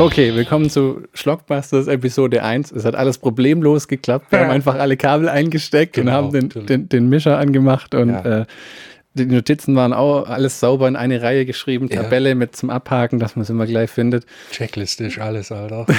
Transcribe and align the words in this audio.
Okay, 0.00 0.34
willkommen 0.34 0.70
zu 0.70 1.02
Schlockbusters 1.12 1.86
Episode 1.86 2.42
1. 2.42 2.72
Es 2.72 2.86
hat 2.86 2.94
alles 2.94 3.18
problemlos 3.18 3.86
geklappt. 3.86 4.32
Wir 4.32 4.40
haben 4.40 4.50
einfach 4.50 4.76
alle 4.76 4.96
Kabel 4.96 5.28
eingesteckt 5.28 5.92
Genau, 5.92 6.28
und 6.28 6.34
haben 6.34 6.48
den, 6.48 6.66
den, 6.66 6.88
den 6.88 7.08
Mischer 7.10 7.36
angemacht 7.36 7.94
und 7.94 8.08
Ja. 8.08 8.40
äh, 8.40 8.46
die 9.12 9.26
Notizen 9.26 9.76
waren 9.76 9.92
auch 9.92 10.26
alles 10.26 10.58
sauber 10.58 10.88
in 10.88 10.96
eine 10.96 11.20
Reihe 11.20 11.44
geschrieben, 11.44 11.88
Ja. 11.90 12.02
Tabelle 12.04 12.34
mit 12.34 12.56
zum 12.56 12.70
Abhaken, 12.70 13.18
dass 13.18 13.36
man 13.36 13.42
es 13.42 13.50
immer 13.50 13.66
gleich 13.66 13.90
findet. 13.90 14.24
Checkliste 14.52 15.04
ist 15.04 15.18
alles, 15.18 15.52
Alter. 15.52 15.86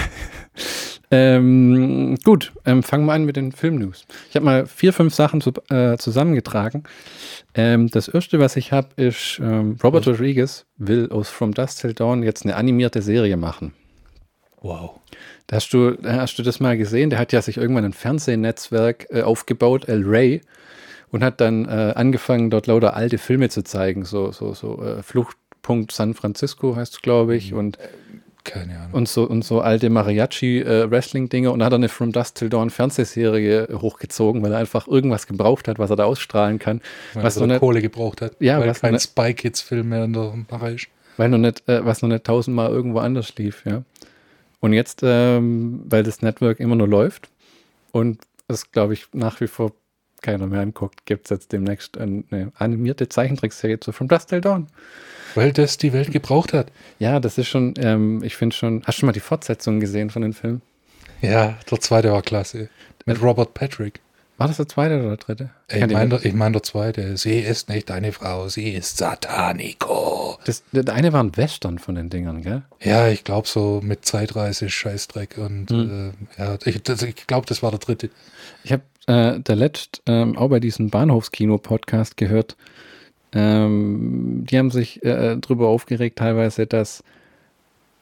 Ähm, 1.13 2.15
gut, 2.23 2.53
ähm, 2.65 2.83
fangen 2.83 3.05
wir 3.05 3.11
an 3.11 3.25
mit 3.25 3.35
den 3.35 3.51
Filmnews. 3.51 4.05
Ich 4.29 4.35
habe 4.37 4.45
mal 4.45 4.65
vier, 4.65 4.93
fünf 4.93 5.13
Sachen 5.13 5.41
zu, 5.41 5.51
äh, 5.69 5.97
zusammengetragen. 5.97 6.83
Ähm, 7.53 7.89
das 7.89 8.07
erste, 8.07 8.39
was 8.39 8.55
ich 8.55 8.71
habe, 8.71 8.87
ist, 8.95 9.37
ähm, 9.43 9.75
Robert 9.83 10.07
Rodriguez 10.07 10.65
will 10.77 11.09
aus 11.11 11.27
From 11.27 11.53
Dust 11.53 11.81
Till 11.81 11.93
Dawn 11.93 12.23
jetzt 12.23 12.45
eine 12.45 12.55
animierte 12.55 13.01
Serie 13.01 13.35
machen. 13.35 13.73
Wow. 14.61 14.99
Da 15.47 15.55
Hast 15.57 15.73
du, 15.73 15.97
hast 16.03 16.37
du 16.37 16.43
das 16.43 16.59
mal 16.59 16.77
gesehen? 16.77 17.09
Der 17.09 17.19
hat 17.19 17.33
ja 17.33 17.41
sich 17.41 17.57
irgendwann 17.57 17.83
ein 17.85 17.93
Fernsehnetzwerk 17.93 19.07
äh, 19.09 19.21
aufgebaut, 19.23 19.87
El 19.89 20.03
Rey, 20.07 20.41
und 21.11 21.23
hat 21.23 21.41
dann 21.41 21.65
äh, 21.65 21.93
angefangen, 21.95 22.49
dort 22.49 22.67
lauter 22.67 22.95
alte 22.95 23.17
Filme 23.17 23.49
zu 23.49 23.63
zeigen. 23.63 24.05
So, 24.05 24.31
so, 24.31 24.53
so 24.53 24.81
äh, 24.83 25.03
Fluchtpunkt 25.03 25.91
San 25.91 26.13
Francisco 26.13 26.75
heißt 26.75 26.93
es, 26.93 27.01
glaube 27.01 27.35
ich, 27.35 27.53
und, 27.53 27.77
Keine 28.43 28.77
Ahnung. 28.79 28.93
und, 28.93 29.09
so, 29.09 29.23
und 29.23 29.43
so 29.43 29.59
alte 29.61 29.89
Mariachi-Wrestling-Dinge. 29.89 31.51
und 31.51 31.59
dann 31.59 31.65
hat 31.65 31.73
er 31.73 31.77
eine 31.77 31.89
From 31.89 32.11
Dust 32.11 32.37
Till 32.37 32.49
Dawn 32.49 32.69
Fernsehserie 32.69 33.67
hochgezogen, 33.81 34.41
weil 34.41 34.53
er 34.53 34.59
einfach 34.59 34.87
irgendwas 34.87 35.27
gebraucht 35.27 35.67
hat, 35.67 35.79
was 35.79 35.89
er 35.89 35.95
da 35.95 36.05
ausstrahlen 36.05 36.59
kann. 36.59 36.81
Weil 37.13 37.23
was 37.23 37.35
er 37.35 37.41
noch 37.41 37.47
nicht, 37.47 37.59
Kohle 37.59 37.81
gebraucht 37.81 38.21
hat. 38.21 38.33
Ja, 38.39 38.59
weil 38.59 38.71
kein 38.73 38.91
noch 38.91 38.99
nicht- 38.99 39.03
Spy 39.09 39.33
Kids 39.33 39.61
Film 39.61 39.89
mehr 39.89 40.05
in 40.05 40.13
der 40.13 40.33
Mache 40.49 40.71
ist. 40.71 40.87
weil 41.17 41.29
noch 41.29 41.37
nicht, 41.39 41.67
äh, 41.67 41.85
was 41.85 42.01
noch 42.01 42.09
nicht 42.09 42.23
tausendmal 42.23 42.69
irgendwo 42.69 42.99
anders 42.99 43.35
lief, 43.37 43.63
ja. 43.65 43.83
Und 44.61 44.71
jetzt, 44.73 45.01
ähm, 45.03 45.81
weil 45.85 46.03
das 46.03 46.21
Network 46.21 46.59
immer 46.61 46.75
nur 46.77 46.87
läuft 46.87 47.29
und 47.91 48.21
es, 48.47 48.71
glaube 48.71 48.93
ich, 48.93 49.07
nach 49.11 49.41
wie 49.41 49.47
vor 49.47 49.73
keiner 50.21 50.45
mehr 50.45 50.61
anguckt, 50.61 51.05
gibt 51.05 51.25
es 51.25 51.29
jetzt 51.31 51.51
demnächst 51.51 51.97
ein- 51.97 52.25
eine 52.29 52.51
animierte 52.55 53.09
Zeichentrickserie 53.09 53.79
zu 53.79 53.91
From 53.91 54.07
Dust 54.07 54.29
Till 54.29 54.39
Dawn. 54.39 54.67
Weil 55.33 55.51
das 55.51 55.77
die 55.77 55.93
Welt 55.93 56.11
gebraucht 56.11 56.53
hat. 56.53 56.71
Ja, 56.99 57.19
das 57.19 57.37
ist 57.37 57.47
schon, 57.47 57.73
ähm, 57.77 58.21
ich 58.23 58.35
finde 58.35 58.55
schon, 58.55 58.83
hast 58.85 58.97
du 58.97 58.99
schon 59.01 59.07
mal 59.07 59.13
die 59.13 59.19
Fortsetzung 59.19 59.79
gesehen 59.79 60.09
von 60.11 60.21
den 60.21 60.33
Filmen? 60.33 60.61
Ja, 61.21 61.57
der 61.69 61.79
zweite 61.79 62.11
war 62.11 62.21
klasse. 62.21 62.69
Mit 63.05 63.21
Robert 63.21 63.53
Patrick. 63.55 63.99
War 64.41 64.47
das 64.47 64.57
der 64.57 64.67
zweite 64.67 64.99
oder 64.99 65.09
der 65.09 65.17
dritte? 65.17 65.49
Ich 65.69 65.85
die 65.85 65.93
meine 65.93 66.15
nicht- 66.15 66.25
ich 66.25 66.33
mein 66.33 66.51
der 66.53 66.63
zweite. 66.63 67.15
Sie 67.15 67.39
ist 67.39 67.69
nicht 67.69 67.89
deine 67.89 68.11
Frau, 68.11 68.47
sie 68.49 68.71
ist 68.71 68.97
Satanico. 68.97 70.37
das, 70.45 70.63
der 70.71 70.93
eine 70.93 71.13
war 71.13 71.23
ein 71.23 71.37
Western 71.37 71.77
von 71.79 71.95
den 71.95 72.09
Dingern, 72.09 72.41
gell? 72.41 72.63
Ja, 72.81 73.07
ich 73.07 73.23
glaube 73.23 73.47
so 73.47 73.79
mit 73.83 74.05
Zeitreise, 74.05 74.69
Scheißdreck 74.69 75.37
und 75.37 75.69
Hm. 75.69 76.13
äh, 76.37 76.41
ja, 76.41 76.57
ich, 76.65 76.75
ich 76.89 77.27
glaube, 77.27 77.45
das 77.45 77.61
war 77.61 77.69
der 77.71 77.79
dritte. 77.79 78.09
Ich 78.63 78.71
habe 78.71 78.83
äh, 79.07 79.39
der 79.39 79.55
letzt 79.55 80.01
ähm, 80.07 80.37
auch 80.37 80.49
bei 80.49 80.59
diesem 80.59 80.89
Bahnhofskino-Podcast 80.89 82.17
gehört. 82.17 82.55
Ähm, 83.33 84.45
die 84.49 84.57
haben 84.57 84.71
sich 84.71 85.03
äh, 85.03 85.37
darüber 85.39 85.67
aufgeregt, 85.69 86.17
teilweise, 86.19 86.67
dass 86.67 87.03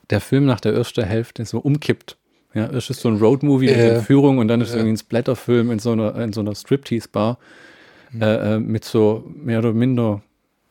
der 0.09 0.21
Film 0.21 0.45
nach 0.45 0.59
der 0.59 0.73
ersten 0.73 1.03
Hälfte 1.05 1.45
so 1.45 1.59
umkippt. 1.59 2.17
Ja, 2.53 2.69
erst 2.71 2.89
ist 2.89 3.01
so 3.01 3.09
ein 3.09 3.17
Roadmovie 3.17 3.67
mit 3.67 3.77
Ja. 3.77 3.83
Entführung 3.95 4.39
und 4.39 4.47
dann 4.47 4.61
ist 4.61 4.69
Ja. 4.69 4.77
irgendwie 4.77 4.93
ein 4.93 4.97
Splatterfilm 4.97 5.69
in 5.71 5.79
so 5.79 5.91
einer, 5.91 6.15
in 6.15 6.33
so 6.33 6.41
einer 6.41 6.55
Striptease-Bar 6.55 7.37
äh, 8.19 8.55
äh, 8.55 8.59
mit 8.59 8.85
so 8.85 9.23
mehr 9.35 9.59
oder 9.59 9.71
minder 9.73 10.21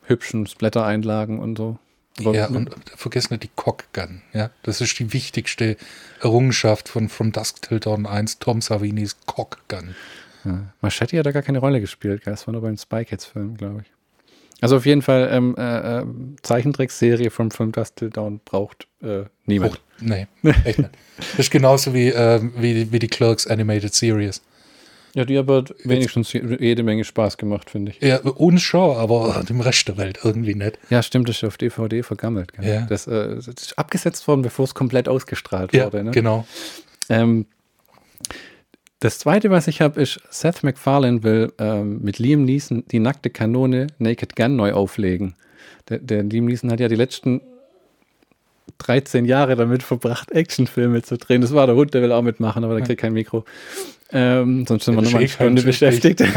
hübschen 0.06 0.46
Splatter-Einlagen 0.46 1.38
und 1.38 1.56
so. 1.56 1.78
Aber 2.20 2.34
Ja, 2.34 2.46
und 2.48 2.74
vergiss 2.96 3.30
nicht 3.30 3.44
die 3.44 3.50
Cockgun. 3.54 4.22
Ja, 4.32 4.50
das 4.64 4.80
ist 4.80 4.98
die 4.98 5.12
wichtigste 5.12 5.76
Errungenschaft 6.20 6.88
von 6.88 7.08
From 7.08 7.30
Dusk 7.30 7.62
Till 7.62 7.78
Dawn 7.78 8.06
1, 8.06 8.40
Tom 8.40 8.60
Savinis 8.60 9.16
Cockgun. 9.26 9.94
Ja. 10.44 10.64
Machete 10.80 11.16
hat 11.18 11.26
da 11.26 11.30
gar 11.30 11.42
keine 11.42 11.58
Rolle 11.58 11.80
gespielt, 11.80 12.24
gell? 12.24 12.32
das 12.32 12.46
war 12.48 12.52
nur 12.52 12.62
beim 12.62 12.76
Spy 12.76 13.04
Kids 13.04 13.24
Film, 13.26 13.56
glaube 13.56 13.82
ich. 13.82 13.92
Also 14.60 14.76
auf 14.76 14.86
jeden 14.86 15.02
Fall 15.02 15.28
ähm, 15.32 15.54
äh, 15.56 16.00
äh, 16.00 16.04
Zeichentrickserie 16.42 17.30
von 17.30 17.50
From 17.50 17.72
Dust 17.72 17.96
Till 17.96 18.10
Dawn 18.10 18.40
braucht 18.44 18.88
äh, 19.02 19.24
niemand. 19.46 19.74
Hoch, 19.74 19.78
nee, 20.00 20.26
echt 20.64 20.78
nicht. 20.78 20.90
Das 21.18 21.38
ist 21.38 21.50
genauso 21.50 21.94
wie, 21.94 22.08
ähm, 22.08 22.52
wie, 22.56 22.90
wie 22.90 22.98
die 22.98 23.06
Clerks 23.08 23.46
Animated 23.46 23.94
Series. 23.94 24.42
Ja, 25.14 25.24
die 25.24 25.38
aber 25.38 25.64
wenigstens 25.84 26.32
jede 26.32 26.82
Menge 26.82 27.02
Spaß 27.02 27.38
gemacht, 27.38 27.70
finde 27.70 27.92
ich. 27.92 28.00
Ja, 28.06 28.18
uns 28.20 28.62
schon, 28.62 28.96
aber 28.96 29.42
dem 29.48 29.60
Rest 29.60 29.88
der 29.88 29.96
Welt 29.96 30.20
irgendwie 30.22 30.54
nicht. 30.54 30.78
Ja, 30.90 31.02
stimmt, 31.02 31.28
das 31.28 31.36
ist 31.36 31.44
auf 31.44 31.56
DVD 31.56 32.02
vergammelt. 32.02 32.52
Ja. 32.60 32.82
Das, 32.82 33.06
äh, 33.06 33.36
das 33.36 33.48
ist 33.48 33.78
abgesetzt 33.78 34.28
worden, 34.28 34.42
bevor 34.42 34.64
es 34.66 34.74
komplett 34.74 35.08
ausgestrahlt 35.08 35.72
Ja, 35.72 35.86
wurde. 35.86 36.04
Ne? 36.04 36.10
genau. 36.10 36.46
Ähm, 37.08 37.46
das 39.00 39.18
zweite, 39.18 39.50
was 39.50 39.68
ich 39.68 39.80
habe, 39.80 40.00
ist, 40.00 40.20
Seth 40.30 40.62
MacFarlane 40.62 41.22
will 41.22 41.52
ähm, 41.58 42.00
mit 42.02 42.18
Liam 42.18 42.44
Neeson 42.44 42.84
die 42.90 42.98
nackte 42.98 43.30
Kanone 43.30 43.86
Naked 43.98 44.34
Gun 44.34 44.56
neu 44.56 44.72
auflegen. 44.72 45.34
Der, 45.88 45.98
der 45.98 46.24
Liam 46.24 46.46
Neeson 46.46 46.70
hat 46.70 46.80
ja 46.80 46.88
die 46.88 46.96
letzten 46.96 47.40
13 48.78 49.24
Jahre 49.24 49.56
damit 49.56 49.82
verbracht, 49.82 50.30
Actionfilme 50.32 51.02
zu 51.02 51.16
drehen. 51.16 51.40
Das 51.40 51.54
war 51.54 51.66
der 51.66 51.76
Hund, 51.76 51.94
der 51.94 52.02
will 52.02 52.12
auch 52.12 52.22
mitmachen, 52.22 52.64
aber 52.64 52.74
der 52.74 52.84
kriegt 52.84 53.00
kein 53.00 53.12
Mikro. 53.12 53.44
Ähm, 54.10 54.64
sonst 54.66 54.84
sind 54.84 54.94
wir 54.94 55.02
nochmal 55.02 55.20
eine 55.20 55.26
eh 55.26 55.28
Stunde 55.28 55.62
beschäftigt. 55.62 56.22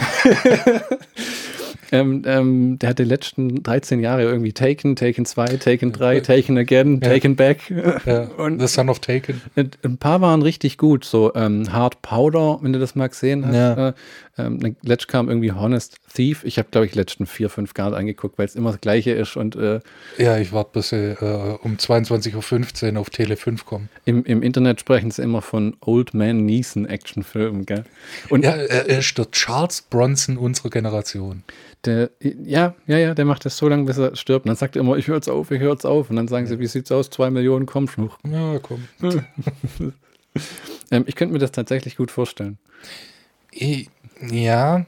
Ähm, 1.92 2.22
ähm, 2.26 2.80
der 2.80 2.90
hat 2.92 3.00
die 3.00 3.04
letzten 3.04 3.64
13 3.64 4.00
Jahre 4.00 4.24
irgendwie 4.24 4.54
Taken, 4.54 4.96
Taken 4.96 5.26
2, 5.26 5.46
Taken 5.58 5.92
3, 5.92 6.16
Ja. 6.16 6.22
Taken 6.22 6.58
Again, 6.58 7.02
Ja. 7.04 7.10
Taken 7.10 7.36
Back. 7.36 7.70
Ja, 8.06 8.22
Und 8.38 8.60
The 8.62 8.68
Son 8.68 8.90
of 8.90 9.00
Taken. 9.00 9.42
ein 9.56 9.72
ein 9.84 9.98
paar 9.98 10.22
waren 10.22 10.42
richtig 10.42 10.78
gut, 10.78 11.04
so 11.04 11.34
ähm, 11.36 11.72
Hard 11.74 12.02
Powder, 12.02 12.60
wenn 12.62 12.72
du 12.74 12.80
das 12.80 12.96
mal 12.96 13.08
gesehen 13.10 13.46
hast. 13.46 13.56
Ja. 13.56 13.90
Äh, 13.90 13.94
ähm, 14.38 14.76
letzt 14.82 15.08
kam 15.08 15.28
irgendwie 15.30 15.52
Honest 15.52 15.98
Thief. 16.14 16.44
Ich 16.46 16.58
habe, 16.58 16.70
glaube 16.72 16.86
ich, 16.86 16.96
letzten 16.96 17.26
vier, 17.26 17.50
fünf 17.50 17.74
Grad 17.74 17.94
angeguckt, 17.94 18.38
weil 18.38 18.46
es 18.46 18.56
immer 18.56 18.72
das 18.72 18.82
Gleiche 18.82 19.12
ist 19.12 19.36
und 19.38 19.56
äh, 19.56 19.80
Ja, 20.18 20.38
ich 20.38 20.52
warte, 20.54 20.72
bis 20.74 20.90
sie 20.90 21.12
äh, 21.12 21.58
um 21.64 21.76
22.15 21.76 22.94
Uhr 22.94 23.00
auf 23.00 23.10
Tele 23.10 23.36
5 23.38 23.66
kommen. 23.66 23.90
im, 24.06 24.24
im 24.26 24.42
Internet 24.42 24.80
sprechen 24.80 25.12
sie 25.12 25.22
immer 25.22 25.42
von 25.42 25.76
Old 25.82 26.14
Man 26.14 26.46
Neeson 26.46 26.86
Actionfilmen, 26.86 27.66
gell? 27.66 27.84
Und 28.30 28.44
Ja, 28.46 28.52
er 28.52 28.86
ist 29.00 29.18
der 29.18 29.30
Charles 29.32 29.82
Bronson 29.82 30.38
unserer 30.38 30.70
Generation. 30.70 31.44
der, 31.86 32.10
ja, 32.20 32.76
ja, 32.88 32.98
ja, 32.98 33.14
der 33.14 33.26
macht 33.26 33.44
das 33.46 33.58
so 33.58 33.68
lange, 33.68 33.84
bis 33.86 33.98
er 33.98 34.16
stirbt. 34.16 34.46
Und 34.46 34.50
dann 34.50 34.56
sagt 34.56 34.76
er 34.76 34.82
immer, 34.82 34.98
ich 34.98 35.08
hör's 35.08 35.28
auf, 35.28 35.52
ich 35.52 35.60
hör's 35.60 35.84
auf. 35.86 36.10
Und 36.10 36.16
dann 36.16 36.28
sagen 36.28 36.48
sie, 36.48 36.60
wie 36.60 36.68
sieht's 36.68 36.92
aus? 36.92 37.10
Zwei 37.10 37.30
Millionen, 37.30 37.66
komm 37.66 37.88
schon. 37.88 38.12
Ja, 38.30 38.60
komm. 38.60 38.88
Ähm, 40.92 41.04
ich 41.08 41.16
könnte 41.16 41.34
mir 41.34 41.40
das 41.40 41.52
tatsächlich 41.52 41.96
gut 41.98 42.12
vorstellen. 42.12 42.58
Ich, 43.52 43.90
ja, 44.30 44.86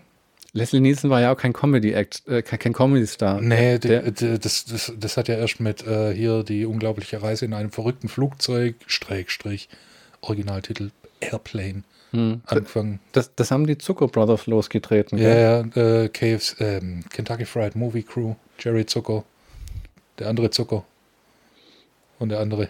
Leslie 0.55 0.79
Nielsen 0.81 1.09
war 1.09 1.19
ja 1.21 1.33
auch 1.33 1.37
kein 1.37 1.51
Comedy-Act, 1.53 2.27
äh, 2.27 2.41
kein, 2.43 2.73
Comedy-Star. 2.73 3.41
nee, 3.41 3.79
Der- 3.79 4.11
die, 4.11 4.37
das, 4.39 4.65
das, 4.65 4.93
das 4.95 5.17
hat 5.17 5.27
ja 5.27 5.35
erst 5.35 5.59
mit 5.59 5.85
äh, 5.87 6.13
hier 6.13 6.43
die 6.43 6.65
unglaubliche 6.65 7.21
Reise 7.23 7.45
in 7.45 7.53
einem 7.53 7.71
verrückten 7.71 8.07
Flugzeug, 8.07 8.75
Streck, 8.85 9.31
Strich, 9.31 9.67
Originaltitel 10.21 10.91
Airplane, 11.21 11.83
Hm. 12.11 12.41
angefangen. 12.45 12.99
Das, 13.13 13.33
das 13.33 13.49
haben 13.49 13.65
die 13.65 13.79
Zucker 13.79 14.07
Brothers 14.07 14.45
losgetreten. 14.45 15.17
Ja, 15.17 15.33
ja, 15.35 15.59
äh, 16.03 16.09
KFC, 16.09 16.59
ähm, 16.61 17.03
Kentucky 17.09 17.45
Fried 17.45 17.75
Movie 17.75 18.03
Crew, 18.03 18.35
Jerry 18.59 18.85
Zucker, 18.85 19.23
der 20.19 20.27
andere 20.29 20.51
Zucker 20.51 20.83
und 22.19 22.29
der 22.29 22.39
andere. 22.39 22.69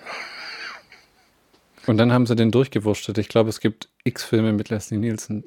Und 1.86 1.98
dann 1.98 2.14
haben 2.14 2.26
sie 2.26 2.36
den 2.38 2.52
durchgewurschtelt. 2.52 3.18
Ich 3.18 3.28
glaube, 3.28 3.50
es 3.50 3.60
gibt 3.60 3.90
x 4.06 4.24
Filme 4.24 4.54
mit 4.54 4.70
Leslie 4.70 4.98
Nielsen. 4.98 5.44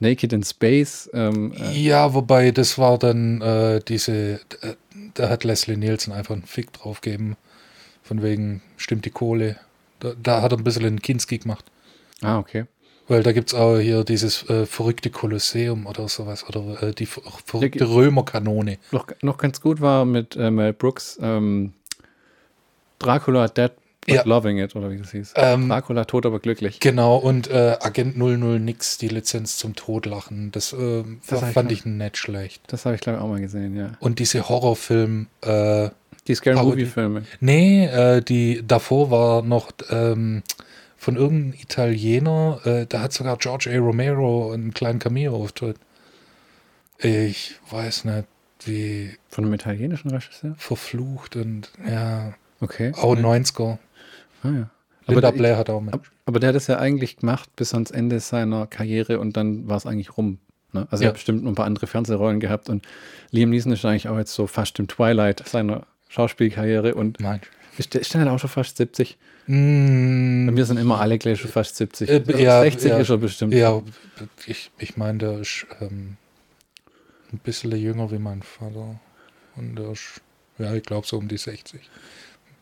Naked 0.00 0.32
in 0.32 0.42
Space. 0.42 1.08
Ähm, 1.12 1.52
äh, 1.52 1.72
Ja, 1.72 2.14
wobei 2.14 2.50
das 2.50 2.78
war 2.78 2.98
dann 2.98 3.40
äh, 3.40 3.80
diese, 3.86 4.40
äh, 4.62 4.74
da 5.14 5.28
hat 5.28 5.44
Leslie 5.44 5.76
Nielsen 5.76 6.12
einfach 6.12 6.34
einen 6.34 6.44
Fick 6.44 6.72
drauf 6.72 7.00
gegeben. 7.00 7.36
Von 8.02 8.22
wegen, 8.22 8.62
stimmt 8.76 9.04
die 9.04 9.10
Kohle. 9.10 9.56
Da, 10.00 10.12
da 10.20 10.42
hat 10.42 10.52
er 10.52 10.58
ein 10.58 10.64
bisschen 10.64 10.84
einen 10.86 11.02
Kinski 11.02 11.38
gemacht. 11.38 11.64
ah, 12.22 12.38
okay. 12.38 12.64
Weil 13.08 13.24
da 13.24 13.32
gibt 13.32 13.48
es 13.48 13.54
auch 13.54 13.78
hier 13.78 14.04
dieses 14.04 14.48
äh, 14.48 14.66
verrückte 14.66 15.10
Kolosseum 15.10 15.86
oder 15.86 16.08
sowas. 16.08 16.44
Oder 16.48 16.80
äh, 16.80 16.94
die 16.94 17.06
ver 17.06 17.22
verrückte 17.44 17.88
Römerkanone. 17.88 18.78
Noch, 18.92 19.08
noch 19.20 19.36
ganz 19.36 19.60
gut 19.60 19.80
war 19.80 20.04
mit 20.04 20.36
äh, 20.36 20.48
Mel 20.52 20.72
Brooks 20.72 21.18
ähm, 21.20 21.72
Dracula 23.00 23.48
Dead 23.48 23.72
Ja. 24.14 24.22
Loving 24.24 24.58
It, 24.58 24.74
oder 24.76 24.90
wie 24.90 24.98
das 24.98 25.10
hieß. 25.12 25.34
Ähm, 25.36 25.68
Dracula 25.68 26.04
tot, 26.04 26.26
aber 26.26 26.38
glücklich. 26.40 26.80
Genau, 26.80 27.16
und 27.16 27.48
äh, 27.50 27.76
Agent 27.80 28.16
00 28.16 28.58
nix, 28.58 28.98
die 28.98 29.08
Lizenz 29.08 29.56
zum 29.58 29.74
Totlachen. 29.74 30.50
Das, 30.52 30.72
äh, 30.72 31.04
Das 31.28 31.42
ich 31.42 31.48
fand 31.48 31.66
noch- 31.70 31.72
ich 31.76 31.84
nicht 31.84 32.16
schlecht. 32.16 32.62
Das 32.68 32.84
habe 32.86 32.94
ich, 32.96 33.00
glaube 33.00 33.18
ich, 33.18 33.24
auch 33.24 33.28
mal 33.28 33.40
gesehen, 33.40 33.76
ja. 33.76 33.92
Und 34.00 34.18
diese 34.18 34.48
Horrorfilm, 34.48 35.26
äh, 35.42 35.90
Die 36.28 36.34
Scary. 36.34 36.56
Movie-Filme. 36.62 37.24
nee, 37.40 37.86
äh, 37.86 38.20
die 38.22 38.62
davor 38.66 39.10
war 39.10 39.42
noch 39.42 39.70
ähm, 39.90 40.42
von 40.96 41.16
irgendeinem 41.16 41.54
Italiener, 41.60 42.60
äh, 42.64 42.86
da 42.86 43.00
hat 43.00 43.12
sogar 43.12 43.36
George 43.38 43.70
A. 43.74 43.78
Romero 43.78 44.52
einen 44.52 44.74
kleinen 44.74 44.98
Cameo-Auftritt. 44.98 45.76
Ich 46.98 47.54
weiß 47.70 48.04
nicht, 48.04 48.24
wie 48.64 49.10
Von 49.30 49.44
einem 49.44 49.54
italienischen 49.54 50.10
Regisseur? 50.10 50.54
verflucht 50.58 51.36
und 51.36 51.70
ja, 51.88 52.34
Okay. 52.60 52.92
auch 52.96 53.16
90er. 53.16 53.78
Ah, 54.42 54.48
ja. 54.48 54.70
Linda 55.06 55.30
der- 55.30 55.38
Blair 55.38 55.56
hat 55.56 55.70
auch 55.70 55.80
mit. 55.80 55.94
Aber 56.26 56.38
der 56.40 56.50
hat 56.50 56.56
es 56.56 56.66
ja 56.66 56.78
eigentlich 56.78 57.16
gemacht 57.16 57.50
bis 57.56 57.74
ans 57.74 57.90
Ende 57.90 58.20
seiner 58.20 58.66
Karriere 58.66 59.18
und 59.18 59.36
dann 59.36 59.68
war 59.68 59.76
es 59.76 59.86
eigentlich 59.86 60.16
rum. 60.16 60.38
Ne? 60.72 60.86
Also 60.90 61.02
er 61.02 61.06
Ja. 61.06 61.08
hat 61.08 61.14
bestimmt 61.14 61.42
noch 61.42 61.50
ein 61.50 61.54
paar 61.56 61.66
andere 61.66 61.86
Fernsehrollen 61.86 62.38
gehabt 62.38 62.68
und 62.68 62.86
Liam 63.30 63.50
Neeson 63.50 63.72
ist 63.72 63.84
eigentlich 63.84 64.08
auch 64.08 64.18
jetzt 64.18 64.32
so 64.34 64.46
fast 64.46 64.78
im 64.78 64.86
Twilight 64.88 65.46
seiner 65.48 65.86
Schauspielkarriere 66.08 66.94
und 66.94 67.18
Nein. 67.20 67.40
ist 67.78 67.94
der, 67.94 68.00
ist 68.02 68.14
der 68.14 68.20
nicht 68.22 68.30
auch 68.30 68.38
schon 68.38 68.50
fast 68.50 68.76
70? 68.76 69.16
Mm, 69.46 70.46
Bei 70.46 70.52
mir 70.52 70.64
sind 70.64 70.76
immer 70.76 71.00
alle 71.00 71.18
gleich 71.18 71.40
schon 71.40 71.50
fast 71.50 71.74
70. 71.76 72.08
Äh, 72.08 72.22
Also 72.26 72.38
ja, 72.38 72.60
60 72.60 72.90
ja. 72.90 72.98
ist 72.98 73.08
er 73.10 73.16
bestimmt. 73.18 73.54
ja, 73.54 73.82
ich, 74.46 74.70
ich 74.78 74.96
meine, 74.96 75.18
der 75.18 75.38
ist 75.40 75.66
ähm, 75.80 76.16
ein 77.32 77.38
bisschen 77.38 77.72
jünger 77.76 78.10
wie 78.12 78.18
mein 78.18 78.42
Vater. 78.42 79.00
Und 79.56 79.76
der 79.76 79.90
ist, 79.90 80.20
ja, 80.58 80.72
ich 80.74 80.82
glaube 80.84 81.06
so 81.06 81.18
um 81.18 81.26
die 81.26 81.36
60. 81.38 81.80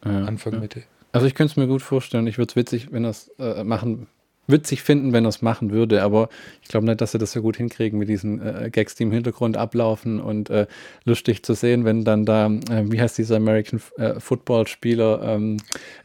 Ja, 0.04 0.25
Anfang. 0.25 0.60
Mitte. 0.60 0.82
Also 1.12 1.26
ich 1.26 1.34
könnte 1.34 1.52
es 1.52 1.56
mir 1.56 1.66
gut 1.66 1.82
vorstellen. 1.82 2.26
Ich 2.26 2.38
würde 2.38 2.50
es 2.50 2.56
witzig, 2.56 2.88
wenn 2.93 3.05
es 3.05 3.31
äh, 3.38 3.64
machen, 3.64 4.06
witzig 4.46 4.82
finden, 4.82 5.12
wenn 5.12 5.25
er 5.25 5.31
es 5.31 5.43
machen 5.43 5.70
würde. 5.70 6.02
Aber 6.02 6.28
ich 6.62 6.69
glaube 6.69 6.87
nicht, 6.87 7.00
dass 7.00 7.12
sie 7.12 7.19
das 7.19 7.32
so 7.32 7.43
gut 7.43 7.56
hinkriegen 7.56 7.99
mit 7.99 8.08
diesen 8.08 8.40
äh, 8.40 8.70
Gags, 8.70 8.94
die 8.94 9.05
im 9.05 9.12
Hintergrund 9.12 9.56
ablaufen 9.56 10.20
und 10.20 10.50
äh, 10.50 10.66
lustig 11.05 11.43
zu 11.44 11.55
sehen, 11.55 11.84
wenn 11.84 12.05
dann 12.05 12.25
da, 12.25 12.46
äh, 12.46 12.84
wie 12.90 13.00
heißt 13.00 13.16
dieser 13.16 13.37
American 13.37 13.81
äh, 13.96 14.20
Football 14.20 14.66
Spieler? 14.66 15.22
Ähm, 15.22 15.58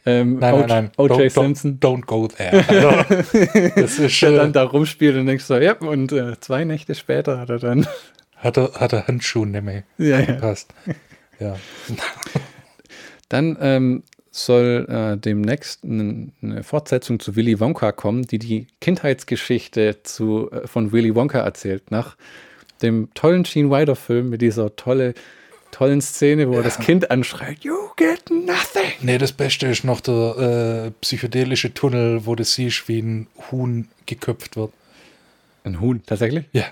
ähm, 0.06 0.38
Nein, 0.38 0.60
nein, 0.60 0.68
nein. 0.68 0.90
O.J. 0.96 1.30
Simpson. 1.30 1.78
Don't, 1.80 2.02
don't 2.02 2.06
go 2.06 2.28
there. 2.28 2.64
Also, 2.68 3.70
das 3.80 3.98
ist, 3.98 4.22
Der 4.22 4.30
äh, 4.30 4.36
dann 4.36 4.52
da 4.52 4.64
rumspielt 4.64 5.16
und 5.16 5.26
denkst 5.26 5.44
so, 5.44 5.56
ja, 5.56 5.74
und 5.74 6.14
zwei 6.40 6.64
Nächte 6.64 6.94
später 6.94 7.38
hat 7.38 7.50
er 7.50 7.58
dann. 7.58 7.86
hat, 8.36 8.56
er, 8.56 8.72
hat 8.74 8.92
er 8.92 9.06
Handschuhe 9.06 9.46
mehr. 9.46 9.84
ja, 9.98 10.20
ja. 10.20 10.34
Passt. 10.34 10.72
Ja. 11.40 11.56
Dann 13.28 13.56
ähm, 13.60 14.02
soll 14.34 14.86
äh, 14.88 15.16
demnächst 15.16 15.84
eine 15.84 16.64
Fortsetzung 16.64 17.20
zu 17.20 17.36
Willy 17.36 17.60
Wonka 17.60 17.92
kommen, 17.92 18.22
die 18.26 18.40
die 18.40 18.66
Kindheitsgeschichte 18.80 20.02
zu, 20.02 20.50
äh, 20.50 20.66
von 20.66 20.90
Willy 20.90 21.14
Wonka 21.14 21.38
erzählt. 21.38 21.92
Nach 21.92 22.16
dem 22.82 23.08
tollen 23.14 23.44
Gene 23.44 23.70
Wilder-Film 23.70 24.30
mit 24.30 24.42
dieser 24.42 24.74
tolle, 24.74 25.14
tollen 25.70 26.00
Szene, 26.00 26.48
wo 26.48 26.56
er 26.56 26.64
das 26.64 26.78
Kind 26.80 27.12
anschreit: 27.12 27.62
You 27.62 27.76
get 27.96 28.28
nothing! 28.28 28.92
Nee, 29.02 29.18
das 29.18 29.32
Beste 29.32 29.68
ist 29.68 29.84
noch 29.84 30.00
der 30.00 30.86
äh, 30.86 30.90
psychedelische 31.00 31.72
Tunnel, 31.72 32.26
wo 32.26 32.34
du 32.34 32.42
siehst, 32.42 32.88
wie 32.88 33.00
ein 33.00 33.28
Huhn 33.52 33.86
geköpft 34.06 34.56
wird. 34.56 34.72
Ein 35.62 35.80
Huhn, 35.80 36.02
tatsächlich? 36.04 36.46
Ja. 36.52 36.64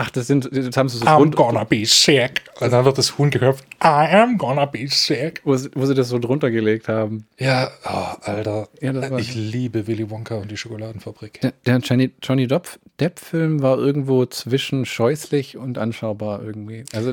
Ach, 0.00 0.10
das 0.10 0.28
sind, 0.28 0.48
das 0.52 0.76
haben 0.76 0.88
sie 0.88 0.98
so 0.98 1.04
I'm 1.04 1.34
gonna 1.34 1.64
be 1.64 1.84
sick. 1.84 2.42
Und 2.60 2.72
dann 2.72 2.84
wird 2.84 2.98
das 2.98 3.18
Huhn 3.18 3.30
geköpft. 3.30 3.64
I 3.82 4.06
am 4.14 4.38
gonna 4.38 4.64
be 4.64 4.86
sick. 4.86 5.40
wo, 5.44 5.56
sie, 5.56 5.70
wo 5.74 5.86
sie 5.86 5.94
das 5.94 6.08
so 6.08 6.20
drunter 6.20 6.52
gelegt 6.52 6.86
haben. 6.86 7.26
Ja, 7.36 7.68
oh, 7.84 8.22
Alter. 8.22 8.68
Ja, 8.80 9.18
ich 9.18 9.34
liebe 9.34 9.88
Willy 9.88 10.08
Wonka 10.08 10.36
und 10.36 10.52
die 10.52 10.56
Schokoladenfabrik. 10.56 11.40
Der, 11.40 11.52
der 11.66 11.78
Johnny, 11.78 12.12
Johnny 12.22 12.46
Depp- 12.46 12.78
Depp-Film 13.00 13.60
war 13.60 13.76
irgendwo 13.76 14.24
zwischen 14.26 14.86
scheußlich 14.86 15.56
und 15.56 15.78
anschaubar 15.78 16.44
irgendwie. 16.44 16.84
Also 16.94 17.12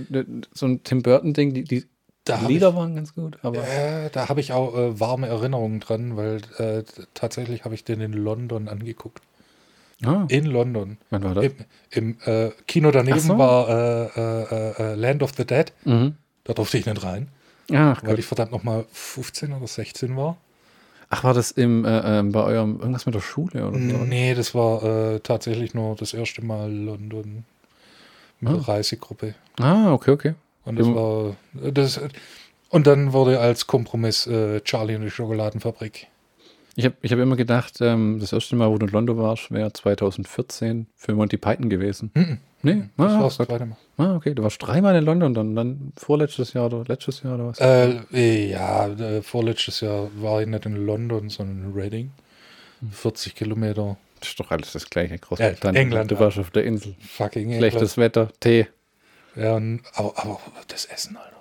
so 0.54 0.68
ein 0.68 0.84
Tim 0.84 1.02
Burton-Ding, 1.02 1.56
die, 1.56 1.64
die 1.64 1.86
Lieder 2.48 2.76
waren 2.76 2.96
ganz 2.96 3.16
gut, 3.16 3.40
aber. 3.42 3.68
Äh, 3.68 4.10
da 4.12 4.30
habe 4.30 4.42
ich 4.42 4.54
auch 4.54 4.76
äh, 4.78 5.00
warme 5.00 5.26
Erinnerungen 5.28 5.80
dran, 5.80 6.18
weil 6.18 6.42
äh, 6.58 6.84
tatsächlich 7.16 7.66
habe 7.66 7.74
ich 7.74 7.84
den 7.84 8.02
in 8.02 8.14
London 8.14 8.68
angeguckt. 8.68 9.22
Ah, 10.04 10.26
In 10.28 10.46
London. 10.46 10.98
wann 11.10 11.24
war 11.24 11.36
das? 11.36 11.46
Im, 11.46 11.56
im 11.92 12.18
äh, 12.26 12.52
Kino 12.68 12.92
daneben 12.92 13.20
so. 13.20 13.38
war 13.38 13.70
äh, 13.70 14.06
äh, 14.20 14.92
äh, 14.92 14.96
Land 14.96 15.24
of 15.24 15.32
the 15.38 15.46
Dead. 15.46 15.72
Mhm. 15.86 16.16
Da 16.44 16.54
durfte 16.54 16.78
ich 16.78 16.86
nicht 16.86 17.04
rein, 17.04 17.30
Ach, 17.74 18.02
weil 18.04 18.12
Gott. 18.12 18.20
ich 18.20 18.26
verdammt 18.26 18.52
nochmal 18.52 18.86
15 18.92 19.54
oder 19.54 19.68
16 19.68 20.16
war. 20.18 20.38
Ach, 21.10 21.24
war 21.24 21.34
das 21.34 21.52
im, 21.52 21.86
äh, 21.86 22.20
ähm, 22.20 22.32
bei 22.32 22.44
eurem, 22.44 22.80
irgendwas 22.80 23.06
mit 23.06 23.16
der 23.16 23.22
Schule 23.22 23.68
oder 23.68 23.78
so? 23.80 23.98
Nee, 24.04 24.34
das 24.36 24.54
war 24.54 24.84
äh, 24.84 25.20
tatsächlich 25.22 25.74
nur 25.74 25.96
das 25.96 26.14
erste 26.14 26.44
Mal 26.44 26.72
London 26.72 27.46
mit 28.42 28.52
der 28.52 28.60
Ah. 28.60 28.64
Reisegruppe. 28.64 29.34
Ah, 29.60 29.94
okay, 29.94 30.12
okay. 30.12 30.34
Und 30.66 30.78
das 30.80 30.88
war 30.88 31.36
das 31.54 32.00
und 32.70 32.88
dann 32.88 33.14
wurde 33.14 33.40
als 33.40 33.66
Kompromiss 33.68 34.28
Charlie 34.64 34.96
und 34.96 35.04
die 35.04 35.12
Schokoladenfabrik. 35.12 36.08
Ich 36.78 36.86
habe 36.86 36.96
ich 37.02 37.12
hab 37.12 37.20
immer 37.20 37.36
gedacht, 37.38 37.80
ähm, 37.80 38.18
das 38.20 38.34
erste 38.34 38.56
Mal, 38.56 38.70
wo 38.70 38.78
du 38.78 38.86
in 38.86 38.92
London 38.92 39.18
warst, 39.18 39.50
wäre 39.52 39.72
2014 39.72 40.88
für 40.96 41.14
Monty 41.14 41.38
Python 41.38 41.70
gewesen. 41.70 42.12
Mhm. 42.14 42.38
Nee, 42.64 42.90
Das 42.98 43.12
ah, 43.12 43.16
war 43.16 43.24
das 43.26 43.38
Gott. 43.38 43.48
zweite 43.48 43.66
Mal. 43.68 43.78
ah, 43.98 44.16
okay. 44.16 44.34
Du 44.34 44.44
warst 44.44 44.62
dreimal 44.62 44.96
in 44.96 45.06
London, 45.06 45.34
dann, 45.34 45.56
dann 45.56 45.94
vorletztes 45.98 46.54
Jahr 46.54 46.66
oder 46.66 46.84
letztes 46.88 47.22
Jahr 47.24 47.36
oder 47.36 47.48
was? 47.48 47.60
Äh, 47.60 48.50
ja, 48.50 48.88
äh, 48.88 49.22
vorletztes 49.22 49.82
Jahr 49.82 50.10
war 50.20 50.42
ich 50.42 50.48
nicht 50.48 50.66
in 50.66 50.86
London, 50.86 51.30
sondern 51.30 51.64
in 51.64 51.74
Reading. 51.74 52.12
Hm. 52.82 52.92
40 52.92 53.36
Kilometer. 53.36 53.98
Das 54.20 54.30
ist 54.30 54.40
doch 54.40 54.50
alles 54.52 54.74
das 54.74 54.90
gleiche. 54.90 55.20
Ja. 55.38 55.50
England, 55.72 56.10
Du 56.12 56.16
ja. 56.16 56.22
warst 56.22 56.40
auf 56.40 56.50
der 56.50 56.64
Insel. 56.66 56.96
Fucking 57.00 57.54
Schlechtes 57.58 57.98
Wetter, 57.98 58.30
Tee. 58.40 58.68
Ja, 59.36 59.56
aber, 59.56 60.14
aber 60.18 60.40
das 60.68 60.86
Essen, 60.86 61.18
Alter. 61.18 61.35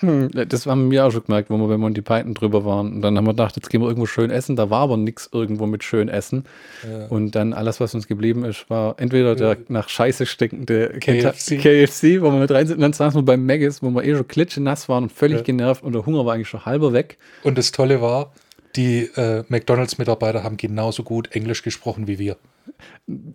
Hm, 0.00 0.30
Das 0.48 0.66
haben 0.66 0.90
wir 0.90 1.06
auch 1.06 1.12
schon 1.12 1.24
gemerkt, 1.24 1.48
wo 1.50 1.56
wir 1.58 1.68
bei 1.68 1.76
Monty 1.78 2.02
Python 2.02 2.34
drüber 2.34 2.64
waren. 2.64 2.94
Und 2.94 3.02
dann 3.02 3.16
haben 3.16 3.24
wir 3.24 3.32
gedacht, 3.32 3.54
jetzt 3.56 3.70
gehen 3.70 3.80
wir 3.80 3.86
irgendwo 3.88 4.06
schön 4.06 4.30
essen. 4.30 4.56
Da 4.56 4.68
war 4.70 4.80
aber 4.80 4.96
nichts 4.96 5.28
irgendwo 5.32 5.66
mit 5.66 5.84
schön 5.84 6.08
essen. 6.08 6.44
Ja. 6.82 7.06
Und 7.06 7.32
dann 7.36 7.52
alles, 7.52 7.78
was 7.80 7.94
uns 7.94 8.08
geblieben 8.08 8.44
ist, 8.44 8.68
war 8.68 8.96
entweder 8.98 9.36
der 9.36 9.58
nach 9.68 9.88
Scheiße 9.88 10.26
stinkende 10.26 10.98
KFC. 11.00 11.58
KFC, 11.58 12.20
wo 12.20 12.30
wir 12.32 12.38
mit 12.40 12.50
rein 12.50 12.66
sind. 12.66 12.76
Und 12.76 12.82
dann 12.82 12.92
saßen 12.92 13.18
wir 13.20 13.24
beim 13.24 13.46
Maggis, 13.46 13.82
wo 13.82 13.90
wir 13.90 14.02
eh 14.04 14.14
schon 14.16 14.26
klitschenass 14.26 14.88
waren 14.88 15.04
und 15.04 15.12
völlig 15.12 15.38
Ja. 15.38 15.42
genervt. 15.44 15.84
Und 15.84 15.92
der 15.92 16.04
Hunger 16.04 16.26
war 16.26 16.34
eigentlich 16.34 16.48
schon 16.48 16.64
halber 16.66 16.92
weg. 16.92 17.18
Und 17.44 17.56
das 17.56 17.70
Tolle 17.70 18.00
war, 18.00 18.32
die 18.74 19.02
äh, 19.16 19.44
McDonalds-Mitarbeiter 19.48 20.42
haben 20.42 20.56
genauso 20.56 21.02
gut 21.04 21.30
Englisch 21.36 21.62
gesprochen 21.62 22.06
wie 22.08 22.18
wir. 22.18 22.36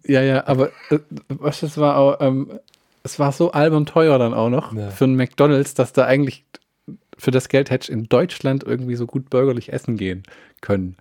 Ja, 0.05 0.21
ja, 0.21 0.47
aber 0.47 0.71
äh, 0.89 0.99
was 1.29 1.59
das 1.61 1.77
war 1.77 1.97
auch, 1.97 2.17
ähm, 2.21 2.49
es 3.07 3.19
war 3.19 3.31
so 3.31 3.51
albern 3.51 3.85
teuer 3.85 4.19
dann 4.19 4.33
auch 4.33 4.49
noch 4.49 4.73
Ja. 4.75 4.89
für 4.91 5.05
einen 5.05 5.15
McDonalds, 5.15 5.73
dass 5.73 5.93
da 5.93 6.05
eigentlich 6.05 6.43
für 7.17 7.31
das 7.31 7.49
Geld 7.49 7.71
hätte 7.71 7.85
ich 7.85 7.91
in 7.91 8.03
Deutschland 8.09 8.63
irgendwie 8.63 8.95
so 8.95 9.07
gut 9.07 9.29
bürgerlich 9.29 9.73
essen 9.73 9.97
gehen 9.97 10.23
können. 10.61 10.95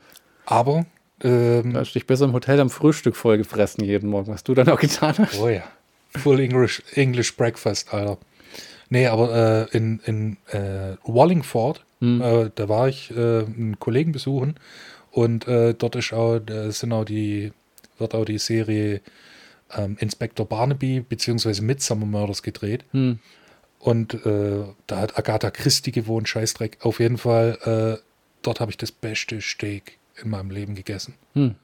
Aber, 0.46 0.86
ähm, 1.22 1.72
Da 1.74 1.80
hast 1.80 1.90
du 1.90 1.98
dich 1.98 2.06
besser 2.06 2.24
im 2.24 2.32
Hotel 2.32 2.58
am 2.60 2.70
Frühstück 2.70 3.16
voll 3.16 3.36
gefressen 3.38 3.84
jeden 3.84 4.08
Morgen, 4.10 4.32
was 4.32 4.42
du 4.44 4.54
dann 4.54 4.68
auch 4.70 4.80
getan 4.80 5.14
hast. 5.18 5.38
oh 5.38 5.48
ja, 5.48 5.64
Full 6.16 6.40
English, 6.40 6.82
English 6.94 7.36
Breakfast, 7.36 7.92
Alter. 7.92 8.16
Nee, 8.88 9.08
aber 9.08 9.66
äh, 9.72 9.76
in, 9.76 10.00
in 10.06 10.36
äh, 10.52 10.96
Wallingford, 11.04 11.82
Hm. 12.00 12.20
äh, 12.20 12.50
da 12.54 12.68
war 12.68 12.88
ich 12.88 13.10
äh, 13.10 13.14
einen 13.44 13.76
Kollegen 13.80 14.12
besuchen 14.12 14.56
und 15.10 15.48
äh, 15.48 15.72
dort 15.74 15.96
ist 15.96 16.12
auch, 16.12 16.38
sind 16.68 16.92
auch 16.92 17.04
die, 17.04 17.52
wird 17.98 18.14
auch 18.14 18.24
die 18.26 18.36
Serie 18.38 19.00
ähm, 19.74 19.96
Inspector 19.98 20.46
Barnaby 20.46 21.00
bzw. 21.00 21.60
Midsummer 21.60 22.06
Murders 22.06 22.42
gedreht. 22.42 22.84
Hm. 22.92 23.18
Und 23.78 24.14
äh, 24.26 24.64
da 24.86 24.98
hat 24.98 25.18
Agatha 25.18 25.50
Christie 25.50 25.92
gewohnt, 25.92 26.28
Scheißdreck. 26.28 26.78
Auf 26.84 26.98
jeden 26.98 27.18
Fall, 27.18 27.98
äh, 28.00 28.02
dort 28.42 28.60
habe 28.60 28.70
ich 28.70 28.76
das 28.76 28.90
beste 28.92 29.40
Steak 29.40 29.98
in 30.22 30.30
meinem 30.30 30.50
Leben 30.50 30.74
gegessen. 30.74 31.14
Hm. 31.34 31.54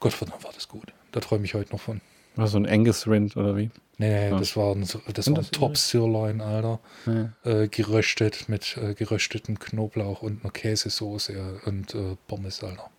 Gott 0.00 0.12
verdammt, 0.12 0.44
war 0.44 0.52
das 0.52 0.68
gut. 0.68 0.92
Da 1.12 1.20
träume 1.20 1.44
ich 1.44 1.54
heute 1.54 1.72
noch 1.72 1.80
von. 1.80 2.00
War 2.36 2.46
so 2.48 2.58
ein 2.58 2.66
Angus 2.66 3.06
Rind 3.08 3.36
oder 3.36 3.56
wie? 3.56 3.70
Nee, 3.98 4.10
nee, 4.10 4.28
Ja. 4.28 4.38
das 4.38 4.54
war 4.56 4.74
ein, 4.74 4.82
das 4.82 5.30
war 5.30 5.38
ein 5.38 5.50
Top 5.50 5.78
Sirloin, 5.78 6.42
Alter. 6.42 6.80
Ja. 7.06 7.32
Äh, 7.50 7.68
geröstet 7.68 8.46
mit 8.50 8.76
äh, 8.76 8.92
geröstetem 8.92 9.58
Knoblauch 9.58 10.20
und 10.20 10.42
einer 10.44 10.52
Käsesoße 10.52 11.62
und 11.64 11.94
äh, 11.94 12.16
Pommes, 12.26 12.62
Alter. 12.62 12.90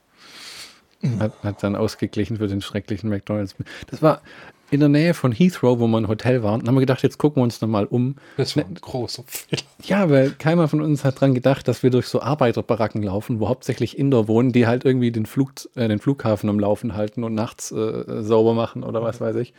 Hat, 1.20 1.32
hat 1.44 1.64
dann 1.64 1.76
ausgeglichen 1.76 2.38
für 2.38 2.48
den 2.48 2.62
schrecklichen 2.62 3.10
McDonalds. 3.10 3.56
Das 3.90 4.02
war 4.02 4.22
in 4.70 4.80
der 4.82 4.90
Nähe 4.90 5.14
von 5.14 5.32
Heathrow, 5.32 5.80
wo 5.80 5.88
wir 5.88 5.98
im 5.98 6.08
Hotel 6.08 6.44
waren. 6.44 6.60
Dann 6.60 6.70
haben 6.70 6.76
wir 6.76 6.82
gedacht, 6.82 7.02
jetzt 7.04 7.18
gucken 7.18 7.42
wir 7.42 7.44
uns 7.44 7.62
noch 7.62 7.70
mal 7.70 7.86
um. 7.86 8.16
Das 8.36 8.58
war 8.58 8.66
ein 8.66 8.76
großer 8.76 9.24
Fehler. 9.26 9.62
Ja, 9.84 10.10
weil 10.10 10.32
keiner 10.32 10.68
von 10.68 10.82
uns 10.82 11.06
hat 11.06 11.22
dran 11.22 11.34
gedacht, 11.34 11.68
dass 11.68 11.84
wir 11.84 11.90
durch 11.90 12.08
so 12.08 12.22
Arbeiterbaracken 12.22 13.02
laufen, 13.02 13.40
wo 13.40 13.48
hauptsächlich 13.48 13.98
Inder 13.98 14.28
wohnen, 14.28 14.52
die 14.52 14.68
halt 14.68 14.84
irgendwie 14.84 15.12
den, 15.12 15.26
Flug, 15.26 15.54
äh, 15.76 15.88
den 15.88 16.00
Flughafen 16.00 16.50
am 16.50 16.60
Laufen 16.60 16.96
halten 16.96 17.24
und 17.24 17.34
nachts 17.34 17.72
äh, 17.72 18.24
sauber 18.24 18.54
machen 18.54 18.84
oder 18.84 19.02
was 19.02 19.22
weiß 19.22 19.38
ich. 19.38 19.54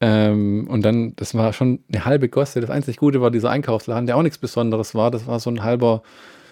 Ähm, 0.00 0.66
und 0.68 0.82
dann, 0.82 1.14
das 1.16 1.34
war 1.34 1.52
schon 1.52 1.80
eine 1.92 2.04
halbe 2.04 2.28
Gosse. 2.28 2.60
Das 2.60 2.70
einzig 2.70 2.96
Gute 2.96 3.20
war 3.20 3.30
dieser 3.30 3.50
Einkaufsladen, 3.50 4.06
der 4.06 4.16
auch 4.16 4.22
nichts 4.22 4.38
Besonderes 4.38 4.94
war. 4.94 5.10
Das 5.10 5.26
war 5.26 5.38
so 5.38 5.50
ein 5.50 5.62
halber, 5.62 6.02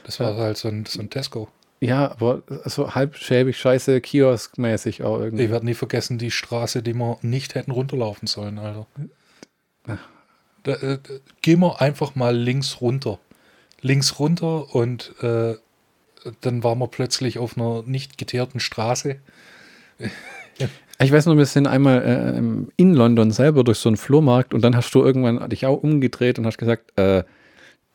Das 0.04 0.20
war 0.20 0.36
halt 0.36 0.56
so 0.58 0.68
ein, 0.68 0.84
so 0.86 1.00
ein 1.00 1.08
Tesco. 1.10 1.48
Ja, 1.80 2.10
aber 2.10 2.42
so 2.66 2.94
halb 2.94 3.16
schäbig, 3.16 3.56
scheiße, 3.56 4.00
kioskmäßig 4.02 5.02
auch 5.02 5.18
irgendwie. 5.18 5.44
Ich 5.44 5.50
werde 5.50 5.64
nie 5.64 5.74
vergessen, 5.74 6.18
die 6.18 6.30
Straße, 6.30 6.82
die 6.82 6.94
wir 6.94 7.18
nicht 7.22 7.54
hätten 7.54 7.70
runterlaufen 7.70 8.28
sollen, 8.28 8.58
Alter. 8.58 8.86
Da, 10.62 10.72
äh, 10.74 10.98
gehen 11.40 11.60
wir 11.60 11.80
einfach 11.80 12.14
mal 12.14 12.36
links 12.36 12.82
runter. 12.82 13.18
Links 13.80 14.18
runter 14.18 14.74
und 14.74 15.14
äh, 15.22 15.54
dann 16.42 16.62
waren 16.62 16.78
wir 16.78 16.88
plötzlich 16.88 17.38
auf 17.38 17.56
einer 17.56 17.82
nicht 17.86 18.18
geteerten 18.18 18.60
Straße. 18.60 19.16
Ich 21.02 21.10
weiß 21.10 21.24
nur, 21.24 21.38
wir 21.38 21.46
sind 21.46 21.66
einmal 21.66 22.02
äh, 22.02 22.38
in 22.76 22.94
London 22.94 23.30
selber 23.30 23.64
durch 23.64 23.78
so 23.78 23.88
einen 23.88 23.96
Flohmarkt 23.96 24.52
und 24.52 24.62
dann 24.62 24.76
hast 24.76 24.94
du 24.94 25.02
irgendwann 25.02 25.48
dich 25.48 25.64
auch 25.64 25.82
umgedreht 25.82 26.38
und 26.38 26.44
hast 26.44 26.58
gesagt, 26.58 26.98
äh, 26.98 27.24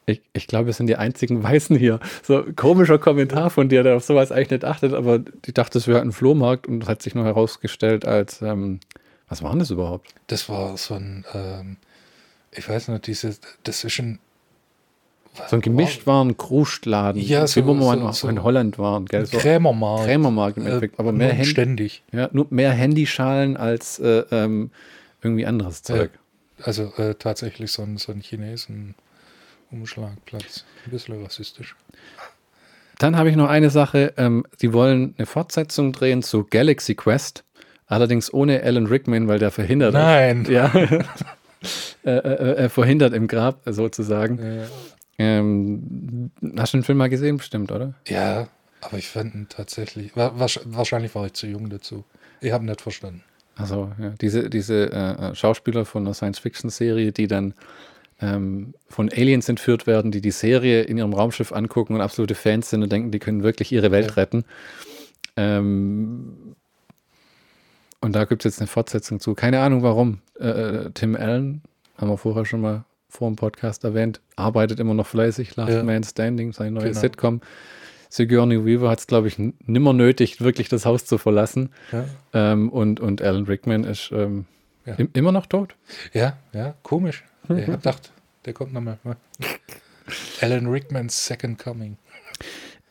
Ich, 0.07 0.21
ich 0.33 0.45
glaube, 0.47 0.67
wir 0.67 0.73
sind 0.73 0.87
die 0.87 0.97
einzigen 0.97 1.41
Weißen 1.41 1.75
hier. 1.75 1.99
So 2.23 2.43
komischer 2.55 2.99
Kommentar 2.99 3.49
von 3.49 3.69
dir, 3.69 3.81
der 3.83 3.95
auf 3.95 4.03
sowas 4.03 4.31
eigentlich 4.31 4.51
nicht 4.51 4.65
achtet, 4.65 4.93
aber 4.93 5.19
die 5.19 5.53
dachte, 5.53 5.77
es 5.79 5.87
wäre 5.87 6.01
ein 6.01 6.11
Flohmarkt 6.11 6.67
und 6.67 6.87
hat 6.87 7.01
sich 7.01 7.15
nur 7.15 7.25
herausgestellt 7.25 8.05
als, 8.05 8.41
ähm, 8.41 8.79
was 9.27 9.41
war 9.41 9.49
denn 9.51 9.59
das 9.59 9.71
überhaupt? 9.71 10.13
Das 10.27 10.47
war 10.47 10.77
so 10.77 10.93
ein, 10.93 11.25
ähm, 11.33 11.77
ich 12.51 12.69
weiß 12.69 12.89
nicht, 12.89 13.07
diese, 13.07 13.35
das 13.63 13.83
ist 13.83 13.99
ein. 13.99 14.19
So 15.49 15.57
ein 15.57 15.61
gemischt 15.61 16.07
waren 16.07 16.37
Krustladen, 16.37 17.21
Ja, 17.21 17.45
so- 17.45 17.61
wie 17.61 17.67
wir 17.67 17.73
mal 17.73 18.13
so- 18.13 18.29
in 18.29 18.41
Holland 18.41 18.79
waren, 18.79 19.05
gell? 19.05 19.25
So 19.25 19.37
Krämermarkt. 19.37 20.05
Krämermarkt 20.05 20.57
im 20.57 20.63
Äh, 20.63 20.67
Endeffekt, 20.67 20.97
aber 20.99 21.11
mehr, 21.11 21.27
nur 21.27 21.35
Handy, 21.35 21.49
ständig. 21.49 22.03
ja, 22.13 22.29
nur 22.31 22.47
mehr 22.51 22.71
Handyschalen 22.71 23.57
als 23.57 23.99
äh, 23.99 24.23
ähm, 24.31 24.69
irgendwie 25.21 25.45
anderes 25.45 25.83
Zeug. 25.83 26.11
Also 26.61 26.93
äh, 26.95 27.15
tatsächlich 27.15 27.71
so 27.73 27.81
ein, 27.81 27.97
so 27.97 28.13
ein 28.13 28.21
Chinesen-Umschlagplatz. 29.69 30.65
Ein 30.85 30.91
bisschen 30.91 31.23
rassistisch. 31.23 31.75
Dann 32.97 33.17
habe 33.17 33.29
ich 33.29 33.35
noch 33.35 33.49
eine 33.49 33.69
Sache. 33.69 34.13
Ähm, 34.17 34.45
die 34.61 34.71
wollen 34.73 35.15
eine 35.17 35.25
Fortsetzung 35.25 35.91
drehen 35.91 36.23
zu 36.23 36.45
Galaxy 36.45 36.95
Quest. 36.95 37.43
Allerdings 37.87 38.33
ohne 38.33 38.63
Alan 38.63 38.87
Rickman, 38.87 39.27
weil 39.27 39.39
der 39.39 39.51
verhindert 39.51 39.93
ist. 39.93 39.99
Nein. 39.99 40.45
Ja. 40.49 40.71
äh, 42.03 42.09
äh, 42.09 42.63
äh, 42.65 42.69
verhindert 42.69 43.13
im 43.13 43.27
Grab 43.27 43.61
sozusagen. 43.65 44.39
Äh, 44.39 44.65
Ähm, 45.17 46.29
hast 46.57 46.73
du 46.73 46.77
den 46.79 46.83
Film 46.83 46.97
mal 46.97 47.07
gesehen, 47.09 47.37
bestimmt, 47.37 47.71
oder? 47.71 47.93
ja, 48.05 48.49
aber 48.81 48.97
ich 48.97 49.07
fand 49.07 49.33
ihn 49.33 49.47
tatsächlich. 49.47 50.13
wa- 50.17 50.33
wahrsch- 50.37 50.59
Wahrscheinlich 50.65 51.15
war 51.15 51.25
ich 51.25 51.33
zu 51.33 51.47
jung 51.47 51.69
dazu. 51.69 52.03
Ich 52.41 52.51
habe 52.51 52.65
nicht 52.65 52.81
verstanden. 52.81 53.23
Also 53.55 53.93
ja, 53.97 54.09
diese, 54.19 54.49
diese 54.49 54.91
äh, 54.91 55.29
äh, 55.31 55.35
Schauspieler 55.35 55.85
von 55.85 56.03
einer 56.05 56.13
Science-Fiction-Serie, 56.13 57.13
die 57.13 57.27
dann 57.27 57.53
ähm, 58.21 58.73
von 58.87 59.09
Aliens 59.11 59.49
entführt 59.49 59.87
werden, 59.87 60.11
die 60.11 60.21
die 60.21 60.31
Serie 60.31 60.83
in 60.83 60.97
ihrem 60.97 61.13
Raumschiff 61.13 61.51
angucken 61.51 61.95
und 61.95 62.01
absolute 62.01 62.35
Fans 62.35 62.69
sind 62.69 62.81
und 62.83 62.91
denken, 62.91 63.11
die 63.11 63.19
können 63.19 63.43
wirklich 63.43 63.71
ihre 63.71 63.91
Welt 63.91 64.07
Ja. 64.11 64.13
retten. 64.13 64.45
Ähm, 65.37 66.55
und 68.01 68.15
da 68.15 68.25
gibt 68.25 68.45
es 68.45 68.53
jetzt 68.53 68.61
eine 68.61 68.67
Fortsetzung 68.67 69.19
zu. 69.19 69.33
Keine 69.33 69.59
Ahnung 69.61 69.83
warum. 69.83 70.19
Äh, 70.39 70.47
äh, 70.47 70.91
Tim 70.93 71.15
Allen, 71.15 71.61
haben 71.97 72.09
wir 72.09 72.17
vorher 72.17 72.45
schon 72.45 72.61
mal 72.61 72.83
vor 73.09 73.29
dem 73.29 73.35
Podcast 73.35 73.83
erwähnt, 73.83 74.19
arbeitet 74.35 74.79
immer 74.79 74.93
noch 74.93 75.07
fleißig. 75.07 75.55
Last 75.55 75.71
Ja. 75.71 75.83
Man 75.83 76.03
Standing, 76.03 76.51
sein 76.53 76.73
neues 76.73 76.89
Genau. 76.89 76.99
Sitcom. 77.01 77.41
Sigourney 78.09 78.63
Weaver 78.65 78.89
hat 78.89 78.99
es, 78.99 79.07
glaube 79.07 79.27
ich, 79.27 79.37
nimmer 79.65 79.91
nötig, 79.93 80.39
wirklich 80.39 80.69
das 80.69 80.85
Haus 80.85 81.05
zu 81.05 81.17
verlassen. 81.17 81.69
Ja, 81.91 82.05
Ähm, 82.33 82.69
und, 82.69 82.99
und 82.99 83.21
Alan 83.21 83.43
Rickman 83.45 83.83
ist 83.83 84.11
ähm, 84.13 84.45
Ja. 84.85 84.95
im, 84.95 85.09
immer 85.13 85.31
noch 85.31 85.47
tot. 85.47 85.75
ja, 86.13 86.37
ja 86.53 86.75
komisch. 86.83 87.23
Ich 87.49 87.67
habe 87.67 87.77
gedacht, 87.77 88.11
der 88.45 88.53
kommt 88.53 88.73
nochmal. 88.73 88.97
Alan 90.41 90.67
Rickmans 90.67 91.25
Second 91.25 91.57
Coming. 91.59 91.97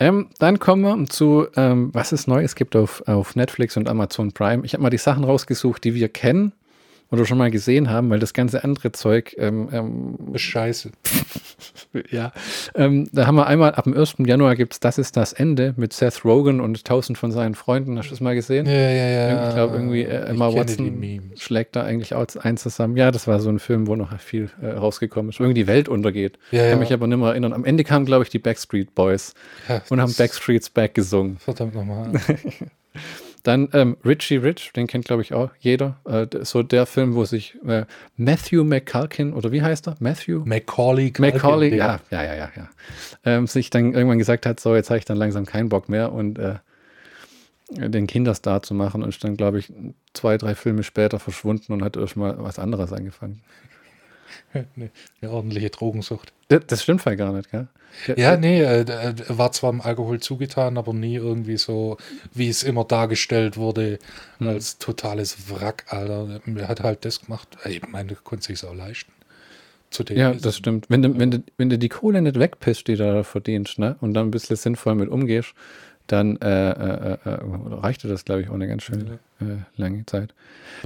Ähm, 0.01 0.31
dann 0.39 0.59
kommen 0.59 0.83
wir 0.83 1.07
zu, 1.09 1.47
ähm, 1.57 1.91
was 1.93 2.13
es 2.13 2.27
Neues 2.27 2.57
gibt 2.57 2.75
auf, 2.75 3.07
auf 3.07 3.37
Netflix 3.37 3.77
und 3.77 3.89
Amazon 3.89 4.33
Prime. 4.33 4.65
Ich 4.65 4.75
habe 4.75 4.83
mal 4.83 4.91
die 4.91 4.99
Sachen 4.99 5.25
rausgesucht, 5.25 5.85
die 5.85 5.95
wir 5.95 6.09
kennen 6.09 6.53
oder 7.11 7.25
schon 7.27 7.39
mal 7.39 7.51
gesehen 7.51 7.91
haben, 7.91 8.11
weil 8.11 8.19
das 8.19 8.33
ganze 8.33 8.65
andere 8.65 8.93
Zeug, 8.93 9.35
ähm, 9.39 9.69
ähm, 9.73 10.17
Ist 10.35 10.43
scheiße. 10.43 10.91
ja, 12.11 12.33
ähm, 12.75 13.09
da 13.13 13.27
haben 13.27 13.37
wir 13.37 13.47
einmal, 13.47 13.75
ab 13.75 13.85
dem 13.85 13.97
1. 13.97 14.17
Januar 14.19 14.57
gibt 14.57 14.75
es 14.75 14.81
Das 14.81 14.99
ist 14.99 15.17
das 15.17 15.33
Ende 15.33 15.75
mit 15.77 15.93
Seth 15.93 16.25
Rogen 16.25 16.61
und 16.61 16.85
tausend 16.85 17.19
von 17.19 17.31
seinen 17.31 17.55
Freunden. 17.55 17.99
Hast 17.99 18.07
du 18.07 18.11
das 18.11 18.21
mal 18.21 18.35
gesehen? 18.35 18.67
Ja, 18.67 18.73
ja, 18.73 19.09
ja. 19.09 19.49
Ich 19.49 19.55
glaube, 19.55 19.75
irgendwie 19.77 20.03
äh, 20.03 20.25
Ich 20.25 20.31
Emma 20.31 20.53
Watson 20.53 21.33
schlägt 21.37 21.77
da 21.77 21.83
eigentlich 21.83 22.15
auch 22.15 22.27
eins 22.41 22.63
zusammen. 22.63 22.97
Ja, 22.97 23.11
das 23.11 23.27
war 23.27 23.41
so 23.41 23.51
ein 23.51 23.59
Film, 23.59 23.87
wo 23.87 23.97
noch 23.97 24.19
viel 24.19 24.51
äh, 24.61 24.69
rausgekommen 24.71 25.31
ist. 25.31 25.41
Irgendwie 25.41 25.61
die 25.61 25.67
Welt 25.67 25.89
untergeht. 25.89 26.39
Ja, 26.51 26.63
Kann 26.63 26.71
ja. 26.71 26.77
mich 26.77 26.93
aber 26.93 27.07
nicht 27.07 27.19
mehr 27.19 27.29
erinnern. 27.29 27.53
Am 27.53 27.65
Ende 27.65 27.85
kamen, 27.85 28.07
glaube 28.07 28.25
ich, 28.25 28.31
die 28.31 28.39
Backstreet 28.39 28.95
Boys 28.95 29.35
Ja, 29.69 29.83
und 29.91 30.01
haben 30.01 30.13
Backstreet's 30.15 30.71
Back 30.71 30.95
gesungen. 30.95 31.39
Verdammt 31.39 31.75
nochmal. 31.75 32.13
Dann 33.45 33.69
ähm, 33.75 33.99
Richie 34.05 34.37
Rich, 34.37 34.73
den 34.75 34.87
kennt, 34.87 35.05
glaube 35.05 35.21
ich, 35.21 35.35
auch 35.35 35.51
jeder. 35.61 36.01
Äh, 36.07 36.27
so 36.45 36.63
der 36.63 36.87
Film, 36.87 37.15
wo 37.15 37.27
sich 37.27 37.57
äh, 37.67 37.85
Matthew 38.17 38.65
McCulkin, 38.65 39.35
oder 39.35 39.53
wie 39.53 39.63
heißt 39.63 39.87
er? 39.87 39.97
Matthew? 40.01 40.45
Macaulay. 40.47 41.11
Culkin, 41.11 41.35
Macaulay, 41.35 41.77
ja, 41.77 42.01
ja, 42.11 42.25
ja, 42.25 42.35
ja, 42.35 42.51
ja. 42.57 42.69
Ähm, 43.25 43.47
sich 43.47 43.69
dann 43.69 43.93
irgendwann 43.93 44.19
gesagt 44.19 44.47
hat, 44.47 44.61
so, 44.61 44.75
jetzt 44.75 44.89
habe 44.89 44.99
ich 44.99 45.05
dann 45.05 45.19
langsam 45.19 45.45
keinen 45.45 45.69
Bock 45.69 45.91
mehr 45.91 46.11
und 46.13 46.39
äh, 46.39 46.55
den 47.69 48.07
Kinderstar 48.07 48.63
zu 48.63 48.73
machen 48.73 49.03
und 49.03 49.11
ist 49.11 49.23
dann, 49.23 49.37
glaube 49.37 49.59
ich, 49.59 49.71
zwei, 50.15 50.39
drei 50.39 50.55
Filme 50.55 50.83
später 50.83 51.19
verschwunden 51.19 51.75
und 51.75 51.85
hat 51.85 51.99
erstmal 51.99 52.43
was 52.43 52.59
anderes 52.59 52.95
angefangen. 52.95 53.43
Eine, 54.53 54.91
ordentliche 55.33 55.71
Drogensucht. 55.71 56.33
Das, 56.49 56.63
das 56.67 56.83
stimmt 56.83 57.05
halt 57.07 57.19
gar 57.19 57.33
nicht, 57.33 57.51
gell? 57.51 57.69
Der- 58.09 58.19
Ja, 58.19 58.37
nee, 58.37 58.61
äh, 58.61 58.81
äh, 58.81 59.15
war 59.29 59.53
zwar 59.53 59.71
im 59.71 59.81
Alkohol 59.81 60.19
zugetan, 60.21 60.77
aber 60.79 60.93
nie 60.93 61.15
irgendwie 61.15 61.57
so, 61.57 61.97
wie 62.33 62.49
es 62.49 62.63
immer 62.65 62.85
dargestellt 62.85 63.57
wurde, 63.57 63.99
Hm. 64.39 64.49
als 64.49 64.79
totales 64.79 65.49
Wrack, 65.51 65.85
Alter. 65.89 66.41
Er 66.57 66.69
hat 66.69 66.81
halt 66.83 67.05
das 67.05 67.21
gemacht. 67.23 67.49
Ich 67.65 67.87
meine, 67.89 68.11
er 68.13 68.17
konnte 68.17 68.45
sich 68.47 68.65
auch 68.65 68.75
leisten. 68.75 69.13
Zudem 69.91 70.17
Ja, 70.19 70.31
ist- 70.33 70.45
das 70.45 70.57
stimmt. 70.57 70.87
Wenn 70.91 71.03
du, 71.03 71.19
wenn, 71.19 71.31
du, 71.31 71.43
wenn 71.57 71.71
du 71.71 71.79
die 71.79 71.89
Kohle 71.89 72.21
nicht 72.21 72.39
wegpisst, 72.39 72.89
die 72.89 72.97
du 72.97 73.05
da 73.15 73.23
verdienst, 73.23 73.79
ne, 73.79 73.97
und 74.01 74.15
dann 74.15 74.27
ein 74.27 74.31
bisschen 74.33 74.57
sinnvoll 74.57 74.97
mit 74.97 75.09
umgehst, 75.09 75.55
dann 76.07 76.37
äh, 76.43 76.71
äh, 76.71 77.17
äh, 77.25 77.39
reichte 77.81 78.09
das, 78.09 78.25
glaube 78.25 78.43
ich, 78.43 78.51
auch 78.51 78.55
eine 78.55 78.69
ganz 78.69 78.83
schön 78.83 79.19
äh, 79.41 79.45
lange 79.77 80.05
Zeit. 80.07 80.35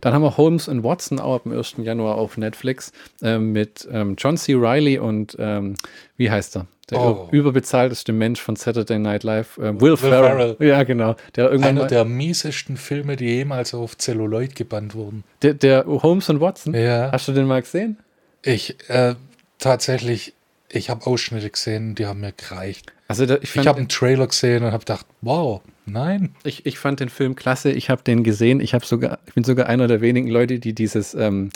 Dann 0.01 0.15
haben 0.15 0.23
wir 0.23 0.37
Holmes 0.37 0.69
und 0.69 0.85
Watson 0.85 1.19
auch 1.19 1.35
ab 1.37 1.43
dem 1.45 1.57
1. 1.57 1.75
Januar 1.79 2.17
auf 2.17 2.37
Netflix 2.37 2.93
äh, 3.23 3.39
mit 3.39 3.89
ähm, 3.91 4.15
John 4.17 4.37
C. 4.37 4.55
Reilly 4.57 4.99
und 4.99 5.37
ähm, 5.41 5.75
wie 6.17 6.31
heißt 6.31 6.57
er? 6.57 6.67
Der 6.91 7.01
Oh. 7.01 7.29
überbezahlteste 7.33 8.13
Mensch 8.13 8.41
von 8.41 8.57
Saturday 8.57 8.99
Night 8.99 9.23
Live, 9.25 9.59
äh, 9.59 9.75
Will, 9.79 9.81
Will 9.81 9.97
Ferrell. 9.97 10.57
Ja, 10.61 10.85
genau. 10.85 11.17
Der 11.37 11.51
irgendwann 11.51 11.79
Einer 11.79 11.87
der 11.89 12.05
miesesten 12.05 12.77
Filme, 12.79 13.17
die 13.17 13.27
jemals 13.27 13.75
auf 13.75 13.99
Celluloid 13.99 14.55
gebannt 14.55 14.95
wurden. 14.95 15.25
der, 15.43 15.53
der 15.55 15.85
Holmes 15.87 16.31
und 16.31 16.41
Watson. 16.41 16.75
Ja. 16.75 17.11
Hast 17.13 17.29
du 17.29 17.33
den 17.33 17.47
mal 17.47 17.61
gesehen? 17.61 17.99
Ich, 18.43 18.77
äh, 18.89 19.17
tatsächlich, 19.59 20.33
ich 20.71 20.91
habe 20.91 21.07
Ausschnitte 21.07 21.49
gesehen, 21.51 21.95
die 21.95 22.07
haben 22.07 22.21
mir 22.21 22.33
gereicht. 22.33 22.93
Also 23.09 23.25
der, 23.25 23.43
ich, 23.43 23.57
Ich 23.57 23.67
habe 23.67 23.79
einen 23.79 23.89
Trailer 23.89 24.27
gesehen 24.27 24.65
und 24.65 24.73
habe 24.73 24.81
gedacht, 24.81 25.07
wow, 25.23 25.63
nein. 25.87 26.35
Ich, 26.45 26.67
ich 26.67 26.79
fand 26.79 27.01
den 27.01 27.09
Film 27.09 27.37
klasse. 27.37 27.71
Ich 27.73 27.91
habe 27.91 28.03
den 28.03 28.23
gesehen. 28.23 28.61
Ich 28.61 28.75
habe 28.75 28.85
sogar, 28.85 29.19
ich 29.27 29.35
bin 29.35 29.45
sogar 29.45 29.67
einer 29.67 29.87
der 29.87 30.01
wenigen 30.01 30.29
Leute, 30.29 30.59
die 30.59 30.75
dieses 30.75 31.15
ähm, 31.15 31.51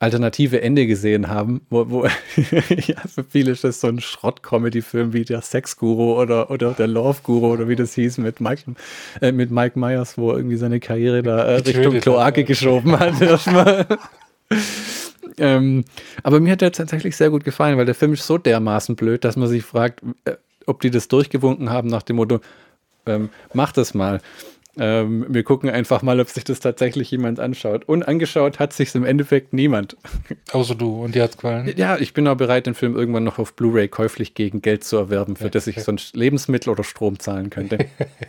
alternative 0.00 0.62
Ende 0.62 0.86
gesehen 0.86 1.28
haben, 1.28 1.60
wo, 1.70 1.90
wo 1.90 2.04
ja, 2.46 2.96
für 3.06 3.22
viele 3.22 3.52
ist 3.52 3.62
das 3.64 3.80
so 3.80 3.86
ein 3.86 4.00
Schrott-Comedy-Film 4.00 5.12
wie 5.12 5.24
der 5.24 5.42
Sex-Guru 5.42 6.20
oder, 6.20 6.50
oder 6.50 6.72
der 6.72 6.88
Love-Guru 6.88 7.52
oder 7.52 7.68
wie 7.68 7.76
das 7.76 7.94
hieß 7.94 8.18
mit 8.18 8.40
Mike, 8.40 8.62
äh, 9.20 9.30
mit 9.30 9.50
Mike 9.50 9.78
Myers, 9.78 10.18
wo 10.18 10.30
er 10.30 10.38
irgendwie 10.38 10.56
seine 10.56 10.80
Karriere 10.80 11.22
da 11.22 11.44
äh, 11.44 11.56
Richtung 11.56 12.00
Kloake 12.00 12.44
geschoben 12.44 12.98
hat. 12.98 13.14
ähm, 15.38 15.84
aber 16.22 16.40
mir 16.40 16.52
hat 16.52 16.60
der 16.60 16.72
tatsächlich 16.72 17.16
sehr 17.16 17.30
gut 17.30 17.44
gefallen, 17.44 17.76
weil 17.78 17.86
der 17.86 17.94
Film 17.94 18.12
ist 18.12 18.26
so 18.26 18.38
dermaßen 18.38 18.96
blöd, 18.96 19.24
dass 19.24 19.36
man 19.36 19.48
sich 19.48 19.62
fragt, 19.62 20.02
äh, 20.24 20.36
ob 20.66 20.80
die 20.80 20.90
das 20.90 21.08
durchgewunken 21.08 21.70
haben 21.70 21.88
nach 21.88 22.02
dem 22.02 22.16
Motto, 22.16 22.40
ähm, 23.06 23.30
mach 23.52 23.72
das 23.72 23.94
mal. 23.94 24.20
Ähm, 24.78 25.26
wir 25.28 25.42
gucken 25.42 25.68
einfach 25.68 26.02
mal, 26.02 26.20
ob 26.20 26.28
sich 26.28 26.44
das 26.44 26.60
tatsächlich 26.60 27.10
jemand 27.10 27.40
anschaut. 27.40 27.88
Und 27.88 28.04
angeschaut 28.04 28.60
hat 28.60 28.72
sich 28.72 28.94
im 28.94 29.04
Endeffekt 29.04 29.52
niemand. 29.52 29.96
Außer 30.52 30.74
du. 30.74 31.02
Und 31.02 31.14
die 31.14 31.22
hat 31.22 31.36
gefallen. 31.36 31.72
Ja, 31.76 31.98
ich 31.98 32.14
bin 32.14 32.28
auch 32.28 32.36
bereit, 32.36 32.66
den 32.66 32.74
Film 32.74 32.96
irgendwann 32.96 33.24
noch 33.24 33.38
auf 33.38 33.54
Blu-ray 33.54 33.88
käuflich 33.88 34.34
gegen 34.34 34.62
Geld 34.62 34.84
zu 34.84 34.96
erwerben, 34.96 35.36
für 35.36 35.50
das 35.50 35.66
ich 35.66 35.82
sonst 35.82 36.14
Lebensmittel 36.14 36.70
oder 36.70 36.84
Strom 36.84 37.18
zahlen 37.18 37.50
könnte. 37.50 37.86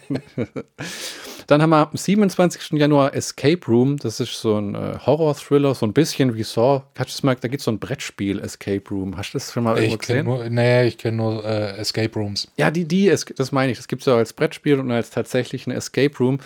Dann 1.48 1.62
haben 1.62 1.70
wir 1.72 1.90
am 1.90 1.96
27. 1.98 2.72
Januar 2.80 3.14
Escape 3.16 3.60
Room. 3.68 3.98
Das 3.98 4.20
ist 4.20 4.34
so 4.40 4.58
ein 4.58 4.76
äh, 4.76 4.98
Horror-Thriller, 5.06 5.76
so 5.76 5.86
ein 5.86 5.94
bisschen 5.94 6.36
wie 6.36 6.44
Saw. 6.44 6.84
Hast 6.98 7.10
du 7.10 7.14
das 7.16 7.24
mal, 7.24 7.36
da 7.36 7.48
gibt 7.48 7.62
es 7.62 7.66
so 7.66 7.72
ein 7.72 7.80
Brettspiel, 7.80 8.40
Escape 8.40 8.84
Room. 8.90 9.18
Hast 9.18 9.34
du 9.34 9.38
das 9.38 9.52
schon 9.52 9.64
mal 9.64 9.76
irgendwo 9.78 9.96
Ich 9.96 10.02
kenne 10.08 10.24
gesehen? 10.24 10.38
nur, 10.38 10.50
nee, 10.50 10.88
ich 10.88 10.98
kenne 10.98 11.18
nur 11.18 11.44
äh, 11.46 11.78
Escape 11.78 12.12
Rooms. 12.20 12.48
Ja, 12.58 12.72
die, 12.72 12.86
die, 12.86 13.08
es- 13.10 13.26
das 13.26 13.52
meine 13.52 13.72
ich. 13.72 13.78
Das 13.78 13.88
gibt 13.88 14.02
es 14.02 14.06
ja 14.06 14.16
als 14.16 14.34
Brettspiel 14.34 14.80
und 14.80 14.92
als 14.92 15.10
tatsächlich 15.10 15.68
ein 15.68 15.72
Escape 15.72 16.16
Room, 16.20 16.40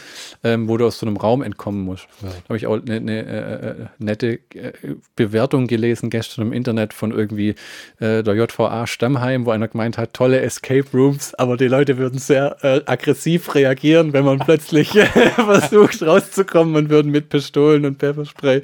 ähm, 0.43 0.67
wo 0.67 0.77
du 0.77 0.85
aus 0.87 0.99
so 0.99 1.05
einem 1.05 1.17
Raum 1.17 1.41
entkommen 1.41 1.81
musst. 1.83 2.07
Ja. 2.21 2.29
Da 2.29 2.35
habe 2.49 2.57
ich 2.57 2.67
auch 2.67 2.79
eine 2.81 3.01
ne, 3.01 3.25
äh, 3.25 3.67
äh, 3.83 3.85
nette 3.99 4.39
äh, 4.53 4.71
Bewertung 5.15 5.67
gelesen 5.67 6.09
gestern 6.09 6.47
im 6.47 6.53
Internet 6.53 6.93
von 6.93 7.11
irgendwie 7.11 7.55
äh, 7.99 8.23
der 8.23 8.35
JVA 8.35 8.87
Stammheim, 8.87 9.45
wo 9.45 9.51
einer 9.51 9.67
gemeint 9.67 9.97
hat, 9.97 10.13
tolle 10.13 10.41
Escape 10.41 10.85
Rooms, 10.93 11.33
aber 11.35 11.57
die 11.57 11.67
Leute 11.67 11.97
würden 11.97 12.19
sehr 12.19 12.57
aggressiv 12.87 13.55
reagieren, 13.55 14.13
wenn 14.13 14.25
man 14.25 14.39
plötzlich 14.39 14.84
äh, 14.93 15.05
versucht 15.31 16.03
rauszukommen 16.03 16.75
und 16.75 16.89
würden 16.89 17.11
mit 17.11 17.29
Pistolen 17.29 17.85
und 17.85 17.99
Pfefferspray 17.99 18.61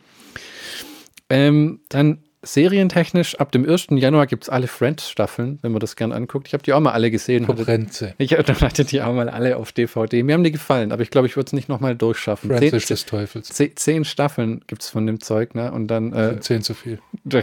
Ähm, 1.28 1.80
dann 1.88 2.18
serientechnisch, 2.42 3.38
ab 3.38 3.52
dem 3.52 3.68
1. 3.68 3.86
Januar 3.90 4.26
gibt 4.26 4.44
es 4.44 4.48
alle 4.48 4.66
Friends-Staffeln, 4.66 5.58
wenn 5.62 5.72
man 5.72 5.80
das 5.80 5.96
gern 5.96 6.12
anguckt. 6.12 6.48
Ich 6.48 6.54
habe 6.54 6.62
die 6.62 6.72
auch 6.72 6.80
mal 6.80 6.92
alle 6.92 7.10
gesehen. 7.10 7.44
Verbrennt 7.44 8.14
ich 8.18 8.32
hatte 8.32 8.84
die 8.84 9.00
auch 9.02 9.12
mal 9.12 9.28
alle 9.28 9.56
auf 9.56 9.72
DVD. 9.72 10.22
Mir 10.22 10.34
haben 10.34 10.44
die 10.44 10.50
gefallen, 10.52 10.92
aber 10.92 11.02
ich 11.02 11.10
glaube, 11.10 11.26
ich 11.26 11.36
würde 11.36 11.46
es 11.46 11.52
nicht 11.52 11.68
nochmal 11.68 11.94
durchschaffen. 11.94 12.50
Francis 12.50 12.86
Zehn, 12.86 12.94
des 12.94 13.06
Teufels. 13.06 13.48
zehn, 13.48 13.76
zehn 13.76 14.04
Staffeln 14.04 14.62
gibt 14.66 14.82
es 14.82 14.90
von 14.90 15.06
dem 15.06 15.20
Zeug, 15.20 15.54
ne? 15.54 15.72
Und 15.72 15.88
dann, 15.88 16.12
äh, 16.12 16.40
Zehn 16.40 16.62
zu 16.62 16.74
viel. 16.74 16.98
du, 17.24 17.42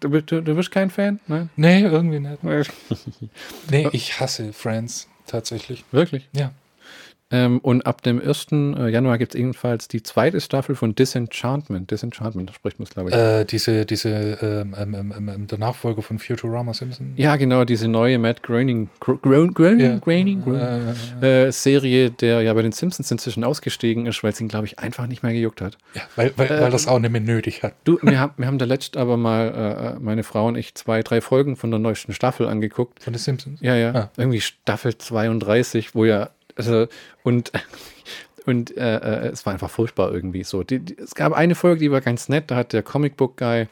du, 0.00 0.42
du 0.42 0.54
bist 0.54 0.70
kein 0.70 0.90
Fan? 0.90 1.20
Nein? 1.26 1.50
Nee, 1.56 1.82
irgendwie 1.82 2.20
nicht. 2.20 2.38
Nee, 3.70 3.88
ich 3.92 4.18
hasse 4.18 4.52
Friends. 4.52 5.08
Tatsächlich. 5.26 5.84
Wirklich? 5.92 6.28
Ja. 6.32 6.50
Ähm, 7.32 7.58
und 7.60 7.86
ab 7.86 8.02
dem 8.02 8.20
1. 8.20 8.48
Januar 8.50 9.18
gibt 9.18 9.34
es 9.34 9.40
ebenfalls 9.40 9.86
die 9.88 10.02
zweite 10.02 10.40
Staffel 10.40 10.74
von 10.74 10.94
Disenchantment. 10.94 11.90
Disenchantment, 11.90 12.50
da 12.50 12.54
spricht 12.54 12.78
man 12.78 12.84
es, 12.84 12.90
glaube 12.90 13.10
ich. 13.10 13.16
Äh, 13.16 13.44
diese, 13.44 13.86
diese, 13.86 14.08
ähm, 14.10 14.74
ähm, 14.78 14.94
ähm, 15.16 15.28
ähm, 15.28 15.46
der 15.46 15.58
Nachfolger 15.58 16.02
von 16.02 16.18
Futurama 16.18 16.74
Simpson. 16.74 17.12
ja, 17.16 17.36
genau, 17.36 17.64
diese 17.64 17.86
neue 17.88 18.18
Matt 18.18 18.42
Groening, 18.42 18.88
Gro 18.98 19.16
Groen, 19.18 19.54
Groening. 19.54 20.00
Groening, 20.00 20.42
Groening, 20.42 20.92
Äh, 21.22 21.46
äh, 21.46 21.52
Serie, 21.52 22.10
der 22.10 22.42
ja 22.42 22.52
bei 22.54 22.62
den 22.62 22.72
Simpsons 22.72 23.10
inzwischen 23.10 23.44
ausgestiegen 23.44 24.06
ist, 24.06 24.22
weil 24.22 24.32
es 24.32 24.40
ihn, 24.40 24.48
glaube 24.48 24.66
ich, 24.66 24.78
einfach 24.78 25.06
nicht 25.06 25.22
mehr 25.22 25.32
gejuckt 25.32 25.60
hat. 25.60 25.78
ja, 25.94 26.02
weil, 26.16 26.32
weil, 26.36 26.48
weil 26.50 26.70
das 26.70 26.88
auch 26.88 26.98
nicht 26.98 27.12
mehr 27.12 27.20
nötig 27.20 27.62
hat. 27.62 27.74
Du, 27.84 27.98
wir 28.02 28.18
haben, 28.18 28.32
wir 28.38 28.46
haben 28.46 28.58
da 28.58 28.64
letzt 28.64 28.96
aber 28.96 29.16
mal, 29.16 29.94
äh, 29.96 30.00
meine 30.00 30.22
Frau 30.24 30.48
und 30.48 30.56
ich, 30.56 30.74
zwei, 30.74 31.02
drei 31.02 31.20
Folgen 31.20 31.56
von 31.56 31.70
der 31.70 31.78
neuesten 31.78 32.12
Staffel 32.12 32.48
angeguckt. 32.48 33.02
Von 33.02 33.12
den 33.12 33.20
Simpsons. 33.20 33.60
Ja, 33.60 33.76
ja. 33.76 33.94
Ah. 33.94 34.10
Irgendwie 34.16 34.40
Staffel 34.40 34.96
32, 34.98 35.94
wo 35.94 36.04
ja, 36.04 36.30
also, 36.68 36.88
und, 37.22 37.52
und 38.46 38.76
äh, 38.76 38.96
äh, 38.96 39.28
es 39.28 39.46
war 39.46 39.52
einfach 39.52 39.70
furchtbar 39.70 40.12
irgendwie 40.12 40.44
so. 40.44 40.62
Die, 40.62 40.80
die, 40.80 40.98
es 40.98 41.14
gab 41.14 41.32
eine 41.32 41.54
Folge, 41.54 41.80
die 41.80 41.90
war 41.90 42.00
ganz 42.00 42.28
nett, 42.28 42.50
da 42.50 42.56
hat 42.56 42.72
der 42.72 42.82
Comicbook-Guy, 42.82 43.68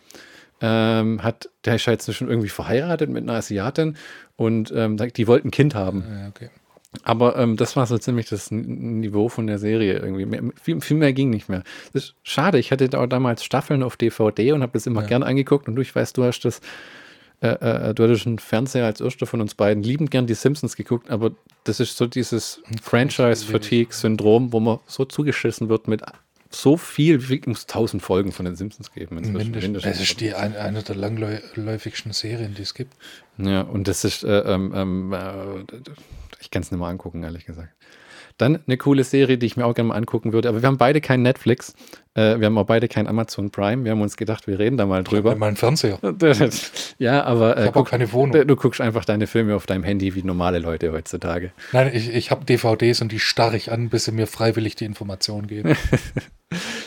ähm, 0.61 1.23
hat, 1.23 1.49
der 1.64 1.76
ist 1.76 1.87
jetzt 1.87 2.12
schon 2.14 2.28
irgendwie 2.28 2.49
verheiratet 2.49 3.11
mit 3.11 3.23
einer 3.23 3.35
Asiatin 3.35 3.97
und 4.37 4.73
ähm, 4.75 4.97
die 4.97 5.26
wollten 5.28 5.49
ein 5.49 5.52
Kind 5.52 5.75
haben. 5.75 6.04
Ja, 6.09 6.28
okay. 6.28 6.50
Aber 7.02 7.37
ähm, 7.37 7.57
das 7.57 7.76
war 7.76 7.87
so 7.87 7.99
ziemlich 7.99 8.28
das 8.28 8.50
Niveau 8.50 9.28
von 9.28 9.47
der 9.47 9.59
Serie 9.59 9.99
irgendwie. 9.99 10.25
Mehr, 10.25 10.42
viel, 10.61 10.80
viel 10.80 10.97
mehr 10.97 11.12
ging 11.12 11.30
nicht 11.30 11.49
mehr. 11.49 11.62
Das 11.92 12.04
ist 12.04 12.14
schade, 12.23 12.59
ich 12.59 12.73
hatte 12.73 12.88
da 12.88 13.07
damals 13.07 13.45
Staffeln 13.45 13.83
auf 13.83 13.97
DVD 13.97 14.52
und 14.52 14.62
habe 14.62 14.73
das 14.73 14.87
immer 14.87 15.02
Ja. 15.02 15.09
gern 15.09 15.23
angeguckt 15.23 15.68
und 15.68 15.76
du, 15.76 15.83
ich 15.83 15.95
weiß, 15.95 16.14
du 16.14 16.25
hast 16.25 16.40
das, 16.40 16.61
äh, 17.40 17.90
äh, 17.90 17.95
du 17.95 18.04
hattest 18.04 18.26
einen 18.26 18.38
Fernseher 18.38 18.85
als 18.85 19.00
erster 19.00 19.26
von 19.26 19.40
uns 19.40 19.54
beiden 19.54 19.83
liebend 19.83 20.11
gern 20.11 20.26
die 20.26 20.35
Simpsons 20.35 20.76
geguckt, 20.76 21.11
aber 21.11 21.33
das 21.64 21.80
ist 21.80 21.97
so 21.97 22.07
dieses 22.07 22.61
Franchise-Fatigue-Syndrom, 22.83 24.52
wo 24.52 24.61
man 24.61 24.78
so 24.87 25.04
zugeschissen 25.04 25.68
wird 25.68 25.87
mit 25.87 26.02
so 26.50 26.76
viel, 26.76 27.28
wie 27.28 27.41
muss 27.47 27.67
tausend 27.67 28.02
Folgen 28.02 28.32
von 28.32 28.47
den 28.47 28.56
Simpsons 28.56 28.93
geben. 28.93 29.19
inzwischen. 29.19 29.75
Das 29.75 30.00
ist 30.00 30.21
die, 30.21 30.34
ein, 30.34 30.56
eine 30.56 30.82
der 30.82 30.97
langläufigsten 30.97 32.13
Serien, 32.13 32.54
die 32.54 32.63
es 32.63 32.75
gibt. 32.75 32.95
Ja, 33.36 33.60
und 33.60 33.86
das 33.86 34.04
ist, 34.04 34.25
äh, 34.25 34.41
ähm, 34.41 34.73
ähm, 34.75 35.13
äh, 35.13 35.60
ich 36.41 36.50
kann 36.50 36.63
es 36.63 36.71
nicht 36.71 36.80
mal 36.80 36.89
angucken, 36.89 37.23
ehrlich 37.23 37.45
gesagt. 37.45 37.69
Dann 38.39 38.60
eine 38.67 38.76
coole 38.76 39.04
Serie, 39.04 39.36
die 39.36 39.47
ich 39.47 39.56
mir 39.56 39.67
auch 39.67 39.75
gerne 39.75 39.89
mal 39.89 39.97
angucken 39.97 40.32
würde, 40.32 40.49
aber 40.49 40.63
wir 40.63 40.69
haben 40.69 40.78
beide 40.78 41.00
kein 41.00 41.23
Netflix, 41.23 41.75
äh, 42.19 42.41
wir 42.41 42.47
haben 42.47 42.59
auch 42.59 42.67
beide 42.67 42.89
kein 42.89 43.07
Amazon 43.07 43.50
Prime, 43.50 43.85
wir 43.85 43.93
haben 43.93 44.00
uns 44.00 44.17
gedacht, 44.17 44.47
wir 44.47 44.59
reden 44.59 44.76
da 44.76 44.87
mal 44.87 45.04
drüber. 45.04 45.37
meinem 45.37 45.57
Fernseher. 45.57 45.99
ja, 46.99 47.25
aber 47.25 47.57
Ich 47.57 47.63
äh, 47.63 47.67
habe 47.67 47.81
auch 47.81 47.89
keine 47.89 48.13
Wohnung. 48.13 48.47
du 48.47 48.57
guckst 48.57 48.81
einfach 48.81 49.04
deine 49.04 49.26
Filme 49.26 49.54
auf 49.54 49.67
deinem 49.67 49.85
Handy 49.85 50.15
wie 50.15 50.23
normale 50.23 50.59
Leute 50.59 50.93
heutzutage. 50.93 51.52
Nein, 51.73 51.91
ich, 51.95 52.13
ich 52.13 52.31
habe 52.31 52.45
DVDs 52.45 53.00
und 53.00 53.13
die 53.13 53.21
starre 53.21 53.57
ich 53.57 53.71
an, 53.71 53.89
bis 53.89 54.07
sie 54.07 54.13
mir 54.13 54.26
freiwillig 54.26 54.75
die 54.76 54.85
Information 54.85 55.47
geben. 55.47 55.76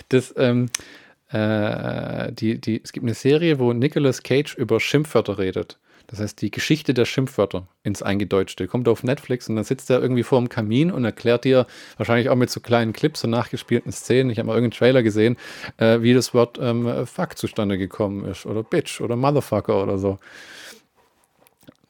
Das, 0.10 0.34
ähm, 0.36 0.70
äh, 1.32 2.34
die, 2.34 2.60
die, 2.60 2.82
es 2.84 2.92
gibt 2.92 3.06
eine 3.06 3.14
Serie, 3.14 3.60
wo 3.60 3.72
Nicolas 3.72 4.24
Cage 4.24 4.56
über 4.56 4.80
Schimpfwörter 4.80 5.38
redet. 5.38 5.78
Das 6.12 6.20
heißt, 6.20 6.42
die 6.42 6.52
Geschichte 6.52 6.94
der 6.94 7.06
Schimpfwörter 7.06 7.68
ins 7.84 8.04
Eingedeutschte. 8.04 8.68
Kommt 8.68 8.88
auf 8.88 9.04
Netflix 9.04 9.50
und 9.50 9.56
dann 9.56 9.64
sitzt 9.64 9.90
er 9.90 10.02
irgendwie 10.02 10.24
vor 10.24 10.40
dem 10.40 10.50
Kamin 10.50 10.92
und 10.92 11.06
erklärt 11.06 11.46
dir, 11.46 11.66
wahrscheinlich 11.98 12.30
auch 12.30 12.36
mit 12.36 12.50
so 12.50 12.60
kleinen 12.60 12.94
Clips 12.94 13.24
und 13.24 13.30
nachgespielten 13.30 13.92
Szenen, 13.92 14.30
ich 14.30 14.38
habe 14.38 14.48
mal 14.48 14.54
irgendeinen 14.54 14.78
Trailer 14.78 15.04
gesehen, 15.04 15.38
äh, 15.78 16.02
wie 16.02 16.14
das 16.14 16.34
Wort 16.34 16.60
ähm, 16.62 17.08
Fuck 17.08 17.38
zustande 17.38 17.78
gekommen 17.78 18.26
ist 18.26 18.46
oder 18.46 18.62
Bitch 18.62 19.02
oder 19.02 19.16
Motherfucker 19.16 19.82
oder 19.82 19.98
so. 19.98 20.20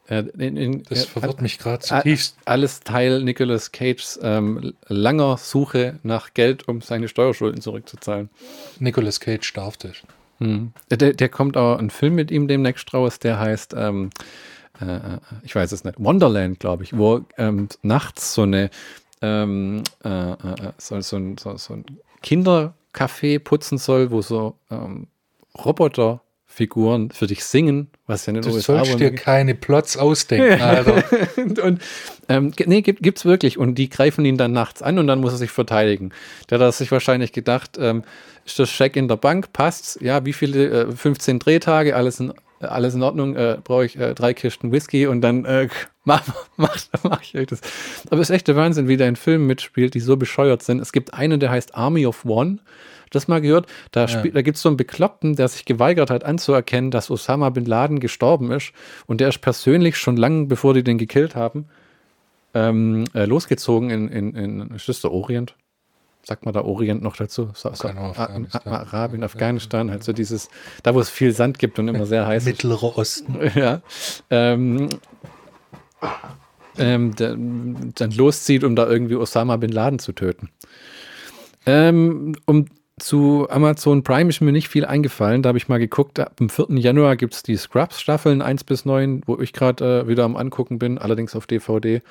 Äh, 0.08 0.26
in, 0.38 0.58
in, 0.58 0.84
Das 0.84 1.06
äh, 1.06 1.08
verwirrt 1.08 1.42
mich 1.42 1.58
gerade 1.58 1.80
zutiefst. 1.80 2.38
alles 2.46 2.82
Teil 2.82 3.24
Nicolas 3.24 3.72
Cages 3.72 4.20
ähm, 4.22 4.74
langer 4.88 5.38
Suche 5.38 6.00
nach 6.04 6.34
Geld, 6.34 6.68
um 6.68 6.82
seine 6.82 7.08
Steuerschulden 7.08 7.62
zurückzuzahlen. 7.62 8.30
Nicolas 8.80 9.20
Cage 9.20 9.52
darf 9.54 9.78
das. 9.78 10.04
Hm. 10.42 10.74
Der, 10.90 11.14
der 11.14 11.30
kommt 11.30 11.56
auch 11.56 11.78
ein 11.78 11.92
Film 11.92 12.16
mit 12.16 12.32
ihm 12.32 12.48
demnächst 12.48 12.94
raus, 12.94 13.20
der 13.20 13.40
heißt, 13.40 13.76
ähm, 13.78 14.10
äh, 14.80 15.18
ich 15.44 15.56
weiß 15.56 15.72
es 15.72 15.84
nicht, 15.84 15.96
Wonderland, 16.00 16.60
glaube 16.60 16.84
ich, 16.84 16.98
wo 16.98 17.22
ähm, 17.38 17.70
nachts 17.84 18.34
so 18.34 18.42
eine 18.42 18.72
ähm, 19.22 19.84
äh, 20.04 20.32
äh, 20.32 20.36
so, 20.78 21.00
so, 21.02 21.18
ein, 21.18 21.38
so, 21.38 21.56
so 21.58 21.76
ein 21.76 21.86
Kindercafé 22.24 23.40
putzen 23.40 23.78
soll, 23.78 24.10
wo 24.10 24.22
so 24.24 24.56
ähm, 24.72 25.08
Roboterfiguren 25.64 27.12
für 27.12 27.28
dich 27.28 27.46
singen, 27.46 27.92
was 28.08 28.26
ja 28.26 28.32
in 28.32 28.42
den 28.42 28.44
Du 28.44 28.56
USA 28.56 28.84
sollst 28.84 29.00
dir 29.00 29.14
keine 29.14 29.54
Plots 29.54 29.96
ausdenken, 29.96 30.60
Alter. 30.60 31.04
und, 31.38 31.60
und 31.60 31.82
ähm, 32.32 32.54
nee, 32.66 32.82
gibt, 32.82 33.04
gibt's 33.04 33.26
wirklich. 33.26 33.58
Und 33.58 33.76
die 33.76 33.90
greifen 33.90 34.26
ihn 34.26 34.38
dann 34.38 34.52
nachts 34.52 34.82
an 34.82 35.00
und 35.00 35.08
dann 35.08 35.20
muss 35.20 35.34
er 35.34 35.38
sich 35.38 35.52
verteidigen. 35.52 36.12
Der 36.50 36.60
hat 36.60 36.74
sich 36.74 36.92
wahrscheinlich 36.92 37.32
gedacht, 37.34 37.78
ähm, 37.80 38.04
ist 38.46 38.60
das 38.60 38.70
Scheck 38.70 38.96
in 38.96 39.08
der 39.08 39.18
Bank, 39.18 39.54
passt's? 39.54 39.98
Ja, 40.02 40.26
wie 40.26 40.34
viele? 40.34 40.88
Äh, 40.88 40.92
15 40.92 41.40
Drehtage, 41.40 41.96
alles 41.96 42.20
in, 42.20 42.34
alles 42.60 42.96
in 42.96 43.04
Ordnung, 43.04 43.36
äh, 43.36 43.58
brauche 43.64 43.86
ich 43.86 43.98
äh, 43.98 44.14
drei 44.14 44.34
Kisten 44.34 44.72
Whisky 44.72 45.08
und 45.08 45.22
dann 45.22 45.46
äh, 45.46 45.68
mach, 46.04 46.24
mach, 46.58 46.78
mach 47.04 47.22
ich 47.22 47.36
euch 47.36 47.48
das. 47.48 47.62
Aber 48.10 48.22
es 48.22 48.30
ist 48.30 48.36
echt 48.36 48.48
der 48.48 48.56
Wahnsinn, 48.56 48.88
wie 48.88 48.98
der 48.98 49.08
in 49.08 49.16
Filmen 49.16 49.48
mitspielt, 49.48 49.94
die 49.94 50.00
so 50.00 50.18
bescheuert 50.18 50.64
sind. 50.64 50.80
Es 50.80 50.92
gibt 50.92 51.14
einen, 51.14 51.40
der 51.40 51.52
heißt 51.52 51.76
Army 51.76 52.06
of 52.06 52.26
One. 52.26 52.60
Das 53.10 53.28
mal 53.28 53.42
gehört, 53.42 53.68
da, 53.92 54.08
spielt, 54.08 54.38
da 54.38 54.42
gibt 54.42 54.56
es 54.56 54.64
so 54.64 54.70
einen 54.70 54.78
Bekloppten, 54.78 55.36
der 55.36 55.50
sich 55.50 55.66
geweigert 55.66 56.10
hat 56.10 56.24
anzuerkennen, 56.24 56.92
dass 56.92 57.12
Osama 57.12 57.50
bin 57.50 57.66
Laden 57.66 58.00
gestorben 58.00 58.52
ist 58.52 58.72
und 59.06 59.20
der 59.20 59.28
ist 59.28 59.40
persönlich 59.40 59.98
schon 59.98 60.16
lange, 60.16 60.46
bevor 60.46 60.74
die 60.74 60.82
den 60.82 60.98
gekillt 60.98 61.36
haben, 61.36 61.66
ähm, 62.54 63.06
äh, 63.14 63.26
losgezogen 63.26 63.90
in, 63.90 64.08
in, 64.10 64.36
in 64.36 64.72
ist 64.76 64.90
das 64.90 65.02
der 65.02 65.12
Orient? 65.12 65.56
Sagt 66.24 66.46
man 66.46 66.54
da 66.54 66.62
Orient 66.62 67.02
noch 67.02 67.16
dazu? 67.16 67.50
So, 67.56 67.74
so, 67.74 67.88
A- 67.88 68.10
Afghanistan. 68.12 68.74
Arabien, 68.74 69.24
Afghanistan, 69.24 69.90
halt 69.90 70.04
so 70.04 70.14
dieses, 70.14 70.50
da 70.84 70.94
wo 70.94 71.00
es 71.00 71.10
viel 71.10 71.32
Sand 71.34 71.58
gibt 71.58 71.80
und 71.80 71.88
immer 71.88 72.06
sehr 72.06 72.28
heiß 72.28 72.44
ist. 72.44 72.48
Mittlerer 72.48 72.98
Osten. 72.98 73.38
Ja. 73.56 73.82
Ähm, 74.30 74.90
ähm, 76.78 77.14
dann 77.16 78.12
loszieht, 78.12 78.64
um 78.64 78.76
da 78.76 78.88
irgendwie 78.88 79.16
Osama 79.16 79.58
bin 79.58 79.72
Laden 79.72 80.00
zu 80.00 80.14
töten. 80.14 80.50
Ähm, 81.66 82.36
um 82.46 82.66
zu 83.02 83.48
Amazon 83.50 84.04
Prime 84.04 84.30
ist 84.30 84.42
mir 84.42 84.52
nicht 84.52 84.70
viel 84.70 84.86
eingefallen. 84.86 85.42
Da 85.42 85.50
habe 85.50 85.58
ich 85.58 85.68
mal 85.68 85.80
geguckt. 85.80 86.20
Ab 86.20 86.38
dem 86.38 86.50
4. 86.50 86.68
Januar 86.78 87.16
gibt 87.16 87.34
es 87.34 87.44
die 87.44 87.58
Scrubs-Staffeln 87.58 88.42
1 88.42 88.64
bis 88.64 88.86
9, 88.86 89.24
wo 89.26 89.40
ich 89.40 89.54
gerade 89.54 90.04
äh, 90.04 90.08
wieder 90.08 90.24
am 90.24 90.36
Angucken 90.36 90.80
bin, 90.80 90.98
allerdings 90.98 91.36
auf 91.36 91.48
DVD. 91.48 92.02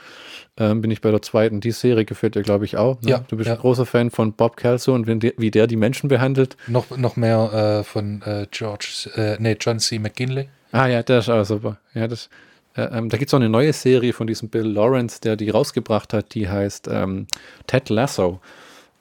Ähm, 0.56 0.80
bin 0.80 0.90
ich 0.90 1.00
bei 1.00 1.10
der 1.10 1.22
zweiten. 1.22 1.60
Die 1.60 1.70
Serie 1.70 2.04
gefällt 2.04 2.34
dir, 2.34 2.42
glaube 2.42 2.64
ich, 2.64 2.76
auch. 2.76 3.00
Ne? 3.02 3.10
Ja, 3.10 3.24
Du 3.28 3.36
bist 3.36 3.48
ja. 3.48 3.54
ein 3.54 3.60
großer 3.60 3.86
Fan 3.86 4.10
von 4.10 4.32
Bob 4.32 4.56
Kelso 4.56 4.94
und 4.94 5.06
wenn 5.06 5.20
der, 5.20 5.32
wie 5.36 5.50
der 5.50 5.66
die 5.66 5.76
Menschen 5.76 6.08
behandelt. 6.08 6.56
Noch, 6.66 6.96
noch 6.96 7.16
mehr 7.16 7.80
äh, 7.80 7.84
von 7.84 8.22
äh, 8.22 8.46
George, 8.50 9.10
äh, 9.14 9.36
nee, 9.38 9.56
John 9.60 9.78
C. 9.78 9.98
McGinley. 9.98 10.48
Ah 10.72 10.86
ja, 10.86 11.02
der 11.02 11.20
ist 11.20 11.28
auch 11.28 11.44
super. 11.44 11.78
Ja, 11.94 12.08
das, 12.08 12.28
äh, 12.76 12.82
ähm, 12.82 13.08
da 13.08 13.16
gibt 13.16 13.28
es 13.30 13.34
auch 13.34 13.38
eine 13.38 13.48
neue 13.48 13.72
Serie 13.72 14.12
von 14.12 14.26
diesem 14.26 14.48
Bill 14.48 14.66
Lawrence, 14.66 15.20
der 15.20 15.36
die 15.36 15.50
rausgebracht 15.50 16.12
hat, 16.12 16.34
die 16.34 16.48
heißt 16.48 16.88
ähm, 16.90 17.26
Ted 17.66 17.88
Lasso. 17.88 18.40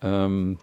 Ähm, 0.01 0.57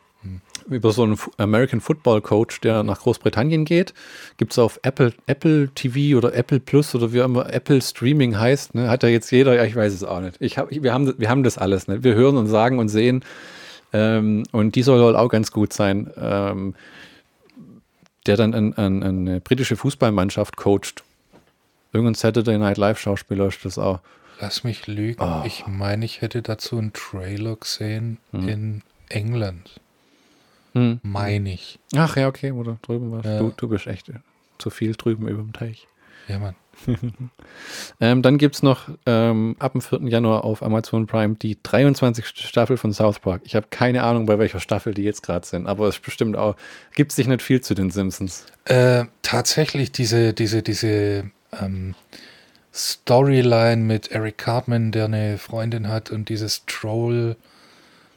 Über 0.69 0.91
so 0.93 1.05
einen 1.05 1.19
American 1.37 1.81
Football 1.81 2.21
Coach, 2.21 2.61
der 2.61 2.83
nach 2.83 3.01
Großbritannien 3.01 3.65
geht. 3.65 3.95
Gibt 4.37 4.53
es 4.53 4.59
auf 4.59 4.81
Apple, 4.83 5.13
Apple 5.27 5.69
TV 5.75 6.19
oder 6.19 6.35
Apple 6.35 6.59
Plus 6.61 6.95
oder 6.95 7.13
wie 7.13 7.19
immer 7.19 7.53
Apple 7.53 7.81
Streaming 7.81 8.39
heißt. 8.39 8.75
Ne? 8.75 8.89
Hat 8.89 9.03
ja 9.05 9.09
jetzt 9.09 9.31
jeder, 9.31 9.55
ja, 9.55 9.65
ich 9.65 9.77
weiß 9.77 9.93
es 9.93 10.03
auch 10.03 10.21
nicht. 10.21 10.37
Ich 10.41 10.59
hab, 10.59 10.73
ich, 10.73 10.83
wir, 10.83 10.93
haben, 10.93 11.15
wir 11.19 11.29
haben 11.31 11.43
das 11.45 11.57
alles. 11.59 11.87
Ne? 11.87 12.03
Wir 12.03 12.15
hören 12.15 12.37
und 12.37 12.49
sagen 12.49 12.79
und 12.81 12.89
sehen. 12.89 13.25
Ähm, 13.93 14.43
und 14.51 14.75
die 14.75 14.83
soll 14.83 15.01
wohl 15.01 15.15
auch 15.17 15.29
ganz 15.29 15.53
gut 15.53 15.73
sein. 15.73 16.11
Ähm, 16.21 16.75
der 18.27 18.37
dann 18.37 18.55
an, 18.55 18.73
an, 18.75 19.03
an 19.05 19.29
eine 19.29 19.41
britische 19.41 19.77
Fußballmannschaft 19.77 20.57
coacht. 20.57 21.05
Irgendein 21.93 22.15
Saturday 22.15 22.59
Night 22.59 22.77
Live 22.77 22.99
Schauspieler 22.99 23.47
ist 23.47 23.65
das 23.65 23.79
auch. 23.79 24.01
Lass 24.41 24.65
mich 24.65 24.87
lügen. 24.89 25.23
Oh. 25.23 25.43
Ich 25.47 25.65
meine, 25.67 26.05
ich 26.05 26.21
hätte 26.21 26.43
dazu 26.43 26.77
einen 26.79 26.93
Trailer 26.93 27.57
gesehen 27.57 28.19
Hm. 28.33 28.49
in 28.49 28.83
England. 29.09 29.81
Hm. 30.77 31.01
Meine 31.03 31.55
ich. 31.55 31.79
Ach 31.97 32.17
ja, 32.17 32.29
okay, 32.29 32.55
wo 32.55 32.63
du 32.63 32.77
drüben 32.83 33.11
warst. 33.11 33.25
Ja. 33.25 33.39
Du, 33.39 33.51
du 33.57 33.67
bist 33.67 33.87
echt 33.87 34.11
äh, 34.11 34.19
zu 34.59 34.69
viel 34.69 34.95
drüben 34.95 35.27
über 35.27 35.43
dem 35.43 35.55
Teich. 35.55 35.89
Ja, 36.29 36.39
Mann. 36.39 36.55
Ähm, 37.99 38.21
dann 38.21 38.37
gibt 38.37 38.57
es 38.57 38.63
noch 38.63 38.91
ähm, 39.07 39.57
ab 39.59 39.73
dem 39.73 39.81
4. 39.81 40.01
Januar 40.09 40.45
auf 40.45 40.63
Amazon 40.63 41.07
Prime 41.07 41.37
die 41.37 41.57
23. 41.63 42.27
Staffel 42.27 42.77
von 42.77 42.93
South 42.93 43.21
Park. 43.21 43.41
Ich 43.45 43.57
habe 43.57 43.69
keine 43.71 44.03
Ahnung, 44.03 44.27
bei 44.27 44.39
welcher 44.39 44.61
Staffel 44.61 44.93
die 44.93 45.03
jetzt 45.03 45.23
gerade 45.23 45.47
sind, 45.47 45.67
aber 45.67 45.89
es 45.89 45.99
bestimmt 45.99 46.37
auch, 46.37 46.57
gibt 46.95 47.13
sich 47.13 47.27
nicht 47.27 47.41
viel 47.41 47.63
zu 47.63 47.73
den 47.75 47.91
Simpsons. 47.91 48.45
Äh, 48.67 49.07
tatsächlich 49.23 49.93
diese, 49.93 50.35
diese, 50.35 50.63
diese 50.63 51.31
ähm, 51.59 51.95
Storyline 52.75 53.83
mit 53.83 54.13
Eric 54.13 54.37
Cartman, 54.37 54.93
der 54.93 55.07
eine 55.07 55.39
Freundin 55.39 55.89
hat 55.89 56.11
und 56.11 56.29
dieses 56.29 56.67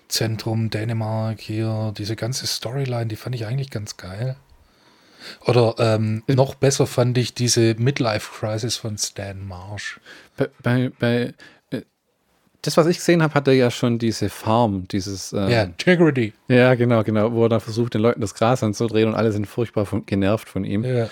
Troll-Zentrum 0.10 0.69
Dänemark 0.69 1.39
hier, 1.39 1.93
diese 1.98 2.15
ganze 2.15 2.48
Storyline, 2.48 3.08
die 3.08 3.15
fand 3.15 3.36
ich 3.36 3.45
eigentlich 3.45 3.69
ganz 3.69 3.95
geil. 3.95 4.36
Oder 5.45 5.76
ähm, 5.78 6.24
noch 6.28 6.56
besser 6.56 6.88
fand 6.88 7.17
ich 7.17 7.34
diese 7.34 7.76
Midlife-Crisis 7.76 8.78
von 8.78 8.98
Stan 8.98 9.48
Marsh. 9.48 10.00
Bei, 10.38 10.50
bei, 10.63 10.91
bei 10.98 11.34
äh, 11.72 11.82
das, 12.62 12.78
was 12.78 12.88
ich 12.88 12.98
gesehen 12.98 13.22
habe, 13.22 13.34
hat 13.34 13.48
er 13.48 13.54
ja 13.54 13.69
schon 13.69 14.00
diese 14.00 14.30
Farm, 14.30 14.88
dieses. 14.88 15.34
ähm, 15.34 15.50
Ja, 15.50 15.63
Integrity. 15.63 16.34
Ja, 16.48 16.74
genau, 16.76 17.04
genau, 17.04 17.32
wo 17.34 17.43
er 17.45 17.50
da 17.50 17.60
versucht, 17.60 17.93
den 17.93 18.02
Leuten 18.02 18.22
das 18.22 18.34
Gras 18.34 18.63
anzudrehen 18.63 19.10
und 19.10 19.15
alle 19.15 19.32
sind 19.32 19.45
furchtbar 19.45 19.86
von, 19.86 20.06
genervt 20.06 20.50
von 20.50 20.63
ihm. 20.63 20.84
Ja. 20.84 21.10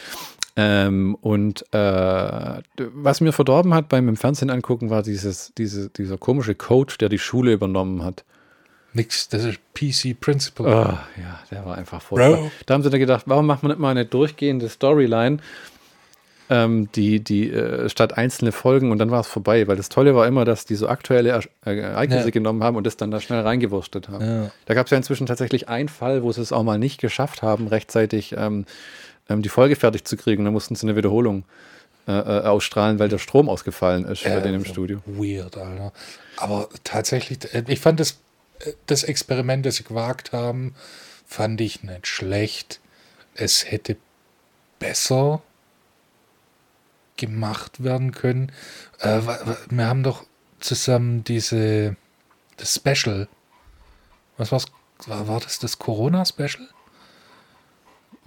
Ähm, 0.56 1.16
und 1.22 1.72
äh, 1.72 2.62
was 2.78 3.22
mir 3.22 3.32
verdorben 3.32 3.76
hat 3.76 3.90
beim 3.90 4.10
im 4.10 4.18
Fernsehen 4.18 4.50
angucken, 4.50 4.90
war 4.90 5.04
dieses, 5.04 5.54
diese, 5.56 5.90
dieser 5.90 6.18
komische 6.18 6.56
Coach, 6.56 6.98
der 6.98 7.10
die 7.10 7.20
Schule 7.20 7.52
übernommen 7.52 8.04
hat. 8.04 8.24
Nix, 8.98 9.30
das 9.30 9.44
ist 9.46 9.60
PC 9.74 10.20
Principle. 10.20 10.66
Oh, 10.66 10.72
ja, 11.22 11.40
der 11.52 11.66
war 11.66 11.78
einfach. 11.78 12.04
Bro. 12.04 12.52
Da 12.66 12.74
haben 12.74 12.84
sie 12.84 12.90
dann 12.90 13.00
gedacht, 13.00 13.24
warum 13.28 13.46
macht 13.46 13.64
man 13.64 13.72
nicht 13.72 13.80
mal 13.80 13.92
eine 13.92 14.06
durchgehende 14.06 14.68
Storyline, 14.70 15.38
ähm, 16.50 16.90
die, 16.96 17.20
die 17.20 17.52
äh, 17.52 17.90
statt 17.90 18.18
einzelne 18.18 18.52
Folgen 18.52 18.92
und 18.92 19.00
dann 19.00 19.12
war 19.12 19.20
es 19.20 19.28
vorbei, 19.28 19.68
weil 19.68 19.76
das 19.76 19.90
Tolle 19.90 20.16
war 20.16 20.26
immer, 20.28 20.46
dass 20.46 20.66
die 20.66 20.76
so 20.76 20.88
aktuelle 20.88 21.42
äh, 21.66 21.78
Ereignisse 21.80 22.26
Ja. 22.26 22.30
genommen 22.32 22.64
haben 22.64 22.78
und 22.78 22.86
das 22.86 22.96
dann 22.98 23.12
da 23.12 23.20
schnell 23.20 23.42
reingewurstet 23.42 24.08
haben. 24.10 24.26
Ja. 24.26 24.52
Da 24.66 24.74
gab 24.74 24.86
es 24.88 24.92
ja 24.92 24.98
inzwischen 24.98 25.28
tatsächlich 25.28 25.68
einen 25.68 25.90
Fall, 25.90 26.24
wo 26.24 26.32
sie 26.32 26.42
es 26.42 26.52
auch 26.52 26.64
mal 26.64 26.80
nicht 26.80 27.02
geschafft 27.02 27.42
haben, 27.42 27.68
rechtzeitig 27.68 28.34
ähm, 28.38 28.66
ähm, 29.30 29.42
die 29.42 29.50
Folge 29.50 29.76
fertig 29.76 30.06
zu 30.06 30.16
kriegen. 30.16 30.46
Da 30.46 30.52
mussten 30.52 30.76
sie 30.76 30.88
eine 30.88 30.96
Wiederholung 30.96 31.44
äh, 32.08 32.14
äh, 32.14 32.42
ausstrahlen, 32.44 32.98
weil 33.00 33.10
der 33.10 33.18
Strom 33.18 33.50
ausgefallen 33.50 34.06
ist 34.06 34.24
bei 34.24 34.40
denen 34.40 34.56
im 34.56 34.66
Studio. 34.66 35.02
Weird, 35.06 35.58
Alter. 35.58 35.92
Aber 36.38 36.70
tatsächlich, 36.86 37.54
äh, 37.54 37.64
ich 37.68 37.82
fand 37.82 38.00
das, 38.00 38.12
äh, 38.12 38.16
das 38.86 39.04
Experiment, 39.04 39.66
das 39.66 39.76
sie 39.76 39.84
gewagt 39.84 40.32
haben, 40.32 40.76
fand 41.26 41.62
ich 41.62 41.84
nicht 41.84 42.08
schlecht. 42.08 42.80
Es 43.36 43.70
hätte 43.70 43.98
besser 44.80 45.42
gemacht 47.18 47.84
werden 47.84 48.12
können. 48.12 48.52
Äh, 49.00 49.22
wir 49.70 49.88
haben 49.88 50.04
doch 50.04 50.26
zusammen 50.60 51.24
diese 51.24 51.96
das 52.58 52.76
Special. 52.76 53.28
Was 54.38 54.52
war's? 54.52 54.66
War, 55.06 55.28
war 55.28 55.40
das 55.40 55.60
das 55.60 55.78
Corona-Special? 55.78 56.68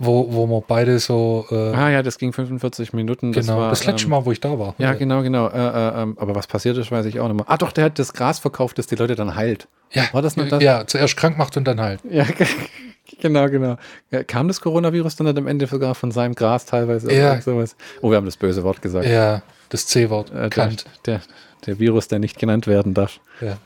Wo, 0.02 0.32
wo 0.32 0.46
wir 0.46 0.62
beide 0.66 0.98
so. 0.98 1.44
Äh, 1.50 1.74
Ah 1.74 1.90
ja, 1.90 2.02
das 2.02 2.16
ging 2.16 2.32
45 2.32 2.94
Minuten. 2.94 3.32
Das 3.32 3.46
genau, 3.46 3.58
war, 3.58 3.68
das 3.68 3.84
letzte 3.84 4.04
ähm, 4.04 4.10
Mal, 4.10 4.24
wo 4.24 4.32
ich 4.32 4.40
da 4.40 4.58
war. 4.58 4.74
Ja, 4.78 4.94
genau, 4.94 5.20
genau. 5.20 5.48
Äh, 5.48 5.58
äh, 5.58 6.02
ähm, 6.02 6.16
aber 6.18 6.34
was 6.34 6.46
passiert 6.46 6.78
ist, 6.78 6.90
weiß 6.90 7.04
ich 7.04 7.20
auch 7.20 7.28
nicht 7.28 7.36
mehr. 7.36 7.44
Ah, 7.46 7.58
doch, 7.58 7.70
der 7.70 7.84
hat 7.84 7.98
das 7.98 8.14
Gras 8.14 8.38
verkauft, 8.38 8.78
das 8.78 8.86
die 8.86 8.94
Leute 8.94 9.14
dann 9.14 9.34
heilt. 9.34 9.68
Ja, 9.92 10.04
War 10.12 10.22
das 10.22 10.38
noch 10.38 10.48
das? 10.48 10.62
Ja, 10.62 10.86
zuerst 10.86 11.18
krank 11.18 11.36
macht 11.36 11.54
und 11.58 11.64
dann 11.64 11.80
halt. 11.82 12.00
Ja, 12.10 12.24
genau, 13.20 13.48
genau. 13.48 13.76
Ja, 14.10 14.24
kam 14.24 14.48
das 14.48 14.62
Coronavirus 14.62 15.16
dann 15.16 15.36
am 15.36 15.46
Ende 15.46 15.66
sogar 15.66 15.94
von 15.94 16.12
seinem 16.12 16.34
Gras 16.34 16.64
teilweise? 16.64 17.12
Ja. 17.12 17.38
Sowas? 17.42 17.76
Oh, 18.00 18.08
wir 18.08 18.16
haben 18.16 18.26
das 18.26 18.38
böse 18.38 18.64
Wort 18.64 18.80
gesagt. 18.80 19.06
Ja, 19.06 19.42
das 19.68 19.86
C-Wort. 19.86 20.30
Äh, 20.30 20.48
der, 20.48 20.70
der, 21.04 21.20
der 21.66 21.78
Virus, 21.78 22.08
der 22.08 22.20
nicht 22.20 22.38
genannt 22.38 22.66
werden 22.66 22.94
darf. 22.94 23.20
Ja. 23.42 23.58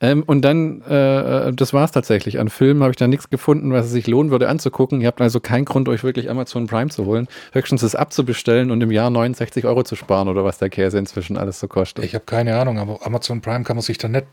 Ähm, 0.00 0.22
und 0.26 0.42
dann, 0.42 0.82
äh, 0.82 1.52
das 1.52 1.72
war 1.72 1.84
es 1.84 1.92
tatsächlich. 1.92 2.38
An 2.38 2.48
Filmen 2.48 2.82
habe 2.82 2.90
ich 2.90 2.96
da 2.96 3.06
nichts 3.06 3.30
gefunden, 3.30 3.72
was 3.72 3.86
es 3.86 3.92
sich 3.92 4.06
lohnen 4.06 4.30
würde 4.30 4.48
anzugucken. 4.48 5.00
Ihr 5.00 5.06
habt 5.06 5.20
also 5.20 5.40
keinen 5.40 5.64
Grund, 5.64 5.88
euch 5.88 6.04
wirklich 6.04 6.30
Amazon 6.30 6.66
Prime 6.66 6.90
zu 6.90 7.06
holen. 7.06 7.28
Höchstens 7.52 7.82
es 7.82 7.94
abzubestellen 7.94 8.70
und 8.70 8.80
im 8.82 8.90
Jahr 8.90 9.10
69 9.10 9.64
Euro 9.64 9.82
zu 9.82 9.96
sparen 9.96 10.28
oder 10.28 10.44
was 10.44 10.58
der 10.58 10.70
Käse 10.70 10.98
inzwischen 10.98 11.36
alles 11.36 11.60
so 11.60 11.68
kostet. 11.68 12.04
Ich 12.04 12.14
habe 12.14 12.24
keine 12.24 12.56
Ahnung, 12.56 12.78
aber 12.78 13.04
Amazon 13.04 13.40
Prime 13.40 13.64
kann 13.64 13.76
man 13.76 13.82
sich 13.82 13.98
dann 13.98 14.12
nicht 14.12 14.26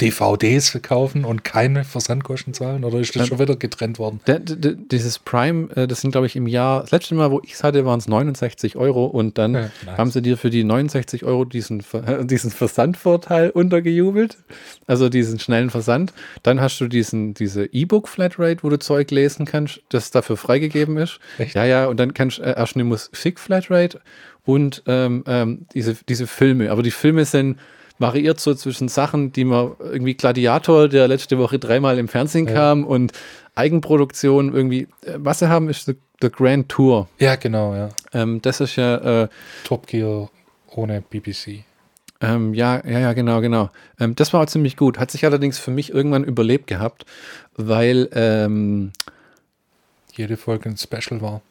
DVDs 0.00 0.68
verkaufen 0.68 1.24
und 1.24 1.42
keine 1.42 1.82
Versandkosten 1.84 2.52
zahlen? 2.52 2.84
Oder 2.84 2.98
ist 3.00 3.14
das 3.16 3.22
Ähm, 3.22 3.28
schon 3.28 3.38
wieder 3.38 3.56
getrennt 3.56 3.98
worden? 3.98 4.20
Dieses 4.26 5.18
Prime, 5.18 5.70
äh, 5.74 5.86
das 5.86 6.02
sind, 6.02 6.10
glaube 6.10 6.26
ich, 6.26 6.36
im 6.36 6.46
Jahr, 6.46 6.82
das 6.82 6.90
letzte 6.90 7.14
Mal, 7.14 7.30
wo 7.30 7.40
ich 7.44 7.54
es 7.54 7.64
hatte, 7.64 7.86
waren 7.86 7.98
es 7.98 8.06
69 8.06 8.76
Euro 8.76 9.06
und 9.06 9.38
dann 9.38 9.54
Ja, 9.54 9.60
nice. 9.86 9.96
haben 9.98 10.10
sie 10.10 10.20
dir 10.20 10.36
für 10.36 10.50
die 10.50 10.64
69 10.64 11.24
Euro 11.24 11.46
diesen, 11.46 11.82
diesen 12.24 12.50
Versandvorteil 12.50 13.48
untergejubelt, 13.50 14.36
also 14.86 15.08
diesen 15.08 15.38
schnellen 15.38 15.70
Versand. 15.70 16.12
Dann 16.42 16.60
hast 16.60 16.78
du 16.78 16.88
diesen, 16.88 17.32
diese 17.32 17.64
E-Book-Flatrate, 17.64 18.62
wo 18.62 18.68
du 18.68 18.78
Zeug 18.78 19.10
lesen 19.10 19.46
kannst, 19.46 19.80
das 19.88 20.10
dafür 20.10 20.36
freigegeben 20.36 20.98
ist. 20.98 21.20
Echt? 21.38 21.54
Ja, 21.54 21.64
ja, 21.64 21.86
und 21.86 21.98
dann 21.98 22.12
kannst 22.12 22.38
du 22.38 22.42
äh, 22.42 22.54
erst 22.56 22.74
eine 22.76 22.84
Musik-Flatrate 22.84 24.00
und 24.44 24.82
ähm, 24.86 25.24
ähm, 25.26 25.66
diese, 25.74 25.96
diese 26.08 26.26
Filme. 26.26 26.70
Aber 26.70 26.82
die 26.82 26.90
Filme 26.90 27.24
sind 27.24 27.58
variiert 27.98 28.40
so 28.40 28.54
zwischen 28.54 28.88
Sachen, 28.88 29.32
die 29.32 29.44
man 29.44 29.72
irgendwie 29.80 30.14
Gladiator, 30.14 30.88
der 30.88 31.08
letzte 31.08 31.38
Woche 31.38 31.58
dreimal 31.58 31.98
im 31.98 32.08
Fernsehen 32.08 32.46
Ja. 32.46 32.52
kam 32.54 32.84
und 32.84 33.12
Eigenproduktion 33.54 34.52
irgendwie. 34.54 34.82
Äh, 35.02 35.14
Was 35.18 35.38
sie 35.40 35.48
haben, 35.48 35.68
ist 35.68 35.86
The, 35.86 35.96
The 36.20 36.30
Grand 36.30 36.68
Tour. 36.68 37.08
Ja, 37.18 37.36
genau, 37.36 37.74
ja. 37.74 37.88
Ähm, 38.12 38.40
das 38.42 38.60
ist 38.60 38.76
ja, 38.76 39.22
äh, 39.24 39.28
Top 39.64 39.86
Gear 39.86 40.30
ohne 40.74 41.00
BBC. 41.02 41.64
ähm, 42.20 42.52
ja, 42.54 42.82
ja, 42.86 42.98
ja, 42.98 43.12
genau, 43.14 43.40
genau. 43.40 43.70
Ähm, 44.00 44.14
das 44.14 44.32
war 44.32 44.42
auch 44.42 44.46
ziemlich 44.46 44.76
gut. 44.76 44.98
Hat 44.98 45.10
sich 45.10 45.24
allerdings 45.24 45.58
für 45.58 45.70
mich 45.70 45.92
irgendwann 45.92 46.24
überlebt 46.24 46.66
gehabt, 46.66 47.04
weil 47.56 48.08
ähm, 48.12 48.92
Jede 50.14 50.36
Folge 50.38 50.68
ein 50.70 50.76
Special 50.78 51.20
war. 51.20 51.42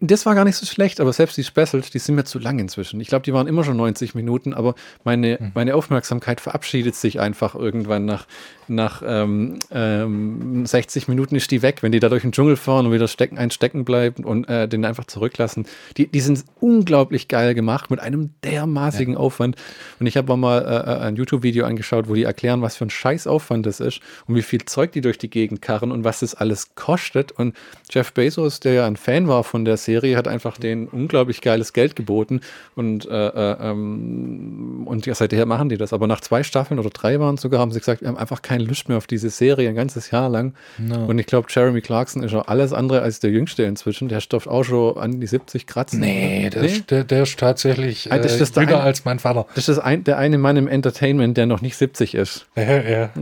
Das 0.00 0.24
war 0.24 0.36
gar 0.36 0.44
nicht 0.44 0.56
so 0.56 0.66
schlecht, 0.66 1.00
aber 1.00 1.12
selbst 1.12 1.36
die 1.36 1.42
Specials, 1.42 1.90
die 1.90 1.98
sind 1.98 2.14
mir 2.14 2.24
zu 2.24 2.38
lang 2.38 2.60
inzwischen. 2.60 3.00
Ich 3.00 3.08
glaube, 3.08 3.24
die 3.24 3.32
waren 3.32 3.48
immer 3.48 3.64
schon 3.64 3.76
90 3.76 4.14
Minuten, 4.14 4.54
aber 4.54 4.74
meine, 5.02 5.50
meine 5.54 5.74
Aufmerksamkeit 5.74 6.40
verabschiedet 6.40 6.94
sich 6.94 7.18
einfach 7.18 7.56
irgendwann 7.56 8.04
nach, 8.04 8.26
nach 8.68 9.02
ähm, 9.04 9.58
ähm, 9.72 10.64
60 10.64 11.08
Minuten 11.08 11.34
ist 11.34 11.50
die 11.50 11.62
weg, 11.62 11.82
wenn 11.82 11.90
die 11.90 11.98
da 11.98 12.08
durch 12.08 12.22
den 12.22 12.30
Dschungel 12.30 12.56
fahren 12.56 12.86
und 12.86 12.92
wieder 12.92 13.08
stecken, 13.08 13.36
ein 13.36 13.50
Stecken 13.50 13.84
bleiben 13.84 14.24
und 14.24 14.48
äh, 14.48 14.68
den 14.68 14.84
einfach 14.84 15.06
zurücklassen. 15.06 15.66
Die, 15.96 16.06
die 16.06 16.20
sind 16.20 16.44
unglaublich 16.60 17.26
geil 17.26 17.54
gemacht 17.54 17.90
mit 17.90 17.98
einem 17.98 18.30
dermaßigen 18.44 19.16
Aufwand. 19.16 19.56
Und 19.98 20.06
ich 20.06 20.16
habe 20.16 20.32
auch 20.32 20.36
mal 20.36 20.60
äh, 20.60 21.04
ein 21.04 21.16
YouTube-Video 21.16 21.64
angeschaut, 21.64 22.08
wo 22.08 22.14
die 22.14 22.22
erklären, 22.22 22.62
was 22.62 22.76
für 22.76 22.86
ein 22.86 22.90
Scheißaufwand 22.90 23.66
das 23.66 23.80
ist 23.80 24.00
und 24.26 24.36
wie 24.36 24.42
viel 24.42 24.64
Zeug 24.66 24.92
die 24.92 25.00
durch 25.00 25.18
die 25.18 25.30
Gegend 25.30 25.62
karren 25.62 25.90
und 25.90 26.04
was 26.04 26.20
das 26.20 26.34
alles 26.34 26.76
kostet. 26.76 27.32
Und 27.32 27.56
Jeff 27.90 28.12
Bezos, 28.12 28.60
der 28.60 28.74
ja 28.74 28.86
ein 28.86 28.96
Fan 28.96 29.26
war 29.26 29.47
von 29.48 29.64
der 29.64 29.76
Serie, 29.76 30.16
hat 30.16 30.28
einfach 30.28 30.56
denen 30.58 30.86
unglaublich 30.88 31.40
geiles 31.40 31.72
Geld 31.72 31.96
geboten. 31.96 32.40
Und, 32.76 33.06
äh, 33.08 33.28
äh, 33.28 33.56
ähm, 33.70 34.82
und 34.86 35.06
ja, 35.06 35.14
seither 35.14 35.44
machen 35.46 35.68
die 35.68 35.76
das. 35.76 35.92
Aber 35.92 36.06
nach 36.06 36.20
zwei 36.20 36.42
Staffeln 36.42 36.78
oder 36.78 36.90
drei 36.90 37.18
waren 37.20 37.36
sogar, 37.36 37.60
haben 37.60 37.72
sie 37.72 37.78
gesagt, 37.80 38.02
wir 38.02 38.08
haben 38.08 38.18
einfach 38.18 38.42
keine 38.42 38.64
Lust 38.64 38.88
mehr 38.88 38.98
auf 38.98 39.06
diese 39.06 39.30
Serie 39.30 39.68
ein 39.68 39.74
ganzes 39.74 40.10
Jahr 40.10 40.28
lang. 40.28 40.54
No. 40.78 41.06
Und 41.06 41.18
ich 41.18 41.26
glaube, 41.26 41.48
Jeremy 41.50 41.80
Clarkson 41.80 42.22
ist 42.22 42.34
auch 42.34 42.46
alles 42.48 42.72
andere 42.72 43.02
als 43.02 43.20
der 43.20 43.30
Jüngste 43.30 43.64
inzwischen. 43.64 44.08
Der 44.08 44.20
stofft 44.20 44.46
auch 44.48 44.62
schon 44.64 44.96
an 44.98 45.20
die 45.20 45.26
70 45.26 45.66
kratzen. 45.66 46.00
Nee, 46.00 46.50
der, 46.50 46.62
Ist, 46.62 46.90
der, 46.90 47.04
der 47.04 47.22
ist 47.24 47.38
tatsächlich 47.38 48.12
Ah, 48.12 48.18
das 48.18 48.38
äh, 48.38 48.42
ist 48.42 48.56
der 48.56 48.62
jünger 48.64 48.76
eine- 48.76 48.84
als 48.84 49.04
mein 49.04 49.18
Vater. 49.18 49.46
Das 49.54 49.68
ist 49.68 49.78
ein, 49.78 50.04
der 50.04 50.18
eine 50.18 50.38
Mann 50.38 50.56
im 50.56 50.68
Entertainment, 50.68 51.36
der 51.36 51.46
noch 51.46 51.62
nicht 51.62 51.76
70 51.76 52.14
ist. 52.14 52.46
Ja, 52.56 52.82
ja. 52.82 53.10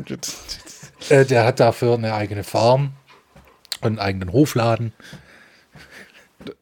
Äh, 1.11 1.25
der 1.25 1.45
hat 1.45 1.61
dafür 1.61 1.95
eine 1.95 2.15
eigene 2.15 2.43
Farm 2.43 2.93
und 3.83 3.87
einen 3.89 3.99
eigenen 3.99 4.33
Hofladen. 4.33 4.93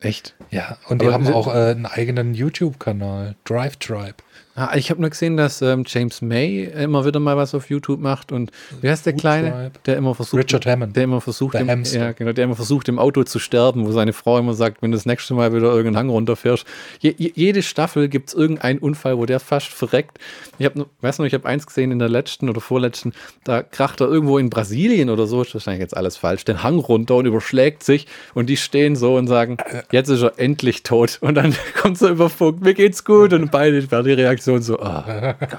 Echt? 0.00 0.34
Ja, 0.50 0.78
und 0.88 1.02
die 1.02 1.06
Aber 1.06 1.14
haben 1.14 1.28
auch 1.28 1.48
äh, 1.48 1.70
einen 1.72 1.86
eigenen 1.86 2.34
YouTube-Kanal, 2.34 3.36
Drive 3.44 3.76
Tribe. 3.76 4.16
Ah, 4.56 4.76
ich 4.76 4.90
habe 4.90 5.00
nur 5.00 5.10
gesehen, 5.10 5.36
dass 5.36 5.62
ähm, 5.62 5.82
James 5.84 6.22
May 6.22 6.64
immer 6.64 7.04
wieder 7.04 7.18
mal 7.18 7.36
was 7.36 7.56
auf 7.56 7.70
YouTube 7.70 7.98
macht 8.00 8.30
und 8.30 8.52
wie 8.80 8.88
heißt 8.88 9.04
der 9.04 9.14
Kleine, 9.14 9.50
Tribe. 9.50 9.70
der 9.86 9.96
immer 9.96 10.14
versucht, 10.14 10.44
Richard 10.44 10.64
Hammond. 10.64 10.94
der 10.94 11.02
immer 11.04 11.20
versucht, 11.20 11.54
Der 11.54 11.62
im, 11.62 11.82
ja, 11.82 12.12
genau, 12.12 12.32
der 12.32 12.44
immer 12.44 12.54
versucht, 12.54 12.88
im 12.88 13.00
Auto 13.00 13.24
zu 13.24 13.40
sterben, 13.40 13.84
wo 13.84 13.90
seine 13.90 14.12
Frau 14.12 14.38
immer 14.38 14.54
sagt, 14.54 14.80
wenn 14.80 14.92
du 14.92 14.96
das 14.96 15.06
nächste 15.06 15.34
Mal 15.34 15.52
wieder 15.52 15.66
irgendeinen 15.66 15.96
Hang 15.96 16.08
runterfährst. 16.08 16.64
Je, 17.00 17.12
je, 17.18 17.32
jede 17.34 17.62
Staffel 17.62 18.08
gibt 18.08 18.28
es 18.28 18.34
irgendeinen 18.34 18.78
Unfall, 18.78 19.18
wo 19.18 19.26
der 19.26 19.40
fast 19.40 19.72
verreckt. 19.72 20.18
Ich 20.60 20.66
habe, 20.66 20.86
weiß 21.00 21.18
noch, 21.18 21.26
ich 21.26 21.34
habe 21.34 21.48
eins 21.48 21.66
gesehen 21.66 21.90
in 21.90 21.98
der 21.98 22.08
letzten 22.08 22.48
oder 22.48 22.60
vorletzten, 22.60 23.12
da 23.42 23.60
kracht 23.64 24.00
er 24.02 24.06
irgendwo 24.06 24.38
in 24.38 24.50
Brasilien 24.50 25.10
oder 25.10 25.26
so, 25.26 25.42
ist 25.42 25.54
wahrscheinlich 25.54 25.80
jetzt 25.80 25.96
alles 25.96 26.16
falsch, 26.16 26.44
den 26.44 26.62
Hang 26.62 26.78
runter 26.78 27.16
und 27.16 27.26
überschlägt 27.26 27.82
sich 27.82 28.06
und 28.34 28.46
die 28.48 28.56
stehen 28.56 28.94
so 28.94 29.16
und 29.16 29.26
sagen, 29.26 29.56
jetzt 29.90 30.10
ist 30.10 30.22
er 30.22 30.38
endlich 30.38 30.84
tot. 30.84 31.18
Und 31.22 31.34
dann 31.34 31.56
kommt 31.82 31.98
so 31.98 32.08
über 32.08 32.30
Funk, 32.30 32.60
mir 32.62 32.74
geht's 32.74 33.04
gut 33.04 33.32
und 33.32 33.50
beide 33.50 33.90
war 33.90 34.04
die 34.04 34.12
Reaktion 34.12 34.43
so, 34.44 34.78
ah, 34.80 35.34
Gott, 35.40 35.58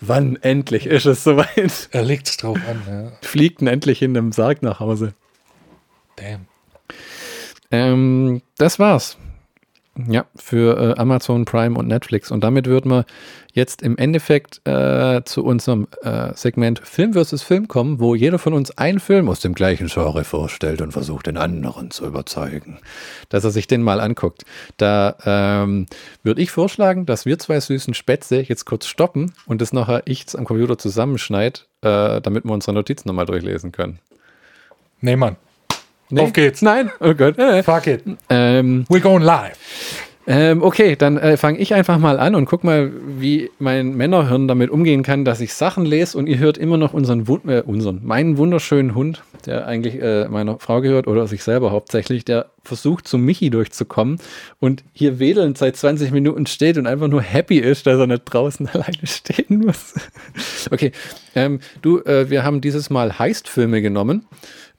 wann 0.00 0.36
endlich 0.36 0.86
ist 0.86 1.06
es 1.06 1.24
soweit? 1.24 1.88
Er 1.92 2.02
legt 2.02 2.28
es 2.28 2.36
drauf 2.36 2.58
an, 2.68 2.82
ja. 2.88 3.12
Fliegt 3.22 3.62
endlich 3.62 4.02
in 4.02 4.16
einem 4.16 4.32
Sarg 4.32 4.62
nach 4.62 4.80
Hause. 4.80 5.14
Damn. 6.16 6.46
Ähm, 7.70 8.42
das 8.58 8.78
war's. 8.78 9.16
Ja, 10.08 10.26
für 10.36 10.78
äh, 10.78 11.00
Amazon 11.00 11.46
Prime 11.46 11.78
und 11.78 11.88
Netflix. 11.88 12.30
Und 12.30 12.44
damit 12.44 12.66
würden 12.66 12.90
wir 12.90 13.06
jetzt 13.54 13.80
im 13.80 13.96
Endeffekt 13.96 14.60
äh, 14.66 15.22
zu 15.24 15.42
unserem 15.42 15.88
äh, 16.02 16.34
Segment 16.34 16.80
Film 16.80 17.14
vs. 17.14 17.42
Film 17.42 17.66
kommen, 17.66 17.98
wo 17.98 18.14
jeder 18.14 18.38
von 18.38 18.52
uns 18.52 18.76
einen 18.76 19.00
Film 19.00 19.28
aus 19.30 19.40
dem 19.40 19.54
gleichen 19.54 19.86
Genre 19.86 20.24
vorstellt 20.24 20.82
und 20.82 20.92
versucht, 20.92 21.26
den 21.26 21.38
anderen 21.38 21.90
zu 21.90 22.04
überzeugen, 22.04 22.78
dass 23.30 23.44
er 23.44 23.50
sich 23.50 23.66
den 23.66 23.82
mal 23.82 24.00
anguckt. 24.00 24.44
Da 24.76 25.16
ähm, 25.24 25.86
würde 26.22 26.42
ich 26.42 26.50
vorschlagen, 26.50 27.06
dass 27.06 27.24
wir 27.24 27.38
zwei 27.38 27.58
süßen 27.58 27.94
Spätze 27.94 28.40
jetzt 28.40 28.66
kurz 28.66 28.86
stoppen 28.86 29.32
und 29.46 29.62
das 29.62 29.72
nachher 29.72 30.02
ich 30.04 30.26
am 30.36 30.44
Computer 30.44 30.76
zusammenschneide, 30.76 31.60
äh, 31.80 32.20
damit 32.20 32.44
wir 32.44 32.52
unsere 32.52 32.74
Notizen 32.74 33.08
nochmal 33.08 33.26
durchlesen 33.26 33.72
können. 33.72 34.00
Nee, 35.00 35.16
Mann. 35.16 35.36
Nee? 36.10 36.20
Auf 36.20 36.32
geht's. 36.32 36.62
Nein? 36.62 36.90
Oh 37.00 37.14
Gott. 37.14 37.38
Äh. 37.38 37.62
Fuck 37.62 37.86
it. 37.86 38.02
Ähm, 38.28 38.84
We're 38.88 39.00
going 39.00 39.22
live. 39.22 39.56
Ähm, 40.28 40.62
okay, 40.62 40.96
dann 40.96 41.18
äh, 41.18 41.36
fange 41.36 41.58
ich 41.58 41.72
einfach 41.72 41.98
mal 41.98 42.18
an 42.18 42.34
und 42.34 42.46
guck 42.46 42.64
mal, 42.64 42.90
wie 43.06 43.48
mein 43.60 43.94
Männerhirn 43.94 44.48
damit 44.48 44.70
umgehen 44.70 45.04
kann, 45.04 45.24
dass 45.24 45.40
ich 45.40 45.54
Sachen 45.54 45.86
lese 45.86 46.18
und 46.18 46.26
ihr 46.26 46.38
hört 46.38 46.58
immer 46.58 46.76
noch 46.76 46.94
unseren, 46.94 47.28
Wun 47.28 47.48
äh, 47.48 47.62
unseren 47.64 48.04
meinen 48.04 48.36
wunderschönen 48.36 48.96
Hund, 48.96 49.22
der 49.46 49.68
eigentlich 49.68 50.02
äh, 50.02 50.26
meiner 50.28 50.58
Frau 50.58 50.80
gehört 50.80 51.06
oder 51.06 51.28
sich 51.28 51.44
selber 51.44 51.70
hauptsächlich, 51.70 52.24
der 52.24 52.46
versucht 52.64 53.06
zum 53.06 53.24
Michi 53.24 53.50
durchzukommen 53.50 54.18
und 54.58 54.82
hier 54.92 55.20
wedelnd 55.20 55.58
seit 55.58 55.76
20 55.76 56.10
Minuten 56.10 56.46
steht 56.46 56.76
und 56.76 56.88
einfach 56.88 57.06
nur 57.06 57.22
happy 57.22 57.58
ist, 57.58 57.86
dass 57.86 58.00
er 58.00 58.08
nicht 58.08 58.24
draußen 58.24 58.68
alleine 58.72 59.06
stehen 59.06 59.60
muss. 59.60 59.94
okay, 60.72 60.90
ähm, 61.36 61.60
du, 61.82 62.00
äh, 62.00 62.30
wir 62.30 62.42
haben 62.42 62.60
dieses 62.60 62.90
Mal 62.90 63.16
Heist-Filme 63.16 63.80
genommen. 63.80 64.26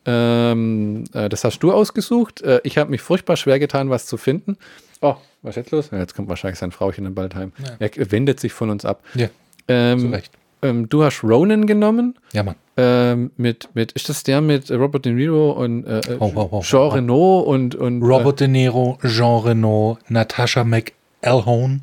Ähm, 0.07 1.03
äh, 1.13 1.27
das 1.29 1.43
hast 1.43 1.59
du 1.59 1.71
ausgesucht. 1.73 2.41
Äh, 2.41 2.61
ich 2.63 2.77
habe 2.77 2.89
mich 2.89 3.01
furchtbar 3.01 3.35
schwer 3.35 3.59
getan, 3.59 3.89
was 3.89 4.05
zu 4.05 4.15
finden. 4.17 4.57
Oh, 5.01 5.15
was 5.41 5.51
ist 5.51 5.55
jetzt 5.57 5.71
los? 5.71 5.89
Ja, 5.91 5.99
jetzt 5.99 6.15
kommt 6.15 6.29
wahrscheinlich 6.29 6.57
sein 6.59 6.71
Frauchen 6.71 7.03
dann 7.03 7.13
bald 7.13 7.35
heim. 7.35 7.51
Ja. 7.79 7.87
Er 7.87 8.11
wendet 8.11 8.39
sich 8.39 8.53
von 8.53 8.69
uns 8.69 8.85
ab. 8.85 9.03
Ja, 9.15 9.27
zu 9.27 9.33
Ähm, 9.67 10.13
Recht. 10.13 10.31
ähm, 10.61 10.87
du 10.89 11.03
hast 11.03 11.23
Ronan 11.23 11.67
genommen. 11.67 12.17
Ja, 12.33 12.43
Mann. 12.43 12.55
Ähm, 12.77 13.31
mit, 13.37 13.69
mit, 13.73 13.91
ist 13.93 14.07
das 14.07 14.23
der 14.23 14.39
mit 14.39 14.71
Robert 14.71 15.03
De 15.05 15.11
Niro 15.11 15.51
und 15.51 15.85
äh, 15.85 15.99
äh, 15.99 16.19
Ho, 16.19 16.31
ho, 16.33 16.49
ho, 16.51 16.61
Jean. 16.63 16.91
Reno 16.91 17.39
und, 17.39 17.75
und 17.75 18.01
Robert 18.01 18.39
De 18.39 18.47
Niro, 18.47 18.97
Jean 19.03 19.43
Reno, 19.43 19.97
Natasha 20.09 20.63
McElhone, 20.63 21.81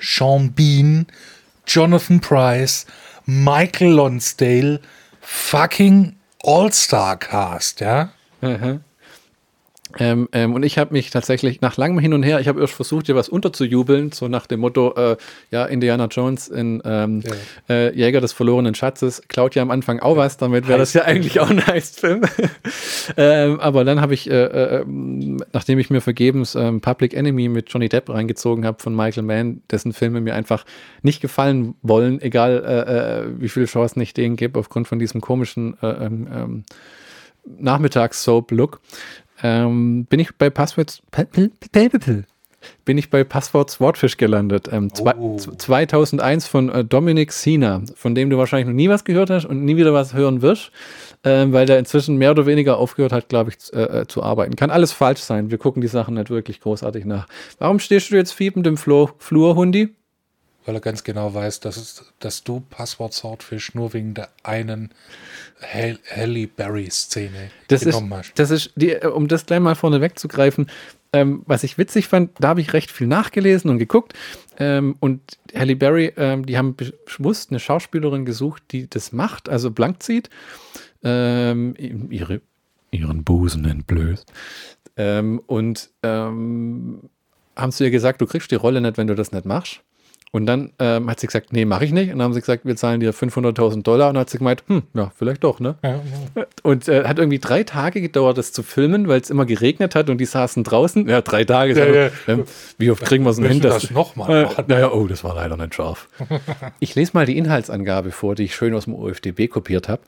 Sean 0.00 0.52
Bean, 0.52 1.06
Jonathan 1.66 2.20
Price, 2.20 2.86
Michael 3.26 3.92
Lonsdale, 3.92 4.80
fucking 5.20 6.16
All-Star-Cast, 6.42 7.80
ja? 7.80 8.10
Aha. 8.40 8.80
Ähm, 9.98 10.28
ähm, 10.32 10.54
und 10.54 10.62
ich 10.62 10.78
habe 10.78 10.92
mich 10.92 11.10
tatsächlich 11.10 11.60
nach 11.60 11.76
langem 11.76 11.98
Hin 11.98 12.14
und 12.14 12.22
Her, 12.22 12.40
ich 12.40 12.48
habe 12.48 12.60
erst 12.60 12.74
versucht, 12.74 13.08
dir 13.08 13.16
was 13.16 13.28
unterzujubeln, 13.28 14.12
so 14.12 14.28
nach 14.28 14.46
dem 14.46 14.60
Motto, 14.60 14.94
äh, 14.94 15.16
ja, 15.50 15.64
Indiana 15.66 16.06
Jones 16.06 16.48
in 16.48 16.80
ähm, 16.84 17.22
äh, 17.68 17.94
Jäger 17.94 18.20
des 18.20 18.32
verlorenen 18.32 18.74
Schatzes. 18.74 19.22
Klaut 19.28 19.54
ja 19.54 19.62
am 19.62 19.70
Anfang 19.70 20.00
auch 20.00 20.16
was, 20.16 20.36
damit 20.36 20.68
wäre 20.68 20.78
das 20.78 20.92
ja 20.92 21.02
eigentlich 21.02 21.40
auch 21.40 21.50
ein 21.50 21.66
Heist-Film. 21.66 22.22
ähm, 23.16 23.60
aber 23.60 23.84
dann 23.84 24.00
habe 24.00 24.14
ich, 24.14 24.30
äh, 24.30 24.44
äh, 24.44 24.80
ähm, 24.82 25.42
nachdem 25.52 25.78
ich 25.78 25.90
mir 25.90 26.00
vergebens 26.00 26.54
ähm, 26.54 26.80
Public 26.80 27.14
Enemy 27.14 27.48
mit 27.48 27.70
Johnny 27.70 27.88
Depp 27.88 28.08
reingezogen 28.08 28.64
habe 28.64 28.80
von 28.80 28.94
Michael 28.94 29.24
Mann, 29.24 29.62
dessen 29.70 29.92
Filme 29.92 30.20
mir 30.20 30.34
einfach 30.34 30.64
nicht 31.02 31.20
gefallen 31.20 31.74
wollen, 31.82 32.20
egal 32.20 32.62
äh, 32.64 33.22
äh, 33.22 33.40
wie 33.40 33.48
viele 33.48 33.66
Chancen 33.66 34.00
ich 34.00 34.14
denen 34.14 34.36
gebe, 34.36 34.58
aufgrund 34.58 34.86
von 34.86 34.98
diesem 34.98 35.20
komischen 35.20 35.76
Nachmittags-Soap-Look, 37.58 38.80
ähm, 39.42 40.04
bin 40.06 40.20
ich 40.20 40.34
bei 40.36 40.50
Passwords 40.50 41.02
bin 42.84 42.98
ich 42.98 43.08
bei 43.08 43.24
Passwort 43.24 43.70
Swordfish 43.70 44.18
gelandet. 44.18 44.68
Ähm, 44.70 44.90
Oh. 45.00 45.38
z- 45.38 45.62
2001 45.62 46.46
von 46.46 46.68
äh, 46.68 46.84
Dominic 46.84 47.32
Sina, 47.32 47.80
von 47.94 48.14
dem 48.14 48.28
du 48.28 48.36
wahrscheinlich 48.36 48.66
noch 48.66 48.74
nie 48.74 48.90
was 48.90 49.04
gehört 49.04 49.30
hast 49.30 49.46
und 49.46 49.64
nie 49.64 49.76
wieder 49.78 49.94
was 49.94 50.12
hören 50.12 50.42
wirst, 50.42 50.70
ähm, 51.24 51.54
weil 51.54 51.64
der 51.64 51.78
inzwischen 51.78 52.16
mehr 52.18 52.32
oder 52.32 52.44
weniger 52.44 52.76
aufgehört 52.76 53.12
hat, 53.12 53.30
glaube 53.30 53.50
ich, 53.50 53.72
äh, 53.72 54.00
äh, 54.02 54.06
zu 54.06 54.22
arbeiten. 54.22 54.56
Kann 54.56 54.70
alles 54.70 54.92
falsch 54.92 55.20
sein. 55.20 55.50
Wir 55.50 55.56
gucken 55.56 55.80
die 55.80 55.88
Sachen 55.88 56.14
nicht 56.14 56.28
wirklich 56.28 56.60
großartig 56.60 57.06
nach. 57.06 57.28
Warum 57.58 57.78
stehst 57.78 58.10
du 58.10 58.16
jetzt 58.16 58.32
fiebend 58.32 58.66
im 58.66 58.76
Flur, 58.76 59.14
Flur 59.18 59.56
Hundi? 59.56 59.94
Weil 60.66 60.74
er 60.74 60.80
ganz 60.80 61.04
genau 61.04 61.32
weiß, 61.32 61.60
dass, 61.60 61.76
es, 61.78 62.12
dass 62.18 62.44
du 62.44 62.60
Passwort 62.60 63.14
Swordfish 63.14 63.74
nur 63.74 63.92
wegen 63.94 64.12
der 64.14 64.28
einen 64.42 64.90
Hal- 65.62 65.98
Halle 66.14 66.46
Berry-Szene 66.48 67.50
Das 67.68 67.82
ist, 67.82 67.94
genommen 67.94 68.12
hast. 68.14 68.32
das 68.38 68.50
ist 68.50 68.72
die, 68.76 68.90
äh, 68.92 69.06
um 69.06 69.26
das 69.26 69.46
gleich 69.46 69.60
mal 69.60 69.74
vorne 69.74 70.00
wegzugreifen, 70.02 70.66
ähm, 71.12 71.42
was 71.46 71.64
ich 71.64 71.76
witzig 71.78 72.06
fand, 72.08 72.32
da 72.38 72.48
habe 72.48 72.60
ich 72.60 72.72
recht 72.72 72.90
viel 72.90 73.06
nachgelesen 73.08 73.68
und 73.70 73.78
geguckt. 73.78 74.12
Ähm, 74.58 74.96
und 75.00 75.20
Halle 75.54 75.74
Berry, 75.76 76.12
ähm, 76.16 76.44
die 76.46 76.56
haben 76.58 76.76
bewusst 76.76 77.50
eine 77.50 77.58
Schauspielerin 77.58 78.24
gesucht, 78.24 78.62
die 78.70 78.88
das 78.88 79.12
macht, 79.12 79.48
also 79.48 79.70
blank 79.70 80.02
zieht, 80.02 80.28
ähm, 81.02 81.74
ihre, 82.10 82.42
ihren 82.90 83.24
Busen 83.24 83.64
entblößt. 83.64 84.30
Ähm, 84.96 85.40
und 85.46 85.90
ähm, 86.02 87.00
haben 87.56 87.72
zu 87.72 87.82
ihr 87.84 87.90
gesagt, 87.90 88.20
du 88.20 88.26
kriegst 88.26 88.50
die 88.50 88.56
Rolle 88.56 88.80
nicht, 88.80 88.98
wenn 88.98 89.06
du 89.06 89.14
das 89.14 89.32
nicht 89.32 89.46
machst. 89.46 89.80
Und 90.32 90.46
dann 90.46 90.70
ähm, 90.78 91.10
hat 91.10 91.18
sie 91.18 91.26
gesagt, 91.26 91.52
nee, 91.52 91.64
mache 91.64 91.84
ich 91.84 91.90
nicht. 91.90 92.12
Und 92.12 92.18
dann 92.18 92.26
haben 92.26 92.34
sie 92.34 92.40
gesagt, 92.40 92.64
wir 92.64 92.76
zahlen 92.76 93.00
dir 93.00 93.12
500.000 93.12 93.82
Dollar. 93.82 94.08
Und 94.08 94.14
dann 94.14 94.20
hat 94.20 94.30
sie 94.30 94.38
gemeint, 94.38 94.62
hm, 94.68 94.84
ja, 94.94 95.10
vielleicht 95.16 95.42
doch, 95.42 95.58
ne? 95.58 95.74
Ja, 95.82 96.00
ja. 96.36 96.46
Und 96.62 96.86
äh, 96.86 97.04
hat 97.04 97.18
irgendwie 97.18 97.40
drei 97.40 97.64
Tage 97.64 98.00
gedauert, 98.00 98.38
das 98.38 98.52
zu 98.52 98.62
filmen, 98.62 99.08
weil 99.08 99.20
es 99.20 99.28
immer 99.28 99.44
geregnet 99.44 99.96
hat 99.96 100.08
und 100.08 100.18
die 100.18 100.26
saßen 100.26 100.62
draußen. 100.62 101.08
Ja, 101.08 101.20
drei 101.20 101.44
Tage. 101.44 101.76
Ja, 101.76 102.04
ja. 102.04 102.10
Ähm, 102.28 102.44
Wie 102.78 102.92
oft 102.92 103.02
kriegen 103.02 103.24
wir 103.24 103.30
es 103.30 103.36
denn 103.38 103.46
hin? 103.46 103.60
Das 103.60 103.90
noch 103.90 104.14
mal 104.14 104.44
äh? 104.44 104.62
Naja, 104.68 104.92
oh, 104.92 105.08
das 105.08 105.24
war 105.24 105.34
leider 105.34 105.56
nicht 105.56 105.74
scharf. 105.74 106.08
ich 106.78 106.94
lese 106.94 107.10
mal 107.14 107.26
die 107.26 107.36
Inhaltsangabe 107.36 108.12
vor, 108.12 108.36
die 108.36 108.44
ich 108.44 108.54
schön 108.54 108.72
aus 108.74 108.84
dem 108.84 108.94
OFDB 108.94 109.48
kopiert 109.48 109.88
habe. 109.88 110.02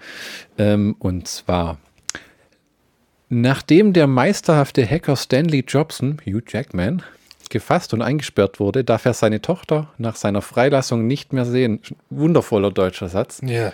Ähm, 0.56 0.94
und 1.00 1.26
zwar, 1.26 1.78
nachdem 3.28 3.92
der 3.92 4.06
meisterhafte 4.06 4.88
Hacker 4.88 5.16
Stanley 5.16 5.64
Jobson, 5.66 6.18
Hugh 6.24 6.42
Jackman, 6.46 7.02
gefasst 7.52 7.94
und 7.94 8.02
eingesperrt 8.02 8.58
wurde, 8.58 8.82
darf 8.82 9.06
er 9.06 9.14
seine 9.14 9.40
Tochter 9.40 9.88
nach 9.98 10.16
seiner 10.16 10.42
Freilassung 10.42 11.06
nicht 11.06 11.32
mehr 11.32 11.44
sehen. 11.44 11.80
Wundervoller 12.10 12.72
deutscher 12.72 13.08
Satz. 13.08 13.40
ja. 13.44 13.72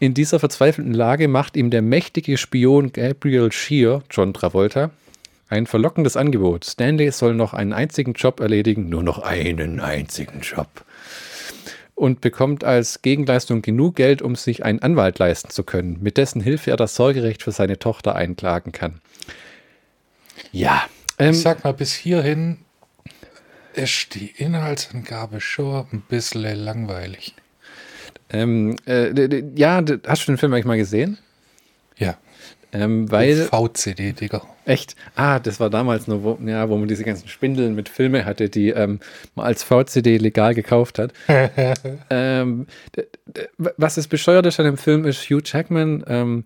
In 0.00 0.14
dieser 0.14 0.40
verzweifelten 0.40 0.94
Lage 0.94 1.28
macht 1.28 1.56
ihm 1.56 1.70
der 1.70 1.80
mächtige 1.80 2.36
Spion 2.36 2.90
Gabriel 2.90 3.52
Shear, 3.52 4.02
John 4.10 4.34
Travolta, 4.34 4.90
ein 5.48 5.68
verlockendes 5.68 6.16
Angebot. 6.16 6.64
Stanley 6.64 7.12
soll 7.12 7.34
noch 7.34 7.54
einen 7.54 7.72
einzigen 7.72 8.14
Job 8.14 8.40
erledigen, 8.40 8.88
nur 8.88 9.04
noch 9.04 9.20
einen 9.20 9.78
einzigen 9.78 10.40
Job. 10.40 10.66
Und 11.94 12.20
bekommt 12.20 12.64
als 12.64 13.02
Gegenleistung 13.02 13.62
genug 13.62 13.94
Geld, 13.94 14.22
um 14.22 14.34
sich 14.34 14.64
einen 14.64 14.80
Anwalt 14.80 15.20
leisten 15.20 15.50
zu 15.50 15.62
können, 15.62 15.98
mit 16.00 16.16
dessen 16.16 16.40
Hilfe 16.40 16.72
er 16.72 16.76
das 16.76 16.96
Sorgerecht 16.96 17.44
für 17.44 17.52
seine 17.52 17.78
Tochter 17.78 18.16
einklagen 18.16 18.72
kann. 18.72 19.00
Ja, 20.50 20.82
ähm, 21.18 21.30
Ich 21.30 21.40
sag 21.40 21.64
mal, 21.64 21.72
bis 21.72 21.94
hierhin 21.94 22.58
ist 23.74 24.14
die 24.14 24.32
Inhaltsangabe 24.36 25.40
schon 25.40 25.86
ein 25.92 26.02
bisschen 26.08 26.56
langweilig. 26.56 27.34
ähm, 28.30 28.76
äh, 28.86 29.42
ja, 29.54 29.82
hast 30.06 30.28
du 30.28 30.32
den 30.32 30.38
Film 30.38 30.52
eigentlich 30.52 30.64
mal 30.64 30.76
gesehen? 30.76 31.18
Ja. 31.96 32.16
Ähm, 32.74 33.10
weil 33.10 33.36
VCD, 33.36 34.12
Digga. 34.12 34.42
Echt? 34.64 34.96
Ah, 35.14 35.38
das 35.38 35.60
war 35.60 35.68
damals 35.68 36.06
nur, 36.06 36.22
wo, 36.22 36.38
ja, 36.46 36.68
wo 36.70 36.78
man 36.78 36.88
diese 36.88 37.04
ganzen 37.04 37.28
Spindeln 37.28 37.74
mit 37.74 37.90
Filme 37.90 38.24
hatte, 38.24 38.48
die 38.48 38.70
ähm, 38.70 39.00
man 39.34 39.46
als 39.46 39.62
VCD 39.62 40.16
legal 40.16 40.54
gekauft 40.54 40.98
hat. 40.98 41.12
ähm, 42.10 42.66
was 43.76 43.96
das 43.96 44.08
Bescheuerte 44.08 44.48
an 44.58 44.64
dem 44.64 44.78
Film 44.78 45.04
ist, 45.04 45.28
Hugh 45.28 45.42
Jackman 45.44 46.02
ähm, 46.06 46.44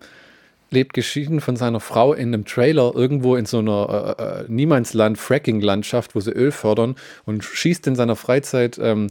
lebt 0.69 0.93
geschieden 0.93 1.41
von 1.41 1.55
seiner 1.55 1.79
Frau 1.79 2.13
in 2.13 2.33
einem 2.33 2.45
Trailer 2.45 2.93
irgendwo 2.93 3.35
in 3.35 3.45
so 3.45 3.59
einer 3.59 4.15
äh, 4.19 4.23
äh, 4.23 4.45
Niemandsland-Fracking-Landschaft, 4.47 6.15
wo 6.15 6.19
sie 6.19 6.31
Öl 6.31 6.51
fördern 6.51 6.95
und 7.25 7.43
schießt 7.43 7.87
in 7.87 7.95
seiner 7.95 8.15
Freizeit 8.15 8.77
ähm, 8.81 9.09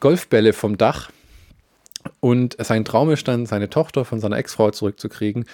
Golfbälle 0.00 0.52
vom 0.52 0.78
Dach. 0.78 1.10
Und 2.20 2.56
sein 2.58 2.84
Traum 2.84 3.10
ist 3.10 3.26
dann, 3.28 3.46
seine 3.46 3.70
Tochter 3.70 4.04
von 4.04 4.20
seiner 4.20 4.36
Ex-Frau 4.36 4.70
zurückzukriegen, 4.70 5.44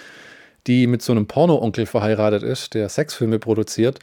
die 0.66 0.86
mit 0.86 1.02
so 1.02 1.12
einem 1.12 1.26
Porno-Onkel 1.26 1.86
verheiratet 1.86 2.42
ist, 2.42 2.74
der 2.74 2.88
Sexfilme 2.88 3.38
produziert. 3.38 3.98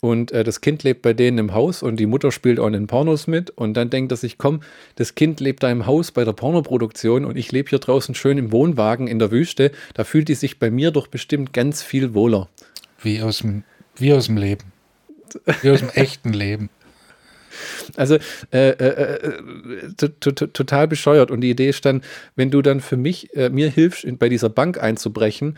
Und 0.00 0.30
äh, 0.30 0.44
das 0.44 0.60
Kind 0.60 0.84
lebt 0.84 1.02
bei 1.02 1.12
denen 1.12 1.38
im 1.38 1.54
Haus 1.54 1.82
und 1.82 1.96
die 1.96 2.06
Mutter 2.06 2.30
spielt 2.30 2.60
auch 2.60 2.66
in 2.66 2.72
den 2.72 2.86
Pornos 2.86 3.26
mit. 3.26 3.50
Und 3.50 3.74
dann 3.74 3.90
denkt 3.90 4.12
er 4.12 4.16
sich, 4.16 4.38
komm, 4.38 4.60
das 4.96 5.14
Kind 5.14 5.40
lebt 5.40 5.62
da 5.62 5.70
im 5.70 5.86
Haus 5.86 6.12
bei 6.12 6.24
der 6.24 6.32
Pornoproduktion 6.32 7.24
und 7.24 7.36
ich 7.36 7.50
lebe 7.50 7.70
hier 7.70 7.80
draußen 7.80 8.14
schön 8.14 8.38
im 8.38 8.52
Wohnwagen 8.52 9.08
in 9.08 9.18
der 9.18 9.30
Wüste. 9.30 9.72
Da 9.94 10.04
fühlt 10.04 10.28
die 10.28 10.34
sich 10.34 10.58
bei 10.58 10.70
mir 10.70 10.92
doch 10.92 11.08
bestimmt 11.08 11.52
ganz 11.52 11.82
viel 11.82 12.14
wohler. 12.14 12.48
Wie 13.02 13.22
aus 13.22 13.38
dem, 13.38 13.64
wie 13.96 14.12
aus 14.12 14.26
dem 14.26 14.36
Leben. 14.36 14.72
Wie 15.62 15.70
aus 15.70 15.80
dem 15.80 15.90
echten 15.94 16.32
Leben. 16.32 16.70
Also 17.96 18.18
äh, 18.52 18.70
äh, 18.70 19.18
äh 19.18 19.98
total 20.22 20.86
bescheuert. 20.86 21.32
Und 21.32 21.40
die 21.40 21.50
Idee 21.50 21.68
ist 21.68 21.84
dann, 21.84 22.02
wenn 22.36 22.50
du 22.50 22.62
dann 22.62 22.80
für 22.80 22.96
mich, 22.96 23.34
äh, 23.34 23.50
mir 23.50 23.68
hilfst, 23.68 24.06
bei 24.18 24.28
dieser 24.28 24.48
Bank 24.48 24.80
einzubrechen, 24.80 25.56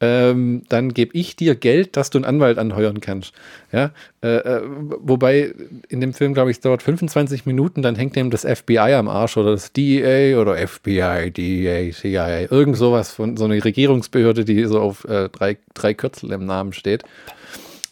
ähm, 0.00 0.62
dann 0.68 0.92
gebe 0.92 1.16
ich 1.16 1.36
dir 1.36 1.54
Geld, 1.54 1.96
dass 1.96 2.10
du 2.10 2.18
einen 2.18 2.24
Anwalt 2.24 2.58
anheuern 2.58 3.00
kannst. 3.00 3.32
Ja, 3.72 3.92
äh, 4.22 4.36
äh, 4.36 4.62
wobei 5.00 5.54
in 5.88 6.00
dem 6.00 6.12
Film, 6.12 6.34
glaube 6.34 6.50
ich, 6.50 6.58
es 6.58 6.60
dauert 6.60 6.82
25 6.82 7.46
Minuten, 7.46 7.82
dann 7.82 7.94
hängt 7.94 8.16
dem 8.16 8.30
das 8.30 8.44
FBI 8.44 8.94
am 8.94 9.08
Arsch 9.08 9.36
oder 9.36 9.52
das 9.52 9.72
DEA 9.72 10.38
oder 10.40 10.56
FBI, 10.56 11.30
DEA, 11.30 11.92
CIA, 11.92 12.50
irgend 12.50 12.76
sowas 12.76 13.12
von 13.12 13.36
so 13.36 13.44
einer 13.44 13.64
Regierungsbehörde, 13.64 14.44
die 14.44 14.64
so 14.64 14.80
auf 14.80 15.04
äh, 15.04 15.28
drei, 15.28 15.56
drei 15.74 15.94
Kürzel 15.94 16.32
im 16.32 16.44
Namen 16.44 16.72
steht. 16.72 17.04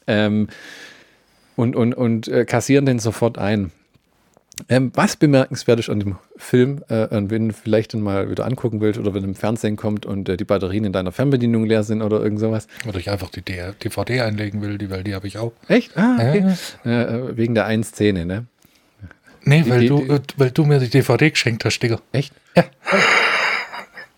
Ähm, 0.07 0.49
und 1.55 1.77
und, 1.77 1.95
und 1.95 2.29
äh, 2.29 2.45
kassieren 2.45 2.87
den 2.87 2.99
sofort 2.99 3.39
ein. 3.39 3.71
Ähm, 4.69 4.93
was 4.95 5.17
bemerkenswert 5.17 5.81
ist 5.81 5.89
an 5.89 6.01
dem 6.01 6.17
Film, 6.37 6.83
äh, 6.89 7.09
wenn 7.11 7.49
du 7.49 7.55
vielleicht 7.55 7.95
dann 7.95 8.03
mal 8.03 8.31
wieder 8.31 8.45
angucken 8.45 8.81
willst 8.81 9.01
oder 9.01 9.15
wenn 9.15 9.23
du 9.23 9.29
im 9.29 9.35
Fernsehen 9.35 9.77
kommt 9.77 10.05
und 10.05 10.29
äh, 10.29 10.37
die 10.37 10.45
Batterien 10.45 10.85
in 10.85 10.93
deiner 10.93 11.11
Fernbedienung 11.11 11.65
leer 11.65 11.83
sind 11.83 12.03
oder 12.03 12.23
irgend 12.23 12.39
sowas. 12.39 12.67
Oder 12.87 12.99
ich 12.99 13.11
einfach 13.11 13.31
die 13.31 13.43
DVD 13.43 14.21
einlegen 14.21 14.61
will, 14.61 14.79
die, 14.79 14.91
weil 14.91 15.05
die 15.05 15.15
habe 15.15 15.27
ich 15.27 15.39
auch. 15.39 15.53
Echt? 15.69 15.97
Ah, 15.97 16.17
okay. 16.17 16.55
Ja. 16.85 17.03
Äh, 17.03 17.37
wegen 17.37 17.55
der 17.55 17.67
einen 17.67 17.83
Szene, 17.83 18.27
ne? 18.27 18.47
Nee, 19.45 19.65
weil, 19.67 19.81
die, 19.81 19.89
du, 19.89 20.01
die, 20.07 20.35
weil 20.37 20.51
du 20.51 20.65
mir 20.65 20.79
die 20.79 20.91
DVD 20.91 21.31
geschenkt 21.31 21.65
hast, 21.65 21.81
Digga. 21.81 22.01
Echt? 22.13 22.33
Ja. 22.55 22.65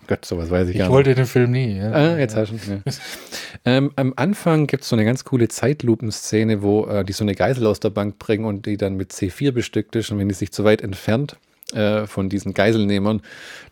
Gott, 0.07 0.25
sowas 0.25 0.49
weiß 0.49 0.69
ich, 0.69 0.75
ich 0.75 0.79
gar 0.79 0.85
nicht. 0.85 0.91
Ich 0.91 0.95
wollte 0.95 1.15
den 1.15 1.25
Film 1.25 1.51
nie. 1.51 1.77
Ja. 1.77 1.91
Ah, 1.91 2.17
jetzt 2.17 2.35
hast 2.35 2.51
du 2.51 2.55
ja. 2.55 2.79
ähm, 3.65 3.91
Am 3.95 4.13
Anfang 4.15 4.67
gibt 4.67 4.83
es 4.83 4.89
so 4.89 4.95
eine 4.95 5.05
ganz 5.05 5.23
coole 5.23 5.47
Zeitlupenszene, 5.47 6.61
wo 6.61 6.85
äh, 6.85 7.03
die 7.03 7.13
so 7.13 7.23
eine 7.23 7.35
Geisel 7.35 7.65
aus 7.67 7.79
der 7.79 7.89
Bank 7.89 8.19
bringen 8.19 8.45
und 8.45 8.65
die 8.65 8.77
dann 8.77 8.95
mit 8.95 9.11
C4 9.11 9.51
bestückt 9.51 9.95
ist. 9.95 10.11
Und 10.11 10.19
wenn 10.19 10.29
die 10.29 10.35
sich 10.35 10.51
zu 10.51 10.63
weit 10.63 10.81
entfernt 10.81 11.37
äh, 11.73 12.05
von 12.05 12.29
diesen 12.29 12.53
Geiselnehmern, 12.53 13.21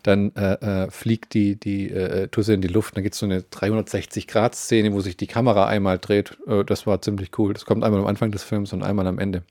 dann 0.02 0.32
äh, 0.36 0.84
äh 0.84 0.90
fliegt 0.90 1.34
die, 1.34 1.56
die 1.56 1.90
äh, 1.90 2.28
Tusse 2.28 2.54
in 2.54 2.60
die 2.60 2.68
Luft. 2.68 2.96
Dann 2.96 3.02
gibt 3.02 3.14
es 3.14 3.20
so 3.20 3.26
eine 3.26 3.40
360-Grad-Szene, 3.40 4.92
wo 4.92 5.00
sich 5.00 5.16
die 5.16 5.26
Kamera 5.26 5.66
einmal 5.66 5.98
dreht. 5.98 6.36
Äh, 6.46 6.64
das 6.64 6.86
war 6.86 7.00
ziemlich 7.02 7.38
cool. 7.38 7.52
Das 7.52 7.64
kommt 7.64 7.84
einmal 7.84 8.00
am 8.00 8.06
Anfang 8.06 8.30
des 8.30 8.42
Films 8.42 8.72
und 8.72 8.82
einmal 8.82 9.06
am 9.06 9.18
Ende. 9.18 9.42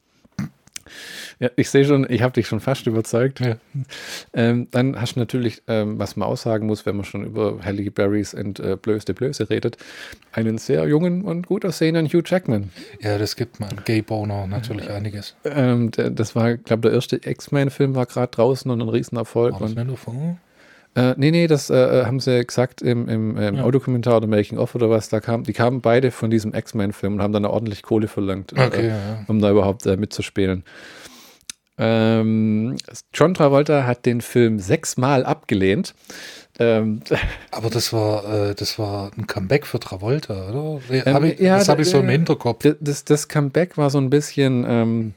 Ja, 1.39 1.49
ich 1.55 1.69
sehe 1.69 1.85
schon, 1.85 2.05
ich 2.09 2.21
habe 2.21 2.33
dich 2.33 2.47
schon 2.47 2.59
fast 2.59 2.87
überzeugt. 2.87 3.39
Ja. 3.39 3.55
Ähm, 4.33 4.67
dann 4.71 4.99
hast 4.99 5.15
du 5.15 5.19
natürlich, 5.19 5.61
ähm, 5.67 5.99
was 5.99 6.15
man 6.15 6.27
aussagen 6.27 6.67
muss, 6.67 6.85
wenn 6.85 6.95
man 6.95 7.05
schon 7.05 7.25
über 7.25 7.59
Halle 7.63 7.89
Berrys 7.91 8.33
und 8.33 8.59
äh, 8.59 8.77
Blöste 8.81 9.13
Blöse 9.13 9.49
redet, 9.49 9.77
einen 10.31 10.57
sehr 10.57 10.87
jungen 10.87 11.23
und 11.23 11.47
gut 11.47 11.65
aussehenden 11.65 12.07
Hugh 12.07 12.23
Jackman. 12.25 12.69
Ja, 13.01 13.17
das 13.17 13.35
gibt 13.35 13.59
man. 13.59 13.81
Gay 13.85 14.01
Boner 14.01 14.47
natürlich 14.47 14.87
äh, 14.87 14.93
einiges. 14.93 15.35
Ähm, 15.43 15.91
der, 15.91 16.09
das 16.09 16.35
war, 16.35 16.57
glaube 16.57 16.83
der 16.83 16.93
erste 16.93 17.19
X-Men-Film 17.23 17.95
war 17.95 18.05
gerade 18.05 18.31
draußen 18.31 18.69
und 18.69 18.81
ein 18.81 18.89
Riesenerfolg. 18.89 19.53
War 19.53 19.69
das 19.69 19.71
und? 19.71 20.37
Äh, 20.95 21.15
nee, 21.17 21.31
nee, 21.31 21.47
das 21.47 21.69
äh, 21.69 22.05
haben 22.05 22.19
sie 22.19 22.45
gesagt 22.45 22.81
im, 22.81 23.09
im, 23.09 23.37
im 23.37 23.55
ja. 23.55 23.63
Audiokommentar 23.63 24.17
oder 24.17 24.27
Making 24.27 24.59
of 24.59 24.75
oder 24.75 24.89
was. 24.89 25.09
Da 25.09 25.19
kam, 25.19 25.43
die 25.43 25.53
kamen 25.53 25.81
beide 25.81 26.11
von 26.11 26.29
diesem 26.29 26.53
X-Men-Film 26.53 27.15
und 27.15 27.21
haben 27.21 27.33
dann 27.33 27.45
ordentlich 27.45 27.81
Kohle 27.81 28.07
verlangt, 28.07 28.53
äh, 28.53 28.65
okay, 28.65 28.85
äh, 28.85 28.89
ja. 28.89 29.25
um 29.27 29.41
da 29.41 29.49
überhaupt 29.49 29.85
äh, 29.85 29.97
mitzuspielen. 29.97 30.63
Ähm, 31.79 32.77
John 33.13 33.33
Travolta 33.33 33.85
hat 33.85 34.05
den 34.05 34.21
Film 34.21 34.59
sechsmal 34.59 35.25
abgelehnt. 35.25 35.95
Ähm, 36.59 37.01
Aber 37.51 37.71
das 37.71 37.91
war, 37.91 38.49
äh, 38.49 38.55
das 38.55 38.77
war 38.77 39.11
ein 39.17 39.25
Comeback 39.25 39.65
für 39.65 39.79
Travolta, 39.79 40.49
oder? 40.49 40.79
Ähm, 40.91 41.13
hab 41.13 41.23
ich, 41.23 41.39
ja, 41.39 41.57
das 41.57 41.69
habe 41.69 41.81
ich 41.81 41.89
so 41.89 41.99
im 41.99 42.09
Hinterkopf. 42.09 42.63
Das, 42.79 43.03
das 43.03 43.27
Comeback 43.27 43.77
war 43.77 43.89
so 43.89 43.97
ein 43.97 44.11
bisschen. 44.11 45.13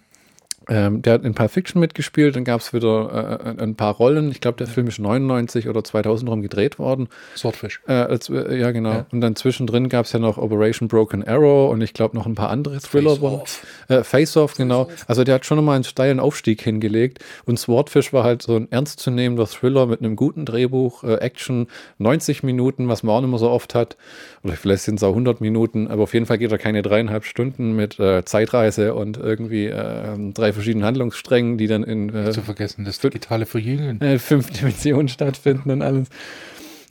Ähm, 0.68 1.02
der 1.02 1.14
hat 1.14 1.24
in 1.24 1.34
Pulp 1.34 1.50
Fiction 1.50 1.80
mitgespielt, 1.80 2.34
dann 2.34 2.44
gab 2.44 2.60
es 2.60 2.72
wieder 2.72 3.54
äh, 3.58 3.62
ein 3.62 3.76
paar 3.76 3.94
Rollen. 3.94 4.30
Ich 4.30 4.40
glaube, 4.40 4.58
der 4.58 4.66
Film 4.66 4.88
ist 4.88 4.98
99 4.98 5.68
oder 5.68 5.84
2000 5.84 6.28
rum 6.28 6.42
gedreht 6.42 6.78
worden. 6.78 7.08
Swordfish. 7.36 7.80
Äh, 7.86 8.02
äh, 8.02 8.58
ja, 8.58 8.72
genau. 8.72 8.92
Ja. 8.92 9.06
Und 9.12 9.20
dann 9.20 9.36
zwischendrin 9.36 9.88
gab 9.88 10.06
es 10.06 10.12
ja 10.12 10.18
noch 10.18 10.38
Operation 10.38 10.88
Broken 10.88 11.26
Arrow 11.26 11.70
und 11.70 11.80
ich 11.82 11.94
glaube 11.94 12.16
noch 12.16 12.26
ein 12.26 12.34
paar 12.34 12.50
andere 12.50 12.78
Thriller. 12.80 13.16
Face 13.16 13.22
Off. 13.22 13.66
Äh, 13.88 14.02
Face 14.02 14.36
Off, 14.36 14.54
genau. 14.54 14.86
Face 14.86 15.08
also 15.08 15.22
der 15.22 15.36
hat 15.36 15.46
schon 15.46 15.56
nochmal 15.56 15.76
einen 15.76 15.84
steilen 15.84 16.18
Aufstieg 16.18 16.62
hingelegt. 16.62 17.20
Und 17.44 17.58
Swordfish 17.58 18.12
war 18.12 18.24
halt 18.24 18.42
so 18.42 18.56
ein 18.56 18.70
ernstzunehmender 18.70 19.46
Thriller 19.46 19.86
mit 19.86 20.00
einem 20.00 20.16
guten 20.16 20.44
Drehbuch, 20.44 21.04
äh, 21.04 21.16
Action, 21.16 21.68
90 21.98 22.42
Minuten, 22.42 22.88
was 22.88 23.04
man 23.04 23.14
auch 23.14 23.20
nicht 23.20 23.30
mehr 23.30 23.38
so 23.38 23.50
oft 23.50 23.74
hat. 23.76 23.96
Oder 24.42 24.54
vielleicht 24.54 24.82
sind 24.82 24.96
es 24.96 25.04
auch 25.04 25.10
100 25.10 25.40
Minuten, 25.40 25.88
aber 25.88 26.04
auf 26.04 26.14
jeden 26.14 26.26
Fall 26.26 26.38
geht 26.38 26.50
er 26.50 26.58
keine 26.58 26.82
dreieinhalb 26.82 27.24
Stunden 27.24 27.76
mit 27.76 28.00
äh, 28.00 28.24
Zeitreise 28.24 28.94
und 28.94 29.16
irgendwie 29.16 29.66
ähm, 29.66 30.34
drei 30.34 30.52
verschiedenen 30.56 30.84
Handlungssträngen, 30.84 31.58
die 31.58 31.66
dann 31.66 31.84
in 31.84 32.14
äh, 32.14 32.32
zu 32.32 32.42
vergessen, 32.42 32.84
das 32.84 32.98
digitale 32.98 33.46
Verjüngen. 33.46 34.00
Äh, 34.00 34.18
fünf 34.18 34.50
Dimensionen 34.50 35.08
stattfinden 35.08 35.70
und 35.70 35.82
alles. 35.82 36.08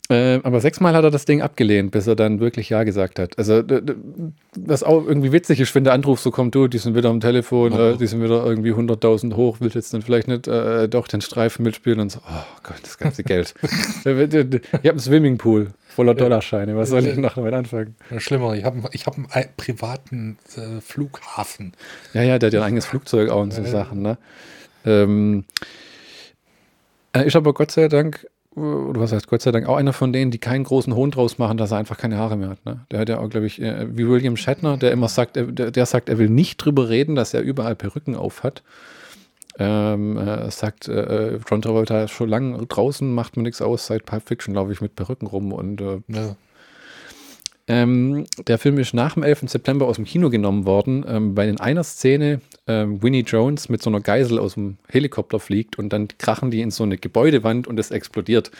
Äh, 0.07 0.39
aber 0.43 0.61
sechsmal 0.61 0.93
hat 0.93 1.03
er 1.03 1.09
das 1.09 1.25
Ding 1.25 1.41
abgelehnt, 1.41 1.91
bis 1.91 2.05
er 2.05 2.15
dann 2.15 2.39
wirklich 2.39 2.69
Ja 2.69 2.83
gesagt 2.83 3.17
hat. 3.17 3.37
Also, 3.39 3.63
was 4.55 4.83
auch 4.83 5.05
irgendwie 5.05 5.31
witzig 5.31 5.59
ist, 5.59 5.73
wenn 5.73 5.83
der 5.83 5.93
Anruf 5.93 6.19
so 6.19 6.29
kommt, 6.29 6.53
du, 6.53 6.67
die 6.67 6.77
sind 6.77 6.95
wieder 6.95 7.09
am 7.09 7.19
Telefon, 7.19 7.73
oh. 7.73 7.93
äh, 7.93 7.97
die 7.97 8.05
sind 8.05 8.21
wieder 8.21 8.45
irgendwie 8.45 8.71
100.000 8.71 9.35
hoch, 9.35 9.57
willst 9.59 9.75
jetzt 9.75 9.93
dann 9.93 10.03
vielleicht 10.03 10.27
nicht 10.27 10.47
äh, 10.47 10.87
doch 10.87 11.07
den 11.07 11.21
Streifen 11.21 11.63
mitspielen 11.63 11.99
und 11.99 12.11
so, 12.11 12.19
oh 12.19 12.43
Gott, 12.61 12.77
das 12.83 12.99
ganze 12.99 13.23
Geld. 13.23 13.55
ich 13.63 14.05
habe 14.05 14.59
einen 14.83 14.99
Swimmingpool 14.99 15.71
voller 15.95 16.13
Dollarscheine, 16.13 16.75
was 16.75 16.89
soll 16.89 17.05
ich 17.05 17.17
noch 17.17 17.35
damit 17.35 17.53
anfangen? 17.53 17.95
Schlimmer, 18.17 18.53
ich 18.53 18.65
habe 18.65 18.83
ich 18.91 19.05
hab 19.05 19.15
einen 19.15 19.27
privaten 19.55 20.37
äh, 20.57 20.81
Flughafen. 20.81 21.73
Ja, 22.13 22.21
ja, 22.21 22.37
der 22.37 22.47
hat 22.47 22.53
ja 22.53 22.59
ein 22.59 22.67
eigenes 22.67 22.85
Flugzeug 22.85 23.29
auch 23.29 23.41
und 23.41 23.53
so 23.53 23.63
Sachen, 23.63 24.01
ne? 24.01 24.17
Ähm, 24.85 25.45
äh, 27.13 27.25
ich 27.25 27.35
aber 27.35 27.53
Gott 27.53 27.71
sei 27.71 27.87
Dank 27.87 28.27
oder 28.55 29.01
was 29.01 29.11
heißt 29.11 29.27
Gott 29.27 29.41
sei 29.41 29.51
Dank, 29.51 29.67
auch 29.67 29.75
einer 29.75 29.91
von 29.91 30.13
denen, 30.13 30.31
die 30.31 30.37
keinen 30.37 30.63
großen 30.63 30.95
Hohn 30.95 31.11
draus 31.11 31.37
machen, 31.37 31.57
dass 31.57 31.71
er 31.71 31.77
einfach 31.77 31.97
keine 31.97 32.17
Haare 32.17 32.37
mehr 32.37 32.49
hat. 32.49 32.65
Ne? 32.65 32.85
Der 32.89 32.99
hat 32.99 33.09
ja 33.09 33.19
auch, 33.19 33.29
glaube 33.29 33.47
ich, 33.47 33.61
äh, 33.61 33.85
wie 33.97 34.07
William 34.07 34.37
Shatner, 34.37 34.77
der 34.77 34.91
immer 34.91 35.09
sagt, 35.09 35.35
der, 35.35 35.45
der, 35.45 35.85
sagt, 35.85 36.07
er 36.07 36.17
will 36.17 36.29
nicht 36.29 36.57
drüber 36.57 36.87
reden, 36.87 37.15
dass 37.15 37.33
er 37.33 37.41
überall 37.41 37.75
Perücken 37.75 38.15
auf 38.15 38.43
hat. 38.43 38.63
Ähm, 39.57 40.17
äh, 40.17 40.51
sagt, 40.51 40.89
äh, 40.89 41.39
John 41.49 41.61
Travolta 41.61 42.09
schon 42.09 42.27
lange 42.27 42.65
draußen, 42.65 43.13
macht 43.13 43.37
mir 43.37 43.43
nichts 43.43 43.61
aus, 43.61 43.87
seit 43.87 44.05
Pulp 44.05 44.27
Fiction 44.27 44.53
laufe 44.53 44.73
ich 44.73 44.81
mit 44.81 44.95
Perücken 44.95 45.27
rum 45.27 45.53
und 45.53 45.79
äh, 45.79 46.01
ja. 46.07 46.35
Ähm, 47.67 48.25
der 48.45 48.59
Film 48.59 48.77
ist 48.77 48.93
nach 48.93 49.15
dem 49.15 49.23
11. 49.23 49.45
September 49.47 49.87
aus 49.87 49.95
dem 49.95 50.05
Kino 50.05 50.29
genommen 50.29 50.65
worden, 50.65 51.03
ähm, 51.07 51.35
weil 51.35 51.49
in 51.49 51.59
einer 51.59 51.83
Szene 51.83 52.41
ähm, 52.67 53.01
Winnie 53.01 53.23
Jones 53.23 53.69
mit 53.69 53.81
so 53.81 53.89
einer 53.89 54.01
Geisel 54.01 54.37
aus 54.37 54.53
dem 54.53 54.77
Helikopter 54.87 55.39
fliegt 55.39 55.79
und 55.79 55.91
dann 55.91 56.07
krachen 56.19 56.51
die 56.51 56.61
in 56.61 56.69
so 56.69 56.83
eine 56.83 56.97
Gebäudewand 56.97 57.65
und 57.65 57.79
es 57.79 57.89
explodiert. 57.89 58.51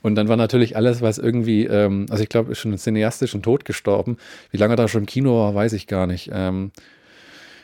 Und 0.00 0.14
dann 0.14 0.28
war 0.28 0.36
natürlich 0.36 0.76
alles, 0.76 1.02
was 1.02 1.18
irgendwie, 1.18 1.64
ähm, 1.64 2.06
also 2.08 2.22
ich 2.22 2.28
glaube, 2.28 2.52
ist 2.52 2.58
schon 2.58 2.76
cineastisch 2.78 3.34
und 3.34 3.42
tot 3.42 3.64
gestorben. 3.64 4.16
Wie 4.52 4.58
lange 4.58 4.74
er 4.74 4.76
da 4.76 4.86
schon 4.86 5.02
im 5.02 5.06
Kino 5.06 5.36
war, 5.40 5.54
weiß 5.54 5.72
ich 5.72 5.88
gar 5.88 6.06
nicht. 6.06 6.30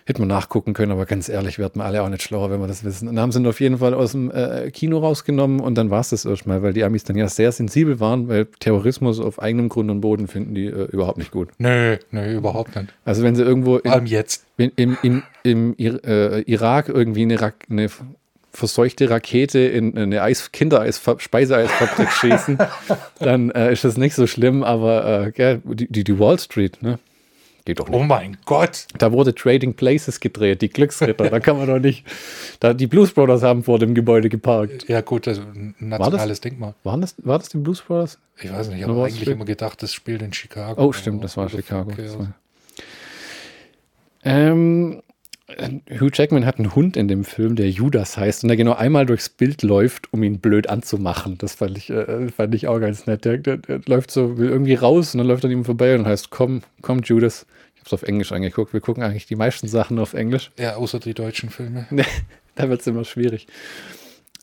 Hätte 0.05 0.21
man 0.21 0.29
nachgucken 0.29 0.75
können, 0.75 0.93
aber 0.93 1.07
ganz 1.07 1.29
ehrlich, 1.29 1.59
werden 1.59 1.77
wir 1.77 1.85
alle 1.85 2.03
auch 2.03 2.09
nicht 2.09 2.23
schlauer, 2.23 2.51
wenn 2.51 2.61
wir 2.61 2.67
das 2.67 2.83
wissen. 2.85 3.09
Und 3.09 3.17
dann 3.17 3.23
haben 3.23 3.33
sie 3.33 3.39
ihn 3.39 3.47
auf 3.47 3.61
jeden 3.61 3.79
Fall 3.79 3.95
aus 3.95 4.13
dem 4.13 4.31
äh, 4.31 4.71
Kino 4.71 4.99
rausgenommen 4.99 5.61
und 5.61 5.77
dann 5.77 5.91
war 5.91 6.01
es 6.01 6.11
das 6.11 6.25
erstmal, 6.25 6.63
weil 6.63 6.73
die 6.73 6.83
Amis 6.83 7.05
dann 7.05 7.17
ja 7.17 7.29
sehr 7.29 7.53
sensibel 7.53 8.01
waren, 8.01 8.29
weil 8.29 8.47
Terrorismus 8.59 9.21
auf 9.21 9.41
eigenem 9.41 9.69
Grund 9.69 9.91
und 9.91 10.01
Boden 10.01 10.27
finden 10.27 10.55
die 10.55 10.67
äh, 10.67 10.89
überhaupt 10.91 11.19
nicht 11.19 11.31
gut. 11.31 11.51
Nö, 11.59 11.97
nö, 12.11 12.37
überhaupt 12.37 12.75
nicht. 12.75 12.93
Also 13.05 13.23
wenn 13.23 13.37
sie 13.37 13.43
irgendwo 13.43 13.77
in, 13.77 13.83
Vor 13.83 13.93
allem 13.93 14.07
jetzt. 14.07 14.45
In, 14.57 14.73
im, 14.77 14.99
im, 15.03 15.23
im 15.43 15.75
äh, 15.79 16.41
Irak 16.43 16.89
irgendwie 16.89 17.23
eine, 17.23 17.53
eine 17.71 17.89
verseuchte 18.53 19.09
Rakete 19.09 19.61
in 19.61 19.97
eine 19.97 20.23
Eis 20.23 20.53
Kindereis 20.53 21.01
Speiseeisfabrik 21.19 22.11
schießen, 22.11 22.59
dann 23.19 23.51
äh, 23.51 23.73
ist 23.73 23.85
das 23.85 23.97
nicht 23.97 24.15
so 24.15 24.27
schlimm, 24.27 24.63
aber 24.63 25.33
äh, 25.37 25.61
die, 25.65 25.87
die, 25.89 26.05
die 26.05 26.19
Wall 26.19 26.39
Street, 26.39 26.83
ne? 26.83 26.99
Geht 27.65 27.79
doch 27.79 27.89
nicht. 27.89 27.97
Oh 27.99 28.03
mein 28.03 28.37
Gott. 28.45 28.87
Da 28.99 29.13
wurde 29.13 29.35
Trading 29.35 29.75
Places 29.75 30.19
gedreht, 30.19 30.63
die 30.63 30.69
Glücksritter. 30.69 31.31
da 31.31 31.39
kann 31.41 31.57
man 31.59 31.69
doch 31.69 31.79
nicht. 31.79 32.05
Da, 32.59 32.75
die 32.75 32.87
Blues 32.89 33.13
Brothers 33.13 33.43
haben 33.43 33.63
vor 33.63 33.79
dem 33.79 33.95
Gebäude 33.95 34.29
geparkt. 34.29 34.89
Ja, 34.89 35.01
gut, 35.01 35.27
das 35.29 35.39
ist 35.39 35.45
ein 35.55 35.75
nationales 35.79 36.41
Denkmal. 36.41 36.75
War 36.83 36.99
das, 36.99 37.15
war 37.19 37.39
das 37.39 37.49
die 37.51 37.59
Blues 37.59 37.81
Brothers? 37.81 38.19
Ich 38.41 38.53
weiß 38.53 38.69
nicht, 38.69 38.81
ich 38.81 38.89
habe 38.89 39.05
eigentlich 39.05 39.29
immer 39.29 39.45
gedacht, 39.45 39.81
das 39.83 39.95
spielt 39.95 40.23
in 40.23 40.33
Chicago. 40.33 40.83
Oh, 40.85 40.93
stimmt, 40.93 41.23
das 41.23 41.37
war 41.37 41.49
Chicago. 41.49 41.93
Das 41.97 42.19
war- 42.19 42.35
Ähm, 44.25 44.99
äh, 44.99 45.12
Hugh 45.91 46.11
Jackman 46.13 46.47
hat 46.47 46.59
einen 46.59 46.75
Hund 46.75 46.97
in 46.97 47.09
dem 47.09 47.25
Film, 47.25 47.57
der 47.57 47.71
Judas 47.71 48.17
heißt, 48.17 48.45
und 48.45 48.49
der 48.49 48.57
genau 48.57 48.75
einmal 48.75 49.07
durchs 49.07 49.29
Bild 49.29 49.63
läuft, 49.63 50.13
um 50.13 50.23
ihn 50.23 50.41
blöd 50.41 50.69
anzumachen. 50.69 51.39
Das 51.39 51.55
fand 51.55 51.77
ich, 51.79 51.91
äh, 51.91 52.29
fand 52.29 52.55
ich 52.55 52.69
auch 52.69 52.81
ganz 52.81 53.07
nett. 53.07 53.25
Der, 53.25 53.39
der, 53.39 53.59
der 53.59 53.81
läuft 53.87 54.11
so, 54.11 54.39
will 54.39 54.49
irgendwie 54.49 54.75
raus 54.75 55.15
und 55.15 55.19
dann 55.19 55.27
läuft 55.27 55.45
er 55.45 55.49
an 55.49 55.53
ihm 55.53 55.65
vorbei 55.65 55.95
und 55.95 56.07
heißt, 56.07 56.31
komm, 56.31 56.63
komm, 56.81 57.01
Judas. 57.01 57.47
Ich 57.75 57.81
hab's 57.81 57.93
auf 57.93 58.03
Englisch 58.03 58.33
angeguckt. 58.33 58.73
Wir 58.73 58.81
gucken 58.81 59.03
eigentlich 59.03 59.27
die 59.27 59.37
meisten 59.37 59.67
Sachen 59.67 59.99
auf 59.99 60.15
Englisch. 60.15 60.51
Ja, 60.59 60.77
außer 60.77 61.01
die 61.01 61.15
deutschen 61.15 61.51
Filme. 61.51 61.87
da 62.55 62.69
wird 62.69 62.81
es 62.81 62.87
immer 62.87 63.05
schwierig. 63.05 63.47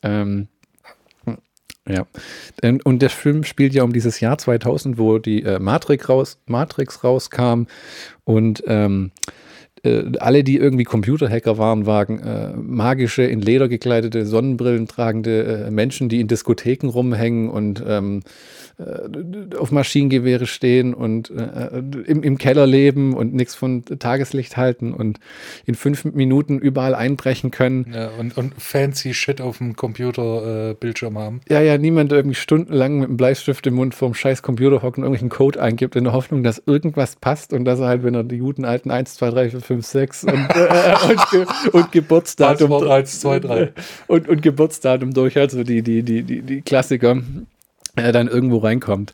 Ähm, 0.02 0.48
ja. 1.88 2.06
Und 2.84 3.00
der 3.02 3.10
Film 3.10 3.44
spielt 3.44 3.74
ja 3.74 3.82
um 3.82 3.92
dieses 3.92 4.20
Jahr 4.20 4.38
2000, 4.38 4.98
wo 4.98 5.18
die 5.18 5.42
äh, 5.42 5.58
Matrix, 5.58 6.08
raus, 6.08 6.38
Matrix 6.46 7.02
rauskam 7.02 7.64
und 8.24 8.62
ähm, 8.66 9.12
äh, 9.82 10.04
alle, 10.18 10.44
die 10.44 10.56
irgendwie 10.56 10.84
Computerhacker 10.84 11.58
waren, 11.58 11.86
waren 11.86 12.18
äh, 12.20 12.52
magische, 12.56 13.22
in 13.22 13.40
Leder 13.40 13.68
gekleidete, 13.68 14.26
Sonnenbrillen 14.26 14.88
tragende 14.88 15.66
äh, 15.66 15.70
Menschen, 15.70 16.08
die 16.08 16.20
in 16.20 16.28
Diskotheken 16.28 16.88
rumhängen 16.88 17.48
und 17.48 17.82
ähm, 17.86 18.22
äh, 18.78 19.56
auf 19.56 19.72
Maschinengewehre 19.72 20.46
stehen 20.46 20.94
und 20.94 21.30
äh, 21.30 21.82
im, 22.06 22.22
im 22.22 22.38
Keller 22.38 22.66
leben 22.66 23.14
und 23.14 23.34
nichts 23.34 23.54
von 23.54 23.84
Tageslicht 23.84 24.56
halten 24.56 24.92
und 24.92 25.18
in 25.66 25.74
fünf 25.74 26.04
Minuten 26.04 26.58
überall 26.58 26.94
einbrechen 26.94 27.50
können. 27.50 27.92
Ja, 27.92 28.10
und, 28.18 28.36
und 28.36 28.54
fancy 28.60 29.14
Shit 29.14 29.40
auf 29.40 29.58
dem 29.58 29.76
Computerbildschirm 29.76 30.70
äh, 30.70 30.74
Bildschirm 30.74 31.18
haben. 31.18 31.40
Ja, 31.48 31.60
ja, 31.60 31.78
niemand 31.78 32.12
irgendwie 32.12 32.34
stundenlang 32.34 32.98
mit 32.98 33.08
einem 33.08 33.16
Bleistift 33.16 33.66
im 33.66 33.74
Mund 33.74 33.94
vorm 33.94 34.14
scheiß 34.14 34.42
Computer 34.42 34.82
hockt 34.82 34.98
und 34.98 35.04
irgendwelchen 35.04 35.28
Code 35.28 35.60
eingibt, 35.60 35.96
in 35.96 36.04
der 36.04 36.12
Hoffnung, 36.12 36.42
dass 36.42 36.62
irgendwas 36.64 37.16
passt 37.16 37.52
und 37.52 37.64
dass 37.64 37.80
er 37.80 37.88
halt, 37.88 38.02
wenn 38.02 38.14
er 38.14 38.24
die 38.24 38.38
guten 38.38 38.64
alten 38.64 38.90
1, 38.90 39.14
2, 39.14 39.30
3, 39.30 39.50
4, 39.50 39.60
5, 39.70 39.86
6 39.86 40.24
und, 40.24 40.32
äh, 40.34 40.96
und, 41.08 41.30
Ge 41.30 41.46
und 41.70 41.92
Geburtsdatum 41.92 42.70
Passwort 42.70 42.90
1, 42.90 43.20
2, 43.20 43.38
3. 43.38 43.72
und, 44.08 44.28
und 44.28 44.42
Geburtsdatum 44.42 45.14
durch, 45.14 45.38
also 45.38 45.62
die, 45.62 45.82
die, 45.82 46.02
die, 46.02 46.24
die, 46.24 46.42
die 46.42 46.62
Klassiker, 46.62 47.22
äh, 47.94 48.10
dann 48.10 48.26
irgendwo 48.26 48.58
reinkommt. 48.58 49.12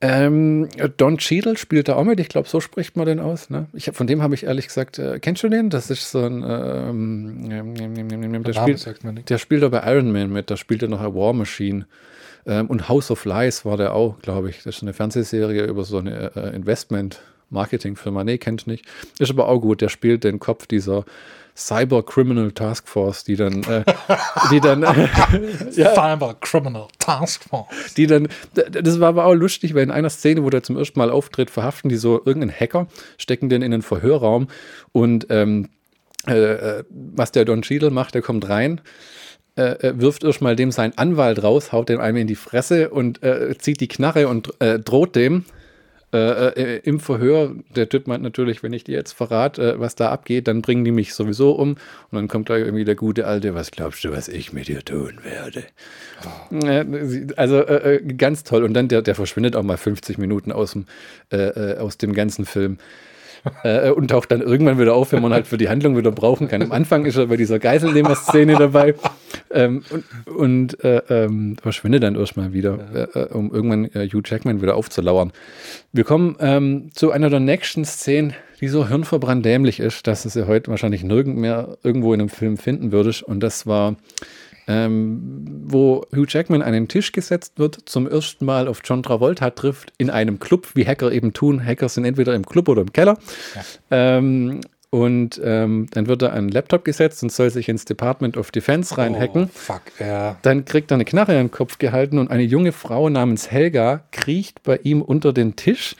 Ähm, 0.00 0.68
Don 0.98 1.18
Cheadle 1.18 1.56
spielt 1.56 1.88
da 1.88 1.96
auch 1.96 2.04
mit, 2.04 2.20
ich 2.20 2.28
glaube, 2.28 2.48
so 2.48 2.60
spricht 2.60 2.96
man 2.96 3.06
den 3.06 3.18
aus. 3.18 3.50
Ne? 3.50 3.66
Ich 3.72 3.88
hab, 3.88 3.96
von 3.96 4.06
dem 4.06 4.22
habe 4.22 4.36
ich 4.36 4.44
ehrlich 4.44 4.68
gesagt, 4.68 5.00
äh, 5.00 5.18
kennst 5.18 5.42
du 5.42 5.48
den? 5.48 5.68
Das 5.68 5.90
ist 5.90 6.12
so 6.12 6.20
ein, 6.20 6.44
ähm, 6.46 7.48
der, 8.44 8.52
spielt, 8.52 9.28
der 9.30 9.38
spielt 9.38 9.64
da 9.64 9.68
bei 9.68 9.82
Iron 9.92 10.12
Man 10.12 10.30
mit, 10.30 10.48
da 10.48 10.56
spielt 10.56 10.82
er 10.82 10.88
noch 10.88 11.00
eine 11.00 11.12
War 11.12 11.32
Machine. 11.32 11.86
Ähm, 12.46 12.68
und 12.68 12.88
House 12.88 13.10
of 13.10 13.24
Lies 13.24 13.64
war 13.64 13.76
der 13.76 13.94
auch, 13.94 14.20
glaube 14.20 14.48
ich. 14.48 14.62
Das 14.62 14.76
ist 14.76 14.82
eine 14.82 14.92
Fernsehserie 14.92 15.64
über 15.64 15.82
so 15.82 15.98
eine 15.98 16.36
äh, 16.36 16.54
Investment-Marketing-Firma. 17.50 18.24
Nee, 18.24 18.38
kennt 18.38 18.66
nicht. 18.66 18.84
Ist 19.18 19.30
aber 19.30 19.48
auch 19.48 19.60
gut. 19.60 19.80
Der 19.80 19.88
spielt 19.88 20.24
den 20.24 20.38
Kopf 20.38 20.66
dieser 20.66 21.04
Cyber 21.56 22.04
Criminal 22.04 22.52
Task 22.52 22.86
Force, 22.86 23.24
die 23.24 23.36
dann, 23.36 23.62
äh, 23.64 23.82
die 24.50 24.60
dann, 24.60 24.82
äh, 24.82 25.08
ja, 25.72 25.94
Cyber 25.94 26.36
Criminal 26.40 26.86
Task 26.98 27.44
Force. 27.44 27.94
die 27.96 28.06
dann, 28.06 28.28
das 28.54 29.00
war 29.00 29.08
aber 29.08 29.24
auch 29.24 29.34
lustig, 29.34 29.74
weil 29.74 29.82
in 29.82 29.90
einer 29.90 30.10
Szene, 30.10 30.44
wo 30.44 30.50
der 30.50 30.62
zum 30.62 30.76
ersten 30.76 30.98
Mal 30.98 31.10
auftritt, 31.10 31.50
verhaften 31.50 31.88
die 31.88 31.96
so 31.96 32.18
irgendeinen 32.18 32.52
Hacker, 32.52 32.88
stecken 33.16 33.48
den 33.48 33.62
in 33.62 33.72
einen 33.72 33.82
Verhörraum 33.82 34.48
und 34.92 35.28
ähm, 35.30 35.70
äh, 36.28 36.78
äh, 36.80 36.84
was 36.90 37.32
der 37.32 37.46
Don 37.46 37.62
Cheadle 37.62 37.90
macht, 37.90 38.14
der 38.14 38.22
kommt 38.22 38.48
rein, 38.48 38.82
äh, 39.56 39.88
äh, 39.88 39.98
wirft 39.98 40.24
erstmal 40.24 40.56
dem 40.56 40.72
seinen 40.72 40.98
Anwalt 40.98 41.42
raus, 41.42 41.72
haut 41.72 41.88
den 41.88 42.00
einem 42.00 42.18
in 42.18 42.26
die 42.26 42.34
Fresse 42.34 42.90
und 42.90 43.22
äh, 43.22 43.56
zieht 43.56 43.80
die 43.80 43.88
Knarre 43.88 44.28
und 44.28 44.60
äh, 44.60 44.78
droht 44.78 45.16
dem. 45.16 45.46
Äh, 46.16 46.76
äh, 46.76 46.80
im 46.84 46.98
Verhör, 46.98 47.54
der 47.74 47.88
Typ 47.88 48.06
meint 48.06 48.22
natürlich, 48.22 48.62
wenn 48.62 48.72
ich 48.72 48.84
dir 48.84 48.94
jetzt 48.94 49.12
verrate, 49.12 49.74
äh, 49.74 49.80
was 49.80 49.96
da 49.96 50.10
abgeht, 50.10 50.48
dann 50.48 50.62
bringen 50.62 50.84
die 50.84 50.90
mich 50.92 51.12
sowieso 51.14 51.52
um. 51.52 51.72
Und 51.72 51.78
dann 52.12 52.28
kommt 52.28 52.48
da 52.48 52.56
irgendwie 52.56 52.84
der 52.84 52.94
gute 52.94 53.26
Alte, 53.26 53.54
was 53.54 53.70
glaubst 53.70 54.02
du, 54.04 54.10
was 54.12 54.28
ich 54.28 54.52
mit 54.52 54.68
dir 54.68 54.82
tun 54.84 55.18
werde? 55.22 55.64
Äh, 56.66 56.84
sie- 57.06 57.26
Also 57.36 57.58
äh, 57.58 57.96
äh, 57.96 58.14
ganz 58.14 58.44
toll. 58.44 58.64
Und 58.64 58.72
dann 58.74 58.88
der, 58.88 59.02
der 59.02 59.14
verschwindet 59.14 59.56
auch 59.56 59.62
mal 59.62 59.76
50 59.76 60.16
Minuten 60.18 60.52
aus 60.52 60.72
dem, 60.72 60.86
äh, 61.32 61.36
äh, 61.36 61.78
aus 61.78 61.98
dem 61.98 62.14
ganzen 62.14 62.46
Film. 62.46 62.78
Äh, 63.64 63.90
und 63.90 64.08
taucht 64.08 64.30
dann 64.30 64.40
irgendwann 64.40 64.78
wieder 64.78 64.94
auf, 64.94 65.12
wenn 65.12 65.22
man 65.22 65.32
halt 65.32 65.46
für 65.46 65.56
die 65.56 65.68
Handlung 65.68 65.96
wieder 65.96 66.12
brauchen 66.12 66.48
kann. 66.48 66.62
Am 66.62 66.72
Anfang 66.72 67.04
ist 67.04 67.16
er 67.16 67.26
bei 67.26 67.36
dieser 67.36 67.58
Geiselnehmer-Szene 67.58 68.56
dabei 68.56 68.94
ähm, 69.50 69.82
und, 69.90 70.34
und 70.34 70.84
äh, 70.84 71.02
ähm, 71.08 71.56
verschwindet 71.60 72.02
dann 72.02 72.16
erstmal 72.16 72.52
wieder, 72.52 72.78
äh, 73.14 73.20
äh, 73.20 73.24
um 73.32 73.52
irgendwann 73.52 73.84
äh, 73.86 74.08
Hugh 74.08 74.22
Jackman 74.24 74.62
wieder 74.62 74.76
aufzulauern. 74.76 75.32
Wir 75.92 76.04
kommen 76.04 76.36
ähm, 76.40 76.90
zu 76.92 77.10
einer 77.10 77.30
der 77.30 77.40
nächsten 77.40 77.84
Szenen, 77.84 78.34
die 78.60 78.68
so 78.68 78.88
hirnverbrannt 78.88 79.44
dämlich 79.44 79.80
ist, 79.80 80.06
dass 80.06 80.22
du 80.22 80.28
sie 80.28 80.46
heute 80.46 80.70
wahrscheinlich 80.70 81.02
nirgend 81.02 81.36
mehr 81.36 81.76
irgendwo 81.82 82.14
in 82.14 82.20
einem 82.20 82.28
Film 82.28 82.56
finden 82.56 82.92
würdest. 82.92 83.22
Und 83.22 83.40
das 83.40 83.66
war 83.66 83.96
ähm, 84.66 85.62
wo 85.66 86.04
Hugh 86.14 86.26
Jackman 86.28 86.62
an 86.62 86.72
den 86.72 86.88
Tisch 86.88 87.12
gesetzt 87.12 87.58
wird, 87.58 87.78
zum 87.86 88.08
ersten 88.08 88.44
Mal 88.44 88.68
auf 88.68 88.80
John 88.84 89.02
Travolta 89.02 89.50
trifft, 89.50 89.92
in 89.98 90.10
einem 90.10 90.38
Club, 90.38 90.68
wie 90.74 90.86
Hacker 90.86 91.12
eben 91.12 91.32
tun. 91.32 91.64
Hacker 91.64 91.88
sind 91.88 92.04
entweder 92.04 92.34
im 92.34 92.44
Club 92.44 92.68
oder 92.68 92.82
im 92.82 92.92
Keller. 92.92 93.18
Ähm, 93.90 94.60
und 94.90 95.40
ähm, 95.44 95.88
dann 95.90 96.06
wird 96.06 96.22
er 96.22 96.32
an 96.32 96.38
einen 96.38 96.48
Laptop 96.48 96.84
gesetzt 96.84 97.22
und 97.22 97.30
soll 97.30 97.50
sich 97.50 97.68
ins 97.68 97.84
Department 97.84 98.36
of 98.36 98.50
Defense 98.50 98.96
reinhacken. 98.96 99.44
Oh, 99.44 99.50
fuck, 99.52 99.82
ja. 99.98 100.36
Dann 100.42 100.64
kriegt 100.64 100.90
er 100.90 100.94
eine 100.94 101.04
Knarre 101.04 101.32
in 101.32 101.38
den 101.38 101.50
Kopf 101.50 101.78
gehalten 101.78 102.18
und 102.18 102.30
eine 102.30 102.44
junge 102.44 102.72
Frau 102.72 103.08
namens 103.08 103.50
Helga 103.50 104.04
kriecht 104.12 104.62
bei 104.62 104.78
ihm 104.78 105.02
unter 105.02 105.32
den 105.32 105.56
Tisch 105.56 105.96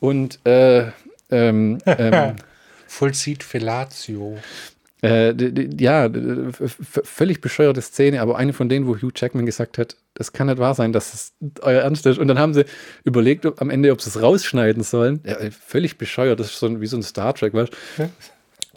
und 0.00 0.44
äh, 0.44 0.86
ähm, 1.30 1.78
ähm, 1.86 2.36
Vollzieht 2.86 3.42
Fellatio. 3.42 4.38
Äh, 5.02 5.34
ja, 5.80 6.08
völlig 6.78 7.40
bescheuerte 7.40 7.82
Szene, 7.82 8.20
aber 8.20 8.36
eine 8.36 8.52
von 8.52 8.68
denen, 8.68 8.86
wo 8.86 8.94
Hugh 8.94 9.12
Jackman 9.14 9.46
gesagt 9.46 9.76
hat, 9.76 9.96
das 10.14 10.32
kann 10.32 10.46
nicht 10.46 10.58
wahr 10.58 10.74
sein, 10.74 10.92
dass 10.92 11.12
es 11.12 11.32
euer 11.60 11.82
Ernst 11.82 12.06
ist. 12.06 12.18
Und 12.18 12.28
dann 12.28 12.38
haben 12.38 12.54
sie 12.54 12.64
überlegt 13.02 13.44
ob, 13.44 13.60
am 13.60 13.70
Ende, 13.70 13.90
ob 13.90 14.00
sie 14.00 14.10
es 14.10 14.22
rausschneiden 14.22 14.84
sollen. 14.84 15.20
Ja, 15.26 15.38
äh, 15.38 15.50
völlig 15.50 15.98
bescheuert, 15.98 16.38
das 16.38 16.48
ist 16.48 16.60
so 16.60 16.66
ein, 16.66 16.80
wie 16.80 16.86
so 16.86 16.96
ein 16.96 17.02
Star 17.02 17.34
Trek, 17.34 17.52
weißt 17.52 17.72
du? 17.98 18.08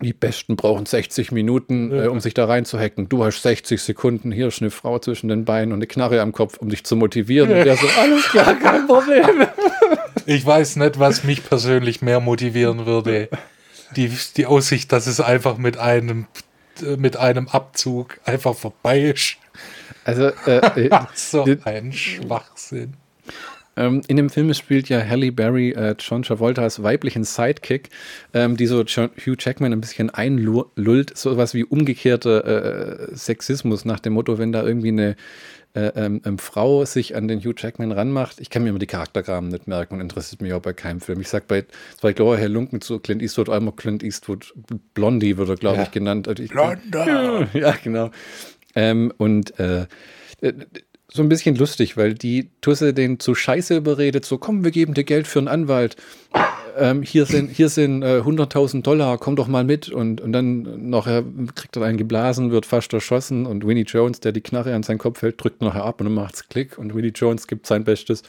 Die 0.01 0.13
Besten 0.13 0.55
brauchen 0.55 0.87
60 0.87 1.31
Minuten, 1.31 1.91
äh, 1.91 2.07
um 2.07 2.19
sich 2.19 2.33
da 2.33 2.45
reinzuhacken. 2.45 3.07
Du 3.07 3.23
hast 3.23 3.43
60 3.43 3.81
Sekunden, 3.81 4.31
hier 4.31 4.47
ist 4.47 4.61
eine 4.61 4.71
Frau 4.71 4.97
zwischen 4.97 5.27
den 5.27 5.45
Beinen 5.45 5.73
und 5.73 5.77
eine 5.77 5.87
Knarre 5.87 6.21
am 6.21 6.33
Kopf, 6.33 6.57
um 6.57 6.69
dich 6.69 6.83
zu 6.85 6.95
motivieren. 6.95 7.51
Und 7.51 7.63
der 7.63 7.77
so, 7.77 7.87
alles 7.99 8.23
klar, 8.23 8.55
kein 8.55 8.87
Problem. 8.87 9.47
Ich 10.25 10.43
weiß 10.43 10.77
nicht, 10.77 10.97
was 10.99 11.23
mich 11.23 11.47
persönlich 11.47 12.01
mehr 12.01 12.19
motivieren 12.19 12.87
würde. 12.87 13.29
Die, 13.95 14.11
die 14.37 14.45
Aussicht, 14.45 14.91
dass 14.91 15.07
es 15.07 15.19
einfach 15.19 15.57
mit 15.57 15.77
einem, 15.77 16.27
äh, 16.81 16.97
mit 16.97 17.17
einem 17.17 17.47
Abzug 17.47 18.19
einfach 18.25 18.55
vorbei 18.55 19.01
ist. 19.01 19.37
Also, 20.03 20.31
äh, 20.45 20.87
äh, 20.87 20.99
So 21.13 21.45
ein 21.63 21.91
Schwachsinn. 21.93 22.95
Ähm, 23.77 24.01
in 24.07 24.17
dem 24.17 24.29
Film 24.29 24.53
spielt 24.53 24.89
ja 24.89 25.03
Halle 25.05 25.31
Berry 25.31 25.71
äh, 25.71 25.95
John 25.99 26.23
Travoltas 26.23 26.81
weiblichen 26.81 27.23
Sidekick, 27.23 27.89
ähm, 28.33 28.55
die 28.55 28.67
so 28.67 28.83
John, 28.83 29.09
Hugh 29.17 29.35
Jackman 29.37 29.73
ein 29.73 29.81
bisschen 29.81 30.09
einlullt, 30.09 31.17
sowas 31.17 31.53
wie 31.53 31.63
umgekehrter 31.63 33.09
äh, 33.11 33.15
Sexismus 33.15 33.83
nach 33.85 33.99
dem 33.99 34.13
Motto, 34.13 34.37
wenn 34.37 34.51
da 34.51 34.63
irgendwie 34.63 34.89
eine 34.89 35.15
äh, 35.75 35.91
ähm, 35.95 36.21
ähm, 36.25 36.37
Frau 36.39 36.85
sich 36.85 37.15
an 37.15 37.27
den 37.27 37.39
Hugh 37.39 37.53
Jackman 37.57 37.91
ranmacht. 37.91 38.39
Ich 38.39 38.49
kann 38.49 38.63
mir 38.63 38.69
immer 38.69 38.79
die 38.79 38.87
Charaktergraben 38.87 39.49
nicht 39.49 39.67
merken 39.67 39.95
und 39.95 40.01
interessiert 40.01 40.41
mich 40.41 40.53
auch 40.53 40.61
bei 40.61 40.73
keinem 40.73 41.01
Film. 41.01 41.19
Ich 41.21 41.27
sag 41.29 41.47
bei 41.47 41.65
zwei 41.99 42.13
Gloria 42.13 42.39
Herr 42.39 42.49
Lunken 42.49 42.81
zu 42.81 42.99
Clint 42.99 43.21
Eastwood, 43.21 43.49
einmal 43.49 43.73
Clint 43.75 44.01
Eastwood, 44.01 44.53
Blondie 44.93 45.37
wird 45.37 45.49
er, 45.49 45.55
glaube 45.57 45.77
Ja. 45.77 45.83
ich, 45.83 45.91
genannt. 45.91 46.27
Ich- 46.39 46.49
Blonde. 46.49 47.49
ja, 47.53 47.75
genau. 47.83 48.09
Ähm, 48.73 49.13
und 49.17 49.59
äh, 49.59 49.85
äh, 50.41 50.53
so 51.07 51.21
ein 51.21 51.29
bisschen 51.29 51.55
lustig, 51.55 51.95
weil 51.97 52.13
die 52.13 52.49
Tusse 52.61 52.93
den 52.93 53.19
zu 53.19 53.35
Scheiße 53.35 53.77
überredet, 53.77 54.25
so 54.25 54.37
komm, 54.37 54.63
wir 54.63 54.71
geben 54.71 54.93
dir 54.93 55.03
Geld 55.03 55.27
für 55.27 55.39
einen 55.39 55.47
Anwalt. 55.47 55.95
Ähm, 56.77 57.01
hier 57.03 57.25
sind, 57.25 57.49
hier 57.51 57.69
sind 57.69 58.03
äh, 58.03 58.19
100.000 58.21 58.81
Dollar, 58.81 59.17
komm 59.17 59.35
doch 59.35 59.47
mal 59.47 59.63
mit. 59.63 59.89
Und, 59.89 60.21
und 60.21 60.31
dann 60.33 60.89
nachher 60.89 61.23
kriegt 61.55 61.75
er 61.77 61.83
einen 61.83 61.97
geblasen, 61.97 62.51
wird 62.51 62.65
fast 62.65 62.91
erschossen 62.93 63.45
und 63.45 63.65
Winnie 63.65 63.83
Jones, 63.83 64.19
der 64.19 64.31
die 64.31 64.41
Knarre 64.41 64.73
an 64.75 64.83
seinen 64.83 64.97
Kopf 64.97 65.21
hält, 65.21 65.41
drückt 65.43 65.61
nachher 65.61 65.83
ab 65.85 65.99
und 66.01 66.05
dann 66.07 66.13
macht's 66.15 66.47
Klick 66.49 66.77
und 66.77 66.93
Winnie 66.95 67.11
Jones 67.15 67.47
gibt 67.47 67.67
sein 67.67 67.83
Bestes. 67.83 68.23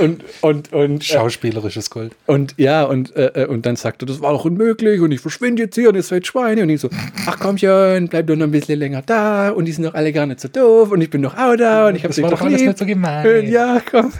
und, 0.00 0.22
und, 0.42 0.72
und, 0.72 1.00
äh, 1.02 1.04
Schauspielerisches 1.04 1.90
Gold. 1.90 2.12
und 2.26 2.54
ja, 2.56 2.84
und, 2.84 3.14
äh, 3.16 3.42
äh, 3.42 3.46
und 3.46 3.66
dann 3.66 3.76
sagt 3.76 4.02
er, 4.02 4.06
das 4.06 4.20
war 4.20 4.32
doch 4.32 4.44
unmöglich 4.44 5.00
und 5.00 5.10
ich 5.12 5.20
verschwinde 5.20 5.62
jetzt 5.64 5.74
hier 5.74 5.88
und 5.88 5.96
ihr 5.96 6.02
seid 6.02 6.26
Schweine. 6.26 6.62
Und 6.62 6.68
ich 6.70 6.80
so, 6.80 6.88
ach 7.26 7.38
komm 7.40 7.58
schon, 7.58 8.08
bleib 8.08 8.26
doch 8.28 8.36
noch 8.36 8.44
ein 8.44 8.50
bisschen 8.52 8.78
länger 8.78 9.02
da 9.02 9.50
und 9.50 9.64
die 9.64 9.72
sind 9.72 9.84
doch 9.84 9.94
alle 9.94 10.12
gar 10.12 10.26
nicht 10.26 10.40
so 10.40 10.48
doof 10.48 10.92
und 10.92 11.00
ich 11.00 11.10
bin 11.10 11.22
doch 11.22 11.36
auch 11.36 11.56
da 11.56 11.88
und 11.88 11.96
ich 11.96 12.04
habe 12.04 12.16
war 12.22 12.30
doch 12.30 12.38
doch 12.38 12.46
alles 12.46 12.62
nicht 12.62 12.78
so 12.78 12.86
gemein. 12.86 13.26
Äh, 13.26 13.50
Ja, 13.50 13.80
komm. 13.88 14.12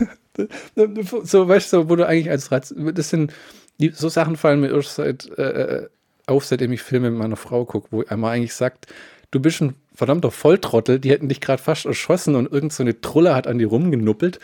So, 1.22 1.48
weißt 1.48 1.72
du, 1.72 1.88
wo 1.88 1.96
du 1.96 2.06
eigentlich 2.06 2.30
als 2.30 2.50
Rat, 2.50 2.74
das 2.76 3.10
sind, 3.10 3.32
so 3.92 4.08
Sachen 4.08 4.36
fallen 4.36 4.60
mir 4.60 4.70
erst 4.70 4.96
seit, 4.96 5.26
äh, 5.38 5.88
auf, 6.26 6.44
seitdem 6.44 6.72
ich 6.72 6.82
Filme 6.82 7.10
mit 7.10 7.18
meiner 7.18 7.36
Frau 7.36 7.64
gucke, 7.64 7.88
wo 7.90 8.04
einmal 8.04 8.36
eigentlich 8.36 8.54
sagt, 8.54 8.86
du 9.30 9.40
bist 9.40 9.60
ein 9.60 9.74
verdammter 9.94 10.30
Volltrottel, 10.30 10.98
die 10.98 11.10
hätten 11.10 11.28
dich 11.28 11.40
gerade 11.40 11.62
fast 11.62 11.86
erschossen 11.86 12.34
und 12.34 12.50
irgend 12.50 12.72
so 12.72 12.82
eine 12.82 13.00
Trulle 13.00 13.34
hat 13.34 13.46
an 13.46 13.58
dir 13.58 13.68
rumgenuppelt. 13.68 14.40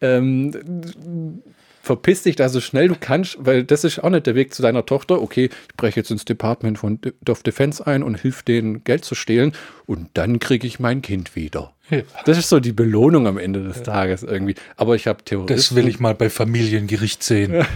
Ähm, 0.00 1.42
verpiss 1.82 2.22
dich 2.22 2.36
da 2.36 2.48
so 2.48 2.60
schnell 2.60 2.88
du 2.88 2.96
kannst, 2.98 3.36
weil 3.40 3.64
das 3.64 3.82
ist 3.82 3.98
auch 3.98 4.10
nicht 4.10 4.26
der 4.26 4.36
Weg 4.36 4.54
zu 4.54 4.62
deiner 4.62 4.86
Tochter. 4.86 5.20
Okay, 5.20 5.50
ich 5.68 5.76
breche 5.76 5.98
jetzt 5.98 6.10
ins 6.12 6.24
Department 6.24 6.78
von 6.78 7.00
of 7.28 7.42
Defense 7.42 7.84
ein 7.84 8.04
und 8.04 8.20
hilf 8.20 8.44
denen 8.44 8.84
Geld 8.84 9.04
zu 9.04 9.16
stehlen 9.16 9.52
und 9.84 10.08
dann 10.14 10.38
kriege 10.38 10.66
ich 10.66 10.78
mein 10.78 11.02
Kind 11.02 11.34
wieder. 11.34 11.74
Ja. 11.90 12.02
Das 12.24 12.38
ist 12.38 12.48
so 12.48 12.60
die 12.60 12.72
Belohnung 12.72 13.26
am 13.26 13.36
Ende 13.36 13.64
des 13.64 13.78
ja. 13.78 13.82
Tages 13.82 14.22
irgendwie. 14.22 14.54
Aber 14.76 14.94
ich 14.94 15.08
habe 15.08 15.24
Theorien. 15.24 15.48
Das 15.48 15.74
will 15.74 15.88
ich 15.88 15.98
mal 15.98 16.14
bei 16.14 16.30
Familiengericht 16.30 17.22
sehen. 17.22 17.66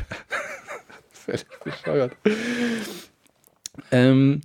Völlig 1.12 1.44
bescheuert. 1.64 2.12
Ähm, 3.90 4.40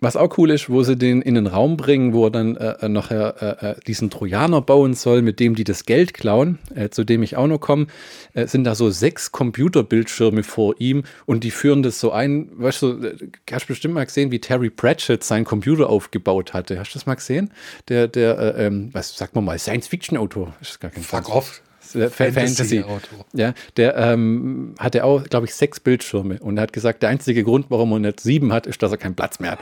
was 0.00 0.16
auch 0.16 0.36
cool 0.38 0.50
ist, 0.50 0.70
wo 0.70 0.82
sie 0.82 0.96
den 0.96 1.22
in 1.22 1.34
den 1.34 1.46
Raum 1.46 1.76
bringen, 1.76 2.12
wo 2.12 2.26
er 2.26 2.30
dann 2.30 2.56
äh, 2.56 2.74
äh 2.80 2.88
nachher 2.88 3.60
äh, 3.62 3.70
äh, 3.70 3.74
diesen 3.86 4.10
Trojaner 4.10 4.62
bauen 4.62 4.94
soll, 4.94 5.22
mit 5.22 5.40
dem 5.40 5.54
die 5.54 5.64
das 5.64 5.84
Geld 5.84 6.14
klauen, 6.14 6.58
äh, 6.74 6.88
zu 6.88 7.04
dem 7.04 7.22
ich 7.22 7.36
auch 7.36 7.46
noch 7.46 7.58
komme, 7.58 7.86
äh, 8.34 8.46
sind 8.46 8.64
da 8.64 8.74
so 8.74 8.90
sechs 8.90 9.32
Computerbildschirme 9.32 10.42
vor 10.42 10.74
ihm 10.78 11.04
und 11.26 11.44
die 11.44 11.50
führen 11.50 11.82
das 11.82 12.00
so 12.00 12.12
ein. 12.12 12.48
Weißt 12.52 12.82
du, 12.82 13.12
hast 13.50 13.66
bestimmt 13.66 13.94
mal 13.94 14.06
gesehen, 14.06 14.30
wie 14.30 14.40
Terry 14.40 14.70
Pratchett 14.70 15.22
seinen 15.22 15.44
Computer 15.44 15.90
aufgebaut 15.90 16.54
hatte. 16.54 16.78
Hast 16.78 16.94
du 16.94 16.98
das 16.98 17.06
mal 17.06 17.14
gesehen? 17.14 17.50
Der, 17.88 18.08
der, 18.08 18.56
ähm, 18.56 18.90
was 18.92 19.16
sagt 19.16 19.34
man 19.34 19.44
mal, 19.44 19.58
Science-Fiction-Autor. 19.58 20.54
Fuck 21.02 21.34
off. 21.34 21.62
Fantasy. 21.92 22.82
Fantasy. 22.82 22.84
Ja, 23.32 23.54
der 23.76 23.96
ähm, 23.96 24.74
hatte 24.78 25.04
auch, 25.04 25.24
glaube 25.24 25.46
ich, 25.46 25.54
sechs 25.54 25.80
Bildschirme 25.80 26.38
und 26.40 26.58
hat 26.60 26.72
gesagt, 26.72 27.02
der 27.02 27.10
einzige 27.10 27.44
Grund, 27.44 27.66
warum 27.68 27.92
er 27.92 27.98
nicht 27.98 28.20
sieben 28.20 28.52
hat, 28.52 28.66
ist, 28.66 28.82
dass 28.82 28.92
er 28.92 28.98
keinen 28.98 29.14
Platz 29.14 29.40
mehr 29.40 29.52
hat. 29.52 29.58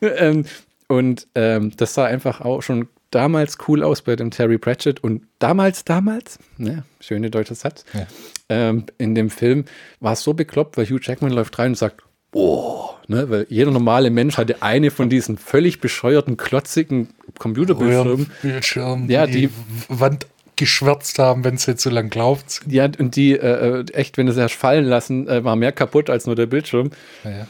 ähm, 0.00 0.44
und 0.88 1.26
ähm, 1.34 1.72
das 1.76 1.94
sah 1.94 2.04
einfach 2.04 2.40
auch 2.40 2.62
schon 2.62 2.88
damals 3.10 3.58
cool 3.68 3.82
aus 3.82 4.02
bei 4.02 4.16
dem 4.16 4.30
Terry 4.30 4.58
Pratchett 4.58 5.02
und 5.02 5.22
damals, 5.38 5.84
damals, 5.84 6.38
ne, 6.56 6.84
schöne 7.00 7.30
deutsche 7.30 7.54
Satz, 7.54 7.84
ja. 7.94 8.06
ähm, 8.48 8.84
in 8.98 9.14
dem 9.14 9.30
Film 9.30 9.64
war 10.00 10.12
es 10.12 10.22
so 10.22 10.34
bekloppt, 10.34 10.76
weil 10.76 10.86
Hugh 10.86 11.00
Jackman 11.02 11.32
läuft 11.32 11.58
rein 11.58 11.72
und 11.72 11.78
sagt, 11.78 12.02
oh, 12.32 12.90
ne, 13.06 13.30
weil 13.30 13.46
jeder 13.48 13.70
normale 13.70 14.10
Mensch 14.10 14.36
hatte 14.36 14.62
eine 14.62 14.90
von 14.90 15.08
diesen 15.08 15.38
völlig 15.38 15.80
bescheuerten, 15.80 16.36
klotzigen 16.36 17.08
Computerbildschirmen. 17.38 18.30
Bildschirm, 18.42 19.10
ja, 19.10 19.26
die, 19.26 19.48
die 19.48 19.50
Wand 19.88 20.26
geschwärzt 20.58 21.18
haben, 21.18 21.44
wenn 21.44 21.56
sie 21.56 21.76
zu 21.76 21.88
lang 21.88 22.10
gelaufen 22.10 22.44
sind. 22.46 22.72
Ja, 22.72 22.88
und 22.98 23.16
die, 23.16 23.32
äh, 23.32 23.84
echt, 23.92 24.18
wenn 24.18 24.30
sie 24.30 24.40
erst 24.40 24.56
fallen 24.56 24.84
lassen, 24.84 25.26
äh, 25.26 25.42
war 25.44 25.56
mehr 25.56 25.72
kaputt 25.72 26.10
als 26.10 26.26
nur 26.26 26.34
der 26.34 26.46
Bildschirm. 26.46 26.90
Ja, 27.24 27.30
ja. 27.30 27.46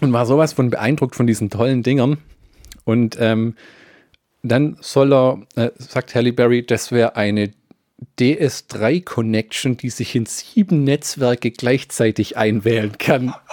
Und 0.00 0.12
war 0.12 0.26
sowas 0.26 0.52
von 0.52 0.70
beeindruckt 0.70 1.14
von 1.14 1.28
diesen 1.28 1.50
tollen 1.50 1.84
Dingern. 1.84 2.18
Und 2.84 3.16
ähm, 3.20 3.54
dann 4.42 4.76
soll 4.80 5.12
er, 5.12 5.42
äh, 5.54 5.70
sagt 5.78 6.16
Halle 6.16 6.32
Berry, 6.32 6.66
das 6.66 6.90
wäre 6.90 7.14
eine 7.14 7.52
DS3-Connection, 8.18 9.76
die 9.76 9.90
sich 9.90 10.16
in 10.16 10.26
sieben 10.26 10.82
Netzwerke 10.82 11.52
gleichzeitig 11.52 12.36
einwählen 12.36 12.98
kann. 12.98 13.34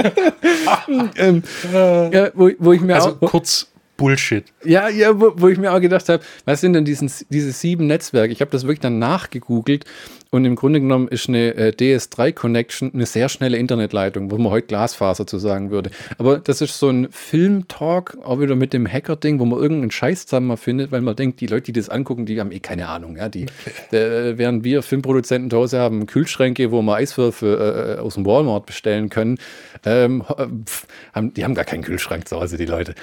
ähm, 1.16 1.42
ja, 1.72 2.30
wo, 2.34 2.50
wo, 2.58 2.72
ich 2.72 2.80
mir 2.80 2.96
also 2.96 3.10
auch, 3.10 3.20
kurz 3.20 3.70
Bullshit. 4.00 4.46
Ja, 4.64 4.88
ja, 4.88 5.20
wo, 5.20 5.34
wo 5.36 5.48
ich 5.48 5.58
mir 5.58 5.74
auch 5.74 5.80
gedacht 5.80 6.08
habe, 6.08 6.22
was 6.46 6.62
sind 6.62 6.72
denn 6.72 6.86
diesen, 6.86 7.12
diese 7.28 7.52
sieben 7.52 7.86
Netzwerke? 7.86 8.32
Ich 8.32 8.40
habe 8.40 8.50
das 8.50 8.62
wirklich 8.62 8.80
dann 8.80 8.98
nachgegoogelt 8.98 9.84
und 10.32 10.44
im 10.44 10.54
Grunde 10.54 10.80
genommen 10.80 11.08
ist 11.08 11.28
eine 11.28 11.54
äh, 11.56 11.70
DS3-Connection 11.70 12.92
eine 12.94 13.04
sehr 13.04 13.28
schnelle 13.28 13.56
Internetleitung, 13.56 14.30
wo 14.30 14.38
man 14.38 14.52
heute 14.52 14.68
Glasfaser 14.68 15.26
zu 15.26 15.38
sagen 15.38 15.72
würde. 15.72 15.90
Aber 16.18 16.38
das 16.38 16.60
ist 16.60 16.78
so 16.78 16.88
ein 16.88 17.08
Film-Talk, 17.10 18.18
auch 18.22 18.38
wieder 18.38 18.54
mit 18.54 18.72
dem 18.72 18.86
Hacker-Ding, 18.86 19.40
wo 19.40 19.44
man 19.44 19.58
irgendeinen 19.58 19.90
Scheiß 19.90 20.26
zusammen 20.26 20.56
findet, 20.56 20.92
weil 20.92 21.00
man 21.00 21.16
denkt, 21.16 21.40
die 21.40 21.48
Leute, 21.48 21.64
die 21.64 21.72
das 21.72 21.88
angucken, 21.88 22.26
die 22.26 22.38
haben 22.38 22.52
eh 22.52 22.60
keine 22.60 22.86
Ahnung. 22.86 23.16
Ja? 23.16 23.28
Die, 23.28 23.46
äh, 23.90 24.38
während 24.38 24.62
wir 24.62 24.84
Filmproduzenten 24.84 25.50
zu 25.50 25.56
Hause 25.56 25.80
haben 25.80 26.06
Kühlschränke, 26.06 26.70
wo 26.70 26.80
wir 26.80 26.94
Eiswürfel 26.94 27.58
äh, 27.58 27.94
äh 27.94 27.98
aus 27.98 28.14
dem 28.14 28.24
Walmart 28.24 28.66
bestellen 28.66 29.08
können, 29.08 29.38
ähm, 29.84 30.22
pf, 30.64 30.86
haben, 31.12 31.34
die 31.34 31.44
haben 31.44 31.54
gar 31.54 31.64
keinen 31.64 31.82
Kühlschrank 31.82 32.28
zu 32.28 32.40
Hause, 32.40 32.56
die 32.56 32.66
Leute. 32.66 32.94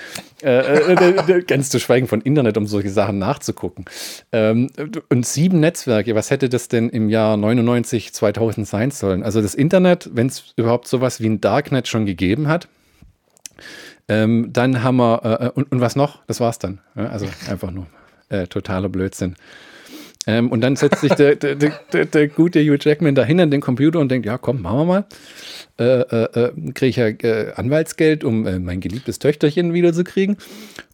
Äh, 0.44 0.94
äh, 0.94 1.42
ganz 1.42 1.70
zu 1.70 1.80
schweigen 1.80 2.08
von 2.08 2.22
Internet, 2.22 2.58
um 2.58 2.68
solche 2.68 2.90
Sachen 2.90 3.18
nachzugucken. 3.20 3.84
Ähm, 4.32 4.70
und 5.10 5.26
sieben 5.26 5.60
Netzwerke, 5.60 6.16
was 6.16 6.32
hätte 6.32 6.48
das 6.48 6.70
denn 6.70 6.90
im 6.90 7.10
Jahr 7.10 7.17
Jahr 7.18 7.36
99, 7.36 8.14
2000 8.14 8.68
sein 8.68 8.92
sollen. 8.92 9.24
Also 9.24 9.42
das 9.42 9.56
Internet, 9.56 10.10
wenn 10.14 10.28
es 10.28 10.54
überhaupt 10.56 10.88
sowas 10.88 11.20
wie 11.20 11.28
ein 11.28 11.42
Darknet 11.42 11.88
schon 11.88 12.06
gegeben 12.06 12.48
hat, 12.48 12.68
ähm, 14.08 14.52
dann 14.54 14.84
haben 14.84 14.98
wir, 14.98 15.22
äh, 15.24 15.46
äh 15.48 15.50
und, 15.50 15.72
und, 15.72 15.82
was 15.82 15.96
noch? 15.96 16.20
Das 16.28 16.40
war's 16.40 16.60
dann. 16.60 16.80
Ja, 16.96 17.08
also 17.08 17.26
einfach 17.50 17.72
nur 17.72 17.88
äh, 18.30 18.46
totaler 18.46 18.90
Blödsinn. 18.90 19.36
Ähm, 20.28 20.52
und 20.52 20.62
dann 20.62 20.76
setzt 20.76 21.02
sich 21.02 21.14
der, 21.14 21.36
der, 21.36 21.56
der, 21.56 22.06
der, 22.06 22.28
gute 22.28 22.62
Hugh 22.62 22.78
Jackman 22.80 23.16
dahin 23.16 23.40
an 23.40 23.50
den 23.50 23.62
Computer 23.62 24.00
und 24.00 24.10
denkt, 24.10 24.28
ja 24.28 24.38
komm, 24.38 24.62
machen 24.62 24.78
wir 24.78 24.86
mal. 24.86 25.06
Äh, 25.80 26.02
äh, 26.02 26.40
äh 26.40 26.72
kriege 26.74 26.88
ich 26.88 26.96
ja 26.98 27.08
äh, 27.08 27.54
Anwaltsgeld, 27.56 28.24
um 28.24 28.46
äh, 28.46 28.60
mein 28.60 28.80
geliebtes 28.80 29.18
Töchterchen 29.18 29.74
wiederzukriegen. 29.74 30.38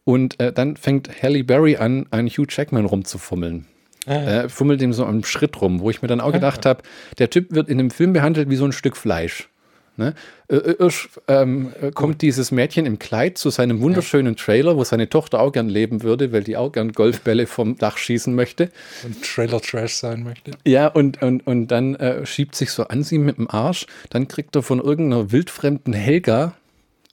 Und 0.06 0.36
dann 0.40 0.76
fängt 0.76 1.10
Halle 1.24 1.46
Berry 1.46 1.78
an, 1.78 2.08
an 2.12 2.28
Hugh 2.28 2.46
Jackman 2.50 2.84
rumzufummeln. 2.84 3.66
Ah, 4.06 4.44
äh, 4.44 4.50
fummelt 4.50 4.82
ihm 4.82 4.94
so 4.94 5.06
am 5.06 5.24
Schritt 5.24 5.62
rum, 5.62 5.80
wo 5.80 5.90
ich 5.90 6.02
mir 6.02 6.08
dann 6.08 6.22
auch 6.22 6.30
ah, 6.30 6.32
gedacht 6.32 6.66
habe, 6.66 6.84
der 7.20 7.30
Typ 7.30 7.54
wird 7.54 7.70
in 7.70 7.78
dem 7.78 7.90
Film 7.90 8.14
behandelt 8.14 8.50
wie 8.50 8.56
so 8.56 8.66
ein 8.66 8.74
Stück 8.74 8.98
Fleisch. 8.98 9.48
Ne? 9.96 10.16
Äh, 10.48 10.56
äh, 10.56 10.90
ähm, 11.28 11.72
kommt 11.94 12.24
dieses 12.24 12.52
Mädchen 12.52 12.88
im 12.88 12.98
Kleid 12.98 13.38
zu 13.38 13.52
seinem 13.52 13.80
wunderschönen 13.80 14.36
Trailer, 14.36 14.76
wo 14.76 14.84
seine 14.84 15.08
Tochter 15.08 15.40
auch 15.40 15.52
gern 15.52 15.70
leben 15.70 16.02
würde, 16.02 16.32
weil 16.32 16.44
die 16.44 16.58
auch 16.58 16.72
gern 16.72 16.94
Golfbälle 16.94 17.46
vom 17.46 17.78
Dach 17.78 17.98
schießen 17.98 18.34
möchte. 18.34 18.72
Und 19.04 19.24
Trailer-Trash 19.24 19.94
sein 19.94 20.24
möchte. 20.24 20.52
Ja, 20.66 20.88
und, 20.88 21.22
und, 21.22 21.46
und 21.46 21.68
dann 21.68 21.94
äh, 21.96 22.26
schiebt 22.26 22.56
sich 22.56 22.72
so 22.72 22.86
an 22.86 23.04
sie 23.04 23.20
mit 23.20 23.38
dem 23.38 23.50
Arsch. 23.50 23.86
Dann 24.10 24.28
kriegt 24.28 24.56
er 24.56 24.64
von 24.64 24.80
irgendeiner 24.80 25.32
wildfremden 25.32 25.94
Helga 25.94 26.56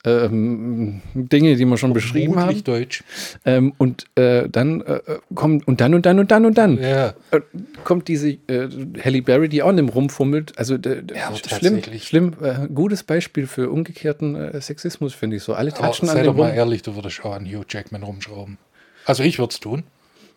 ähm, 0.05 1.03
Dinge, 1.15 1.57
die 1.57 1.65
wir 1.65 1.77
schon 1.77 1.93
beschrieben 1.93 2.37
haben. 2.37 2.65
Deutsch. 2.65 3.05
Ähm, 3.45 3.75
und 3.79 4.07
äh, 4.17 4.49
dann 4.49 4.81
äh, 4.81 5.01
kommt 5.35 5.69
und 5.69 5.81
dann 5.81 5.95
und 5.95 6.07
dann 6.07 6.19
und 6.19 6.31
dann 6.31 6.47
und 6.47 6.57
dann 6.57 6.79
ja. 6.79 7.15
äh, 7.31 7.41
kommt 7.85 8.09
diese 8.09 8.31
äh, 8.31 8.69
Halle 9.05 9.23
Berry, 9.23 9.49
die 9.49 9.63
auch 9.63 9.71
in 9.71 9.77
dem 9.77 9.89
rumfummelt. 9.89 10.59
Also 10.59 10.77
ja, 10.77 11.35
schlimm, 11.35 11.83
schlimm. 11.99 12.35
Äh, 12.41 12.69
gutes 12.69 13.03
Beispiel 13.03 13.47
für 13.47 13.71
umgekehrten 13.71 14.35
äh, 14.37 14.61
Sexismus 14.61 15.15
finde 15.15 15.37
ich 15.37 15.43
so. 15.43 15.55
Alle 15.55 15.73
touchen 15.73 16.07
oh, 16.07 16.11
an 16.11 16.17
sei 16.17 16.23
dem 16.23 16.27
doch 16.27 16.37
mal 16.37 16.51
ehrlich, 16.51 16.83
du 16.83 16.95
würdest 16.95 17.25
auch 17.25 17.35
an 17.35 17.45
Hugh 17.45 17.65
Jackman 17.69 18.03
rumschrauben. 18.03 18.59
Also 19.05 19.23
ich 19.23 19.39
würde 19.39 19.53
es 19.53 19.61
tun. 19.61 19.85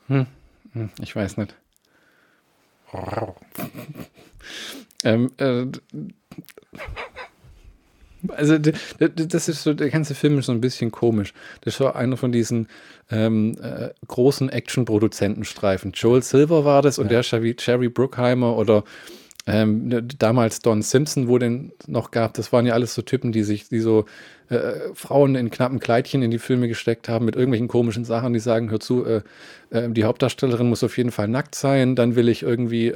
Hm. 0.07 0.26
Hm, 0.74 0.89
ich 1.01 1.16
weiß 1.16 1.38
nicht. 1.38 1.55
ähm, 5.03 5.32
äh, 5.38 5.66
also 8.30 8.57
das 8.57 9.49
ist 9.49 9.63
so, 9.63 9.74
der 9.74 9.89
ganze 9.89 10.15
Film 10.15 10.39
ist 10.39 10.45
so 10.45 10.51
ein 10.51 10.61
bisschen 10.61 10.91
komisch. 10.91 11.34
Das 11.61 11.80
war 11.80 11.95
einer 11.95 12.17
von 12.17 12.32
diesen 12.32 12.67
ähm, 13.11 13.57
äh, 13.61 13.89
großen 14.07 14.49
Action-Produzentenstreifen. 14.49 15.91
Joel 15.93 16.24
Silver 16.24 16.65
war 16.65 16.82
das 16.82 16.99
und 16.99 17.11
ja. 17.11 17.21
der 17.21 17.21
Jerry, 17.21 17.55
Jerry 17.59 17.89
Bruckheimer 17.89 18.55
oder 18.57 18.84
ähm, 19.45 20.07
damals 20.19 20.59
Don 20.59 20.82
Simpson, 20.82 21.28
wo 21.28 21.38
den 21.38 21.74
noch 21.88 22.11
gab. 22.11 22.34
Das 22.36 22.53
waren 22.53 22.65
ja 22.65 22.74
alles 22.74 22.93
so 22.93 23.01
Typen, 23.01 23.34
die 23.34 23.43
sich, 23.43 23.67
die 23.67 23.80
so 23.80 24.05
äh, 24.49 24.74
Frauen 24.93 25.36
in 25.36 25.49
knappen 25.49 25.80
Kleidchen 25.80 26.21
in 26.21 26.32
die 26.32 26.39
Filme 26.39 26.69
gesteckt 26.69 27.09
haben 27.09 27.26
mit 27.26 27.36
irgendwelchen 27.36 27.67
komischen 27.67 28.05
Sachen, 28.05 28.34
die 28.34 28.39
sagen, 28.39 28.71
hör 28.71 28.80
zu, 28.80 29.05
äh, 29.05 29.21
äh 29.71 29.89
die 29.89 30.05
Hauptdarstellerin 30.05 30.69
muss 30.69 30.84
auf 30.84 30.97
jeden 30.97 31.11
Fall 31.11 31.28
nackt 31.28 31.55
sein, 31.55 31.95
dann 31.95 32.15
will 32.15 32.30
ich 32.30 32.43
irgendwie 32.43 32.93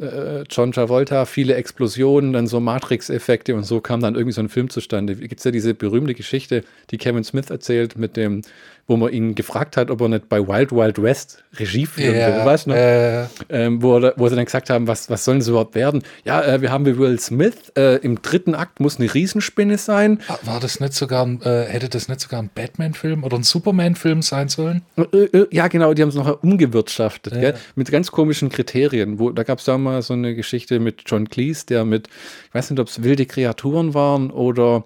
äh, 0.00 0.44
John 0.50 0.72
Travolta, 0.72 1.24
viele 1.24 1.54
Explosionen, 1.54 2.32
dann 2.32 2.46
so 2.46 2.60
Matrix-Effekte 2.60 3.54
und 3.54 3.64
so 3.64 3.80
kam 3.80 4.00
dann 4.00 4.14
irgendwie 4.14 4.32
so 4.32 4.40
ein 4.40 4.48
Film 4.48 4.70
zustande. 4.70 5.16
Gibt 5.16 5.38
es 5.38 5.44
ja 5.44 5.50
diese 5.50 5.74
berühmte 5.74 6.14
Geschichte, 6.14 6.64
die 6.90 6.98
Kevin 6.98 7.24
Smith 7.24 7.50
erzählt 7.50 7.96
mit 7.96 8.16
dem 8.16 8.42
wo 8.86 8.96
man 8.96 9.12
ihn 9.12 9.34
gefragt 9.34 9.76
hat, 9.76 9.90
ob 9.90 10.00
er 10.00 10.08
nicht 10.08 10.28
bei 10.28 10.40
Wild 10.40 10.72
Wild 10.72 11.00
West 11.02 11.44
Regie 11.58 11.86
führen 11.86 12.14
yeah, 12.14 12.38
will, 12.38 12.46
weißt 12.46 12.66
du 12.66 12.70
äh. 12.72 13.26
ähm, 13.48 13.82
wo, 13.82 14.00
wo 14.16 14.28
sie 14.28 14.36
dann 14.36 14.44
gesagt 14.44 14.70
haben, 14.70 14.86
was, 14.86 15.08
was 15.08 15.24
sollen 15.24 15.40
sie 15.40 15.50
überhaupt 15.50 15.74
werden? 15.74 16.02
Ja, 16.24 16.42
äh, 16.42 16.60
wir 16.60 16.72
haben 16.72 16.84
wie 16.86 16.98
Will 16.98 17.18
Smith, 17.20 17.72
äh, 17.76 17.96
im 17.98 18.20
dritten 18.22 18.54
Akt 18.54 18.80
muss 18.80 18.98
eine 18.98 19.12
Riesenspinne 19.12 19.78
sein. 19.78 20.20
War 20.42 20.60
das 20.60 20.80
nicht 20.80 20.94
sogar, 20.94 21.26
äh, 21.42 21.66
hätte 21.66 21.88
das 21.88 22.08
nicht 22.08 22.20
sogar 22.20 22.42
ein 22.42 22.50
Batman-Film 22.54 23.22
oder 23.22 23.36
ein 23.36 23.42
Superman-Film 23.42 24.22
sein 24.22 24.48
sollen? 24.48 24.82
Äh, 24.96 25.02
äh, 25.02 25.46
ja, 25.52 25.68
genau, 25.68 25.94
die 25.94 26.02
haben 26.02 26.08
es 26.08 26.14
noch 26.14 26.42
umgewirtschaftet, 26.42 27.34
ja. 27.36 27.52
mit 27.76 27.90
ganz 27.90 28.10
komischen 28.10 28.48
Kriterien. 28.48 29.18
Wo, 29.18 29.30
da 29.30 29.42
gab 29.42 29.58
es 29.58 29.64
da 29.64 29.78
mal 29.78 30.02
so 30.02 30.14
eine 30.14 30.34
Geschichte 30.34 30.80
mit 30.80 31.02
John 31.06 31.28
Cleese, 31.28 31.66
der 31.66 31.84
mit, 31.84 32.08
ich 32.48 32.54
weiß 32.54 32.70
nicht, 32.70 32.80
ob 32.80 32.88
es 32.88 33.02
wilde 33.02 33.26
Kreaturen 33.26 33.94
waren 33.94 34.30
oder 34.30 34.84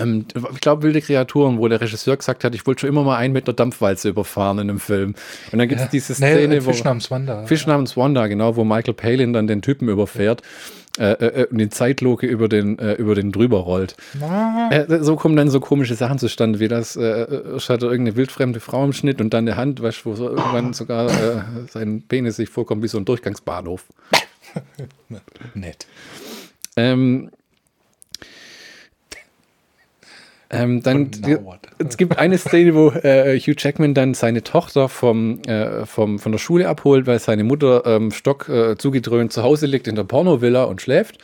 ähm, 0.00 0.26
ich 0.52 0.60
glaube, 0.60 0.82
wilde 0.82 1.00
Kreaturen, 1.00 1.58
wo 1.58 1.68
der 1.68 1.80
Regisseur 1.80 2.16
gesagt 2.16 2.44
hat, 2.44 2.54
ich 2.54 2.66
wollte 2.66 2.80
schon 2.80 2.88
immer 2.88 3.04
mal 3.04 3.16
einen 3.16 3.32
mit 3.32 3.48
einer 3.48 3.54
Dampfwalze 3.54 4.08
überfahren 4.08 4.58
in 4.58 4.70
einem 4.70 4.80
Film. 4.80 5.14
Und 5.50 5.58
dann 5.58 5.68
gibt 5.68 5.80
es 5.80 5.86
ja. 5.86 5.90
diese 5.90 6.14
Szene, 6.14 6.48
nee, 6.48 6.60
Fisch 6.60 6.80
wo. 6.80 6.84
namens 6.84 7.10
Wanda. 7.10 7.46
Fisch 7.46 7.66
namens 7.66 7.96
Wanda, 7.96 8.26
genau, 8.26 8.56
wo 8.56 8.64
Michael 8.64 8.94
Palin 8.94 9.32
dann 9.32 9.46
den 9.46 9.62
Typen 9.62 9.88
überfährt. 9.88 10.42
Äh, 10.98 11.12
äh, 11.12 11.46
und 11.46 11.56
die 11.56 11.70
Zeitlupe 11.70 12.26
über 12.26 12.50
den, 12.50 12.78
äh, 12.78 12.92
über 12.94 13.14
den 13.14 13.32
drüber 13.32 13.60
rollt. 13.60 13.96
Äh, 14.70 14.98
so 15.00 15.16
kommen 15.16 15.36
dann 15.36 15.48
so 15.48 15.58
komische 15.58 15.94
Sachen 15.94 16.18
zustande, 16.18 16.60
wie 16.60 16.68
das, 16.68 16.96
äh, 16.96 17.26
hat 17.66 17.82
irgendeine 17.82 18.14
wildfremde 18.16 18.60
Frau 18.60 18.84
im 18.84 18.92
Schnitt 18.92 19.22
und 19.22 19.32
dann 19.32 19.46
der 19.46 19.56
Hand, 19.56 19.80
weißt, 19.80 20.04
wo 20.04 20.14
so 20.14 20.28
irgendwann 20.28 20.72
sogar 20.74 21.08
äh, 21.08 21.42
sein 21.70 22.02
Penis 22.06 22.36
sich 22.36 22.50
vorkommt 22.50 22.82
wie 22.82 22.88
so 22.88 22.98
ein 22.98 23.06
Durchgangsbahnhof. 23.06 23.86
Nett. 25.54 25.86
Ähm, 26.76 27.30
Ähm, 30.54 30.82
dann, 30.82 31.10
es 31.78 31.96
gibt 31.96 32.18
eine 32.18 32.36
Szene, 32.36 32.74
wo 32.74 32.90
äh, 32.90 33.40
Hugh 33.40 33.54
Jackman 33.56 33.94
dann 33.94 34.12
seine 34.12 34.42
Tochter 34.42 34.90
vom, 34.90 35.40
äh, 35.44 35.86
vom, 35.86 36.18
von 36.18 36.30
der 36.30 36.38
Schule 36.38 36.68
abholt, 36.68 37.06
weil 37.06 37.18
seine 37.18 37.42
Mutter 37.42 37.86
ähm, 37.86 38.10
Stock 38.10 38.50
äh, 38.50 38.76
zugedröhnt 38.76 39.32
zu 39.32 39.42
Hause 39.42 39.64
liegt 39.64 39.88
in 39.88 39.94
der 39.94 40.04
Pornovilla 40.04 40.64
und 40.64 40.82
schläft. 40.82 41.18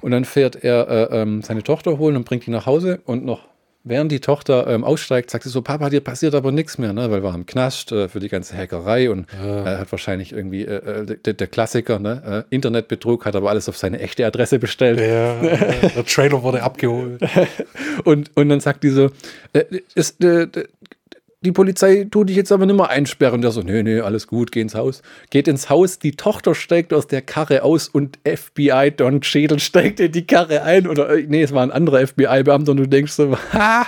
Und 0.00 0.12
dann 0.12 0.24
fährt 0.24 0.62
er 0.62 0.88
äh, 0.88 1.22
ähm, 1.22 1.42
seine 1.42 1.64
Tochter 1.64 1.98
holen 1.98 2.16
und 2.16 2.24
bringt 2.24 2.46
die 2.46 2.52
nach 2.52 2.66
Hause 2.66 3.00
und 3.04 3.24
noch 3.24 3.48
während 3.82 4.12
die 4.12 4.20
Tochter 4.20 4.66
ähm, 4.66 4.84
aussteigt, 4.84 5.30
sagt 5.30 5.44
sie 5.44 5.50
so, 5.50 5.62
Papa, 5.62 5.90
dir 5.90 6.00
passiert 6.00 6.34
aber 6.34 6.52
nichts 6.52 6.78
mehr, 6.78 6.92
ne? 6.92 7.10
weil 7.10 7.22
wir 7.22 7.32
am 7.32 7.46
Knast 7.46 7.92
äh, 7.92 8.08
für 8.08 8.20
die 8.20 8.28
ganze 8.28 8.56
Hackerei 8.56 9.10
und 9.10 9.26
ja. 9.32 9.74
äh, 9.74 9.78
hat 9.78 9.92
wahrscheinlich 9.92 10.32
irgendwie 10.32 10.64
äh, 10.64 11.02
äh 11.02 11.16
der, 11.16 11.34
der, 11.34 11.46
Klassiker, 11.46 11.98
ne? 11.98 12.46
Äh, 12.50 12.54
Internetbetrug, 12.54 13.24
hat 13.24 13.36
aber 13.36 13.50
alles 13.50 13.68
auf 13.68 13.76
seine 13.76 13.98
echte 14.00 14.26
Adresse 14.26 14.58
bestellt. 14.58 15.00
Ja, 15.00 15.34
der 15.40 16.04
Trailer 16.04 16.42
wurde 16.42 16.62
abgeholt. 16.62 17.20
und, 18.04 18.30
und 18.34 18.48
dann 18.48 18.60
sagt 18.60 18.84
die 18.84 18.90
so, 18.90 19.10
ist, 19.94 20.22
äh, 20.22 20.46
die 21.42 21.52
Polizei 21.52 22.06
tut 22.10 22.28
dich 22.28 22.36
jetzt 22.36 22.52
aber 22.52 22.66
nicht 22.66 22.76
mehr 22.76 22.90
einsperren. 22.90 23.40
Der 23.40 23.50
so, 23.50 23.62
nee, 23.62 23.82
nee, 23.82 24.00
alles 24.00 24.26
gut, 24.26 24.52
geh 24.52 24.60
ins 24.60 24.74
Haus. 24.74 25.00
Geht 25.30 25.48
ins 25.48 25.70
Haus, 25.70 25.98
die 25.98 26.12
Tochter 26.12 26.54
steigt 26.54 26.92
aus 26.92 27.06
der 27.06 27.22
Karre 27.22 27.62
aus 27.62 27.88
und 27.88 28.18
FBI 28.26 28.92
Don 28.94 29.22
Schädel 29.22 29.58
steigt 29.58 30.00
in 30.00 30.12
die 30.12 30.26
Karre 30.26 30.62
ein. 30.62 30.86
Oder, 30.86 31.08
äh, 31.10 31.24
nee, 31.26 31.42
es 31.42 31.52
war 31.52 31.62
ein 31.62 31.70
anderer 31.70 32.06
FBI-Beamter 32.06 32.72
und 32.72 32.76
du 32.76 32.88
denkst 32.88 33.12
so, 33.12 33.38
ha, 33.52 33.86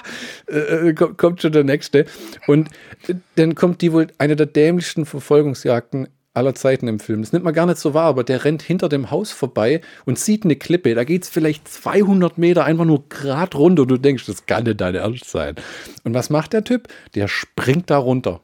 äh, 0.49 0.89
äh 0.89 0.95
kommt 0.95 1.43
schon 1.43 1.53
der 1.53 1.65
Nächste. 1.65 2.07
Und 2.47 2.71
äh, 3.07 3.15
dann 3.37 3.55
kommt 3.55 3.83
die 3.83 3.93
wohl 3.93 4.07
eine 4.17 4.35
der 4.35 4.47
dämlichsten 4.47 5.05
Verfolgungsjagden 5.05 6.09
aller 6.35 6.55
Zeiten 6.55 6.89
im 6.89 6.99
Film. 7.01 7.23
Das 7.23 7.33
nimmt 7.33 7.45
man 7.45 7.55
gar 7.55 7.67
nicht 7.67 7.79
so 7.79 7.95
wahr, 7.95 8.07
aber 8.07 8.25
der 8.25 8.45
rennt 8.45 8.63
hinter 8.63 8.89
dem 8.89 9.11
Haus 9.11 9.33
vorbei 9.33 9.81
und 10.05 10.19
sieht 10.19 10.45
eine 10.45 10.57
Klippe. 10.57 10.95
Da 10.95 11.05
geht 11.05 11.25
es 11.25 11.29
vielleicht 11.29 11.69
200 11.69 12.39
Meter 12.39 12.65
einfach 12.65 12.85
nur 12.85 13.09
grad 13.09 13.55
runter 13.55 13.83
und 13.83 13.91
du 13.91 13.99
denkst, 13.99 14.27
das 14.27 14.47
kann 14.47 14.65
nicht 14.65 14.81
dein 14.81 14.95
Ernst 14.95 15.31
sein. 15.31 15.57
Und 16.05 16.15
was 16.15 16.31
macht 16.31 16.53
der 16.53 16.65
Typ? 16.65 16.89
Der 17.15 17.29
springt 17.29 17.91
da 17.91 17.99
runter 17.99 18.41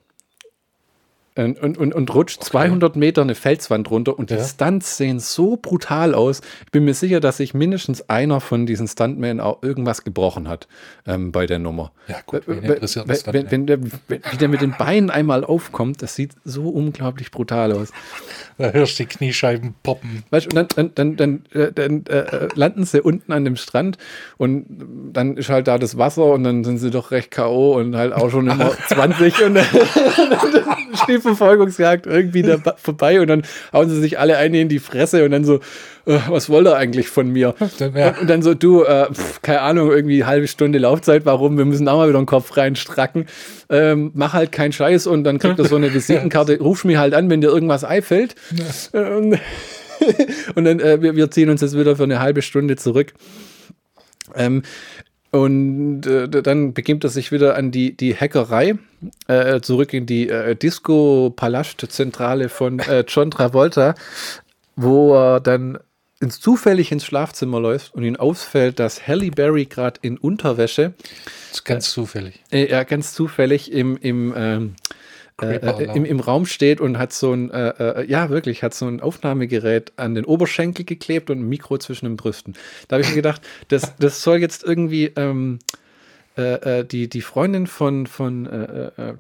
und, 1.39 1.79
und, 1.79 1.95
und 1.95 2.15
rutscht 2.15 2.39
okay. 2.41 2.51
200 2.51 2.97
Meter 2.97 3.23
eine 3.23 3.35
Felswand 3.35 3.91
runter 3.91 4.19
und 4.19 4.31
die 4.31 4.35
ja. 4.35 4.45
Stunts 4.45 4.97
sehen 4.97 5.21
so 5.21 5.57
brutal 5.57 6.15
aus. 6.15 6.41
Ich 6.65 6.73
bin 6.73 6.85
mir 6.85 6.95
sicher, 6.95 7.21
dass 7.21 7.37
sich 7.37 7.55
mindestens 7.55 8.09
einer 8.09 8.41
von 8.41 8.67
diesen 8.67 8.89
Stuntmen 8.89 9.41
auch 9.41 9.63
irgendwas 9.63 10.03
gebrochen 10.03 10.49
hat 10.49 10.67
ähm, 11.07 11.31
bei 11.31 11.47
der 11.47 11.61
Nummer. 11.61 11.93
Ja, 12.09 12.17
gut, 12.27 12.43
wenn, 12.47 12.63
wenn, 12.65 13.51
wenn, 13.51 13.67
der, 13.67 13.79
wie 13.83 14.37
der 14.41 14.49
mit 14.49 14.61
den 14.61 14.75
Beinen 14.77 15.11
einmal 15.11 15.45
aufkommt, 15.45 16.03
das 16.03 16.17
sieht 16.17 16.33
so 16.45 16.69
unglaublich 16.69 17.31
brutal 17.31 17.73
aus. 17.73 17.93
Da 18.57 18.71
hörst 18.71 18.99
du 18.99 19.05
die 19.05 19.09
Kniescheiben 19.09 19.75
poppen. 19.85 20.25
Weißt, 20.31 20.47
und 20.47 20.57
dann, 20.57 20.69
dann, 20.75 20.95
dann, 20.95 21.17
dann, 21.17 21.45
äh, 21.53 21.73
dann 21.73 22.05
äh, 22.07 22.49
landen 22.55 22.85
sie 22.85 23.01
unten 23.01 23.33
an 23.33 23.45
dem 23.45 23.55
Strand 23.55 23.99
und 24.39 24.67
dann 25.13 25.37
ist 25.37 25.51
halt 25.51 25.69
da 25.69 25.79
das 25.79 25.97
Wasser 25.97 26.25
und 26.25 26.43
dann 26.43 26.65
sind 26.65 26.79
sie 26.79 26.91
doch 26.91 27.13
recht 27.13 27.31
K.O. 27.31 27.77
und 27.77 27.95
halt 27.95 28.13
auch 28.13 28.31
schon 28.31 28.49
immer 28.49 28.73
20 28.89 29.45
und 29.45 29.55
dann, 29.55 29.67
steht 30.95 31.23
Verfolgungsjagd 31.29 32.07
irgendwie 32.07 32.43
da 32.43 32.59
vorbei 32.77 33.21
und 33.21 33.29
dann 33.29 33.43
hauen 33.73 33.89
sie 33.89 34.01
sich 34.01 34.19
alle 34.19 34.37
eine 34.37 34.61
in 34.61 34.69
die 34.69 34.79
Fresse 34.79 35.25
und 35.25 35.31
dann 35.31 35.45
so, 35.45 35.61
äh, 36.07 36.19
was 36.29 36.49
wollt 36.49 36.67
ihr 36.67 36.77
eigentlich 36.77 37.09
von 37.09 37.31
mir? 37.31 37.55
Ja. 37.79 38.09
Und, 38.09 38.23
und, 38.23 38.31
dann 38.31 38.43
so, 38.43 38.55
du, 38.55 38.83
äh, 38.83 39.13
pf, 39.13 39.41
keine 39.43 39.61
Ahnung, 39.61 39.91
irgendwie 39.91 40.25
halbe 40.25 40.49
Stunde 40.49 40.79
Laufzeit, 40.79 41.25
warum? 41.27 41.59
Wir 41.59 41.65
müssen 41.65 41.87
auch 41.89 41.99
mal 41.99 42.09
wieder 42.09 42.19
den 42.19 42.27
Kopf 42.27 42.57
reinstracken. 42.57 43.27
Ähm, 43.69 44.11
mach 44.15 44.33
halt 44.33 44.53
keinen 44.53 44.73
Scheiß 44.73 45.07
und 45.07 45.25
dann 45.25 45.39
kriegt 45.39 45.59
er 45.59 45.65
so 45.67 45.77
eine 45.77 45.93
Visitenkarte, 45.95 46.59
ruf 46.59 46.85
mich 46.85 46.97
halt 46.97 47.15
an, 47.15 47.31
wenn 47.31 47.41
dir 47.41 47.49
irgendwas 47.49 47.85
einfällt. 47.85 48.35
Ja. 48.93 49.01
Ähm, 49.01 49.39
und 50.55 50.65
dann, 50.65 50.81
äh, 50.81 51.01
wir, 51.03 51.17
wir 51.17 51.31
ziehen 51.31 51.51
uns 51.51 51.61
jetzt 51.61 51.79
wieder 51.79 51.97
für 51.97 52.05
eine 52.05 52.21
halbe 52.21 52.43
Stunde 52.43 52.77
zurück. 52.77 53.15
Ähm, 54.35 54.63
und 55.31 56.07
äh, 56.07 56.29
dann 56.29 56.73
begibt 56.73 57.05
er 57.05 57.11
sich 57.11 57.33
wieder 57.33 57.57
an 57.57 57.71
die, 57.71 57.97
die 57.97 58.15
Hackerei, 58.15 58.79
äh, 59.27 59.61
zurück 59.61 59.93
in 59.93 60.07
die 60.07 60.29
äh, 60.29 60.57
Disco-Palast-Zentrale 60.57 62.49
von 62.49 62.79
äh, 62.81 63.05
John 63.07 63.31
Travolta, 63.31 63.95
wo 64.77 65.15
er 65.15 65.41
dann 65.41 65.79
ins 66.21 66.41
zufällig 66.41 66.91
ins 66.91 67.05
Schlafzimmer 67.05 67.61
läuft 67.61 67.95
und 67.95 68.03
ihn 68.03 68.17
ausfällt, 68.17 68.81
dass 68.81 69.07
Halle 69.07 69.31
Berry 69.31 69.67
gerade 69.67 70.01
in 70.03 70.19
Unterwäsche. 70.19 70.95
Ganz 71.65 71.91
zufällig. 71.93 72.43
Äh, 72.51 72.71
ja, 72.71 72.83
ganz 72.85 73.13
zufällig 73.13 73.71
im, 73.71 73.97
im 73.99 74.35
ähm, 74.37 74.75
äh, 75.41 75.57
äh, 75.57 75.97
im, 75.97 76.05
im 76.05 76.19
Raum 76.19 76.47
steht 76.47 76.81
und 76.81 76.99
hat 76.99 77.13
so 77.13 77.33
ein, 77.33 77.51
äh, 77.51 77.69
äh, 78.03 78.11
ja 78.11 78.29
wirklich, 78.29 78.65
hat 78.65 78.75
so 78.75 78.87
ein 78.87 79.01
Aufnahmegerät 79.01 79.93
an 79.97 80.17
den 80.17 80.25
Oberschenkel 80.25 80.85
geklebt 80.85 81.31
und 81.31 81.39
ein 81.39 81.49
Mikro 81.49 81.79
zwischen 81.79 82.07
den 82.07 82.17
Brüsten. 82.17 82.55
Da 82.89 82.97
habe 82.97 83.03
ich 83.03 83.11
mir 83.11 83.17
gedacht, 83.17 83.43
das, 83.69 83.95
das 83.99 84.23
soll 84.23 84.39
jetzt 84.39 84.65
irgendwie 84.65 85.13
ähm, 85.15 85.61
äh, 86.37 86.81
äh, 86.81 86.85
die, 86.85 87.09
die 87.09 87.21
Freundin 87.21 87.69
von, 87.69 88.09
von 88.09 88.49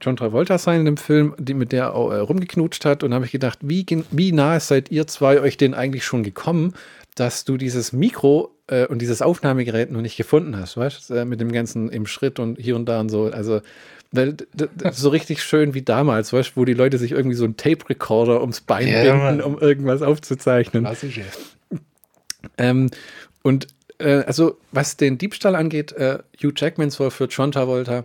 John 0.01 0.17
Travolta 0.17 0.59
sein 0.59 0.81
in 0.81 0.87
dem 0.87 0.97
Film, 0.97 1.35
die, 1.39 1.55
mit 1.55 1.71
der 1.71 1.85
er 1.85 1.95
auch 1.95 2.11
rumgeknutscht 2.29 2.85
hat. 2.85 3.05
Und 3.05 3.15
habe 3.15 3.25
ich 3.25 3.33
gedacht, 3.33 3.61
wie, 3.63 3.87
wie 4.11 4.33
nahe 4.33 4.59
seid 4.59 4.91
ihr 4.91 5.07
zwei 5.07 5.41
euch 5.41 5.57
denn 5.57 5.75
eigentlich 5.75 6.05
schon 6.05 6.25
gekommen, 6.25 6.75
dass 7.15 7.45
du 7.45 7.57
dieses 7.57 7.93
Mikro 7.93 8.55
und 8.89 9.01
dieses 9.01 9.23
Aufnahmegerät 9.23 9.91
noch 9.91 10.03
nicht 10.03 10.17
gefunden 10.17 10.59
hast, 10.59 10.77
weißt 10.77 11.11
du, 11.11 11.25
mit 11.25 11.41
dem 11.41 11.53
ganzen 11.53 11.89
im 11.89 12.07
Schritt 12.07 12.39
und 12.39 12.59
hier 12.59 12.77
und 12.77 12.87
da 12.87 13.01
und 13.01 13.09
so. 13.09 13.25
Also 13.25 13.63
weil, 14.11 14.37
so 14.93 15.11
richtig 15.11 15.43
schön 15.43 15.75
wie 15.75 15.83
damals, 15.83 16.33
weißt, 16.33 16.57
wo 16.57 16.65
die 16.65 16.75
Leute 16.75 16.99
sich 16.99 17.13
irgendwie 17.13 17.37
so 17.37 17.45
einen 17.45 17.57
Tape-Recorder 17.57 18.41
ums 18.41 18.61
Bein 18.63 18.89
ja, 18.89 19.03
binden, 19.03 19.43
um 19.43 19.59
irgendwas 19.59 20.03
aufzuzeichnen. 20.03 20.85
Klassisch, 20.85 21.19
ja. 21.19 21.25
Ähm, 22.57 22.91
und 23.43 23.67
äh, 23.99 24.23
also, 24.27 24.59
was 24.73 24.97
den 24.97 25.19
Diebstahl 25.19 25.55
angeht, 25.55 25.93
äh, 25.93 26.19
Hugh 26.43 26.53
Jackman 26.57 26.91
soll 26.91 27.11
für 27.11 27.27
John 27.27 27.53
Travolta 27.53 28.05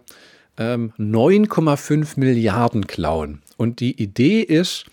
ähm, 0.57 0.93
9,5 0.99 2.19
Milliarden 2.19 2.87
klauen. 2.87 3.41
Und 3.57 3.79
die 3.79 4.01
Idee 4.01 4.41
ist, 4.41 4.85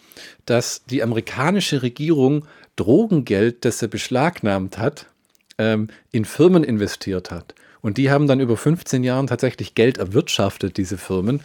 dass 0.46 0.84
die 0.84 1.02
amerikanische 1.02 1.82
Regierung 1.82 2.46
Drogengeld, 2.76 3.64
das 3.64 3.82
er 3.82 3.88
beschlagnahmt 3.88 4.78
hat, 4.78 5.06
ähm, 5.58 5.88
in 6.12 6.24
Firmen 6.24 6.64
investiert 6.64 7.30
hat. 7.30 7.54
Und 7.82 7.96
die 7.96 8.10
haben 8.10 8.26
dann 8.26 8.40
über 8.40 8.56
15 8.56 9.04
Jahren 9.04 9.26
tatsächlich 9.26 9.74
Geld 9.74 9.98
erwirtschaftet, 9.98 10.76
diese 10.76 10.98
Firmen. 10.98 11.40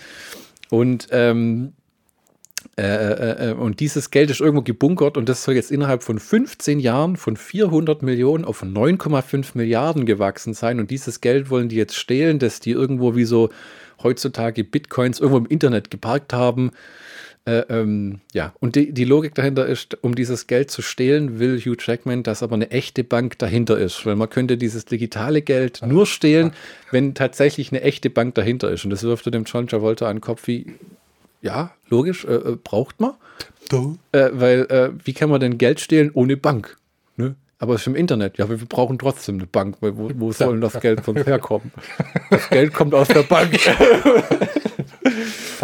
Und 0.70 1.08
ähm, 1.12 1.74
äh, 2.78 2.84
äh, 2.84 3.52
äh, 3.52 3.54
und 3.54 3.80
dieses 3.80 4.12
Geld 4.12 4.30
ist 4.30 4.42
irgendwo 4.42 4.64
gebunkert 4.64 5.18
und 5.18 5.30
das 5.30 5.44
soll 5.44 5.56
jetzt 5.56 5.72
innerhalb 5.72 6.04
von 6.04 6.20
15 6.20 6.80
Jahren 6.80 7.16
von 7.16 7.38
400 7.38 8.02
Millionen 8.02 8.44
auf 8.44 8.64
9,5 8.64 9.52
Milliarden 9.54 10.06
gewachsen 10.06 10.54
sein. 10.54 10.80
Und 10.80 10.92
dieses 10.92 11.22
Geld 11.22 11.50
wollen 11.50 11.70
die 11.70 11.78
jetzt 11.78 11.96
stehlen, 11.96 12.40
dass 12.40 12.60
die 12.60 12.72
irgendwo 12.72 13.16
wie 13.16 13.26
so 13.26 13.50
heutzutage 14.04 14.64
Bitcoins 14.64 15.20
irgendwo 15.20 15.38
im 15.38 15.46
Internet 15.46 15.90
geparkt 15.90 16.34
haben 16.34 16.72
äh, 17.46 17.60
ähm, 17.70 18.22
ja, 18.34 18.54
und 18.60 18.76
die, 18.76 18.92
die 18.92 19.04
Logik 19.06 19.36
dahinter 19.36 19.68
ist, 19.68 20.04
um 20.04 20.16
dieses 20.16 20.48
Geld 20.48 20.72
zu 20.72 20.82
stehlen, 20.82 21.38
will 21.38 21.60
Hugh 21.60 21.78
Jackman, 21.80 22.24
dass 22.24 22.42
aber 22.42 22.56
eine 22.56 22.72
echte 22.72 23.04
Bank 23.04 23.38
dahinter 23.38 23.78
ist. 23.78 24.04
Weil 24.06 24.16
man 24.16 24.30
könnte 24.30 24.58
dieses 24.58 24.86
digitale 24.86 25.44
Geld 25.44 25.82
nur 25.86 26.08
stehlen, 26.08 26.54
wenn 26.90 27.14
tatsächlich 27.14 27.72
eine 27.72 27.82
echte 27.82 28.10
Bank 28.10 28.34
dahinter 28.34 28.72
ist. 28.72 28.84
Und 28.84 28.90
das 28.90 29.04
wirft 29.04 29.28
er 29.28 29.32
dem 29.32 29.44
John 29.44 29.68
Travolta 29.68 30.08
an 30.08 30.18
den 30.18 30.22
Kopf 30.22 30.48
wie, 30.48 30.74
ja, 31.44 31.72
logisch, 31.88 32.26
äh, 32.26 32.34
äh 32.34 32.58
braucht 32.62 33.00
man. 33.00 33.14
Äh, 34.12 34.30
weil, 34.34 34.62
äh, 34.70 34.90
wie 35.04 35.14
kann 35.14 35.30
man 35.30 35.40
denn 35.40 35.60
Geld 35.60 35.80
stehlen 35.80 36.10
ohne 36.16 36.38
Bank? 36.38 36.78
Ne? 37.16 37.36
Aber 37.60 37.76
es 37.76 37.82
ist 37.82 37.88
im 37.88 37.96
Internet. 37.96 38.40
Ja, 38.40 38.50
wir 38.50 38.58
brauchen 38.58 38.98
trotzdem 38.98 39.36
eine 39.36 39.46
Bank, 39.46 39.78
weil 39.82 39.96
wo, 39.96 40.10
wo 40.16 40.32
soll 40.32 40.54
denn 40.54 40.62
das 40.62 40.80
Geld 40.82 41.06
sonst 41.06 41.28
herkommen? 41.28 41.72
Das 42.32 42.50
Geld 42.50 42.74
kommt 42.74 42.96
aus 42.96 43.08
der 43.08 43.22
Bank. 43.24 43.52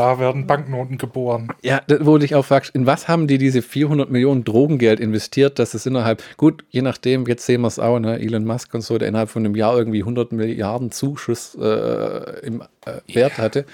Da 0.01 0.17
werden 0.17 0.47
Banknoten 0.47 0.97
geboren. 0.97 1.49
Ja, 1.61 1.79
da 1.85 2.03
wurde 2.03 2.25
ich 2.25 2.33
auch 2.33 2.43
fragst, 2.43 2.73
in 2.73 2.87
was 2.87 3.07
haben 3.07 3.27
die 3.27 3.37
diese 3.37 3.61
400 3.61 4.09
Millionen 4.09 4.43
Drogengeld 4.43 4.99
investiert, 4.99 5.59
dass 5.59 5.75
es 5.75 5.85
innerhalb, 5.85 6.23
gut, 6.37 6.63
je 6.71 6.81
nachdem, 6.81 7.27
jetzt 7.27 7.45
sehen 7.45 7.61
wir 7.61 7.67
es 7.67 7.77
auch, 7.77 7.99
ne, 7.99 8.19
Elon 8.19 8.43
Musk 8.43 8.73
und 8.73 8.81
so, 8.81 8.97
der 8.97 9.07
innerhalb 9.09 9.29
von 9.29 9.45
einem 9.45 9.55
Jahr 9.55 9.77
irgendwie 9.77 9.99
100 9.99 10.31
Milliarden 10.31 10.89
Zuschuss 10.89 11.53
äh, 11.53 12.47
im 12.47 12.63
äh, 12.85 13.13
Wert 13.13 13.37
hatte. 13.37 13.65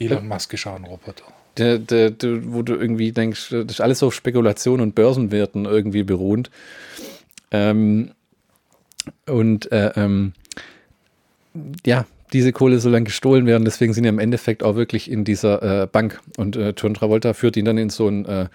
Elon 0.00 0.26
Musk 0.26 0.52
ist 0.52 0.66
ein 0.66 0.82
Roboter. 0.82 1.22
Der, 1.58 1.78
der, 1.78 2.10
der, 2.10 2.52
wo 2.52 2.62
du 2.62 2.74
irgendwie 2.74 3.12
denkst, 3.12 3.50
das 3.50 3.66
ist 3.66 3.80
alles 3.80 4.02
auf 4.02 4.12
Spekulation 4.12 4.80
und 4.80 4.96
Börsenwerten 4.96 5.64
irgendwie 5.64 6.02
beruhend. 6.02 6.50
Ähm, 7.52 8.10
und 9.26 9.70
äh, 9.70 9.92
ähm, 9.94 10.32
ja, 11.86 12.04
diese 12.32 12.52
Kohle 12.52 12.78
soll 12.78 12.92
dann 12.92 13.04
gestohlen 13.04 13.46
werden. 13.46 13.64
Deswegen 13.64 13.92
sind 13.92 14.04
die 14.04 14.08
im 14.08 14.18
Endeffekt 14.18 14.62
auch 14.62 14.76
wirklich 14.76 15.10
in 15.10 15.24
dieser 15.24 15.82
äh, 15.82 15.86
Bank. 15.86 16.20
Und 16.36 16.56
äh, 16.56 16.74
John 16.76 16.94
Travolta 16.94 17.34
führt 17.34 17.56
ihn 17.56 17.64
dann 17.64 17.78
in 17.78 17.90
so 17.90 18.08
ein, 18.08 18.24
äh, 18.26 18.46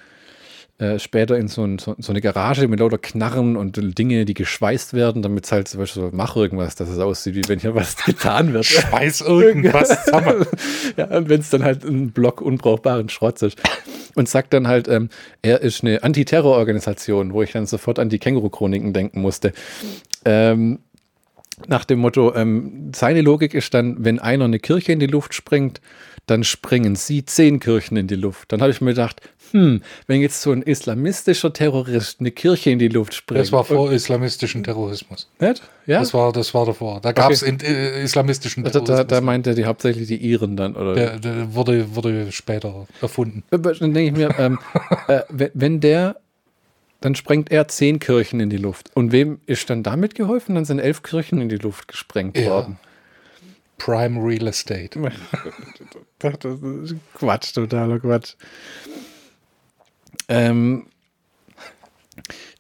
äh, 0.80 0.98
später 0.98 1.38
in 1.38 1.48
so, 1.48 1.64
ein, 1.64 1.78
so, 1.78 1.96
so, 2.00 2.12
eine 2.12 2.20
Garage 2.20 2.68
mit 2.68 2.80
lauter 2.80 2.98
Knarren 2.98 3.56
und 3.56 3.78
Dinge, 3.98 4.26
die 4.26 4.34
geschweißt 4.34 4.94
werden, 4.94 5.22
damit 5.22 5.46
es 5.46 5.52
halt 5.52 5.68
zum 5.68 5.80
Beispiel 5.80 6.04
so, 6.04 6.10
mach 6.12 6.36
irgendwas, 6.36 6.76
dass 6.76 6.90
es 6.90 6.98
aussieht, 7.00 7.36
wie 7.36 7.48
wenn 7.48 7.60
hier 7.60 7.76
was 7.76 7.96
getan 8.06 8.54
wird. 8.54 8.66
Schweiß 8.66 9.22
irgendwas 9.22 10.04
zusammen. 10.06 10.46
ja, 10.98 11.06
und 11.16 11.30
wenn 11.30 11.42
es 11.42 11.50
dann 11.50 11.64
halt 11.64 11.84
ein 11.84 12.12
Block 12.12 12.42
unbrauchbaren 12.42 13.10
Schrott 13.10 13.42
ist. 13.42 13.62
Und 14.16 14.30
sagt 14.30 14.54
dann 14.54 14.68
halt, 14.68 14.88
ähm, 14.88 15.10
er 15.42 15.62
ist 15.62 15.84
eine 15.84 16.04
Antiterrororganisation, 16.04 17.34
wo 17.34 17.42
ich 17.42 17.52
dann 17.52 17.66
sofort 17.66 17.98
an 17.98 18.10
die 18.10 18.20
Känguru-Chroniken 18.20 18.94
denken 18.94 19.22
musste. 19.22 19.54
Ähm, 20.24 20.80
nach 21.68 21.86
dem 21.86 22.00
Motto, 22.00 22.34
ähm, 22.36 22.92
seine 22.96 23.22
Logik 23.22 23.54
ist 23.54 23.74
dann, 23.74 24.04
wenn 24.04 24.20
einer 24.20 24.46
eine 24.46 24.60
Kirche 24.60 24.92
in 24.92 25.00
die 25.00 25.08
Luft 25.08 25.34
springt, 25.34 25.82
dann 26.26 26.44
springen 26.44 26.96
sie 26.96 27.26
zehn 27.26 27.60
Kirchen 27.60 27.98
in 27.98 28.08
die 28.08 28.16
Luft. 28.16 28.52
Dann 28.52 28.62
habe 28.62 28.72
ich 28.72 28.80
mir 28.80 28.92
gedacht, 28.92 29.22
hm, 29.52 29.82
wenn 30.08 30.22
jetzt 30.22 30.42
so 30.42 30.52
ein 30.52 30.62
islamistischer 30.62 31.54
Terrorist 31.54 32.20
eine 32.20 32.32
Kirche 32.32 32.72
in 32.72 32.80
die 32.80 32.88
Luft 32.88 33.14
springt. 33.14 33.42
Das 33.42 33.52
war 33.52 33.64
vor 33.64 33.92
islamistischen 33.92 34.64
Terrorismus. 34.64 35.30
Nicht? 35.40 35.62
Ja? 35.86 36.00
Das 36.00 36.14
war, 36.14 36.32
das 36.32 36.54
war 36.54 36.66
davor. 36.66 37.02
Da 37.02 37.12
gab 37.12 37.32
es 37.32 37.44
okay. 37.44 37.58
äh, 37.62 38.04
islamistischen 38.04 38.64
Terrorismus. 38.64 38.98
Da, 38.98 39.04
da, 39.04 39.16
da 39.16 39.22
meinte 39.22 39.54
die 39.54 39.66
hauptsächlich 39.66 40.08
die 40.08 40.18
Iren 40.18 40.56
dann, 40.56 40.76
oder? 40.76 40.96
Der, 40.96 41.20
der 41.20 41.54
wurde, 41.54 41.94
wurde 41.96 42.32
später 42.32 42.88
erfunden. 43.02 43.44
Dann 43.52 43.94
denke 43.94 44.04
ich 44.04 44.12
mir, 44.14 44.34
ähm, 44.40 44.60
äh, 45.08 45.50
wenn 45.54 45.80
der 45.82 46.16
dann 47.04 47.16
sprengt 47.16 47.52
er 47.52 47.68
zehn 47.68 48.00
Kirchen 48.00 48.40
in 48.40 48.50
die 48.50 48.56
Luft. 48.56 48.90
Und 48.94 49.12
wem 49.12 49.42
ist 49.46 49.70
dann 49.70 49.84
damit 49.84 50.16
geholfen? 50.16 50.56
Dann 50.56 50.64
sind 50.64 50.80
elf 50.80 51.04
Kirchen 51.04 51.42
in 51.42 51.50
die 51.50 51.58
Luft 51.58 51.90
gesprengt 51.90 52.38
ja. 52.38 52.46
worden. 52.46 52.80
Prime 53.78 54.26
Real 54.26 54.48
Estate. 54.48 54.98
das 56.20 56.46
ist 56.46 56.96
Quatsch, 57.14 57.54
totaler 57.54 58.00
Quatsch. 58.00 58.36
Ähm, 60.30 60.86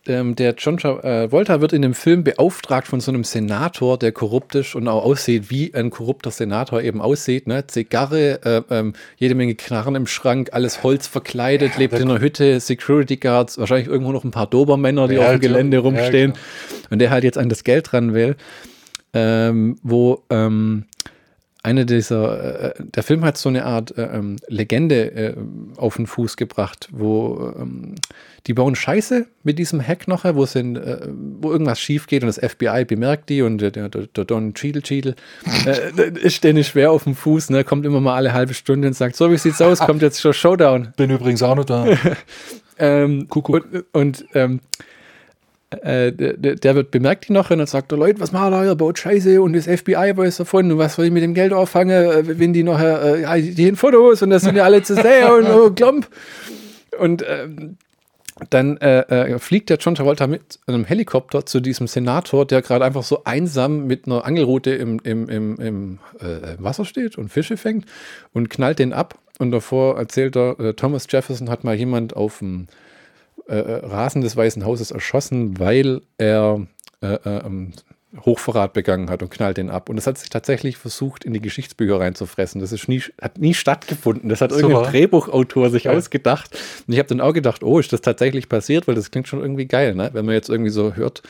ähm, 0.08 0.36
der 0.36 0.56
John 0.58 0.78
äh, 0.78 1.32
wird 1.32 1.74
in 1.74 1.82
dem 1.82 1.93
Film 1.93 2.24
beauftragt 2.24 2.88
von 2.88 2.99
so 2.99 3.12
einem 3.12 3.24
Senator, 3.24 3.97
der 3.97 4.12
korrupt 4.12 4.56
ist 4.56 4.76
und 4.76 4.88
auch 4.88 5.04
aussieht, 5.04 5.49
wie 5.49 5.74
ein 5.74 5.89
korrupter 5.89 6.32
Senator 6.32 6.82
eben 6.82 7.01
aussieht. 7.01 7.47
Ne? 7.47 7.66
Zigarre, 7.68 8.41
äh, 8.43 8.62
ähm, 8.70 8.93
jede 9.18 9.36
Menge 9.36 9.56
Knarren 9.56 9.95
im 9.95 10.08
Schrank, 10.08 10.49
alles 10.51 10.84
Holz 10.84 11.08
verkleidet, 11.08 11.78
lebt 11.78 11.93
in 11.93 12.10
einer 12.10 12.20
Hütte, 12.20 12.60
Security 12.60 13.18
Guards, 13.18 13.58
wahrscheinlich 13.58 13.88
irgendwo 13.88 14.12
noch 14.12 14.24
ein 14.24 14.32
paar 14.32 14.47
Dobermänner, 14.47 15.08
die 15.08 15.16
ja, 15.16 15.22
auf 15.22 15.32
dem 15.32 15.39
Gelände 15.39 15.78
rumstehen. 15.78 16.34
Ja, 16.34 16.88
und 16.89 16.99
der 16.99 17.10
halt 17.10 17.24
jetzt 17.24 17.38
an 17.38 17.49
das 17.49 17.64
Geld 17.64 17.93
ran 17.93 18.14
will. 18.14 18.36
Ähm, 19.16 19.78
wo 19.84 20.24
ähm, 20.32 20.86
eine 21.64 21.86
dieser, 21.86 22.76
äh, 22.78 22.84
der 22.93 23.03
Film 23.03 23.24
hat 23.24 23.38
so 23.38 23.47
eine 23.47 23.66
Art 23.66 23.97
äh, 23.97 24.03
ähm, 24.03 24.36
Legende 24.47 25.11
äh, 25.11 25.36
auf 25.78 25.95
den 25.95 26.07
Fuß 26.07 26.36
gebracht, 26.36 26.89
wo 26.91 27.53
ähm, 27.57 27.95
die 28.47 28.53
bauen 28.53 28.76
Scheiße 28.76 29.26
mit 29.43 29.57
diesem 29.57 29.82
Hack 29.82 30.09
noch, 30.09 30.26
wo, 30.26 30.45
sind, 30.45 30.76
äh, 30.76 31.07
wo 31.39 31.51
irgendwas 31.53 31.80
schief 31.80 32.07
geht 32.07 32.22
und 32.22 32.28
das 32.28 32.38
FBI 32.38 32.84
bemerkt 32.84 33.30
die 33.30 33.41
und 33.41 33.59
der, 33.59 33.72
der, 33.72 33.88
der 33.88 34.26
Don 34.26 34.53
Cheadle 34.53 34.82
Cheadle 34.82 35.16
äh, 35.66 36.09
ist 36.20 36.43
denen 36.43 36.66
schwer 36.66 36.91
auf 36.91 37.05
dem 37.05 37.16
Fuß, 37.16 37.49
ne, 37.49 37.64
kommt 37.64 37.86
immer 37.86 38.01
mal 38.01 38.16
alle 38.16 38.34
halbe 38.34 38.53
Stunde 38.53 38.89
und 38.89 38.93
sagt, 38.93 39.16
so 39.16 39.32
wie 39.32 39.38
sieht's 39.38 39.61
aus, 39.61 39.80
kommt 39.80 40.01
jetzt 40.01 40.20
schon 40.20 40.34
Showdown. 40.34 40.93
Bin 40.97 41.09
übrigens 41.09 41.41
auch 41.43 41.55
noch 41.55 41.66
da. 41.66 41.88
ähm, 42.78 43.30
Kuckuck. 43.30 43.66
Und, 43.72 43.86
und 43.93 44.26
ähm, 44.34 44.59
äh, 45.82 46.12
der, 46.12 46.76
wird 46.76 46.92
bemerkt 46.92 47.28
die 47.28 47.34
noch 47.34 47.52
und 47.52 47.58
dann 47.58 47.68
sagt 47.68 47.92
er, 47.92 47.98
Leute, 47.98 48.20
was 48.20 48.32
macht 48.32 48.52
ihr, 48.52 48.76
baut 48.76 49.00
Scheiße 49.00 49.42
und 49.42 49.54
das 49.54 49.66
FBI 49.66 50.14
weiß 50.16 50.38
davon 50.38 50.72
und 50.72 50.78
was 50.78 50.96
soll 50.96 51.06
ich 51.06 51.12
mit 51.12 51.24
dem 51.24 51.34
Geld 51.34 51.54
auffangen, 51.54 51.92
äh, 51.92 52.40
wenn 52.40 52.54
die 52.54 52.64
nachher, 52.64 53.34
äh, 53.36 53.42
die 53.42 53.68
in 53.68 53.76
Fotos 53.76 54.22
und 54.22 54.30
das 54.30 54.44
sind 54.44 54.56
ja 54.56 54.64
alle 54.64 54.84
zu 54.84 54.96
sehen 54.96 55.30
und 55.30 55.48
oh, 55.48 55.72
klomp. 55.72 56.08
Und 57.00 57.26
ähm, 57.28 57.78
dann 58.50 58.78
äh, 58.78 59.34
äh, 59.34 59.40
fliegt 59.40 59.70
der 59.70 59.78
John 59.78 59.96
Travolta 59.96 60.28
mit 60.28 60.60
einem 60.66 60.86
Helikopter 60.86 61.46
zu 61.46 61.60
diesem 61.60 61.88
Senator, 61.88 62.46
der 62.46 62.62
gerade 62.62 62.86
einfach 62.86 63.04
so 63.04 63.24
einsam 63.26 63.86
mit 63.86 64.06
einer 64.06 64.26
Angelrute 64.26 64.72
im, 64.72 65.00
im, 65.04 65.30
im, 65.30 65.56
im 65.58 66.00
äh, 66.20 66.56
Wasser 66.58 66.86
steht 66.86 67.18
und 67.18 67.30
Fische 67.30 67.58
fängt 67.58 67.86
und 68.34 68.50
knallt 68.50 68.80
den 68.80 68.94
ab. 68.94 69.20
Und 69.40 69.52
davor 69.52 69.98
erzählt 69.98 70.36
er, 70.36 70.76
Thomas 70.76 71.08
Jefferson 71.10 71.50
hat 71.50 71.64
mal 71.64 71.76
jemand 71.76 72.16
auf 72.16 72.40
dem 72.40 72.68
äh, 73.48 73.56
äh, 73.56 73.86
Rasen 73.86 74.22
des 74.22 74.36
Weißen 74.36 74.66
Hauses 74.66 74.91
erschossen, 74.91 75.60
weil 75.60 76.02
er 76.18 76.66
äh, 77.02 77.16
äh, 77.16 77.46
ähm, 77.46 77.74
Hochverrat 78.26 78.74
begangen 78.74 79.10
hat 79.10 79.24
und 79.24 79.32
knallt 79.32 79.58
den 79.58 79.70
ab. 79.70 79.89
Und 79.89 79.96
das 79.96 80.06
hat 80.06 80.18
sich 80.18 80.30
tatsächlich 80.30 80.78
versucht, 80.78 81.26
in 81.26 81.34
die 81.34 81.41
Geschichtsbücher 81.41 82.00
reinzufressen. 82.00 82.62
Das 82.62 82.72
ist 82.72 82.88
nie, 82.88 83.02
hat 83.20 83.39
nie 83.39 83.54
stattgefunden. 83.54 84.30
Das 84.30 84.39
hat 84.39 84.52
Super. 84.52 84.68
irgendein 84.68 84.91
Drehbuchautor 84.91 85.72
sich 85.72 85.86
ja. 85.86 85.94
ausgedacht. 85.94 86.56
Und 86.88 86.94
ich 86.94 87.00
habe 87.00 87.10
dann 87.10 87.22
auch 87.22 87.34
gedacht, 87.34 87.64
oh, 87.64 87.80
ist 87.80 87.91
das 87.91 88.02
tatsächlich 88.02 88.50
passiert? 88.50 88.88
Weil 88.88 88.96
das 88.96 89.10
klingt 89.10 89.28
schon 89.28 89.41
irgendwie 89.41 89.66
geil, 89.66 89.96
ne? 89.96 90.12
Wenn 90.14 90.26
man 90.26 90.36
jetzt 90.36 90.50
irgendwie 90.50 90.70
so 90.70 90.94
hört, 90.94 91.24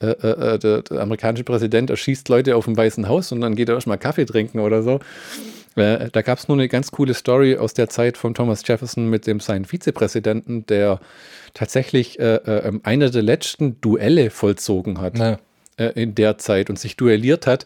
äh, 0.00 0.06
äh, 0.06 0.58
der, 0.58 0.82
der, 0.82 1.00
amerikanische 1.00 1.44
Präsident 1.44 1.90
erschießt 1.90 2.28
Leute 2.28 2.56
auf 2.56 2.66
dem 2.66 2.76
Weißen 2.76 3.08
Haus 3.08 3.32
und 3.32 3.40
dann 3.40 3.56
geht 3.56 3.68
er 3.68 3.74
erstmal 3.74 3.98
Kaffee 3.98 4.26
trinken 4.26 4.60
oder 4.60 4.82
so. 4.82 5.00
Äh, 5.74 6.10
da 6.12 6.22
gab 6.22 6.38
es 6.38 6.48
nur 6.48 6.56
eine 6.56 6.68
ganz 6.68 6.90
coole 6.90 7.14
Story 7.14 7.56
aus 7.56 7.74
der 7.74 7.88
Zeit 7.88 8.16
von 8.16 8.34
Thomas 8.34 8.62
Jefferson 8.66 9.08
mit 9.08 9.26
dem 9.26 9.40
seinen 9.40 9.64
Vizepräsidenten, 9.64 10.66
der 10.66 11.00
tatsächlich 11.54 12.18
äh, 12.18 12.36
äh, 12.36 12.72
einer 12.82 13.10
der 13.10 13.22
letzten 13.22 13.80
Duelle 13.80 14.30
vollzogen 14.30 15.00
hat 15.00 15.18
ja. 15.18 15.38
äh, 15.76 16.00
in 16.00 16.14
der 16.14 16.38
Zeit 16.38 16.70
und 16.70 16.78
sich 16.78 16.96
duelliert 16.96 17.46
hat. 17.46 17.64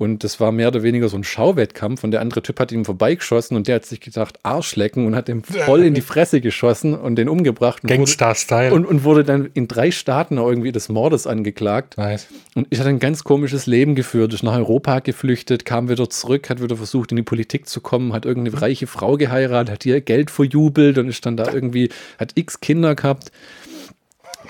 Und 0.00 0.22
das 0.22 0.38
war 0.38 0.52
mehr 0.52 0.68
oder 0.68 0.84
weniger 0.84 1.08
so 1.08 1.16
ein 1.16 1.24
Schauwettkampf 1.24 2.04
und 2.04 2.12
der 2.12 2.20
andere 2.20 2.40
Typ 2.40 2.60
hat 2.60 2.70
ihm 2.70 2.84
vorbeigeschossen 2.84 3.56
und 3.56 3.66
der 3.66 3.74
hat 3.74 3.84
sich 3.84 4.00
gedacht, 4.00 4.38
Arschlecken 4.44 5.04
und 5.06 5.16
hat 5.16 5.28
ihm 5.28 5.42
voll 5.42 5.82
in 5.82 5.94
die 5.94 6.02
Fresse 6.02 6.40
geschossen 6.40 6.94
und 6.94 7.16
den 7.16 7.28
umgebracht. 7.28 7.82
Gangster-Style. 7.82 8.72
Und, 8.72 8.86
und, 8.86 9.02
wurde 9.02 9.24
dann 9.24 9.50
in 9.54 9.66
drei 9.66 9.90
Staaten 9.90 10.38
irgendwie 10.38 10.70
des 10.70 10.88
Mordes 10.88 11.26
angeklagt. 11.26 11.98
Nice. 11.98 12.28
Und 12.54 12.68
ich 12.70 12.78
hatte 12.78 12.90
ein 12.90 13.00
ganz 13.00 13.24
komisches 13.24 13.66
Leben 13.66 13.96
geführt, 13.96 14.32
ist 14.32 14.44
nach 14.44 14.56
Europa 14.56 15.00
geflüchtet, 15.00 15.64
kam 15.64 15.88
wieder 15.88 16.08
zurück, 16.08 16.48
hat 16.48 16.62
wieder 16.62 16.76
versucht, 16.76 17.10
in 17.10 17.16
die 17.16 17.24
Politik 17.24 17.68
zu 17.68 17.80
kommen, 17.80 18.12
hat 18.12 18.24
irgendeine 18.24 18.62
reiche 18.62 18.86
Frau 18.86 19.16
geheiratet, 19.16 19.72
hat 19.72 19.84
ihr 19.84 20.00
Geld 20.00 20.30
verjubelt 20.30 20.98
und 20.98 21.08
ist 21.08 21.26
dann 21.26 21.36
da 21.36 21.52
irgendwie, 21.52 21.88
hat 22.20 22.32
x 22.36 22.60
Kinder 22.60 22.94
gehabt. 22.94 23.32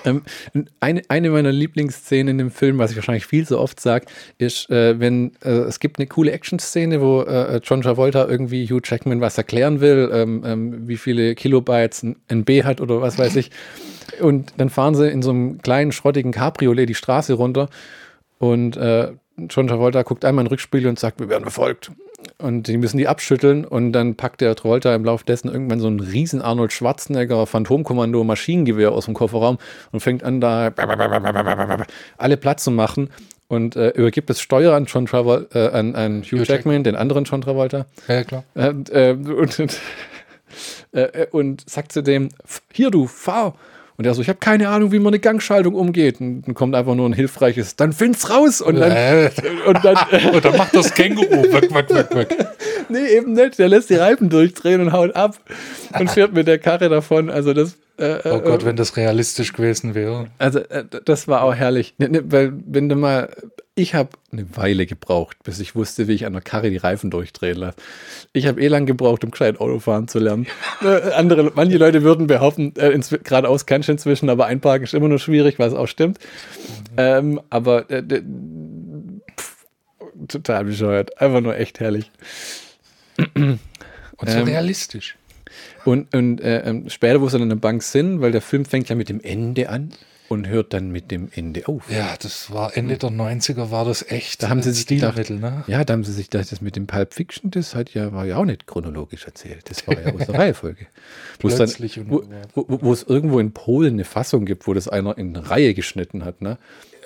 Ähm, 0.05 0.23
eine, 0.79 1.01
eine 1.07 1.29
meiner 1.29 1.51
Lieblingsszenen 1.51 2.29
in 2.29 2.37
dem 2.37 2.51
Film, 2.51 2.77
was 2.77 2.91
ich 2.91 2.97
wahrscheinlich 2.97 3.25
viel 3.25 3.45
so 3.45 3.59
oft 3.59 3.79
sage, 3.79 4.05
ist, 4.37 4.69
äh, 4.69 4.99
wenn 4.99 5.31
äh, 5.43 5.49
es 5.49 5.79
gibt 5.79 5.99
eine 5.99 6.07
coole 6.07 6.31
Action-Szene, 6.31 7.01
wo 7.01 7.21
äh, 7.21 7.59
John 7.63 7.81
Travolta 7.81 8.27
irgendwie 8.27 8.65
Hugh 8.65 8.81
Jackman 8.83 9.21
was 9.21 9.37
erklären 9.37 9.81
will, 9.81 10.09
ähm, 10.13 10.43
ähm, 10.45 10.87
wie 10.87 10.97
viele 10.97 11.35
Kilobytes 11.35 12.03
ein, 12.03 12.15
ein 12.27 12.45
B 12.45 12.63
hat 12.63 12.81
oder 12.81 13.01
was 13.01 13.17
weiß 13.17 13.35
ich. 13.35 13.51
Und 14.21 14.53
dann 14.57 14.69
fahren 14.69 14.95
sie 14.95 15.09
in 15.09 15.21
so 15.21 15.29
einem 15.29 15.61
kleinen, 15.61 15.91
schrottigen 15.91 16.31
Cabriolet 16.31 16.89
die 16.89 16.95
Straße 16.95 17.33
runter 17.33 17.69
und 18.39 18.77
äh, 18.77 19.11
John 19.49 19.67
Travolta 19.67 20.03
guckt 20.03 20.25
einmal 20.25 20.43
in 20.43 20.47
den 20.47 20.51
Rückspiegel 20.51 20.89
und 20.89 20.99
sagt, 20.99 21.19
wir 21.19 21.29
werden 21.29 21.43
verfolgt. 21.43 21.91
Und 22.37 22.67
die 22.67 22.77
müssen 22.77 22.97
die 22.97 23.07
abschütteln 23.07 23.65
und 23.65 23.91
dann 23.91 24.15
packt 24.15 24.41
der 24.41 24.55
Travolta 24.55 24.95
im 24.95 25.03
Lauf 25.03 25.23
dessen 25.23 25.49
irgendwann 25.49 25.79
so 25.79 25.87
ein 25.87 25.99
riesen 25.99 26.41
Arnold 26.41 26.71
Schwarzenegger 26.71 27.45
Phantomkommando 27.45 28.23
Maschinengewehr 28.23 28.91
aus 28.91 29.05
dem 29.05 29.13
Kofferraum 29.13 29.57
und 29.91 29.99
fängt 29.99 30.23
an 30.23 30.39
da 30.39 30.71
alle 32.17 32.37
Platz 32.37 32.63
zu 32.63 32.71
machen 32.71 33.09
und 33.49 33.75
äh, 33.75 33.89
übergibt 33.89 34.29
das 34.29 34.39
Steuer 34.39 34.73
an 34.75 34.85
John 34.85 35.05
Travolta, 35.05 35.67
äh, 35.67 35.71
an, 35.71 35.95
an 35.95 36.21
Hugh, 36.21 36.31
Hugh 36.31 36.37
Jackman, 36.37 36.55
Jackman, 36.55 36.83
den 36.83 36.95
anderen 36.95 37.23
John 37.25 37.41
Travolta. 37.41 37.85
Ja, 38.07 38.23
klar. 38.23 38.43
Und, 38.53 38.89
äh, 38.91 39.17
und, 39.37 39.79
äh, 40.91 41.27
und 41.31 41.69
sagt 41.69 41.91
zu 41.91 42.03
dem, 42.03 42.29
hier 42.71 42.91
du, 42.91 43.07
fahr. 43.07 43.55
Und 43.99 44.05
er 44.05 44.13
so, 44.13 44.21
ich 44.21 44.29
habe 44.29 44.39
keine 44.39 44.69
Ahnung, 44.69 44.93
wie 44.93 44.99
man 44.99 45.07
eine 45.07 45.19
Gangschaltung 45.19 45.75
umgeht. 45.75 46.21
Und 46.21 46.43
dann 46.43 46.55
kommt 46.55 46.73
einfach 46.73 46.95
nur 46.95 47.05
ein 47.09 47.11
hilfreiches, 47.11 47.75
dann 47.75 47.91
find's 47.91 48.29
raus. 48.29 48.61
Und 48.61 48.77
dann, 48.77 48.93
äh. 48.93 49.29
und 49.65 49.83
dann, 49.83 49.97
und 50.33 50.45
dann 50.45 50.55
macht 50.55 50.73
das 50.73 50.93
Känguru, 50.93 51.43
weg, 51.51 51.69
weg, 51.75 51.89
weg, 51.89 52.15
weg. 52.15 52.47
Nee, 52.87 53.17
eben 53.17 53.33
nicht. 53.33 53.59
Der 53.59 53.67
lässt 53.67 53.89
die 53.89 53.95
Reifen 53.95 54.29
durchdrehen 54.29 54.79
und 54.79 54.93
haut 54.93 55.17
ab 55.17 55.37
und 55.99 56.09
fährt 56.09 56.31
mit 56.31 56.47
der 56.47 56.59
Karre 56.59 56.87
davon. 56.87 57.29
Also 57.29 57.51
das. 57.53 57.75
Äh, 57.99 58.21
oh 58.25 58.39
Gott, 58.39 58.63
äh, 58.63 58.65
wenn 58.65 58.75
das 58.75 58.97
realistisch 58.97 59.53
gewesen 59.53 59.95
wäre. 59.95 60.27
Also 60.37 60.59
äh, 60.59 60.85
das 61.05 61.27
war 61.27 61.43
auch 61.43 61.53
herrlich. 61.53 61.95
Ne, 61.97 62.09
ne, 62.09 62.31
weil 62.31 62.53
wenn 62.65 62.89
du 62.89 62.95
mal 62.95 63.29
ich 63.79 63.95
habe 63.95 64.09
eine 64.31 64.57
Weile 64.57 64.85
gebraucht, 64.85 65.37
bis 65.43 65.59
ich 65.59 65.73
wusste, 65.73 66.07
wie 66.07 66.13
ich 66.13 66.25
an 66.25 66.33
der 66.33 66.41
Karre 66.41 66.69
die 66.69 66.77
Reifen 66.77 67.11
durchdrehen 67.11 67.57
lasse. 67.57 67.77
Ich 68.33 68.45
habe 68.45 68.61
eh 68.61 68.67
lang 68.67 68.85
gebraucht, 68.85 69.23
um 69.23 69.31
gescheit 69.31 69.59
Autofahren 69.59 70.07
zu 70.09 70.19
lernen. 70.19 70.47
äh, 70.81 71.11
andere, 71.15 71.51
manche 71.55 71.77
Leute 71.77 72.03
würden 72.03 72.27
behaupten, 72.27 72.73
äh, 72.75 72.99
geradeaus 73.23 73.65
kannst 73.65 73.87
du 73.87 73.93
inzwischen, 73.93 74.29
aber 74.29 74.47
einparken 74.47 74.83
ist 74.83 74.93
immer 74.93 75.07
nur 75.07 75.19
schwierig, 75.19 75.59
was 75.59 75.73
auch 75.73 75.87
stimmt. 75.87 76.19
Mhm. 76.19 76.95
Ähm, 76.97 77.41
aber 77.49 77.89
äh, 77.89 78.03
pff, 78.03 79.65
total 80.27 80.65
bescheuert. 80.65 81.19
Einfach 81.21 81.41
nur 81.41 81.57
echt 81.57 81.79
herrlich. 81.79 82.11
Und 83.35 83.59
so 84.29 84.39
ähm, 84.39 84.43
realistisch. 84.43 85.15
Und, 85.85 86.13
und 86.15 86.41
äh, 86.41 86.59
ähm, 86.61 86.89
später, 86.89 87.21
wo 87.21 87.27
sie 87.27 87.33
dann 87.33 87.43
in 87.43 87.49
der 87.49 87.55
Bank 87.55 87.83
sind, 87.83 88.21
weil 88.21 88.31
der 88.31 88.41
Film 88.41 88.65
fängt 88.65 88.89
ja 88.89 88.95
mit 88.95 89.09
dem 89.09 89.21
Ende 89.21 89.69
an. 89.69 89.91
und 90.29 90.47
hört 90.47 90.73
dann 90.73 90.91
mit 90.91 91.09
dem 91.09 91.29
Ende 91.33 91.67
auf. 91.67 91.89
Ja, 91.91 92.15
das 92.21 92.51
war 92.53 92.77
Ende 92.77 92.97
der 92.97 93.09
90er, 93.09 93.71
war 93.71 93.83
das 93.85 94.05
echt 94.11 94.43
Da 94.43 94.49
haben 94.49 94.61
sie 94.61 94.69
ein 94.69 94.73
sich 94.75 94.85
gedacht, 94.85 95.13
Stilmittel, 95.13 95.39
ne? 95.39 95.63
ja, 95.65 95.83
da 95.83 95.93
haben 95.93 96.03
sie 96.03 96.13
sich 96.13 96.29
gedacht, 96.29 96.51
das 96.51 96.61
mit 96.61 96.75
dem 96.75 96.85
Pulp 96.85 97.13
Fiction, 97.15 97.49
das 97.49 97.73
hat 97.73 97.93
ja, 97.95 98.13
war 98.13 98.25
ja 98.25 98.37
auch 98.37 98.45
nicht 98.45 98.67
chronologisch 98.67 99.25
erzählt. 99.25 99.69
Das 99.69 99.87
war 99.87 99.99
ja 99.99 100.13
aus 100.13 100.27
der 100.27 100.35
Reihenfolge. 100.39 100.85
Wo 101.39 101.47
es 101.47 101.55
dann- 101.55 101.65
Plötzlich 101.67 101.99
und 101.99 102.11
wo, 102.11 102.23
wo, 102.53 102.65
wo 102.81 102.93
es 102.93 103.01
irgendwo 103.03 103.39
in 103.39 103.53
Polen 103.53 103.93
eine 103.93 104.05
Fassung 104.05 104.45
gibt, 104.45 104.67
wo 104.67 104.73
das 104.75 104.87
einer 104.87 105.17
in 105.17 105.35
Reihe 105.35 105.73
geschnitten 105.73 106.23
hat, 106.25 106.41
ne? 106.41 106.57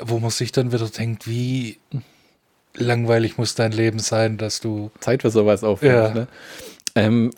Wo 0.01 0.19
man 0.19 0.31
sich 0.31 0.51
dann 0.51 0.73
wieder 0.73 0.87
denkt, 0.89 1.27
wie 1.27 1.77
langweilig 2.75 3.37
muss 3.37 3.55
dein 3.55 3.71
Leben 3.71 3.99
sein, 3.99 4.37
dass 4.37 4.59
du. 4.59 4.91
Zeit 4.99 5.21
für 5.21 5.29
sowas 5.29 5.63
aufwenden. 5.63 5.97
Ja. 6.03 6.13
Ne? 6.13 6.27
Ähm, 6.95 7.31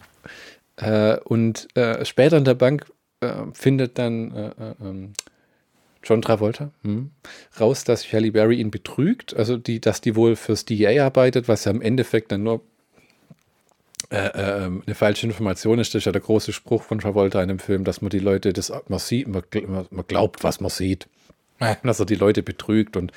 äh, 0.77 1.17
und 1.19 1.67
äh, 1.75 2.05
später 2.05 2.37
in 2.37 2.45
der 2.45 2.53
Bank 2.53 2.85
äh, 3.21 3.33
findet 3.53 3.97
dann 3.97 4.31
äh, 4.31 4.47
äh, 4.47 4.75
ähm, 4.81 5.13
John 6.03 6.21
Travolta 6.21 6.71
hm, 6.83 7.11
raus, 7.59 7.83
dass 7.83 8.11
Halle 8.11 8.31
Berry 8.31 8.59
ihn 8.59 8.71
betrügt, 8.71 9.35
also 9.35 9.57
die, 9.57 9.81
dass 9.81 10.01
die 10.01 10.15
wohl 10.15 10.35
fürs 10.35 10.65
DEA 10.65 11.05
arbeitet, 11.05 11.47
was 11.47 11.65
ja 11.65 11.71
im 11.71 11.81
Endeffekt 11.81 12.31
dann 12.31 12.43
nur 12.43 12.61
äh, 14.11 14.29
ähm, 14.35 14.83
eine 14.85 14.95
falsche 14.95 15.25
Information 15.25 15.79
ist. 15.79 15.95
Das 15.95 16.01
ist 16.01 16.05
ja 16.05 16.11
der 16.11 16.21
große 16.21 16.53
Spruch 16.53 16.83
von 16.83 16.99
Travolta 16.99 17.41
in 17.41 17.47
dem 17.47 17.59
Film, 17.59 17.83
dass 17.83 18.01
man 18.01 18.11
die 18.11 18.19
Leute, 18.19 18.53
das 18.53 18.71
man 18.87 18.99
sieht, 18.99 19.27
man, 19.27 19.43
man 19.89 20.07
glaubt, 20.07 20.43
was 20.43 20.59
man 20.59 20.69
sieht 20.69 21.07
dass 21.83 21.99
er 21.99 22.05
die 22.05 22.15
Leute 22.15 22.43
betrügt 22.43 22.97
und 22.97 23.11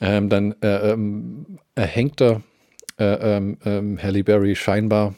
ähm, 0.00 0.28
dann 0.28 0.54
äh, 0.62 0.92
ähm, 0.92 1.58
erhängt 1.74 2.20
er 2.20 2.42
äh, 2.98 3.36
ähm, 3.36 3.58
ähm, 3.64 3.98
Halle 4.02 4.24
Berry 4.24 4.56
scheinbar 4.56 5.14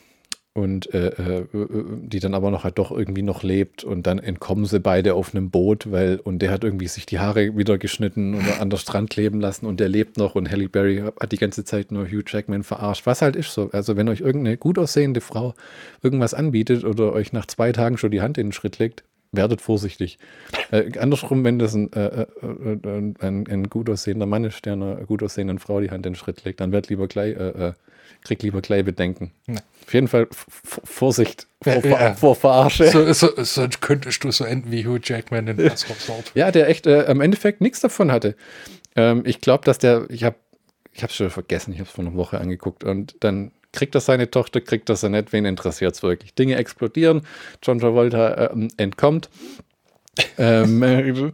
und 0.56 0.92
äh, 0.94 1.08
äh, 1.08 1.40
äh, 1.40 1.84
die 2.00 2.18
dann 2.18 2.32
aber 2.32 2.50
noch 2.50 2.64
halt 2.64 2.78
doch 2.78 2.90
irgendwie 2.90 3.22
noch 3.22 3.42
lebt 3.42 3.84
und 3.84 4.06
dann 4.06 4.18
entkommen 4.18 4.64
sie 4.64 4.80
beide 4.80 5.14
auf 5.14 5.34
einem 5.34 5.50
Boot, 5.50 5.92
weil 5.92 6.16
und 6.16 6.40
der 6.40 6.50
hat 6.50 6.64
irgendwie 6.64 6.88
sich 6.88 7.04
die 7.04 7.18
Haare 7.18 7.58
wieder 7.58 7.76
geschnitten 7.76 8.34
oder 8.34 8.60
an 8.60 8.70
der 8.70 8.78
Strand 8.78 9.10
kleben 9.10 9.40
lassen 9.40 9.66
und 9.66 9.80
der 9.80 9.90
lebt 9.90 10.16
noch 10.16 10.34
und 10.34 10.50
Halle 10.50 10.70
Berry 10.70 11.02
hat 11.20 11.30
die 11.30 11.36
ganze 11.36 11.64
Zeit 11.64 11.92
nur 11.92 12.06
Hugh 12.06 12.24
Jackman 12.26 12.62
verarscht, 12.62 13.04
was 13.04 13.20
halt 13.20 13.36
ist 13.36 13.52
so. 13.52 13.68
Also 13.72 13.96
wenn 13.96 14.08
euch 14.08 14.20
irgendeine 14.20 14.56
gut 14.56 14.78
aussehende 14.78 15.20
Frau 15.20 15.54
irgendwas 16.02 16.32
anbietet 16.32 16.84
oder 16.84 17.12
euch 17.12 17.34
nach 17.34 17.44
zwei 17.44 17.72
Tagen 17.72 17.98
schon 17.98 18.10
die 18.10 18.22
Hand 18.22 18.38
in 18.38 18.46
den 18.46 18.52
Schritt 18.52 18.78
legt, 18.78 19.04
werdet 19.32 19.60
vorsichtig. 19.60 20.18
Äh, 20.70 20.98
andersrum, 20.98 21.44
wenn 21.44 21.58
das 21.58 21.74
ein, 21.74 21.92
äh, 21.92 22.22
äh, 22.22 22.26
äh, 22.42 23.14
ein, 23.20 23.46
ein 23.48 23.68
gut 23.70 23.90
aussehender 23.90 24.26
Mann 24.26 24.44
ist, 24.44 24.64
der 24.64 24.74
einer 24.74 24.96
gut 25.06 25.22
aussehenden 25.22 25.58
Frau 25.58 25.80
die 25.80 25.90
Hand 25.90 26.06
in 26.06 26.12
den 26.12 26.16
Schritt 26.16 26.44
legt, 26.44 26.60
dann 26.60 26.72
wird 26.72 26.88
lieber 26.88 27.08
gleich, 27.08 27.36
äh, 27.36 27.68
äh, 27.68 27.72
kriegt 28.24 28.42
lieber 28.42 28.60
gleich 28.60 28.84
Bedenken. 28.84 29.32
Ja. 29.46 29.56
Auf 29.86 29.94
jeden 29.94 30.08
Fall 30.08 30.26
Vorsicht 30.30 31.46
vor, 31.62 31.84
Ja, 31.84 32.14
vor 32.14 32.34
Verarsche. 32.34 32.88
so, 32.88 33.12
so, 33.12 33.28
sonst 33.36 33.80
könntest 33.80 34.24
du 34.24 34.30
so 34.30 34.44
enden 34.44 34.70
wie 34.72 34.86
Hugh 34.86 35.00
Jackman 35.02 35.46
in 35.48 35.56
Last 35.58 35.88
Resort. 35.88 36.32
Ja, 36.34 36.50
der 36.50 36.68
echt 36.68 36.86
am 36.86 37.20
Endeffekt 37.20 37.60
nichts 37.60 37.80
davon 37.80 38.10
hatte. 38.10 38.36
Ähm, 38.96 39.22
ich 39.26 39.40
glaube, 39.40 39.64
dass 39.64 39.78
der, 39.78 40.06
ich 40.08 40.24
habe 40.24 40.36
ich 40.92 41.02
habe 41.02 41.12
schon 41.12 41.28
vergessen, 41.28 41.72
ich 41.72 41.78
habe 41.78 41.88
es 41.88 41.94
vor 41.94 42.04
einer 42.06 42.14
Woche 42.14 42.40
angeguckt 42.40 42.82
und 42.82 43.16
dann 43.20 43.52
kriegt 43.76 43.94
er 43.94 44.00
seine 44.00 44.30
Tochter, 44.30 44.60
kriegt 44.60 44.88
er 44.88 44.96
sie 44.96 45.08
nicht, 45.08 45.32
wen 45.32 45.44
interessiert 45.44 45.94
es 45.94 46.02
wirklich? 46.02 46.34
Dinge 46.34 46.56
explodieren, 46.56 47.22
John 47.62 47.78
Travolta 47.78 48.50
ähm, 48.50 48.68
entkommt. 48.76 49.28
ähm, 50.38 50.82
äh, 50.82 51.32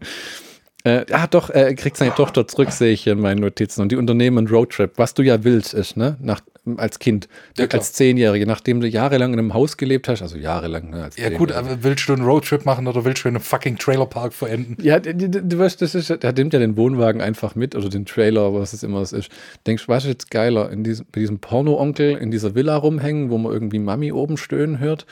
äh, 0.84 1.06
ah, 1.12 1.28
doch, 1.28 1.48
er 1.48 1.74
kriegt 1.74 1.96
seine 1.96 2.14
Tochter 2.14 2.46
zurück, 2.48 2.72
sehe 2.72 2.92
ich 2.92 3.06
in 3.06 3.20
meinen 3.20 3.40
Notizen. 3.40 3.82
Und 3.82 3.92
die 3.92 3.96
unternehmen 3.96 4.48
Roadtrip, 4.48 4.92
was 4.96 5.14
du 5.14 5.22
ja 5.22 5.44
willst, 5.44 5.74
ist, 5.74 5.96
ne? 5.96 6.16
Nach, 6.20 6.40
als 6.76 7.00
Kind, 7.00 7.28
Ja, 7.58 7.66
als 7.66 7.92
Zehnjährige, 7.92 8.46
nachdem 8.46 8.80
du 8.80 8.86
jahrelang 8.86 9.32
in 9.32 9.38
einem 9.40 9.54
Haus 9.54 9.76
gelebt 9.76 10.08
hast, 10.08 10.22
also 10.22 10.36
jahrelang, 10.36 10.90
ne? 10.90 11.10
Ja, 11.16 11.30
gut, 11.30 11.50
aber 11.50 11.82
willst 11.82 12.08
du 12.08 12.12
einen 12.12 12.24
Roadtrip 12.24 12.64
machen 12.64 12.86
oder 12.86 13.04
willst 13.04 13.24
du 13.24 13.28
in 13.28 13.34
einem 13.34 13.42
fucking 13.42 13.78
Trailerpark 13.78 14.32
verenden? 14.32 14.76
Ja, 14.80 15.00
du, 15.00 15.12
du, 15.14 15.42
du 15.42 15.58
weißt, 15.58 15.82
das 15.82 15.96
ist, 15.96 16.10
der 16.10 16.32
nimmt 16.32 16.52
ja 16.52 16.60
den 16.60 16.76
Wohnwagen 16.76 17.20
einfach 17.20 17.56
mit 17.56 17.74
oder 17.74 17.88
den 17.88 18.06
Trailer, 18.06 18.54
was 18.54 18.72
es 18.72 18.84
immer 18.84 19.00
es 19.00 19.12
ist. 19.12 19.30
Denkst, 19.66 19.88
was 19.88 20.04
ist 20.04 20.10
jetzt 20.10 20.30
geiler, 20.30 20.70
in 20.70 20.84
diesem, 20.84 21.06
bei 21.10 21.20
diesem 21.20 21.40
Porno-Onkel 21.40 22.16
in 22.18 22.30
dieser 22.30 22.54
Villa 22.54 22.76
rumhängen, 22.76 23.30
wo 23.30 23.38
man 23.38 23.52
irgendwie 23.52 23.80
Mami 23.80 24.12
oben 24.12 24.36
stöhnen 24.36 24.78
hört? 24.78 25.06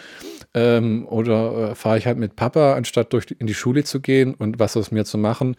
Ähm, 0.54 1.06
oder 1.08 1.70
äh, 1.70 1.74
fahre 1.74 1.98
ich 1.98 2.06
halt 2.06 2.18
mit 2.18 2.36
Papa, 2.36 2.74
anstatt 2.74 3.12
durch 3.12 3.26
die, 3.26 3.34
in 3.34 3.46
die 3.46 3.54
Schule 3.54 3.84
zu 3.84 4.00
gehen 4.00 4.34
und 4.34 4.58
was 4.58 4.76
aus 4.76 4.90
mir 4.90 5.04
zu 5.04 5.18
machen? 5.18 5.56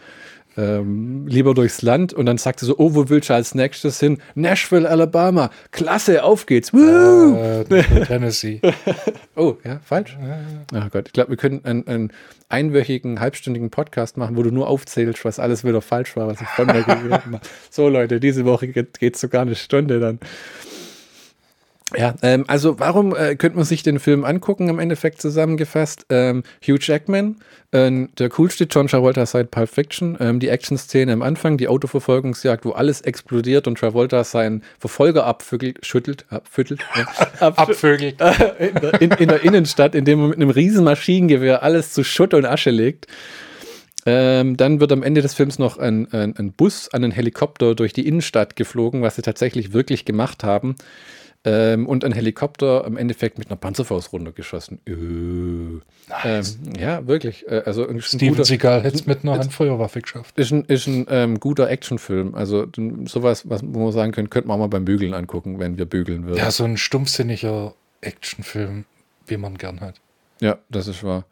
Ähm, 0.58 1.28
lieber 1.28 1.54
durchs 1.54 1.82
Land 1.82 2.14
und 2.14 2.26
dann 2.26 2.38
sagt 2.38 2.60
sie 2.60 2.66
so, 2.66 2.78
oh, 2.78 2.94
wo 2.94 3.08
willst 3.08 3.30
du 3.30 3.34
als 3.34 3.56
nächstes 3.56 4.00
hin? 4.02 4.18
Nashville, 4.36 4.88
Alabama. 4.90 5.50
Klasse, 5.72 6.24
auf 6.24 6.46
geht's. 6.46 6.74
Woo! 6.74 7.38
Äh, 7.38 8.06
Tennessee. 8.06 8.62
Oh, 9.38 9.56
ja, 9.64 9.80
falsch. 9.84 10.18
Ach 10.74 10.92
Gott, 10.92 11.08
ich 11.08 11.14
glaube, 11.14 11.30
wir 11.30 11.38
können 11.38 11.64
einen, 11.64 11.88
einen 11.88 12.14
einwöchigen, 12.50 13.22
halbstündigen 13.22 13.70
Podcast 13.70 14.18
machen, 14.18 14.36
wo 14.36 14.44
du 14.44 14.52
nur 14.52 14.68
aufzählst, 14.68 15.24
was 15.24 15.40
alles 15.40 15.64
wieder 15.64 15.82
falsch 15.82 16.18
war, 16.18 16.28
was 16.28 16.42
ich 16.42 16.48
von 16.50 16.68
mir 16.68 16.84
gegeben 16.84 17.14
habe. 17.14 17.40
So, 17.70 17.88
Leute, 17.88 18.20
diese 18.20 18.44
Woche 18.44 18.68
geht 18.68 19.00
es 19.02 19.22
sogar 19.22 19.44
eine 19.44 19.56
Stunde 19.56 20.02
dann. 20.02 20.20
Ja, 21.98 22.16
ähm, 22.22 22.46
also 22.48 22.80
warum 22.80 23.16
äh, 23.16 23.36
könnte 23.36 23.58
man 23.58 23.66
sich 23.66 23.84
den 23.84 24.00
Film 24.00 24.24
angucken, 24.24 24.70
im 24.70 24.80
Endeffekt 24.80 25.22
zusammengefasst? 25.22 26.06
Ähm, 26.10 26.44
Hugh 26.66 26.78
Jackman, 26.80 27.38
äh, 27.72 28.08
der 28.18 28.30
coolste 28.30 28.64
John 28.64 28.88
Travolta 28.88 29.26
seit 29.26 29.52
Pulp 29.52 29.70
Fiction, 29.70 30.18
ähm, 30.22 30.40
die 30.40 30.48
Action-Szene 30.48 31.12
am 31.12 31.22
Anfang, 31.22 31.58
die 31.58 31.68
Autoverfolgungsjagd, 31.68 32.64
wo 32.64 32.72
alles 32.72 33.02
explodiert 33.02 33.68
und 33.68 33.78
Travolta 33.78 34.24
seinen 34.24 34.64
Verfolger 34.80 35.26
abfüttelt, 35.26 35.86
schüttelt, 35.86 36.26
abfüttelt, 36.30 36.82
äh, 36.96 37.44
abschü- 37.44 37.58
Abvögel. 37.58 38.14
in, 38.60 38.76
der- 38.82 39.02
in, 39.02 39.12
in 39.12 39.28
der 39.28 39.44
Innenstadt, 39.44 39.94
indem 39.94 40.20
man 40.22 40.30
mit 40.30 40.38
einem 40.38 40.50
riesen 40.50 40.86
Maschinengewehr 40.86 41.62
alles 41.64 41.92
zu 41.94 42.04
Schutt 42.04 42.34
und 42.34 42.46
Asche 42.46 42.70
legt. 42.72 43.08
Ähm, 44.06 44.58
dann 44.58 44.80
wird 44.80 44.92
am 44.94 45.04
Ende 45.04 45.22
des 45.22 45.36
Films 45.36 45.60
noch 45.60 45.78
ein, 45.78 46.12
ein, 46.12 46.36
ein 46.36 46.54
Bus 46.54 46.90
an 46.92 47.04
einen 47.04 47.12
Helikopter 47.12 47.76
durch 47.76 47.94
die 47.94 48.08
Innenstadt 48.08 48.56
geflogen, 48.56 49.04
was 49.04 49.16
sie 49.18 49.22
tatsächlich 49.22 49.74
wirklich 49.74 50.06
gemacht 50.06 50.44
haben. 50.44 50.76
Ähm, 51.44 51.88
und 51.88 52.06
ein 52.06 52.12
Helikopter 52.12 52.86
im 52.86 52.98
Endeffekt 52.98 53.40
mit 53.40 53.50
einer 53.50 53.58
Panzerfaust 53.58 54.14
runtergeschossen. 54.14 54.80
Äh. 54.86 54.92
Nice. 56.10 56.60
Ähm, 56.64 56.74
ja, 56.80 57.08
wirklich. 57.08 57.48
Äh, 57.48 57.64
also 57.66 57.88
Steven 58.00 58.44
Seagal 58.44 58.84
hätte 58.84 58.96
es 58.96 59.08
mit 59.08 59.24
einer 59.24 59.40
Handfeuerwaffe 59.40 60.02
geschafft. 60.02 60.38
ist 60.38 60.52
ein, 60.52 60.66
ist 60.66 60.86
ein 60.86 61.08
ähm, 61.10 61.40
guter 61.40 61.68
Actionfilm. 61.68 62.36
Also 62.36 62.68
sowas, 63.06 63.50
was 63.50 63.62
wo 63.64 63.86
man 63.86 63.92
sagen 63.92 64.12
können, 64.12 64.30
könnte 64.30 64.48
man 64.50 64.56
auch 64.56 64.60
mal 64.60 64.68
beim 64.68 64.86
Bügeln 64.86 65.16
angucken, 65.16 65.58
wenn 65.58 65.80
wir 65.80 65.86
bügeln 65.86 66.28
würden. 66.28 66.38
Ja, 66.38 66.52
so 66.52 66.64
ein 66.64 66.78
stumpfsinniger 66.78 67.74
Actionfilm, 68.02 68.86
wie 69.26 69.38
man 69.38 69.58
gern 69.58 69.82
hat. 69.82 69.96
Ja, 70.42 70.60
das 70.70 70.88
ist 70.88 71.04
wahr. 71.04 71.26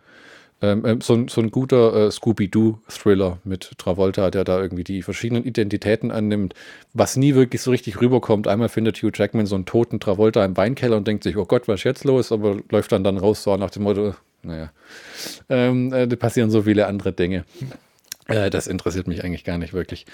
Ähm, 0.61 0.83
ähm, 0.85 1.01
so, 1.01 1.13
ein, 1.13 1.27
so 1.29 1.39
ein 1.41 1.51
guter 1.51 2.07
äh, 2.07 2.11
Scooby-Doo-Thriller 2.11 3.37
mit 3.45 3.71
Travolta, 3.77 4.29
der 4.29 4.43
da 4.43 4.59
irgendwie 4.59 4.83
die 4.83 5.01
verschiedenen 5.01 5.45
Identitäten 5.45 6.11
annimmt, 6.11 6.53
was 6.93 7.15
nie 7.15 7.33
wirklich 7.33 7.61
so 7.61 7.71
richtig 7.71 8.01
rüberkommt. 8.01 8.47
Einmal 8.47 8.67
findet 8.67 8.97
Hugh 8.97 9.11
Jackman 9.13 9.45
so 9.45 9.55
einen 9.55 9.65
toten 9.65 9.99
Travolta 9.99 10.43
im 10.43 10.57
Weinkeller 10.57 10.97
und 10.97 11.07
denkt 11.07 11.23
sich, 11.23 11.37
oh 11.37 11.45
Gott, 11.45 11.67
was 11.67 11.81
ist 11.81 11.85
jetzt 11.85 12.03
los? 12.03 12.31
Aber 12.31 12.57
läuft 12.69 12.91
dann 12.91 13.03
dann 13.03 13.17
raus 13.17 13.43
so 13.43 13.55
nach 13.55 13.69
dem 13.69 13.83
Motto, 13.83 14.15
naja, 14.43 14.71
ähm, 15.49 15.93
äh, 15.93 16.07
da 16.07 16.15
passieren 16.17 16.51
so 16.51 16.63
viele 16.63 16.87
andere 16.87 17.13
Dinge. 17.13 17.45
Äh, 18.27 18.49
das 18.49 18.67
interessiert 18.67 19.07
mich 19.07 19.23
eigentlich 19.23 19.43
gar 19.43 19.57
nicht 19.57 19.73
wirklich. 19.73 20.05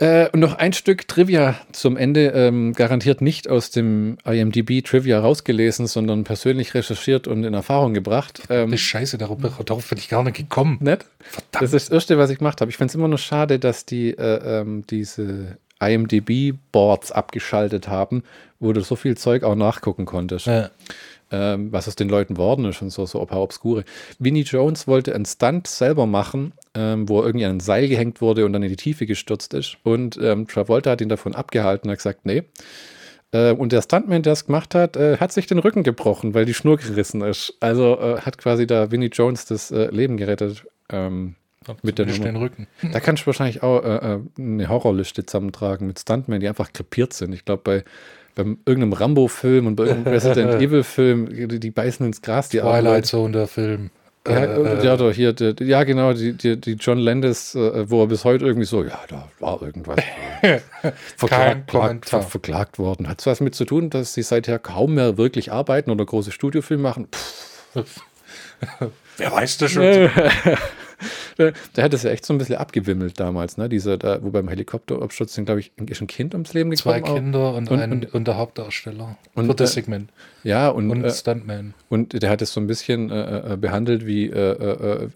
Äh, 0.00 0.30
und 0.32 0.40
noch 0.40 0.54
ein 0.54 0.72
Stück 0.72 1.06
Trivia 1.06 1.56
zum 1.72 1.98
Ende, 1.98 2.28
ähm, 2.28 2.72
garantiert 2.72 3.20
nicht 3.20 3.48
aus 3.48 3.70
dem 3.70 4.16
IMDb 4.24 4.82
Trivia 4.82 5.20
rausgelesen, 5.20 5.86
sondern 5.86 6.24
persönlich 6.24 6.72
recherchiert 6.72 7.28
und 7.28 7.44
in 7.44 7.52
Erfahrung 7.52 7.92
gebracht. 7.92 8.42
Ähm, 8.48 8.74
scheiße, 8.76 9.18
darüber, 9.18 9.50
darauf 9.64 9.88
bin 9.90 9.98
ich 9.98 10.08
gar 10.08 10.24
nicht 10.24 10.36
gekommen. 10.36 10.78
nett? 10.80 11.04
Verdammt. 11.20 11.62
Das 11.62 11.74
ist 11.74 11.88
das 11.88 11.94
Erste, 11.94 12.16
was 12.16 12.30
ich 12.30 12.38
gemacht 12.38 12.62
habe. 12.62 12.70
Ich 12.70 12.78
finde 12.78 12.90
es 12.90 12.94
immer 12.94 13.08
nur 13.08 13.18
schade, 13.18 13.58
dass 13.58 13.84
die 13.84 14.12
äh, 14.12 14.60
ähm, 14.60 14.84
diese 14.88 15.58
IMDb-Boards 15.80 17.12
abgeschaltet 17.12 17.88
haben, 17.88 18.22
wo 18.58 18.72
du 18.72 18.80
so 18.80 18.96
viel 18.96 19.18
Zeug 19.18 19.42
auch 19.42 19.54
nachgucken 19.54 20.06
konntest 20.06 20.46
Ja. 20.46 20.70
Ähm, 21.30 21.72
was 21.72 21.88
aus 21.88 21.96
den 21.96 22.08
Leuten 22.08 22.36
worden 22.36 22.64
ist 22.64 22.82
und 22.82 22.90
so, 22.90 23.06
so 23.06 23.20
ein 23.20 23.26
paar 23.26 23.40
Obskure. 23.40 23.84
Vinnie 24.18 24.42
Jones 24.42 24.86
wollte 24.88 25.14
einen 25.14 25.24
Stunt 25.24 25.66
selber 25.66 26.06
machen, 26.06 26.52
ähm, 26.74 27.08
wo 27.08 27.20
er 27.20 27.26
irgendwie 27.26 27.46
an 27.46 27.56
ein 27.56 27.60
Seil 27.60 27.88
gehängt 27.88 28.20
wurde 28.20 28.44
und 28.44 28.52
dann 28.52 28.62
in 28.62 28.68
die 28.68 28.76
Tiefe 28.76 29.06
gestürzt 29.06 29.54
ist. 29.54 29.76
Und 29.82 30.18
ähm, 30.22 30.46
Travolta 30.46 30.90
hat 30.90 31.00
ihn 31.00 31.08
davon 31.08 31.34
abgehalten 31.34 31.88
und 31.88 31.92
hat 31.92 31.98
gesagt, 31.98 32.26
nee. 32.26 32.44
Äh, 33.32 33.52
und 33.52 33.72
der 33.72 33.82
Stuntman, 33.82 34.22
der 34.22 34.32
es 34.32 34.46
gemacht 34.46 34.74
hat, 34.74 34.96
äh, 34.96 35.18
hat 35.18 35.32
sich 35.32 35.46
den 35.46 35.58
Rücken 35.58 35.82
gebrochen, 35.82 36.34
weil 36.34 36.44
die 36.44 36.54
Schnur 36.54 36.76
gerissen 36.76 37.22
ist. 37.22 37.54
Also 37.60 37.98
äh, 37.98 38.20
hat 38.20 38.38
quasi 38.38 38.66
da 38.66 38.90
Vinnie 38.90 39.10
Jones 39.12 39.46
das 39.46 39.70
äh, 39.70 39.88
Leben 39.90 40.16
gerettet. 40.16 40.66
Ähm, 40.88 41.36
Mit 41.82 41.98
der 41.98 42.06
Nummer. 42.06 42.24
den 42.24 42.36
Rücken. 42.36 42.66
da 42.92 42.98
kannst 43.00 43.22
du 43.22 43.26
wahrscheinlich 43.26 43.62
auch 43.62 43.84
äh, 43.84 44.14
äh, 44.14 44.20
eine 44.38 44.68
Horrorliste 44.68 45.24
zusammentragen 45.24 45.86
mit 45.86 46.00
Stuntmen, 46.00 46.40
die 46.40 46.48
einfach 46.48 46.72
krepiert 46.72 47.12
sind. 47.12 47.32
Ich 47.32 47.44
glaube, 47.44 47.62
bei 47.62 47.84
beim 48.34 48.58
irgendeinem 48.64 48.92
Rambo-Film 48.92 49.66
und 49.66 49.76
bei 49.76 49.84
irgendeinem 49.84 50.14
Resident 50.14 50.54
Evil-Film, 50.62 51.48
die, 51.48 51.60
die 51.60 51.70
beißen 51.70 52.06
ins 52.06 52.22
Gras, 52.22 52.48
die 52.48 52.58
Twilight 52.58 52.84
Leute. 52.84 53.08
Zone, 53.08 53.32
der 53.32 53.46
Film. 53.46 53.90
Ja, 54.28 54.44
Äh, 54.44 54.84
ja, 54.84 54.96
doch, 54.96 55.12
hier, 55.12 55.32
der, 55.32 55.54
ja, 55.66 55.82
genau, 55.84 56.12
die, 56.12 56.34
die, 56.34 56.60
die 56.60 56.72
John 56.72 56.98
Landis, 56.98 57.54
äh, 57.54 57.88
wo 57.88 58.02
er 58.02 58.06
bis 58.06 58.24
heute 58.24 58.44
irgendwie 58.44 58.66
so, 58.66 58.84
ja, 58.84 58.98
da 59.08 59.28
war 59.38 59.62
irgendwas 59.62 59.96
äh, 60.42 60.60
verklagt, 61.16 62.08
ver, 62.10 62.22
verklagt 62.22 62.78
worden. 62.78 63.08
Hat 63.08 63.20
es 63.20 63.26
was 63.26 63.40
mit 63.40 63.54
zu 63.54 63.64
tun, 63.64 63.88
dass 63.88 64.12
sie 64.12 64.22
seither 64.22 64.58
kaum 64.58 64.94
mehr 64.94 65.16
wirklich 65.16 65.52
arbeiten 65.52 65.90
oder 65.90 66.04
große 66.04 66.32
Studiofilme 66.32 66.82
machen? 66.82 67.08
Wer 69.16 69.32
weiß 69.32 69.58
das 69.58 69.72
schon? 69.72 70.10
Der 71.76 71.84
hat 71.84 71.94
es 71.94 72.02
ja 72.02 72.10
echt 72.10 72.24
so 72.24 72.34
ein 72.34 72.38
bisschen 72.38 72.56
abgewimmelt 72.56 73.18
damals, 73.18 73.56
ne? 73.56 73.68
Dieser, 73.68 73.96
da, 73.96 74.22
wo 74.22 74.30
beim 74.30 74.48
Helikopterabsturz 74.48 75.34
sind, 75.34 75.46
glaube 75.46 75.60
ich, 75.60 75.72
ist 75.86 76.00
ein 76.00 76.06
Kind 76.06 76.34
ums 76.34 76.52
Leben 76.52 76.70
gekommen. 76.70 77.04
Zwei 77.04 77.14
Kinder 77.14 77.54
und, 77.54 77.70
und, 77.70 77.80
ein, 77.80 77.92
und, 77.92 78.14
und 78.14 78.26
der 78.26 78.36
Hauptdarsteller 78.36 79.16
und, 79.34 79.46
für 79.46 79.54
das 79.54 79.70
äh, 79.70 79.74
Segment. 79.74 80.10
Ja, 80.42 80.68
und, 80.68 80.90
Und 80.90 81.04
äh, 81.04 81.10
Stuntman. 81.10 81.74
und 81.88 82.22
der 82.22 82.30
hat 82.30 82.40
es 82.42 82.52
so 82.52 82.60
ein 82.60 82.66
bisschen 82.66 83.10
äh, 83.10 83.52
äh, 83.52 83.56
behandelt 83.56 84.06
wie, 84.06 84.26
äh, 84.26 84.52
äh, 84.52 85.08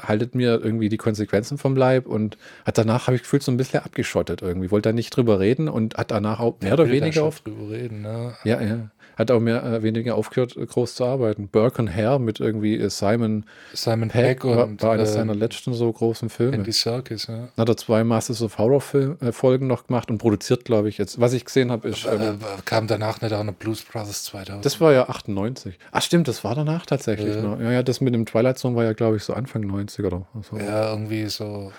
haltet 0.00 0.34
mir 0.34 0.60
irgendwie 0.62 0.88
die 0.88 0.96
Konsequenzen 0.96 1.58
vom 1.58 1.76
Leib 1.76 2.06
und 2.06 2.38
hat 2.64 2.78
danach, 2.78 3.06
habe 3.06 3.16
ich 3.16 3.22
gefühlt, 3.22 3.42
so 3.42 3.50
ein 3.50 3.56
bisschen 3.56 3.80
abgeschottet 3.80 4.42
irgendwie. 4.42 4.70
Wollte 4.70 4.90
da 4.90 4.92
nicht 4.92 5.10
drüber 5.16 5.40
reden 5.40 5.68
und 5.68 5.96
hat 5.96 6.10
danach 6.10 6.40
auch 6.40 6.60
mehr 6.60 6.74
oder 6.74 6.88
weniger 6.88 7.24
auf, 7.24 7.40
drüber 7.40 7.70
reden, 7.70 8.02
ne? 8.02 8.34
ja, 8.44 8.60
ja, 8.60 8.90
hat 9.18 9.30
auch 9.30 9.40
mehr 9.40 9.62
äh, 9.64 9.82
weniger 9.82 10.14
aufgehört, 10.14 10.56
äh, 10.56 10.64
groß 10.64 10.94
zu 10.94 11.04
arbeiten. 11.04 11.48
Burke 11.48 11.82
und 11.82 11.94
Hare 11.94 12.20
mit 12.20 12.38
irgendwie 12.40 12.76
äh, 12.78 12.88
Simon 12.88 13.44
Simon 13.74 14.08
Peck 14.08 14.40
Peck 14.40 14.44
war, 14.44 14.66
und 14.66 14.82
war 14.82 14.92
eines 14.92 15.10
äh, 15.10 15.14
seiner 15.14 15.34
letzten 15.34 15.74
so 15.74 15.92
großen 15.92 16.28
Filme. 16.30 16.56
Andy 16.56 16.72
Serkis, 16.72 17.26
ja. 17.26 17.48
Hat 17.56 17.68
er 17.68 17.76
zwei 17.76 18.04
Masters 18.04 18.42
of 18.42 18.56
Horror 18.58 18.80
Film, 18.80 19.16
äh, 19.20 19.32
Folgen 19.32 19.66
noch 19.66 19.86
gemacht 19.88 20.10
und 20.10 20.18
produziert, 20.18 20.64
glaube 20.64 20.88
ich, 20.88 20.98
jetzt. 20.98 21.20
Was 21.20 21.32
ich 21.32 21.44
gesehen 21.44 21.70
habe, 21.72 21.88
ist. 21.88 22.06
Ähm, 22.06 22.20
Äh, 22.20 22.34
kam 22.64 22.86
danach 22.86 23.20
nicht 23.20 23.32
auch 23.32 23.44
noch 23.44 23.54
Blues 23.54 23.82
Brothers 23.82 24.24
2000. 24.24 24.64
das 24.64 24.80
war 24.80 24.92
ja 24.92 25.08
98. 25.08 25.78
Ach, 25.90 26.02
stimmt, 26.02 26.28
das 26.28 26.44
war 26.44 26.54
danach 26.54 26.86
tatsächlich. 26.86 27.34
Ja. 27.34 27.42
noch. 27.42 27.60
Ja, 27.60 27.72
ja, 27.72 27.82
das 27.82 28.00
mit 28.00 28.14
dem 28.14 28.26
Twilight 28.26 28.58
Zone 28.58 28.76
war 28.76 28.84
ja, 28.84 28.92
glaube 28.92 29.16
ich, 29.16 29.24
so 29.24 29.32
Anfang 29.32 29.62
90 29.62 30.04
oder 30.04 30.26
so. 30.42 30.56
ja, 30.58 30.90
irgendwie 30.90 31.26
so. 31.26 31.72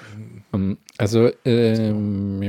Ähm, 0.54 0.78
Also, 0.98 1.30
ähm, 1.46 2.42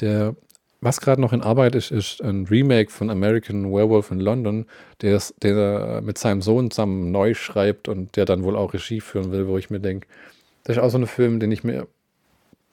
der, 0.00 0.34
was 0.80 1.00
gerade 1.00 1.20
noch 1.20 1.32
in 1.32 1.42
Arbeit 1.42 1.74
ist, 1.74 1.90
ist 1.90 2.22
ein 2.22 2.46
Remake 2.46 2.90
von 2.90 3.10
American 3.10 3.72
Werewolf 3.72 4.10
in 4.10 4.20
London, 4.20 4.66
der, 5.02 5.20
der 5.42 5.56
er 5.56 6.00
mit 6.00 6.18
seinem 6.18 6.40
Sohn 6.42 6.70
zusammen 6.70 7.10
neu 7.10 7.34
schreibt 7.34 7.88
und 7.88 8.16
der 8.16 8.24
dann 8.24 8.42
wohl 8.44 8.56
auch 8.56 8.72
Regie 8.72 9.00
führen 9.00 9.30
will, 9.30 9.46
wo 9.46 9.58
ich 9.58 9.70
mir 9.70 9.80
denke, 9.80 10.06
das 10.64 10.76
ist 10.76 10.82
auch 10.82 10.90
so 10.90 10.98
ein 10.98 11.06
Film, 11.06 11.40
den 11.40 11.52
ich 11.52 11.64
mir 11.64 11.86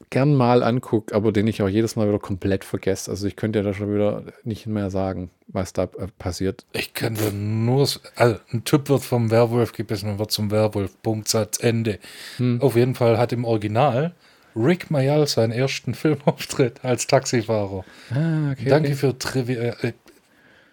gern 0.10 0.36
mal 0.36 0.64
angucke, 0.64 1.14
aber 1.14 1.32
den 1.32 1.48
ich 1.48 1.62
auch 1.62 1.68
jedes 1.68 1.96
Mal 1.96 2.08
wieder 2.08 2.20
komplett 2.20 2.64
vergesse. 2.64 3.12
Also 3.12 3.28
ich 3.28 3.36
könnte 3.36 3.60
ja 3.60 3.64
da 3.64 3.74
schon 3.74 3.94
wieder 3.94 4.24
nicht 4.44 4.68
mehr 4.68 4.90
sagen, 4.90 5.30
was 5.48 5.74
da 5.74 5.84
äh, 5.84 6.08
passiert. 6.18 6.66
Ich 6.74 6.94
dir 6.94 7.32
nur. 7.32 7.88
Also, 8.16 8.40
ein 8.54 8.64
Typ 8.64 8.90
wird 8.90 9.04
vom 9.04 9.32
Werwolf 9.32 9.74
gebissen 9.74 10.10
und 10.10 10.20
wird 10.20 10.32
zum 10.32 10.52
Werwolf. 10.52 11.02
Punkt, 11.02 11.28
Satz, 11.28 11.60
Ende. 11.62 12.00
Hm. 12.38 12.62
Auf 12.62 12.76
jeden 12.76 12.96
Fall 12.96 13.18
hat 13.18 13.34
im 13.34 13.44
Original 13.44 14.14
Rick 14.58 14.90
Mayall 14.92 15.28
seinen 15.28 15.52
ersten 15.52 15.94
Filmauftritt 15.94 16.84
als 16.84 17.08
Taxifahrer. 17.08 17.86
Ah, 18.12 18.52
okay. 18.52 18.70
Danke 18.70 18.96
für 18.96 19.18
Trivia. 19.18 19.76
Äh, 19.82 19.94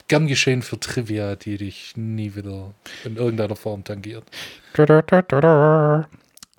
gern 0.08 0.26
geschehen 0.26 0.62
für 0.62 0.78
Trivia, 0.78 1.36
die 1.36 1.58
dich 1.58 1.92
nie 1.96 2.34
wieder 2.34 2.72
in 3.04 3.16
irgendeiner 3.16 3.56
Form 3.56 3.84
tangiert. 3.84 4.24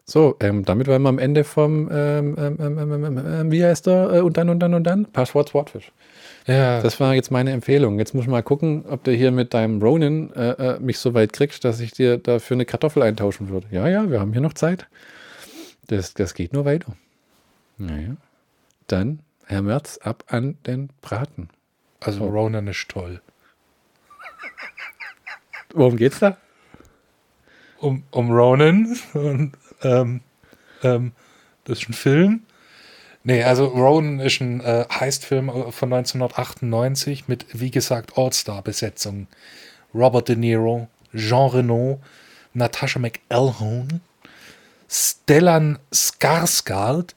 So, 0.08 0.36
ähm, 0.40 0.64
damit 0.66 0.88
waren 0.88 1.02
wir 1.02 1.10
am 1.10 1.18
Ende 1.18 1.44
vom, 1.44 1.90
ähm, 1.92 2.36
ähm, 2.38 2.58
ähm, 2.60 2.94
ähm, 2.94 3.26
ähm, 3.26 3.52
wie 3.52 3.66
heißt 3.66 3.88
der, 3.88 4.14
äh, 4.14 4.20
und 4.22 4.38
dann, 4.38 4.50
und 4.50 4.60
dann, 4.60 4.76
und 4.76 4.84
dann? 4.84 5.06
Passwort 5.06 5.50
Swordfish. 5.50 5.92
Ja, 6.46 6.80
Das 6.82 7.00
war 7.00 7.16
jetzt 7.16 7.32
meine 7.32 7.52
Empfehlung. 7.52 7.98
Jetzt 7.98 8.14
muss 8.14 8.26
ich 8.26 8.30
mal 8.30 8.44
gucken, 8.44 8.86
ob 8.88 9.04
du 9.04 9.12
hier 9.12 9.32
mit 9.32 9.56
deinem 9.56 9.82
Ronin 9.82 10.32
äh, 10.34 10.76
äh, 10.76 10.80
mich 10.80 11.00
so 11.00 11.16
weit 11.16 11.34
kriegst, 11.34 11.66
dass 11.66 11.80
ich 11.80 11.92
dir 11.92 12.18
dafür 12.18 12.56
eine 12.56 12.66
Kartoffel 12.66 13.02
eintauschen 13.02 13.50
würde. 13.50 13.66
Ja, 13.72 13.88
ja, 13.88 14.10
wir 14.12 14.20
haben 14.20 14.32
hier 14.32 14.42
noch 14.42 14.54
Zeit. 14.54 14.86
Das, 15.88 16.14
das 16.14 16.36
geht 16.36 16.54
nur 16.54 16.66
weiter. 16.66 16.96
Naja. 17.78 18.16
Dann, 18.88 19.20
Herr 19.46 19.62
Merz, 19.62 19.98
ab 19.98 20.24
an 20.28 20.58
den 20.66 20.90
Braten. 21.02 21.50
also 22.00 22.26
Ronan 22.26 22.68
ist 22.68 22.88
toll. 22.90 23.22
Worum 25.74 25.98
geht's 25.98 26.20
da? 26.20 26.38
um, 27.86 28.04
um 28.12 28.32
Ronan. 28.32 28.98
Und, 29.14 29.54
ähm, 29.84 30.22
ähm, 30.84 31.12
das 31.66 31.80
ist 31.80 31.90
ein 31.90 31.94
Film. 31.94 32.42
Nee, 33.24 33.44
also 33.44 33.66
Ronan 33.66 34.20
ist 34.20 34.40
ein 34.40 34.62
äh, 34.62 34.86
Heistfilm 34.92 35.48
von 35.72 35.94
1998 35.94 37.28
mit, 37.28 37.46
wie 37.54 37.72
gesagt, 37.72 38.18
All-Star-Besetzung. 38.18 39.28
Robert 39.94 40.30
De 40.30 40.36
Niro, 40.36 40.88
Jean 41.14 41.50
Reno, 41.50 42.02
Natasha 42.54 43.00
McElhone, 43.00 44.02
Stellan 44.90 45.80
Skarsgård, 45.92 47.16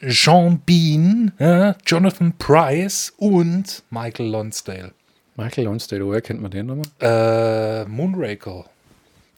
Jean 0.00 0.60
Bean, 0.64 1.32
ja, 1.38 1.74
Jonathan 1.86 2.32
Price 2.38 3.12
und 3.16 3.82
Michael 3.90 4.30
Lonsdale. 4.30 4.92
Michael 5.36 5.64
Lonsdale, 5.64 6.04
woher 6.06 6.20
kennt 6.20 6.40
man 6.40 6.50
den 6.50 6.66
nochmal? 6.66 6.86
Äh, 7.00 7.84
Moonraker. 7.86 8.64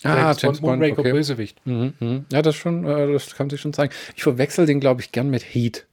Ah, 0.05 0.35
James 0.39 0.61
Bond, 0.61 0.63
Moonraker, 0.63 1.01
okay. 1.01 1.13
Bösewicht. 1.13 1.65
Mhm, 1.65 1.95
mhm. 1.99 2.25
Ja, 2.31 2.43
das 2.43 2.55
schon, 2.57 2.85
äh, 2.85 3.13
das 3.13 3.35
kann 3.35 3.51
sich 3.51 3.61
schon 3.61 3.73
zeigen. 3.73 3.93
Ich 4.17 4.23
verwechsel 4.23 4.67
den, 4.67 4.81
glaube 4.81 5.01
ich, 5.01 5.13
gern 5.13 5.29
mit 5.31 5.43
Heat. 5.43 5.87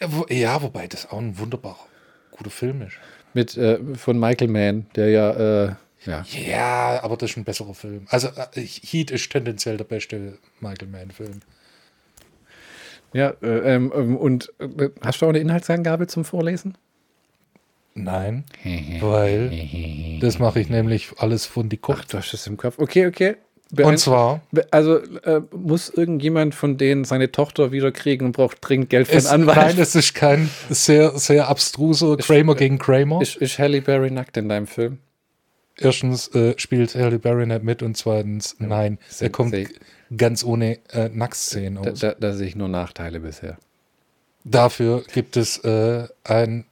Ja, 0.00 0.12
wo, 0.12 0.26
ja, 0.28 0.62
wobei 0.62 0.86
das 0.86 1.10
auch 1.10 1.18
ein 1.18 1.38
wunderbarer, 1.38 1.86
guter 2.32 2.50
Film 2.50 2.82
ist. 2.82 2.94
Mit, 3.34 3.56
äh, 3.56 3.78
von 3.94 4.18
Michael 4.18 4.48
Mann, 4.48 4.86
der 4.96 5.10
ja, 5.10 5.30
äh, 5.66 5.74
ja. 6.04 6.24
Ja, 6.30 7.02
aber 7.02 7.16
das 7.16 7.30
ist 7.30 7.36
ein 7.36 7.44
besserer 7.44 7.74
Film. 7.74 8.06
Also 8.08 8.28
äh, 8.28 8.60
Heat 8.60 9.10
ist 9.10 9.30
tendenziell 9.30 9.76
der 9.76 9.84
beste 9.84 10.38
Michael 10.60 10.88
Mann-Film. 10.88 11.40
Ja, 13.12 13.30
äh, 13.42 13.74
ähm, 13.74 13.92
ähm, 13.94 14.16
und 14.16 14.52
äh, 14.58 14.90
hast 15.00 15.20
du 15.22 15.26
auch 15.26 15.30
eine 15.30 15.38
Inhaltsangabe 15.38 16.06
zum 16.06 16.24
Vorlesen? 16.24 16.76
Nein, 17.94 18.44
weil 19.00 20.18
das 20.20 20.38
mache 20.38 20.60
ich 20.60 20.68
nämlich 20.68 21.10
alles 21.18 21.46
von 21.46 21.68
die 21.68 21.78
Ach, 21.78 21.86
Kopf. 21.86 22.06
du 22.06 22.18
hast 22.18 22.32
es 22.34 22.46
im 22.46 22.56
Kopf. 22.56 22.78
Okay, 22.78 23.06
okay. 23.06 23.36
Und 23.70 23.76
Beein- 23.76 23.98
zwar, 23.98 24.40
Be- 24.50 24.66
Also 24.70 24.96
äh, 24.98 25.42
muss 25.54 25.90
irgendjemand 25.90 26.54
von 26.54 26.78
denen 26.78 27.04
seine 27.04 27.30
Tochter 27.32 27.70
wieder 27.70 27.92
kriegen 27.92 28.24
und 28.26 28.32
braucht 28.32 28.58
dringend 28.62 28.88
Geld 28.88 29.08
für 29.08 29.16
einen 29.18 29.26
Anwalt? 29.26 29.56
nein, 29.58 29.78
es 29.78 29.94
ist 29.94 30.14
kein 30.14 30.48
sehr, 30.70 31.10
sehr 31.18 31.48
abstruser 31.48 32.16
Kramer 32.16 32.54
gegen 32.54 32.78
Kramer. 32.78 33.20
ist, 33.20 33.36
ist 33.36 33.58
Halle 33.58 33.82
Berry 33.82 34.10
nackt 34.10 34.36
in 34.38 34.48
deinem 34.48 34.66
Film? 34.66 34.98
Erstens 35.76 36.28
äh, 36.34 36.54
spielt 36.56 36.94
Halle 36.94 37.18
Berry 37.18 37.46
nicht 37.46 37.62
mit 37.62 37.82
und 37.82 37.94
zweitens, 37.96 38.56
nein, 38.58 38.98
er 39.20 39.28
kommt 39.30 39.54
ganz 40.16 40.44
ohne 40.44 40.78
äh, 40.90 41.08
Nacktszenen 41.08 41.82
Da, 41.82 41.90
aus. 41.90 42.00
da, 42.00 42.14
da 42.14 42.32
sehe 42.32 42.46
ich 42.48 42.56
nur 42.56 42.68
Nachteile 42.68 43.20
bisher. 43.20 43.58
Dafür 44.44 45.04
gibt 45.12 45.36
es 45.36 45.58
äh, 45.58 46.08
ein, 46.24 46.64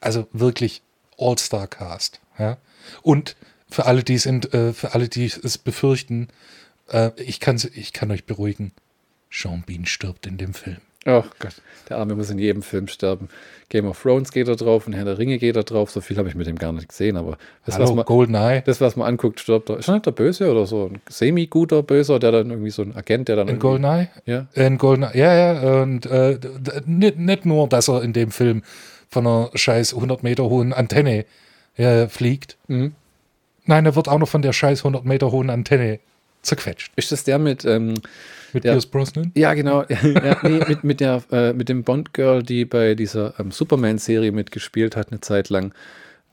also 0.00 0.28
wirklich 0.32 0.82
All-Star-Cast. 1.18 2.20
Ja? 2.38 2.58
Und 3.02 3.36
für 3.68 3.86
alle, 3.86 4.04
die 4.04 4.14
es, 4.14 4.26
in, 4.26 4.42
äh, 4.52 4.72
für 4.72 4.94
alle, 4.94 5.08
die 5.08 5.26
es 5.26 5.58
befürchten, 5.58 6.28
äh, 6.88 7.10
ich, 7.20 7.40
kann, 7.40 7.60
ich 7.74 7.92
kann 7.92 8.10
euch 8.10 8.24
beruhigen, 8.24 8.72
Sean 9.30 9.62
Bean 9.66 9.86
stirbt 9.86 10.26
in 10.26 10.38
dem 10.38 10.54
Film. 10.54 10.80
Oh 11.06 11.22
Gott, 11.38 11.54
der 11.88 11.98
Arme 11.98 12.14
muss 12.14 12.30
in 12.30 12.38
jedem 12.38 12.62
Film 12.62 12.88
sterben. 12.88 13.28
Game 13.68 13.86
of 13.86 14.00
Thrones 14.00 14.32
geht 14.32 14.48
er 14.48 14.56
drauf 14.56 14.86
und 14.86 14.92
Herr 14.92 15.04
der 15.04 15.18
Ringe 15.18 15.38
geht 15.38 15.56
er 15.56 15.64
drauf. 15.64 15.90
So 15.90 16.00
viel 16.00 16.16
habe 16.16 16.28
ich 16.28 16.34
mit 16.34 16.46
dem 16.46 16.56
gar 16.56 16.72
nicht 16.72 16.88
gesehen, 16.88 17.16
aber 17.16 17.38
das, 17.66 17.78
was 17.78 17.86
Hallo, 17.86 17.96
man, 17.96 18.04
Goldeneye. 18.04 18.62
das, 18.64 18.80
was 18.80 18.96
man 18.96 19.08
anguckt, 19.08 19.40
stirbt 19.40 19.68
er. 19.68 19.78
Ist 19.78 19.88
er 19.88 19.94
nicht 19.94 20.06
der 20.06 20.12
Böse 20.12 20.50
oder 20.50 20.66
so? 20.66 20.86
Ein 20.86 21.00
semi-guter 21.08 21.82
Böser, 21.82 22.18
der 22.18 22.32
dann 22.32 22.50
irgendwie 22.50 22.70
so 22.70 22.82
ein 22.82 22.94
Agent, 22.96 23.28
der 23.28 23.36
dann. 23.36 23.48
In 23.48 23.58
Goldeneye? 23.58 24.08
Ja. 24.26 24.46
In 24.54 24.78
Goldeneye, 24.78 25.18
ja, 25.18 25.34
ja. 25.34 25.82
Und 25.82 26.06
äh, 26.06 26.38
nicht, 26.86 27.18
nicht 27.18 27.46
nur, 27.46 27.68
dass 27.68 27.88
er 27.88 28.02
in 28.02 28.12
dem 28.12 28.30
Film 28.30 28.62
von 29.10 29.26
einer 29.26 29.50
scheiß 29.54 29.94
100 29.94 30.22
Meter 30.22 30.44
hohen 30.44 30.72
Antenne 30.72 31.24
äh, 31.76 32.06
fliegt. 32.08 32.56
Mhm. 32.68 32.94
Nein, 33.66 33.86
er 33.86 33.96
wird 33.96 34.08
auch 34.08 34.18
noch 34.18 34.28
von 34.28 34.42
der 34.42 34.52
scheiß 34.52 34.80
100 34.80 35.04
Meter 35.04 35.32
hohen 35.32 35.50
Antenne 35.50 36.00
zerquetscht. 36.44 36.92
Ist 36.96 37.12
das 37.12 37.24
der 37.24 37.38
mit. 37.38 37.64
Ähm, 37.64 37.94
Mit 38.52 38.64
Ja. 38.64 38.72
Pierce 38.72 38.86
Brosnan? 38.86 39.32
ja, 39.34 39.52
genau. 39.54 39.82
ja, 39.88 40.38
nee, 40.42 40.60
mit, 40.68 40.84
mit, 40.84 41.00
der, 41.00 41.22
äh, 41.32 41.52
mit 41.52 41.68
dem 41.68 41.82
Bond-Girl, 41.82 42.42
die 42.42 42.64
bei 42.64 42.94
dieser 42.94 43.34
ähm, 43.40 43.50
Superman-Serie 43.50 44.30
mitgespielt 44.32 44.96
hat, 44.96 45.10
eine 45.10 45.20
Zeit 45.20 45.48
lang. 45.48 45.74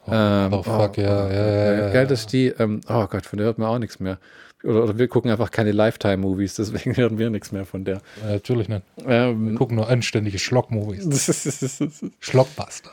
Ähm, 0.07 0.53
oh, 0.53 0.64
fuck, 0.64 0.97
ja, 0.97 1.32
ja, 1.32 1.47
ja, 1.47 1.74
ja, 1.74 1.89
Geil, 1.93 2.07
dass 2.07 2.26
die, 2.28 2.47
ähm, 2.47 2.82
oh 2.88 3.05
Gott, 3.07 3.26
von 3.26 3.38
der 3.38 3.47
hört 3.47 3.57
man 3.59 3.68
auch 3.68 3.80
nichts 3.80 3.99
mehr. 3.99 4.18
Oder, 4.64 4.84
oder 4.84 4.97
wir 4.99 5.07
gucken 5.07 5.32
einfach 5.32 5.51
keine 5.51 5.72
Lifetime-Movies, 5.72 6.55
deswegen 6.55 6.95
hören 6.97 7.18
wir 7.18 7.30
nichts 7.30 7.51
mehr 7.51 7.66
von 7.66 7.84
der. 7.84 7.97
Äh, 8.24 8.34
natürlich 8.34 8.68
nicht. 8.70 8.84
Ähm, 9.05 9.55
Gucken 9.55 9.76
nur 9.76 9.88
anständige 9.89 10.39
Schlock-Movies. 10.39 12.01
Schlockbuster. 12.20 12.91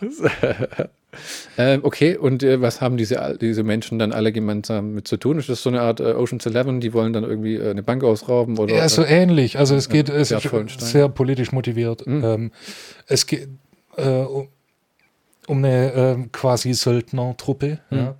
Ähm, 1.57 1.81
okay, 1.85 2.17
und 2.17 2.43
äh, 2.43 2.61
was 2.61 2.81
haben 2.81 2.97
diese, 2.97 3.39
diese 3.41 3.63
Menschen 3.63 3.99
dann 3.99 4.13
alle 4.13 4.31
gemeinsam 4.31 4.93
mit 4.93 5.09
zu 5.09 5.17
tun? 5.17 5.39
Ist 5.39 5.49
das 5.49 5.63
so 5.63 5.71
eine 5.71 5.81
Art 5.81 6.01
äh, 6.01 6.13
Ocean's 6.13 6.45
Eleven, 6.45 6.81
die 6.81 6.93
wollen 6.93 7.13
dann 7.13 7.25
irgendwie 7.25 7.57
äh, 7.57 7.71
eine 7.71 7.83
Bank 7.83 8.05
ausrauben? 8.05 8.59
Oder, 8.59 8.77
Ja, 8.77 8.89
so 8.89 9.05
ähnlich. 9.05 9.59
Also 9.59 9.75
es 9.75 9.89
geht, 9.89 10.11
es 10.11 10.31
ist 10.31 10.81
sehr 10.81 11.09
politisch 11.09 11.53
motiviert. 11.53 12.07
Mhm. 12.07 12.25
Ähm, 12.25 12.53
es 13.07 13.27
geht 13.27 13.49
äh, 13.97 14.09
um, 14.09 14.49
um 15.47 15.59
eine 15.59 15.93
ähm, 15.95 16.33
quasi 16.33 16.75
Söldnertruppe. 16.75 17.81
Mhm. 17.91 17.97
Ja. 17.97 18.15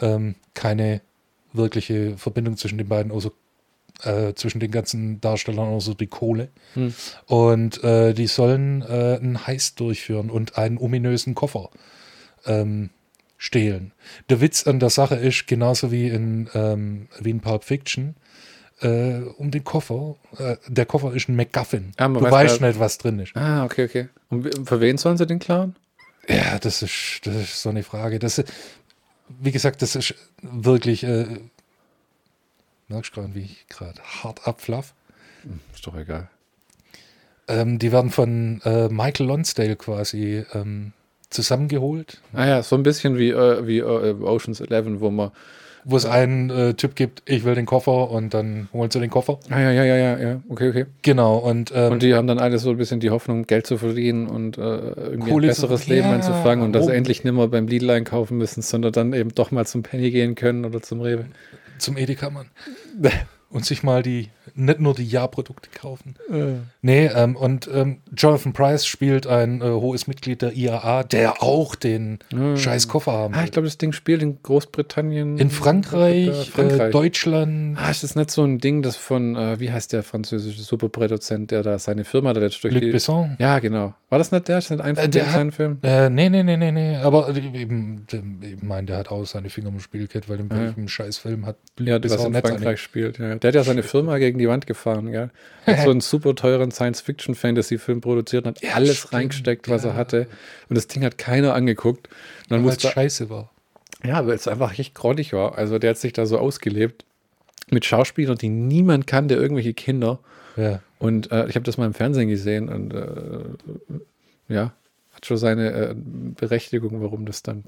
Ähm, 0.00 0.34
keine 0.54 1.02
wirkliche 1.52 2.18
Verbindung 2.18 2.56
zwischen 2.56 2.76
den 2.76 2.88
beiden, 2.88 3.12
außer 3.12 3.30
äh, 4.02 4.34
zwischen 4.34 4.60
den 4.60 4.70
ganzen 4.70 5.20
Darstellern, 5.20 5.68
außer 5.68 5.94
die 5.94 6.08
Kohle. 6.08 6.48
Mhm. 6.74 6.94
Und 7.26 7.84
äh, 7.84 8.14
die 8.14 8.26
sollen 8.26 8.82
äh, 8.82 9.18
einen 9.20 9.46
Heist 9.46 9.80
durchführen 9.80 10.28
und 10.28 10.58
einen 10.58 10.76
ominösen 10.76 11.34
Koffer 11.34 11.70
ähm, 12.46 12.90
stehlen. 13.38 13.92
Der 14.28 14.40
Witz 14.40 14.66
an 14.66 14.80
der 14.80 14.90
Sache 14.90 15.16
ist, 15.16 15.46
genauso 15.46 15.92
wie 15.92 16.08
in, 16.08 16.48
ähm, 16.54 17.08
wie 17.20 17.30
in 17.30 17.40
Pulp 17.40 17.64
Fiction, 17.64 18.16
äh, 18.80 19.18
um 19.36 19.50
den 19.50 19.64
Koffer. 19.64 20.16
Äh, 20.38 20.56
der 20.66 20.86
Koffer 20.86 21.14
ist 21.14 21.28
ein 21.28 21.36
MacGuffin. 21.36 21.92
Ah, 21.96 22.08
du 22.08 22.20
weiß 22.20 22.32
weißt 22.32 22.60
nicht, 22.60 22.78
was 22.78 22.98
drin 22.98 23.18
ist. 23.18 23.36
Ah, 23.36 23.64
okay, 23.64 23.84
okay. 23.84 24.08
Und 24.28 24.68
für 24.68 24.80
wen 24.80 24.98
sollen 24.98 25.16
sie 25.16 25.26
den 25.26 25.38
klauen? 25.38 25.76
Ja, 26.28 26.58
das 26.58 26.82
ist, 26.82 27.20
das 27.24 27.36
ist 27.36 27.62
so 27.62 27.68
eine 27.68 27.82
Frage. 27.82 28.18
Das, 28.18 28.42
wie 29.28 29.52
gesagt, 29.52 29.82
das 29.82 29.96
ist 29.96 30.14
wirklich. 30.42 31.04
Äh, 31.04 31.26
merkst 32.88 33.16
du 33.16 33.20
gerade, 33.20 33.34
wie 33.34 33.42
ich 33.42 33.66
gerade 33.68 34.00
hart 34.02 34.46
abflaff? 34.46 34.94
Ist 35.74 35.86
doch 35.86 35.96
egal. 35.96 36.28
Ähm, 37.48 37.78
die 37.78 37.92
werden 37.92 38.10
von 38.10 38.60
äh, 38.64 38.88
Michael 38.88 39.26
Lonsdale 39.26 39.76
quasi 39.76 40.44
ähm, 40.52 40.92
zusammengeholt, 41.30 42.20
Ah 42.32 42.46
ja, 42.46 42.62
so 42.62 42.76
ein 42.76 42.82
bisschen 42.82 43.18
wie, 43.18 43.30
äh, 43.30 43.66
wie 43.66 43.78
äh, 43.78 44.14
Ocean's 44.22 44.60
Eleven, 44.60 45.00
wo 45.00 45.10
man. 45.10 45.30
wo 45.84 45.96
es 45.96 46.04
einen 46.04 46.50
äh, 46.50 46.74
Typ 46.74 46.96
gibt, 46.96 47.22
ich 47.26 47.44
will 47.44 47.54
den 47.54 47.66
Koffer 47.66 48.10
und 48.10 48.34
dann 48.34 48.68
holen 48.72 48.90
sie 48.90 48.98
den 49.00 49.10
Koffer. 49.10 49.38
Ah 49.50 49.60
ja, 49.60 49.70
ja, 49.70 49.84
ja, 49.84 49.96
ja, 49.96 50.18
ja. 50.18 50.40
Okay, 50.48 50.68
okay. 50.70 50.86
Genau, 51.02 51.36
und, 51.38 51.72
ähm, 51.74 51.92
Und 51.92 52.02
die 52.02 52.14
haben 52.14 52.26
dann 52.26 52.38
alle 52.40 52.58
so 52.58 52.70
ein 52.70 52.76
bisschen 52.76 52.98
die 53.00 53.10
Hoffnung, 53.10 53.46
Geld 53.46 53.66
zu 53.68 53.78
verdienen 53.78 54.26
und 54.26 54.58
äh, 54.58 54.60
irgendwie 54.62 55.30
ein 55.32 55.40
besseres 55.42 55.86
Leben 55.86 56.08
Ja, 56.08 56.14
anzufangen 56.14 56.64
und 56.64 56.72
dass 56.72 56.86
sie 56.86 56.92
endlich 56.94 57.22
nimmer 57.22 57.46
beim 57.48 57.68
Lidl 57.68 57.90
einkaufen 57.90 58.36
müssen, 58.36 58.62
sondern 58.62 58.92
dann 58.92 59.12
eben 59.12 59.32
doch 59.34 59.50
mal 59.52 59.64
zum 59.66 59.82
Penny 59.84 60.10
gehen 60.10 60.34
können 60.34 60.64
oder 60.64 60.82
zum 60.82 61.00
Rewe. 61.00 61.26
zum 61.78 61.96
Edeka-Mann. 61.96 62.46
und 63.48 63.64
sich 63.64 63.82
mal 63.82 64.02
die, 64.02 64.28
nicht 64.54 64.80
nur 64.80 64.94
die 64.94 65.04
Ja-Produkte 65.06 65.68
kaufen. 65.70 66.14
Nee, 66.82 67.06
ähm, 67.06 67.36
und 67.36 67.68
ähm, 67.72 67.98
Jonathan 68.16 68.52
Price 68.52 68.86
spielt 68.86 69.26
ein 69.26 69.60
äh, 69.60 69.64
hohes 69.64 70.06
Mitglied 70.08 70.42
der 70.42 70.52
IAA, 70.56 71.04
der 71.04 71.42
auch 71.42 71.74
den 71.74 72.18
scheiß 72.56 72.88
Koffer 72.88 73.12
haben 73.12 73.34
Ah, 73.34 73.38
will. 73.38 73.44
ich 73.44 73.52
glaube, 73.52 73.66
das 73.66 73.78
Ding 73.78 73.92
spielt 73.92 74.22
in 74.22 74.42
Großbritannien. 74.42 75.38
In 75.38 75.50
Frankreich, 75.50 76.26
Äh, 76.28 76.32
Frankreich. 76.44 76.88
Äh, 76.88 76.90
Deutschland, 76.90 77.78
Ah, 77.78 77.90
ist 77.90 78.02
das 78.02 78.16
nicht 78.16 78.30
so 78.30 78.42
ein 78.44 78.58
Ding, 78.58 78.82
das 78.82 78.96
von, 78.96 79.36
äh, 79.36 79.60
wie 79.60 79.70
heißt 79.70 79.92
der 79.92 80.02
französische 80.02 80.62
Superproduzent, 80.62 81.50
der 81.50 81.62
da 81.62 81.78
seine 81.78 82.04
Firma 82.04 82.32
da 82.32 82.40
jetzt 82.40 82.62
durch 82.64 82.74
Luc 82.74 82.82
die. 82.82 82.90
Besson. 82.90 83.36
Ja, 83.38 83.58
genau. 83.58 83.94
War 84.08 84.18
das 84.18 84.32
nicht 84.32 84.48
der? 84.48 84.58
Ist 84.58 84.70
das 84.70 84.76
nicht 84.78 84.84
ein 84.86 84.96
Äh, 84.96 85.02
von 85.02 85.10
der 85.10 85.32
hat- 85.32 85.54
Filmen? 85.54 85.78
Äh, 85.82 86.10
nee, 86.10 86.28
nee, 86.28 86.42
nee, 86.42 86.56
nee, 86.56 86.72
nee. 86.72 86.96
Aber 86.96 87.28
äh, 87.28 87.38
eben, 87.38 88.06
ich 88.42 88.62
meine, 88.62 88.86
der 88.86 88.98
hat 88.98 89.08
auch 89.10 89.24
seine 89.24 89.50
Finger 89.50 89.68
im 89.68 89.80
Spielkett, 89.80 90.28
weil 90.28 90.40
im, 90.40 90.48
Ja. 90.50 90.72
im 90.76 90.88
scheiß 90.88 91.18
Film 91.18 91.46
hat 91.46 91.56
Ja, 91.78 91.98
das 91.98 92.12
was 92.12 92.18
Besson 92.18 92.34
in 92.34 92.40
Frankreich 92.40 92.80
spielt. 92.80 93.18
Ja. 93.18 93.35
Der 93.40 93.48
hat 93.48 93.54
ja 93.54 93.64
seine 93.64 93.82
Firma 93.82 94.18
gegen 94.18 94.38
die 94.38 94.48
Wand 94.48 94.66
gefahren, 94.66 95.10
gell? 95.12 95.30
Hat 95.66 95.80
so 95.80 95.90
einen 95.90 96.00
super 96.02 96.34
teuren 96.34 96.70
Science-Fiction-Fantasy-Film 96.70 98.00
produziert 98.00 98.46
und 98.46 98.56
hat 98.56 98.62
Ja, 98.62 98.74
alles 98.74 98.98
stimmt, 98.98 99.12
reingesteckt, 99.14 99.68
was 99.68 99.84
ja. 99.84 99.90
er 99.90 99.96
hatte. 99.96 100.26
Und 100.68 100.76
das 100.76 100.86
Ding 100.86 101.04
hat 101.04 101.18
keiner 101.18 101.54
angeguckt. 101.54 102.08
Und 102.08 102.50
dann 102.50 102.64
Weil 102.64 102.70
es 102.70 102.76
musste, 102.76 102.88
scheiße 102.90 103.30
war. 103.30 103.50
ja, 104.04 104.26
weil 104.26 104.34
es 104.34 104.48
einfach 104.48 104.78
echt 104.78 104.94
grottig 104.94 105.32
war. 105.32 105.56
Also 105.58 105.78
der 105.78 105.90
hat 105.90 105.98
sich 105.98 106.12
da 106.12 106.26
so 106.26 106.38
ausgelebt 106.38 107.04
mit 107.70 107.84
Schauspielern, 107.84 108.38
die 108.38 108.48
niemand 108.48 109.06
kannte, 109.06 109.34
irgendwelche 109.34 109.74
Kinder. 109.74 110.20
Ja. 110.56 110.80
Und 110.98 111.30
äh, 111.32 111.46
ich 111.48 111.56
habe 111.56 111.64
das 111.64 111.76
mal 111.78 111.86
im 111.86 111.94
Fernsehen 111.94 112.28
gesehen 112.28 112.68
und 112.68 112.94
äh, 112.94 113.40
ja, 114.48 114.72
hat 115.12 115.26
schon 115.26 115.36
seine 115.36 115.70
äh, 115.72 115.94
Berechtigung, 115.96 117.02
warum 117.02 117.26
das 117.26 117.42
dann 117.42 117.64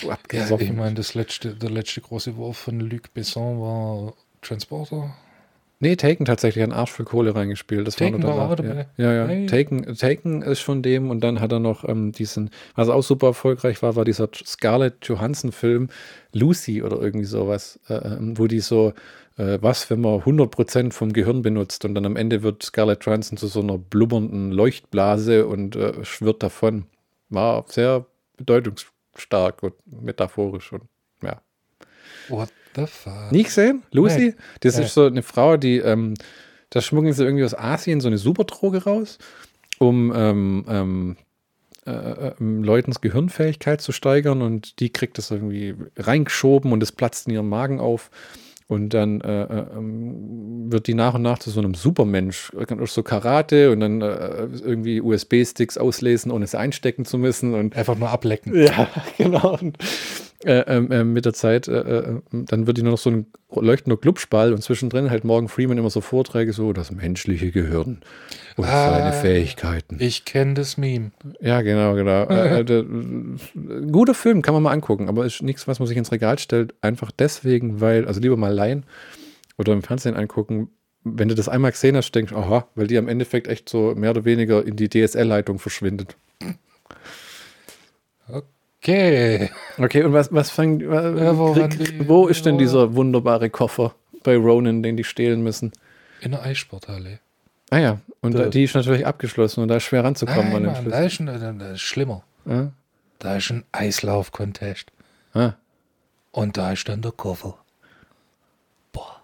so 0.00 0.08
Ja, 0.08 0.14
abgesoffen 0.14 0.66
ich 0.66 0.72
meine, 0.72 0.94
das 0.94 1.14
letzte, 1.14 1.54
der 1.54 1.70
letzte 1.70 2.00
große 2.00 2.36
Wurf 2.36 2.56
von 2.58 2.78
Luc 2.80 3.12
Besson 3.14 3.60
war 3.60 4.14
Transporter. 4.42 5.14
Nee, 5.80 5.94
Taken 5.94 6.24
tatsächlich 6.24 6.64
einen 6.64 6.72
Arsch 6.72 6.90
voll 6.90 7.06
Kohle 7.06 7.36
reingespielt. 7.36 7.86
Das 7.86 7.94
Taken 7.94 8.22
war, 8.24 8.36
war 8.36 8.50
auch 8.50 8.56
danach. 8.56 8.74
dabei. 8.74 8.88
Ja, 8.96 9.12
ja. 9.12 9.22
ja. 9.22 9.26
Hey. 9.28 9.46
Taken, 9.46 9.94
Taken 9.94 10.42
ist 10.42 10.60
von 10.60 10.82
dem 10.82 11.10
und 11.10 11.20
dann 11.20 11.40
hat 11.40 11.52
er 11.52 11.60
noch 11.60 11.88
ähm, 11.88 12.10
diesen, 12.10 12.50
was 12.74 12.88
auch 12.88 13.02
super 13.02 13.28
erfolgreich 13.28 13.80
war, 13.80 13.94
war 13.94 14.04
dieser 14.04 14.28
Scarlett 14.34 15.06
Johansson-Film 15.06 15.88
Lucy 16.32 16.82
oder 16.82 17.00
irgendwie 17.00 17.26
sowas, 17.26 17.78
äh, 17.88 17.94
ähm, 17.94 18.36
wo 18.36 18.48
die 18.48 18.58
so, 18.58 18.92
äh, 19.36 19.58
was, 19.60 19.88
wenn 19.88 20.00
man 20.00 20.20
100% 20.20 20.92
vom 20.92 21.12
Gehirn 21.12 21.42
benutzt 21.42 21.84
und 21.84 21.94
dann 21.94 22.06
am 22.06 22.16
Ende 22.16 22.42
wird 22.42 22.64
Scarlett 22.64 23.04
Johansson 23.04 23.38
zu 23.38 23.46
so 23.46 23.60
einer 23.60 23.78
blubbernden 23.78 24.50
Leuchtblase 24.50 25.46
und 25.46 25.76
äh, 25.76 26.04
schwirrt 26.04 26.42
davon. 26.42 26.86
War 27.28 27.64
sehr 27.68 28.04
bedeutungsstark 28.36 29.62
und 29.62 29.74
metaphorisch 29.86 30.72
und 30.72 30.82
ja. 31.22 31.40
What 32.28 32.50
the 32.78 32.86
fuck? 32.86 33.30
Nie 33.32 33.42
gesehen? 33.42 33.82
Lucy? 33.92 34.18
Nee. 34.18 34.34
Das 34.60 34.76
Nee. 34.76 34.84
ist 34.84 34.94
so 34.94 35.04
eine 35.06 35.22
Frau, 35.22 35.56
die, 35.56 35.78
ähm, 35.78 36.14
da 36.70 36.80
schmuggeln 36.80 37.12
sie 37.12 37.24
irgendwie 37.24 37.44
aus 37.44 37.54
Asien 37.54 38.00
so 38.00 38.08
eine 38.08 38.18
Superdroge 38.18 38.84
raus, 38.84 39.18
um 39.78 40.12
ähm, 40.14 40.64
ähm, 40.68 41.16
äh, 41.86 41.90
äh, 41.90 42.32
ähm, 42.40 42.62
Leutens 42.64 43.00
Gehirnfähigkeit 43.00 43.80
zu 43.80 43.92
steigern 43.92 44.42
und 44.42 44.78
die 44.80 44.90
kriegt 44.90 45.16
das 45.18 45.30
irgendwie 45.30 45.74
reingeschoben 45.96 46.72
und 46.72 46.82
es 46.82 46.92
platzt 46.92 47.26
in 47.28 47.34
ihrem 47.34 47.48
Magen 47.48 47.80
auf. 47.80 48.10
Und 48.66 48.92
dann 48.92 49.22
äh, 49.22 49.44
äh, 49.44 49.66
ähm, 49.74 50.70
wird 50.70 50.88
die 50.88 50.92
nach 50.94 51.14
und 51.14 51.22
nach 51.22 51.38
zu 51.38 51.48
so 51.48 51.58
einem 51.58 51.72
Supermensch. 51.72 52.52
Auch 52.54 52.86
So 52.86 53.02
Karate 53.02 53.70
und 53.72 53.80
dann 53.80 54.02
äh, 54.02 54.46
irgendwie 54.62 55.00
USB-Sticks 55.00 55.78
auslesen, 55.78 56.30
ohne 56.30 56.46
sie 56.46 56.58
einstecken 56.58 57.06
zu 57.06 57.16
müssen. 57.16 57.54
Und 57.54 57.74
Einfach 57.74 57.96
nur 57.96 58.10
ablecken. 58.10 58.54
ja, 58.62 58.86
genau. 59.16 59.56
Und, 59.58 59.78
äh, 60.44 60.60
ähm, 60.68 60.88
ähm, 60.92 61.12
mit 61.12 61.24
der 61.24 61.32
Zeit, 61.32 61.66
äh, 61.66 61.78
äh, 61.80 62.20
dann 62.30 62.66
wird 62.66 62.78
die 62.78 62.82
nur 62.82 62.92
noch 62.92 62.98
so 62.98 63.10
ein 63.10 63.26
leuchtender 63.52 63.96
Glubschball 63.96 64.52
und 64.52 64.62
zwischendrin 64.62 65.10
halt 65.10 65.24
Morgan 65.24 65.48
Freeman 65.48 65.78
immer 65.78 65.90
so 65.90 66.00
Vorträge, 66.00 66.52
so 66.52 66.72
das 66.72 66.92
menschliche 66.92 67.50
Gehirn 67.50 68.00
und 68.56 68.64
Ah. 68.64 68.90
seine 68.90 69.12
Fähigkeiten. 69.14 69.96
Ich 70.00 70.24
kenne 70.24 70.54
das 70.54 70.76
Meme. 70.76 71.10
Ja, 71.40 71.62
genau, 71.62 71.94
genau. 71.94 72.24
äh, 72.28 72.60
äh, 72.60 72.64
der, 72.64 72.84
guter 73.90 74.14
Film, 74.14 74.42
kann 74.42 74.54
man 74.54 74.62
mal 74.62 74.72
angucken, 74.72 75.08
aber 75.08 75.26
ist 75.26 75.42
nichts, 75.42 75.66
was 75.66 75.80
man 75.80 75.88
sich 75.88 75.96
ins 75.96 76.12
Regal 76.12 76.38
stellt, 76.38 76.74
einfach 76.82 77.10
deswegen, 77.10 77.80
weil, 77.80 78.06
also 78.06 78.20
lieber 78.20 78.36
mal 78.36 78.52
leihen 78.54 78.84
oder 79.56 79.72
im 79.72 79.82
Fernsehen 79.82 80.14
angucken. 80.14 80.70
Wenn 81.04 81.28
du 81.28 81.34
das 81.34 81.48
einmal 81.48 81.70
gesehen 81.72 81.96
hast, 81.96 82.12
denkst 82.12 82.32
du, 82.32 82.38
aha, 82.38 82.68
weil 82.74 82.86
die 82.86 82.98
am 82.98 83.08
Endeffekt 83.08 83.48
echt 83.48 83.68
so 83.68 83.94
mehr 83.96 84.10
oder 84.10 84.24
weniger 84.24 84.64
in 84.64 84.76
die 84.76 84.88
DSL-Leitung 84.88 85.58
verschwindet. 85.58 86.16
Okay. 88.82 89.50
Okay, 89.76 90.02
und 90.04 90.12
was, 90.12 90.32
was 90.32 90.50
fang, 90.50 90.80
Ja, 90.80 91.36
wo, 91.36 91.52
krieg, 91.52 92.08
wo 92.08 92.26
ist 92.28 92.46
denn 92.46 92.58
dieser 92.58 92.94
wunderbare 92.94 93.50
Koffer 93.50 93.94
bei 94.22 94.36
Ronan, 94.36 94.82
den 94.82 94.96
die 94.96 95.04
stehlen 95.04 95.42
müssen? 95.42 95.72
In 96.20 96.30
der 96.32 96.42
Eissporthalle. 96.42 97.18
Ah 97.70 97.78
ja, 97.78 98.00
und 98.20 98.34
Da- 98.34 98.44
da, 98.44 98.48
die 98.48 98.64
ist 98.64 98.74
natürlich 98.74 99.06
abgeschlossen 99.06 99.62
und 99.62 99.68
da 99.68 99.76
ist 99.76 99.82
schwer 99.84 100.04
ranzukommen 100.04 100.40
an 100.54 100.62
Nein, 100.62 100.62
den 100.62 100.72
Mann, 100.84 100.90
da 100.90 101.00
ist, 101.00 101.20
ein, 101.20 101.58
das 101.58 101.72
ist 101.74 101.80
schlimmer. 101.82 102.22
Ja? 102.46 102.70
Da 103.18 103.36
ist 103.36 103.50
ein 103.50 103.64
Eislauf-Contest. 103.72 104.90
Ah, 105.34 105.52
Und 106.32 106.56
da 106.56 106.72
ist 106.72 106.88
dann 106.88 107.02
der 107.02 107.12
Koffer. 107.12 107.58
Boah. 108.92 109.20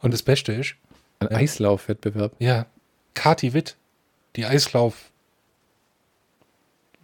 Und 0.00 0.12
das 0.14 0.22
Beste 0.22 0.52
ist, 0.52 0.74
ein 1.18 1.28
Eislaufwettbewerb. 1.28 2.32
ja, 2.38 2.66
Kati 3.14 3.52
Witt, 3.52 3.76
die 4.36 4.46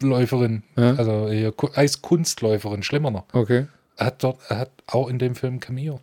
Eislaufläuferin, 0.01 0.63
Ja. 0.77 0.95
also 0.95 1.27
äh, 1.27 1.51
Ku- 1.55 1.69
Eiskunstläuferin, 1.73 2.83
schlimmer 2.83 3.11
noch, 3.11 3.25
Okay. 3.33 3.67
hat 3.97 4.23
dort, 4.23 4.49
hat 4.49 4.71
auch 4.87 5.09
in 5.09 5.19
dem 5.19 5.35
Film 5.35 5.59
Cameo. 5.59 5.99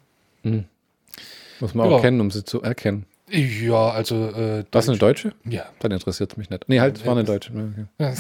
Muss 1.61 1.74
man 1.74 1.90
Ja. 1.90 1.97
auch 1.97 2.03
kennen, 2.03 2.20
um 2.20 2.30
sie 2.30 2.44
zu 2.44 2.62
erkennen. 2.62 3.07
Ja, 3.30 3.88
also 3.90 4.28
äh, 4.28 4.64
Was 4.70 4.88
eine 4.88 4.99
Deutsche? 4.99 5.32
ja. 5.44 5.64
Dann 5.80 5.90
interessiert 5.90 6.30
es 6.32 6.36
mich 6.36 6.49
nicht. 6.51 6.68
Nee, 6.68 6.80
halt, 6.80 6.99
es 6.99 7.07
war 7.07 7.12
eine 7.12 7.24
Deutsche. 7.24 7.51
Okay. 7.99 8.14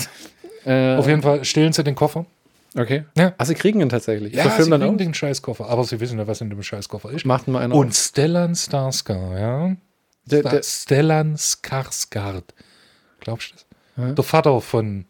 Äh, 0.64 0.96
Auf 0.96 1.06
jeden 1.06 1.22
Fall 1.22 1.44
stehlen 1.44 1.72
sie 1.72 1.84
den 1.84 1.94
Koffer. 1.94 2.26
Okay. 2.76 3.04
Ja. 3.16 3.32
Ah, 3.38 3.44
sie 3.44 3.54
kriegen 3.54 3.80
ihn 3.80 3.88
tatsächlich. 3.88 4.34
Ja, 4.34 4.42
sie 4.50 4.62
kriegen 4.64 4.82
auch. 4.82 4.96
den 4.96 5.14
Scheißkoffer, 5.14 5.68
aber 5.68 5.84
sie 5.84 6.00
wissen 6.00 6.18
ja, 6.18 6.26
was 6.26 6.40
in 6.40 6.50
dem 6.50 6.60
Scheißkoffer 6.62 7.10
ist. 7.12 7.24
Macht 7.24 7.46
mal 7.46 7.62
einer 7.62 7.74
Und 7.74 7.88
auf. 7.90 7.94
Stellan 7.94 8.54
Skarsgård, 8.54 9.38
ja. 9.38 9.76
Der- 10.24 10.42
der- 10.42 10.62
Stellan 10.64 11.36
Skarsgård. 11.36 12.42
Glaubst 13.20 13.50
du 13.50 13.54
das? 13.54 13.66
Ja. 14.08 14.12
Der 14.12 14.24
Vater 14.24 14.60
von 14.60 15.04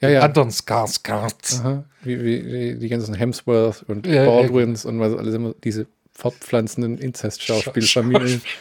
Ja, 0.00 0.08
ja. 0.08 0.20
anderen 0.20 0.50
Skarsgårds. 0.50 1.60
Aha. 1.60 1.84
Wie, 2.02 2.22
wie, 2.24 2.78
die 2.78 2.88
ganzen 2.88 3.14
Hemsworth 3.14 3.82
und 3.88 4.06
Ja, 4.06 4.24
ja, 4.24 4.26
Baldwins 4.26 4.84
und 4.84 4.98
was 5.00 5.14
alles 5.14 5.34
immer, 5.34 5.54
diese 5.62 5.86
fortpflanzenden 6.12 6.98
Inzest-Schauspielfamilien. 6.98 8.42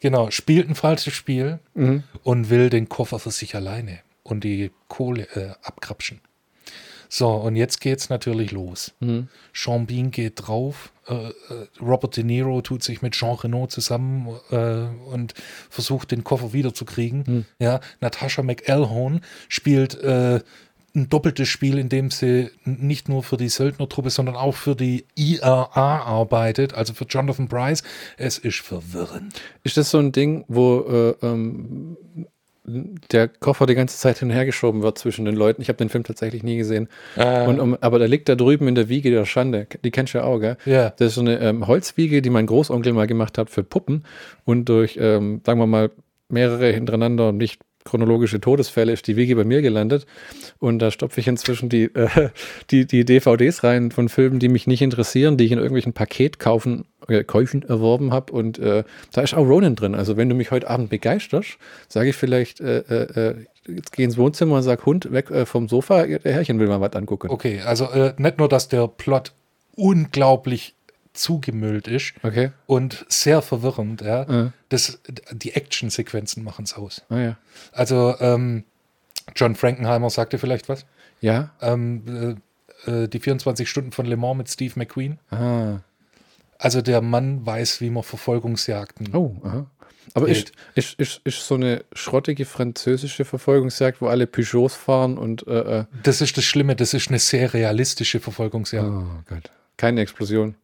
Genau, 0.00 0.32
spielt 0.32 0.68
ein 0.68 0.74
falsches 0.74 1.14
Spiel 1.14 1.60
Mhm. 1.74 2.02
und 2.24 2.50
will 2.50 2.70
den 2.70 2.88
Koffer 2.88 3.20
für 3.20 3.30
sich 3.30 3.54
alleine 3.54 4.00
und 4.24 4.42
die 4.42 4.72
Kohle 4.88 5.28
äh, 5.36 5.52
abkrapschen. 5.62 6.20
So, 7.14 7.28
und 7.28 7.56
jetzt 7.56 7.82
geht's 7.82 8.08
natürlich 8.08 8.52
los. 8.52 8.94
Mhm. 9.00 9.28
Sean 9.52 9.84
Bean 9.84 10.10
geht 10.10 10.46
drauf. 10.46 10.94
Äh, 11.06 11.28
äh, 11.28 11.32
Robert 11.78 12.16
De 12.16 12.24
Niro 12.24 12.62
tut 12.62 12.82
sich 12.82 13.02
mit 13.02 13.12
Jean 13.12 13.34
Reno 13.34 13.66
zusammen 13.66 14.34
äh, 14.50 14.86
und 15.12 15.34
versucht, 15.68 16.10
den 16.10 16.24
Koffer 16.24 16.54
wiederzukriegen. 16.54 17.24
Mhm. 17.26 17.44
Ja, 17.58 17.80
Natasha 18.00 18.42
McElhone 18.42 19.20
spielt 19.48 20.02
äh, 20.02 20.40
ein 20.94 21.10
doppeltes 21.10 21.50
Spiel, 21.50 21.76
in 21.76 21.90
dem 21.90 22.10
sie 22.10 22.48
nicht 22.64 23.10
nur 23.10 23.22
für 23.22 23.36
die 23.36 23.50
Söldnertruppe, 23.50 24.08
sondern 24.08 24.34
auch 24.34 24.54
für 24.54 24.74
die 24.74 25.04
IRA 25.14 25.66
arbeitet, 25.74 26.72
also 26.72 26.94
für 26.94 27.04
Jonathan 27.04 27.46
Price. 27.46 27.82
Es 28.16 28.38
ist 28.38 28.60
verwirrend. 28.60 29.38
Ist 29.64 29.76
das 29.76 29.90
so 29.90 29.98
ein 29.98 30.12
Ding, 30.12 30.46
wo 30.48 30.80
äh, 30.80 31.26
ähm, 31.26 31.98
der 32.64 33.28
Koffer 33.28 33.66
die 33.66 33.74
ganze 33.74 33.98
Zeit 33.98 34.18
hin 34.18 34.28
und 34.28 34.34
her 34.34 34.46
geschoben 34.46 34.82
wird 34.82 34.96
zwischen 34.96 35.24
den 35.24 35.34
Leuten. 35.34 35.62
Ich 35.62 35.68
habe 35.68 35.78
den 35.78 35.88
Film 35.88 36.04
tatsächlich 36.04 36.42
nie 36.42 36.56
gesehen. 36.56 36.88
Äh, 37.16 37.46
Und 37.46 37.58
um, 37.58 37.76
aber 37.80 37.98
der 37.98 38.08
liegt 38.08 38.28
da 38.28 38.36
drüben 38.36 38.68
in 38.68 38.74
der 38.74 38.88
Wiege 38.88 39.10
der 39.10 39.24
Schande. 39.24 39.66
Die 39.84 39.90
kennst 39.90 40.14
du 40.14 40.18
ja 40.18 40.24
auch, 40.24 40.38
gell? 40.38 40.56
Ja. 40.64 40.90
Das 40.90 41.08
ist 41.08 41.14
so 41.16 41.22
eine 41.22 41.40
ähm, 41.40 41.66
Holzwiege, 41.66 42.22
die 42.22 42.30
mein 42.30 42.46
Großonkel 42.46 42.92
mal 42.92 43.06
gemacht 43.06 43.36
hat 43.36 43.50
für 43.50 43.64
Puppen. 43.64 44.04
Und 44.44 44.68
durch, 44.68 44.96
ähm, 45.00 45.40
sagen 45.44 45.58
wir 45.58 45.66
mal, 45.66 45.90
mehrere 46.28 46.72
hintereinander 46.72 47.32
nicht 47.32 47.60
chronologische 47.84 48.40
Todesfälle 48.40 48.92
ist 48.92 49.06
die 49.06 49.16
Wiege 49.16 49.36
bei 49.36 49.44
mir 49.44 49.62
gelandet. 49.62 50.06
Und 50.58 50.78
da 50.78 50.90
stopfe 50.90 51.20
ich 51.20 51.28
inzwischen 51.28 51.68
die, 51.68 51.84
äh, 51.84 52.30
die, 52.70 52.86
die 52.86 53.04
DVDs 53.04 53.64
rein 53.64 53.90
von 53.90 54.08
Filmen, 54.08 54.38
die 54.38 54.48
mich 54.48 54.66
nicht 54.66 54.82
interessieren, 54.82 55.36
die 55.36 55.44
ich 55.44 55.52
in 55.52 55.58
irgendwelchen 55.58 55.92
Paketkaufen 55.92 56.84
äh, 57.08 57.24
Käufen 57.24 57.62
erworben 57.62 58.12
habe. 58.12 58.32
Und 58.32 58.58
äh, 58.58 58.84
da 59.12 59.20
ist 59.20 59.34
auch 59.34 59.46
Ronin 59.46 59.74
drin. 59.74 59.94
Also 59.94 60.16
wenn 60.16 60.28
du 60.28 60.34
mich 60.34 60.50
heute 60.50 60.68
Abend 60.68 60.90
begeisterst, 60.90 61.58
sage 61.88 62.10
ich 62.10 62.16
vielleicht, 62.16 62.60
äh, 62.60 62.78
äh, 62.78 63.28
äh, 63.30 63.34
jetzt 63.66 63.92
geh 63.92 64.04
ins 64.04 64.16
Wohnzimmer 64.16 64.56
und 64.56 64.62
sag, 64.62 64.86
Hund, 64.86 65.12
weg 65.12 65.30
äh, 65.30 65.46
vom 65.46 65.68
Sofa, 65.68 66.06
der 66.06 66.32
Herrchen 66.32 66.58
will 66.58 66.68
mal 66.68 66.80
was 66.80 66.94
angucken. 66.94 67.30
okay, 67.30 67.60
also 67.64 67.88
nicht 68.16 68.38
nur, 68.38 68.48
dass 68.48 68.68
der 68.68 68.88
Plot 68.88 69.32
unglaublich 69.76 70.74
zugemüllt 71.12 71.88
ist 71.88 72.14
Okay. 72.22 72.50
und 72.66 73.04
sehr 73.08 73.42
verwirrend, 73.42 74.00
ja. 74.00 74.24
Ja. 74.30 74.52
Das, 74.68 75.00
die 75.30 75.52
Actionsequenzen 75.54 76.42
machen 76.42 76.64
es 76.64 76.74
aus. 76.74 77.02
Ah 77.08 77.18
ja. 77.18 77.36
Also 77.72 78.14
ähm, 78.20 78.64
John 79.36 79.54
Frankenheimer 79.54 80.10
sagte 80.10 80.38
vielleicht 80.38 80.68
was. 80.68 80.86
Ja. 81.20 81.50
Ähm, 81.60 82.36
äh, 82.86 82.90
äh, 83.04 83.08
die 83.08 83.20
24 83.20 83.68
Stunden 83.68 83.92
von 83.92 84.06
Le 84.06 84.16
Mans 84.16 84.38
mit 84.38 84.50
Steve 84.50 84.72
McQueen. 84.76 85.18
Ah. 85.30 85.80
Also 86.58 86.80
der 86.80 87.00
Mann 87.02 87.44
weiß, 87.44 87.80
wie 87.80 87.90
man 87.90 88.02
Verfolgungsjagden. 88.02 89.14
Oh, 89.14 89.36
aha. 89.44 89.66
Aber 90.14 90.28
ist, 90.28 90.52
ist, 90.74 90.94
ist, 90.98 91.20
ist 91.24 91.46
so 91.46 91.54
eine 91.54 91.84
schrottige 91.92 92.44
französische 92.44 93.24
Verfolgungsjagd, 93.24 94.00
wo 94.00 94.08
alle 94.08 94.26
Peugeots 94.26 94.74
fahren 94.74 95.16
und 95.16 95.46
äh, 95.46 95.80
äh, 95.80 95.84
Das 96.02 96.20
ist 96.20 96.36
das 96.36 96.44
Schlimme, 96.44 96.74
das 96.74 96.92
ist 96.92 97.08
eine 97.08 97.18
sehr 97.20 97.54
realistische 97.54 98.18
Verfolgungsjagd. 98.20 98.86
oh 98.88 99.04
Gott. 99.28 99.50
Keine 99.76 100.00
Explosion. 100.00 100.56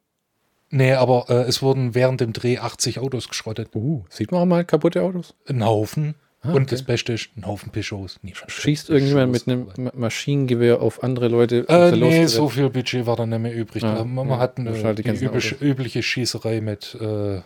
Nee, 0.70 0.92
aber 0.92 1.26
äh, 1.28 1.42
es 1.48 1.62
wurden 1.62 1.94
während 1.94 2.20
dem 2.20 2.32
Dreh 2.32 2.58
80 2.58 2.98
Autos 2.98 3.28
geschrottet. 3.28 3.70
Uh, 3.74 4.04
sieht 4.10 4.32
man 4.32 4.42
auch 4.42 4.46
mal 4.46 4.64
kaputte 4.64 5.02
Autos? 5.02 5.34
Ein 5.46 5.64
Haufen. 5.64 6.14
Ah, 6.40 6.50
Und 6.50 6.62
okay. 6.62 6.66
das 6.70 6.82
Beste 6.84 7.14
ist, 7.14 7.30
ein 7.36 7.46
Haufen. 7.46 7.70
Nie 7.74 7.82
schon 7.82 8.48
Schießt 8.48 8.90
irgendjemand 8.90 9.32
mit 9.32 9.48
einem 9.48 9.68
Ma- 9.76 9.92
Maschinengewehr 9.94 10.80
auf 10.80 11.02
andere 11.02 11.28
Leute? 11.28 11.66
Äh, 11.68 11.90
nee, 11.96 12.26
so 12.26 12.48
viel 12.48 12.70
Budget 12.70 13.06
war 13.06 13.16
dann 13.16 13.30
nicht 13.30 13.40
mehr 13.40 13.54
übrig. 13.54 13.82
Ah, 13.82 14.04
man 14.04 14.28
ja, 14.28 14.38
hat 14.38 14.58
eine, 14.58 14.94
die 14.94 15.02
übliche, 15.24 15.56
übliche 15.56 16.02
Schießerei 16.02 16.60
mit 16.60 16.96
äh, 17.00 17.40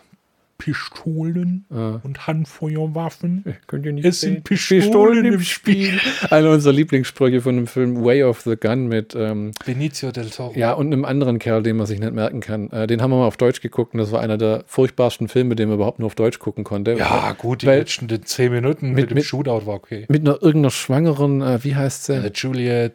Pistolen 0.57 1.65
Ah. 1.69 1.99
und 2.03 2.25
Handfeuerwaffen. 2.27 3.43
Könnt 3.67 3.85
ihr 3.85 3.93
nicht 3.93 4.05
Es 4.05 4.21
sehen? 4.21 4.33
sind 4.35 4.43
Pistolen 4.43 5.25
im 5.25 5.39
Spiel. 5.41 5.99
Einer 6.29 6.51
unserer 6.51 6.73
Lieblingssprüche 6.73 7.41
von 7.41 7.55
dem 7.55 7.67
Film 7.67 8.03
Way 8.03 8.23
of 8.23 8.41
the 8.41 8.55
Gun 8.55 8.87
mit 8.87 9.15
ähm, 9.15 9.51
Benicio 9.65 10.11
del 10.11 10.29
Toro. 10.29 10.53
Ja, 10.55 10.73
und 10.73 10.87
einem 10.87 11.05
anderen 11.05 11.39
Kerl, 11.39 11.63
den 11.63 11.77
man 11.77 11.85
sich 11.85 11.99
nicht 11.99 12.13
merken 12.13 12.39
kann. 12.39 12.69
Äh, 12.71 12.87
den 12.87 13.01
haben 13.01 13.11
wir 13.11 13.17
mal 13.17 13.27
auf 13.27 13.37
Deutsch 13.37 13.61
geguckt 13.61 13.93
und 13.93 13.99
das 13.99 14.11
war 14.11 14.21
einer 14.21 14.37
der 14.37 14.63
furchtbarsten 14.67 15.27
Filme, 15.27 15.55
den 15.55 15.69
man 15.69 15.75
überhaupt 15.75 15.99
nur 15.99 16.07
auf 16.07 16.15
Deutsch 16.15 16.39
gucken 16.39 16.63
konnte. 16.63 16.93
Ja, 16.93 17.33
gut, 17.37 17.61
die 17.61 17.67
Weil- 17.67 17.79
letzten 17.79 18.07
10 18.23 18.51
Minuten 18.51 18.87
mit, 18.89 18.95
Mit- 18.95 19.09
dem 19.11 19.15
mit- 19.15 19.25
Shootout 19.25 19.65
war 19.65 19.75
okay. 19.75 20.05
Mit 20.09 20.21
einer 20.21 20.41
irgendeiner 20.41 20.71
schwangeren, 20.71 21.41
äh, 21.41 21.63
wie 21.63 21.75
heißt 21.75 22.05
sie? 22.05 22.13
Äh, 22.15 22.31
Juliet, 22.33 22.93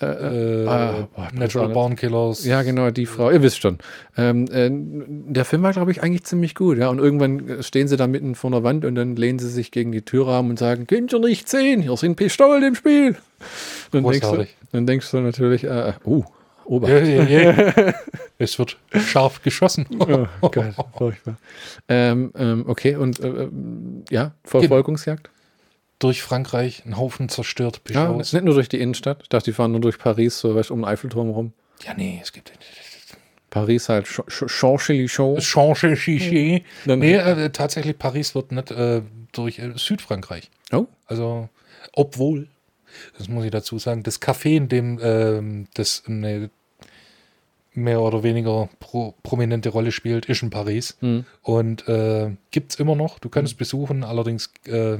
äh, 0.00 0.64
äh, 0.64 0.66
ah, 0.66 1.08
boah, 1.14 1.28
Natural. 1.32 1.68
Born 1.70 1.96
Killers. 1.96 2.44
Ja, 2.44 2.62
genau, 2.62 2.90
die 2.90 3.06
Frau. 3.06 3.30
Ihr 3.30 3.42
wisst 3.42 3.60
schon. 3.60 3.78
Ähm, 4.16 4.46
äh, 4.50 4.70
der 4.70 5.44
Film 5.44 5.62
war, 5.62 5.72
glaube 5.72 5.90
ich, 5.90 6.02
eigentlich 6.02 6.24
ziemlich 6.24 6.54
gut. 6.54 6.78
Ja, 6.78 6.88
und 6.88 6.98
irgendwann 6.98 7.48
äh, 7.48 7.62
stehen 7.62 7.88
sie 7.88 7.96
da 7.96 8.06
mitten 8.06 8.34
vor 8.34 8.50
einer 8.50 8.62
Wand 8.62 8.84
und 8.84 8.94
dann 8.94 9.16
lehnen 9.16 9.38
sie 9.38 9.50
sich 9.50 9.70
gegen 9.70 9.92
die 9.92 10.02
Türrahmen 10.02 10.50
und 10.50 10.58
sagen: 10.58 10.86
Könnt 10.86 11.12
ihr 11.12 11.18
nicht 11.18 11.48
sehen? 11.48 11.82
Hier 11.82 11.96
sind 11.96 12.16
Pistolen 12.16 12.62
im 12.62 12.74
Spiel. 12.74 13.16
Dann 13.90 14.04
denkst, 14.04 14.30
du, 14.30 14.46
dann 14.72 14.86
denkst 14.86 15.10
du 15.10 15.20
natürlich: 15.20 15.64
äh, 15.64 15.94
uh, 16.04 16.24
Ober. 16.66 16.88
Ja, 16.88 17.24
ja, 17.24 17.52
ja. 17.52 17.94
es 18.38 18.58
wird 18.58 18.76
scharf 18.94 19.42
geschossen. 19.42 19.86
Oh 20.40 20.48
Gott, 20.48 20.74
furchtbar. 20.96 21.36
Ähm, 21.88 22.32
ähm, 22.36 22.64
okay, 22.66 22.96
und 22.96 23.20
äh, 23.20 23.48
ja, 24.10 24.32
Verfolgungsjagd? 24.44 25.30
Durch 26.04 26.22
Frankreich 26.22 26.82
ein 26.84 26.98
Haufen 26.98 27.30
zerstört 27.30 27.80
Ja, 27.88 28.04
Peugeots. 28.06 28.34
nicht 28.34 28.44
nur 28.44 28.52
durch 28.54 28.68
die 28.68 28.78
Innenstadt. 28.78 29.20
Ich 29.22 29.28
dachte, 29.30 29.46
die 29.50 29.54
fahren 29.54 29.72
nur 29.72 29.80
durch 29.80 29.96
Paris, 29.98 30.38
so 30.38 30.54
weißt, 30.54 30.70
um 30.70 30.80
den 30.80 30.84
Eiffelturm 30.84 31.30
rum. 31.30 31.52
Ja, 31.82 31.94
nee, 31.96 32.18
es 32.22 32.30
gibt 32.32 32.52
Paris 33.48 33.88
halt, 33.88 34.06
Ch- 34.06 34.26
Ch- 34.28 34.48
Champs-Élysées. 34.48 35.96
Chiché. 35.96 36.62
Dann- 36.84 36.98
Nee, 36.98 37.14
äh, 37.14 37.48
tatsächlich, 37.50 37.96
Paris 37.98 38.34
wird 38.34 38.52
nicht 38.52 38.70
äh, 38.70 39.00
durch 39.32 39.58
äh, 39.60 39.72
Südfrankreich. 39.76 40.50
Oh, 40.72 40.86
Also, 41.06 41.48
obwohl, 41.94 42.48
das 43.16 43.28
muss 43.28 43.44
ich 43.46 43.50
dazu 43.50 43.78
sagen, 43.78 44.02
das 44.02 44.20
Café, 44.20 44.56
in 44.56 44.68
dem 44.68 44.98
ähm, 45.02 45.68
das 45.74 46.02
eine 46.06 46.50
mehr 47.72 48.00
oder 48.02 48.22
weniger 48.22 48.68
pro, 48.78 49.14
prominente 49.22 49.68
Rolle 49.70 49.90
spielt, 49.90 50.26
ist 50.26 50.42
in 50.42 50.50
Paris. 50.50 50.96
Hm. 51.00 51.24
Und 51.42 51.88
äh, 51.88 52.30
gibt 52.50 52.72
es 52.72 52.78
immer 52.78 52.94
noch. 52.94 53.18
Du 53.18 53.28
kannst 53.28 53.52
es 53.52 53.56
besuchen, 53.58 54.04
allerdings 54.04 54.52
äh, 54.66 54.98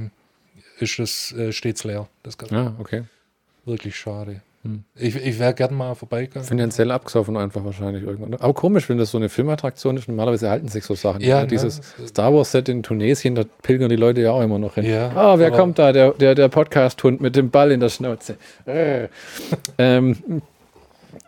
ist 0.79 0.99
es 0.99 1.31
äh, 1.33 1.51
stets 1.51 1.83
leer. 1.83 2.07
Das 2.23 2.37
ja, 2.49 2.75
okay. 2.79 3.03
wirklich 3.65 3.95
schade. 3.95 4.41
Hm. 4.65 4.83
Ich, 4.95 5.15
ich 5.15 5.37
wäre 5.37 5.53
gerne 5.53 5.75
mal 5.75 5.93
vorbeigegangen. 5.93 6.47
Finanziell 6.47 6.89
abgesoffen 6.89 7.37
einfach 7.37 7.63
wahrscheinlich 7.63 8.03
irgendwann. 8.03 8.33
Aber 8.33 8.53
komisch, 8.55 8.89
wenn 8.89 8.97
das 8.97 9.11
so 9.11 9.17
eine 9.19 9.29
Filmattraktion 9.29 9.95
ist. 9.95 10.07
Normalerweise 10.07 10.49
halten 10.49 10.69
sich 10.69 10.83
so 10.83 10.95
Sachen. 10.95 11.21
Ja, 11.21 11.27
Ja, 11.27 11.41
ne, 11.41 11.47
Dieses 11.47 11.81
Star 12.07 12.33
Wars 12.33 12.51
Set 12.51 12.67
in 12.67 12.81
Tunesien, 12.81 13.35
da 13.35 13.43
pilgern 13.61 13.89
die 13.89 13.95
Leute 13.95 14.21
ja 14.21 14.31
auch 14.31 14.41
immer 14.41 14.57
noch 14.57 14.73
hin. 14.73 14.85
Ja, 14.85 15.11
Ah, 15.15 15.37
wer 15.37 15.51
kommt 15.51 15.77
da? 15.77 15.91
Der, 15.91 16.11
der, 16.13 16.33
der 16.33 16.49
Podcast-Hund 16.49 17.21
mit 17.21 17.35
dem 17.35 17.51
Ball 17.51 17.71
in 17.71 17.79
der 17.79 17.89
Schnauze. 17.89 18.37
Äh. 18.65 19.07
ähm, 19.77 20.41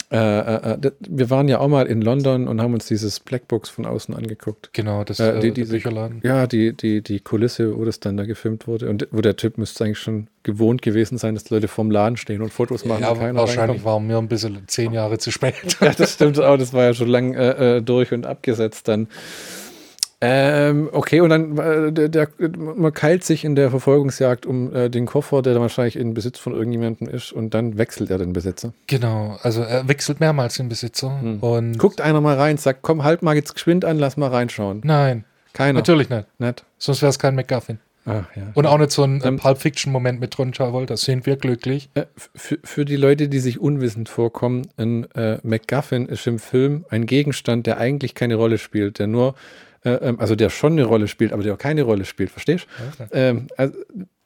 äh, 0.10 0.18
äh, 0.18 0.72
äh, 0.74 0.92
wir 1.10 1.30
waren 1.30 1.50
ja 1.50 1.60
auch 1.60 1.68
mal 1.68 1.86
in 1.86 2.02
London 2.02 2.48
und 2.48 2.62
haben 2.62 2.74
uns 2.74 2.86
dieses 2.88 3.20
Blackbox 3.20 3.70
von 3.70 3.86
außen 3.86 4.16
angeguckt. 4.16 4.70
Genau, 4.72 5.04
das 5.04 5.20
Äh, 5.20 5.32
äh, 5.32 5.34
die- 5.40 5.48
die, 5.52 5.54
diese- 5.62 5.74
Bücherladen. 5.74 6.22
Ja, 6.24 6.48
die, 6.48 6.72
die, 6.76 7.02
die 7.02 7.20
Kulisse, 7.20 7.78
wo 7.78 7.84
das 7.84 8.00
dann 8.00 8.16
da 8.16 8.26
gefilmt 8.26 8.68
wurde. 8.68 8.90
Und 8.90 9.08
wo 9.12 9.20
der 9.22 9.36
Typ 9.36 9.58
müsste 9.58 9.84
eigentlich 9.84 10.00
schon 10.00 10.28
gewohnt 10.44 10.82
gewesen 10.82 11.18
sein, 11.18 11.34
dass 11.36 11.44
die 11.44 11.54
Leute 11.54 11.68
vorm 11.68 11.92
Laden 11.92 12.16
stehen 12.16 12.42
und 12.42 12.54
Fotos 12.54 12.86
machen. 12.86 13.02
Ja, 13.04 13.14
keiner 13.16 13.38
wahrscheinlich 13.40 13.84
waren 13.84 14.08
wir 14.08 14.18
ein 14.18 14.30
bisschen 14.30 14.60
zehn 14.68 14.94
Jahre 14.94 15.18
zu 15.18 15.32
spät. 15.32 15.56
Ja, 15.82 15.92
das 15.92 16.14
stimmt 16.14 16.40
auch. 16.40 16.58
Das 16.58 16.72
war 16.74 16.84
ja 16.86 16.94
schon 16.94 17.10
lang 17.10 17.34
äh, 17.34 17.82
durch 17.82 18.14
und 18.14 18.26
abgesetzt 18.26 18.88
dann. 18.88 19.08
Ähm, 20.20 20.90
okay, 20.94 21.22
und 21.22 21.30
dann, 21.30 21.58
äh, 21.60 21.92
der, 21.92 22.10
der, 22.10 22.28
man 22.58 22.92
keilt 22.92 23.24
sich 23.24 23.46
in 23.46 23.56
der 23.56 23.70
Verfolgungsjagd 23.70 24.48
um 24.48 24.74
äh, 24.76 24.90
den 24.90 25.06
Koffer, 25.06 25.44
der 25.44 25.54
dann 25.54 25.62
wahrscheinlich 25.62 25.96
in 25.96 26.16
Besitz 26.16 26.40
von 26.40 26.54
irgendjemandem 26.54 27.08
ist, 27.08 27.32
und 27.32 27.54
dann 27.54 27.78
wechselt 27.78 28.10
er 28.10 28.18
den 28.18 28.34
Besitzer. 28.34 28.74
Genau, 28.88 29.38
also 29.44 29.62
er 29.62 29.88
wechselt 29.88 30.20
mehrmals 30.20 30.56
den 30.56 30.70
Besitzer 30.70 31.22
Hm. 31.22 31.40
und 31.42 31.78
Guckt 31.78 32.02
einer 32.02 32.20
mal 32.20 32.36
rein, 32.36 32.58
sagt, 32.58 32.80
komm, 32.82 33.04
halt 33.04 33.22
mal 33.22 33.36
jetzt 33.36 33.54
geschwind 33.54 33.86
an, 33.86 34.00
lass 34.00 34.18
mal 34.18 34.30
reinschauen. 34.30 34.82
nein, 34.84 35.24
Keiner. 35.54 35.74
natürlich 35.80 36.10
nicht. 36.10 36.26
Nicht. 36.40 36.66
Sonst 36.80 37.02
wäre 37.04 37.12
es 37.12 37.20
kein 37.20 37.36
McGuffin. 37.36 37.78
Ach, 38.08 38.24
ja. 38.36 38.44
Und 38.54 38.66
auch 38.66 38.78
nicht 38.78 38.92
so 38.92 39.04
ein 39.04 39.22
äh, 39.22 39.28
Ähm, 39.28 39.38
Pulp 39.38 39.58
Fiction 39.60 39.92
Moment 39.92 40.20
mit 40.20 40.40
Ron 40.40 40.52
Travolta. 40.54 40.96
Sind 40.98 41.26
wir 41.26 41.36
glücklich? 41.36 41.90
Äh, 41.94 42.06
für, 42.36 42.58
für 42.64 42.86
die 42.86 42.96
Leute, 42.96 43.28
die 43.28 43.40
sich 43.40 43.60
unwissend 43.60 44.08
vorkommen, 44.08 44.68
ein 44.78 45.12
äh, 45.12 45.38
MacGuffin 45.44 46.08
ist 46.08 46.26
im 46.26 46.40
Film 46.40 46.86
ein 46.90 47.06
Gegenstand, 47.06 47.68
der 47.68 47.78
eigentlich 47.80 48.16
keine 48.16 48.36
Rolle 48.36 48.58
spielt, 48.60 48.98
der 49.00 49.08
nur, 49.08 49.36
also 49.90 50.36
der 50.36 50.50
schon 50.50 50.74
eine 50.74 50.86
Rolle 50.86 51.08
spielt, 51.08 51.34
aber 51.34 51.44
der 51.44 51.54
auch 51.54 51.60
keine 51.60 51.84
Rolle 51.84 52.06
spielt, 52.06 52.30
verstehst 52.30 52.68
du? 52.98 53.08
Ähm, 53.12 53.48
also, 53.58 53.78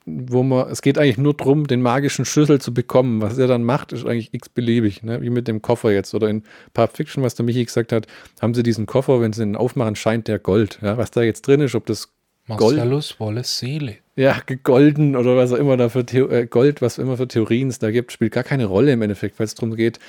wo 0.05 0.41
man, 0.43 0.69
es 0.69 0.81
geht 0.81 0.97
eigentlich 0.97 1.17
nur 1.17 1.35
darum, 1.35 1.67
den 1.67 1.81
magischen 1.81 2.25
Schlüssel 2.25 2.59
zu 2.59 2.73
bekommen. 2.73 3.21
Was 3.21 3.37
er 3.37 3.47
dann 3.47 3.63
macht, 3.63 3.93
ist 3.93 4.05
eigentlich 4.05 4.33
x-beliebig, 4.33 5.03
ne? 5.03 5.21
wie 5.21 5.29
mit 5.29 5.47
dem 5.47 5.61
Koffer 5.61 5.91
jetzt. 5.91 6.13
Oder 6.15 6.27
in 6.29 6.43
Pulp 6.73 6.97
Fiction, 6.97 7.23
was 7.23 7.35
der 7.35 7.45
Michi 7.45 7.63
gesagt 7.63 7.91
hat, 7.91 8.07
haben 8.41 8.53
sie 8.53 8.63
diesen 8.63 8.87
Koffer, 8.87 9.21
wenn 9.21 9.31
sie 9.31 9.43
ihn 9.43 9.55
aufmachen, 9.55 9.95
scheint 9.95 10.27
der 10.27 10.39
Gold. 10.39 10.79
Ja? 10.81 10.97
Was 10.97 11.11
da 11.11 11.21
jetzt 11.21 11.45
drin 11.45 11.61
ist, 11.61 11.75
ob 11.75 11.85
das 11.85 12.09
Gold- 12.47 12.77
Marcellus 12.77 13.19
Wallace 13.19 13.59
Seele. 13.59 13.97
ja, 14.15 14.35
gegolden 14.45 15.15
oder 15.15 15.37
was 15.37 15.53
auch 15.53 15.57
immer 15.57 15.77
da 15.77 15.89
für 15.89 16.03
Theo 16.05 16.27
äh, 16.29 16.47
Gold, 16.47 16.81
was 16.81 16.97
immer 16.97 17.15
für 17.15 17.27
Theorien 17.27 17.69
es 17.69 17.77
da 17.77 17.91
gibt, 17.91 18.11
spielt 18.11 18.33
gar 18.33 18.43
keine 18.43 18.65
Rolle 18.65 18.91
im 18.93 19.01
Endeffekt, 19.03 19.39
weil 19.39 19.45
es 19.45 19.53
darum 19.53 19.75
geht, 19.75 19.99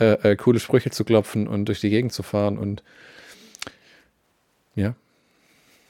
äh, 0.00 0.30
äh, 0.30 0.36
coole 0.36 0.58
Sprüche 0.58 0.90
zu 0.90 1.04
klopfen 1.04 1.46
und 1.46 1.66
durch 1.66 1.80
die 1.80 1.90
Gegend 1.90 2.12
zu 2.14 2.22
fahren 2.22 2.56
und 2.56 2.82
ja, 4.74 4.94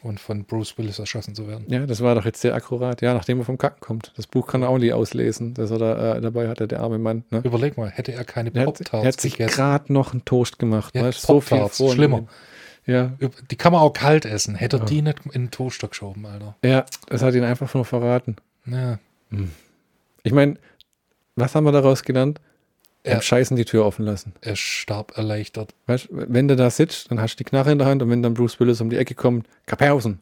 Und 0.03 0.19
von 0.19 0.45
Bruce 0.45 0.77
Willis 0.79 0.99
erschossen 0.99 1.35
zu 1.35 1.47
werden. 1.47 1.65
ja, 1.69 1.87
das 1.87 2.01
war 2.01 2.17
doch 2.17 2.25
jetzt 2.25 2.41
sehr 2.41 2.55
akkurat. 2.55 3.01
Ja, 3.03 3.15
nachdem 3.15 3.39
er 3.39 3.45
vom 3.45 3.57
Kacken 3.57 3.81
kommt. 3.81 4.13
Das 4.17 4.27
Buch 4.27 4.49
kann 4.49 4.63
er 4.63 4.69
auch 4.69 4.79
nie 4.79 4.93
auslesen, 4.93 5.55
dass 5.55 5.71
er 5.71 5.79
da 5.79 6.17
äh, 6.17 6.21
dabei 6.21 6.49
hatte, 6.49 6.67
der 6.67 6.81
arme 6.81 6.99
Mann. 6.99 7.23
Ne? 7.31 7.41
Überleg 7.45 7.77
mal, 7.79 7.89
hätte 7.89 8.13
er 8.13 8.25
keine 8.25 8.51
Pop-Tarts 8.51 9.07
hat 9.07 9.21
sich 9.21 9.37
gerade 9.39 9.93
noch 9.93 10.13
einen 10.13 10.25
Toast 10.25 10.59
gemacht. 10.59 10.95
Ja, 10.97 11.03
weißt, 11.05 11.23
so 11.23 11.41
viel 11.41 11.69
vor. 11.69 11.93
schlimmer. 11.93 12.25
Ja, 12.85 13.13
Die 13.51 13.55
kann 13.57 13.73
man 13.73 13.81
auch 13.81 13.93
kalt 13.93 14.25
essen. 14.25 14.57
Hätte 14.57 14.79
er 14.79 14.85
die 14.87 15.03
nicht 15.03 15.25
in 15.27 15.31
den 15.45 15.51
Toaster 15.53 15.87
geschoben, 15.87 16.27
Alter. 16.27 16.57
ja, 16.65 16.85
das 17.07 17.23
hat 17.23 17.35
ihn 17.35 17.45
einfach 17.45 17.73
nur 17.73 17.85
verraten. 17.85 18.35
Ja. 18.67 18.99
Ich 20.25 20.33
meine, 20.33 20.57
was 21.37 21.55
haben 21.55 21.63
wir 21.65 21.71
daraus 21.73 22.03
gelernt? 22.03 22.41
Ja. 23.05 23.15
Beim 23.15 23.23
Scheißen 23.23 23.57
die 23.57 23.65
Tür 23.65 23.85
offen 23.85 24.05
lassen. 24.05 24.33
Er 24.43 24.55
starb 24.55 25.17
erleichtert. 25.17 25.75
Weißt, 25.87 26.09
wenn 26.11 26.47
du 26.47 26.55
da 26.55 26.71
sitzt, 26.71 27.11
dann 27.11 27.21
hast 27.21 27.35
du 27.35 27.39
die 27.39 27.45
Knarre 27.45 27.73
in 27.73 27.79
der 27.79 27.87
Hand 27.89 28.01
und 28.01 28.11
wenn 28.11 28.23
dann 28.23 28.35
Bruce 28.35 28.61
Willis 28.61 28.81
um 28.81 28.91
die 28.91 28.97
Ecke 28.97 29.15
kommt, 29.15 29.47
Kapausen, 29.67 30.21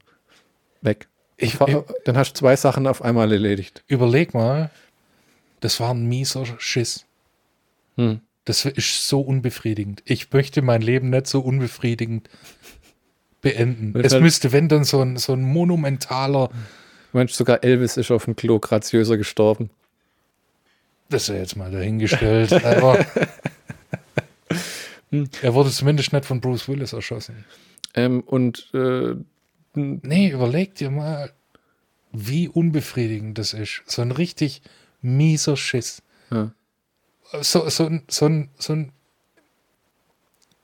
weg. 0.81 1.07
Ich, 1.37 1.59
ich, 1.61 1.77
Dann 2.05 2.17
hast 2.17 2.33
du 2.33 2.39
zwei 2.39 2.57
Sachen 2.57 2.87
auf 2.87 3.03
einmal 3.03 3.33
erledigt. 3.33 3.83
überleg 3.87 4.35
mal, 4.35 4.71
das 5.61 5.81
war 5.81 5.93
ein 5.93 6.07
mieser 6.07 6.45
Schiss. 6.59 7.07
Hm. 7.97 8.21
Das 8.45 8.65
ist 8.65 9.09
so 9.09 9.21
unbefriedigend. 9.21 10.03
Ich 10.05 10.33
möchte 10.33 10.63
mein 10.63 10.83
Leben 10.83 11.11
nicht 11.11 11.27
so 11.27 11.41
unbefriedigend 11.41 12.29
beenden. 13.43 13.93
Das 13.93 14.13
Es 14.13 14.21
müsste, 14.21 14.53
wenn 14.53 14.69
dann 14.69 14.85
so 14.85 15.01
ein, 15.01 15.17
so 15.17 15.33
ein 15.35 15.43
monumentaler, 15.43 16.51
Mensch, 17.13 17.33
sogar 17.33 17.65
Elvis 17.65 17.97
ist 17.97 18.11
auf 18.11 18.25
dem 18.25 18.37
Klo 18.37 18.59
graziöser 18.59 19.17
gestorben. 19.17 19.71
Das 21.11 21.23
ist 21.23 21.29
ja 21.29 21.35
jetzt 21.37 21.57
mal 21.57 21.71
dahingestellt, 21.71 22.53
aber 22.65 23.05
Hm. 25.11 25.29
er 25.43 25.55
wurde 25.55 25.71
zumindest 25.71 26.13
nicht 26.13 26.25
von 26.25 26.41
Bruce 26.41 26.69
Willis 26.69 26.93
erschossen. 26.93 27.45
Ähm, 27.95 28.21
und 28.21 28.69
äh, 28.75 29.15
Nee, 29.75 30.31
überleg 30.31 30.75
dir 30.75 30.91
mal, 30.91 31.33
wie 32.13 32.49
unbefriedigend 32.49 33.39
das 33.39 33.53
ist. 33.55 33.83
So 33.87 34.03
ein 34.03 34.11
richtig 34.11 34.63
mieser 35.01 35.57
Schiss. 35.57 36.03
ja. 36.31 36.53
So, 37.41 37.69
so, 37.69 37.87
ein, 37.87 38.03
so, 38.09 38.27
ein, 38.27 38.51
so 38.59 38.73
ein 38.73 38.93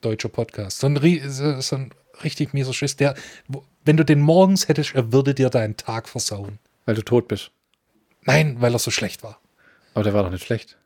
deutscher 0.01 0.29
Podcast. 0.29 0.81
So 0.81 0.89
ein, 0.89 0.97
so, 1.31 1.61
so 1.61 1.77
ein 1.77 1.91
richtig 2.25 2.53
mieser 2.53 2.73
Schiss, 2.75 2.97
der, 2.97 3.15
wenn 3.85 3.97
du 3.97 4.05
den 4.05 4.21
morgens 4.21 4.67
hättest, 4.67 4.97
er 4.97 5.13
würde 5.13 5.33
dir 5.33 5.49
deinen 5.49 5.77
Tag 5.77 6.09
versauen. 6.09 6.59
weil 6.85 6.97
du 6.97 7.03
tot 7.03 7.29
bist. 7.29 7.53
Nein, 8.25 8.61
weil 8.61 8.73
er 8.75 8.81
so 8.81 8.91
schlecht 8.91 9.23
war. 9.23 9.41
Aber 9.97 10.05
der 10.05 10.13
war 10.13 10.25
doch 10.25 10.31
nicht 10.31 10.45
schlecht. 10.45 10.77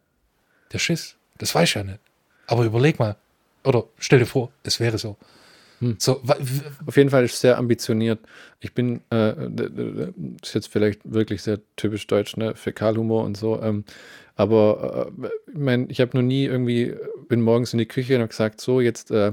Der 0.72 0.78
Schiss, 0.78 1.16
das 1.38 1.52
weiß 1.52 1.68
ich 1.68 1.74
ja 1.74 1.82
nicht. 1.82 1.98
Aber 2.46 2.64
überleg 2.64 3.00
mal. 3.00 3.16
Oder 3.64 3.82
stell 3.98 4.20
dir 4.20 4.26
vor, 4.26 4.52
es 4.62 4.78
wäre 4.78 4.98
so. 4.98 5.16
Hm. 5.80 5.96
So, 5.98 6.22
Auf 6.86 6.96
jeden 6.96 7.10
Fall 7.10 7.24
ist 7.24 7.34
es 7.34 7.40
sehr 7.40 7.58
ambitioniert. 7.58 8.20
Ich 8.60 8.72
bin, 8.72 9.00
äh, 9.10 9.32
ist 10.40 10.54
jetzt 10.54 10.68
vielleicht 10.68 11.00
wirklich 11.02 11.42
sehr 11.42 11.58
typisch 11.74 12.06
deutsch, 12.06 12.36
ne? 12.36 12.54
Fäkalhumor 12.54 13.24
und 13.24 13.36
so. 13.36 13.60
Ähm, 13.60 13.84
aber 14.36 15.10
äh, 15.20 15.28
ich 15.50 15.58
meine, 15.58 15.86
ich 15.88 16.00
habe 16.00 16.16
noch 16.16 16.22
nie 16.22 16.44
irgendwie, 16.44 16.94
bin 17.28 17.40
morgens 17.40 17.72
in 17.72 17.80
die 17.80 17.86
Küche 17.86 18.14
und 18.14 18.20
habe 18.20 18.28
gesagt, 18.28 18.60
so, 18.60 18.80
jetzt 18.80 19.10
äh, 19.10 19.32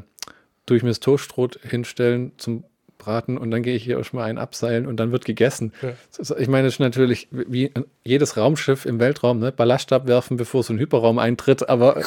tue 0.65 0.77
ich 0.77 0.81
mir 0.81 0.89
das 0.89 1.01
Toastbrot 1.01 1.59
hinstellen 1.61 2.31
zum 2.37 2.63
Braten 2.97 3.37
und 3.37 3.51
dann 3.51 3.63
gehe 3.63 3.75
ich 3.75 3.83
hier 3.83 3.99
auch 3.99 4.03
schon 4.03 4.19
mal 4.19 4.25
einen 4.25 4.37
abseilen 4.37 4.87
und 4.87 4.97
dann 4.97 5.11
wird 5.11 5.25
gegessen. 5.25 5.73
Ja. 5.81 5.93
Ich 6.37 6.47
meine, 6.47 6.67
es 6.67 6.75
ist 6.75 6.79
natürlich 6.79 7.27
wie 7.31 7.71
jedes 8.03 8.37
Raumschiff 8.37 8.85
im 8.85 8.99
Weltraum, 8.99 9.39
ne? 9.39 9.51
Ballast 9.51 9.93
abwerfen, 9.93 10.37
bevor 10.37 10.63
so 10.63 10.73
ein 10.73 10.79
Hyperraum 10.79 11.19
eintritt, 11.19 11.69
aber 11.69 12.01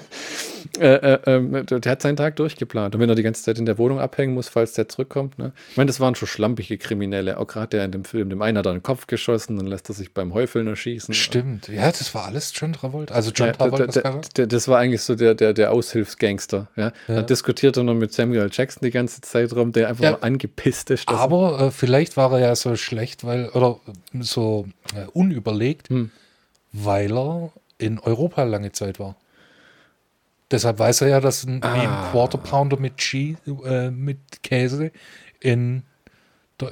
äh, 0.78 0.86
äh, 1.14 1.18
ähm, 1.26 1.66
der, 1.66 1.80
hat 1.92 2.02
seinen 2.02 2.16
Tag 2.16 2.36
durchgeplant. 2.36 2.94
Und 2.94 3.00
wenn 3.00 3.08
er 3.08 3.14
die 3.14 3.22
ganze 3.22 3.42
Zeit 3.42 3.58
in 3.58 3.66
der 3.66 3.78
Wohnung 3.78 4.00
abhängen 4.00 4.34
muss, 4.34 4.48
falls 4.48 4.72
der 4.74 4.88
zurückkommt, 4.88 5.38
ne? 5.38 5.52
Ich 5.70 5.76
meine, 5.76 5.86
das 5.88 6.00
waren 6.00 6.14
schon 6.14 6.28
schlampige 6.28 6.78
Kriminelle, 6.78 7.38
auch 7.38 7.46
gerade 7.46 7.68
der 7.68 7.84
in 7.84 7.92
dem 7.92 8.04
Film, 8.04 8.30
dem 8.30 8.42
einen 8.42 8.58
hat 8.58 8.66
er 8.66 8.72
den 8.72 8.82
Kopf 8.82 9.06
geschossen, 9.06 9.56
dann 9.56 9.66
lässt 9.66 9.88
er 9.88 9.94
sich 9.94 10.14
beim 10.14 10.34
Häufeln 10.34 10.66
erschießen. 10.66 11.14
stimmt. 11.14 11.68
Ja, 11.68 11.86
das 11.90 12.14
war 12.14 12.24
alles 12.26 12.52
John 12.54 12.72
Travolta. 12.72 13.14
Also 13.14 13.30
John 13.32 13.48
Ja, 13.48 13.52
Travolta. 13.54 13.86
der, 14.00 14.20
der, 14.36 14.46
das 14.46 14.68
war 14.68 14.78
eigentlich 14.78 15.02
so 15.02 15.14
der, 15.14 15.34
der, 15.34 15.52
der 15.52 15.72
Aushilfsgangster. 15.72 16.68
Ja? 16.76 16.92
Ja. 17.08 17.16
Da 17.16 17.22
diskutiert 17.22 17.76
er 17.76 17.84
noch 17.84 17.94
mit 17.94 18.12
Samuel 18.12 18.48
Jackson 18.52 18.80
die 18.84 18.90
ganze 18.90 19.20
Zeit 19.20 19.52
rum, 19.54 19.72
der 19.72 19.88
einfach 19.88 20.04
Ja. 20.04 20.10
nur 20.12 20.24
angepisst 20.24 20.90
ist. 20.90 21.08
Aber 21.08 21.60
äh, 21.60 21.70
vielleicht 21.70 22.16
war 22.16 22.32
er 22.32 22.40
ja 22.40 22.54
so 22.56 22.76
schlecht, 22.76 23.24
weil, 23.24 23.48
oder 23.50 23.78
so 24.20 24.66
äh, 24.94 25.06
unüberlegt, 25.12 25.88
Hm. 25.90 26.10
weil 26.72 27.16
er 27.16 27.52
in 27.78 27.98
Europa 27.98 28.42
lange 28.44 28.72
Zeit 28.72 28.98
war. 29.00 29.16
Deshalb 30.50 30.78
weiß 30.78 31.02
er 31.02 31.08
ja, 31.08 31.20
dass 31.20 31.44
ein, 31.44 31.62
wie 31.62 31.66
ein 31.66 31.88
Ah. 31.88 32.08
Quarter 32.10 32.38
Pounder 32.38 32.76
mit, 32.78 32.96
Cheese, 32.96 33.38
äh, 33.64 33.90
mit 33.90 34.18
Käse 34.42 34.90
in, 35.40 35.82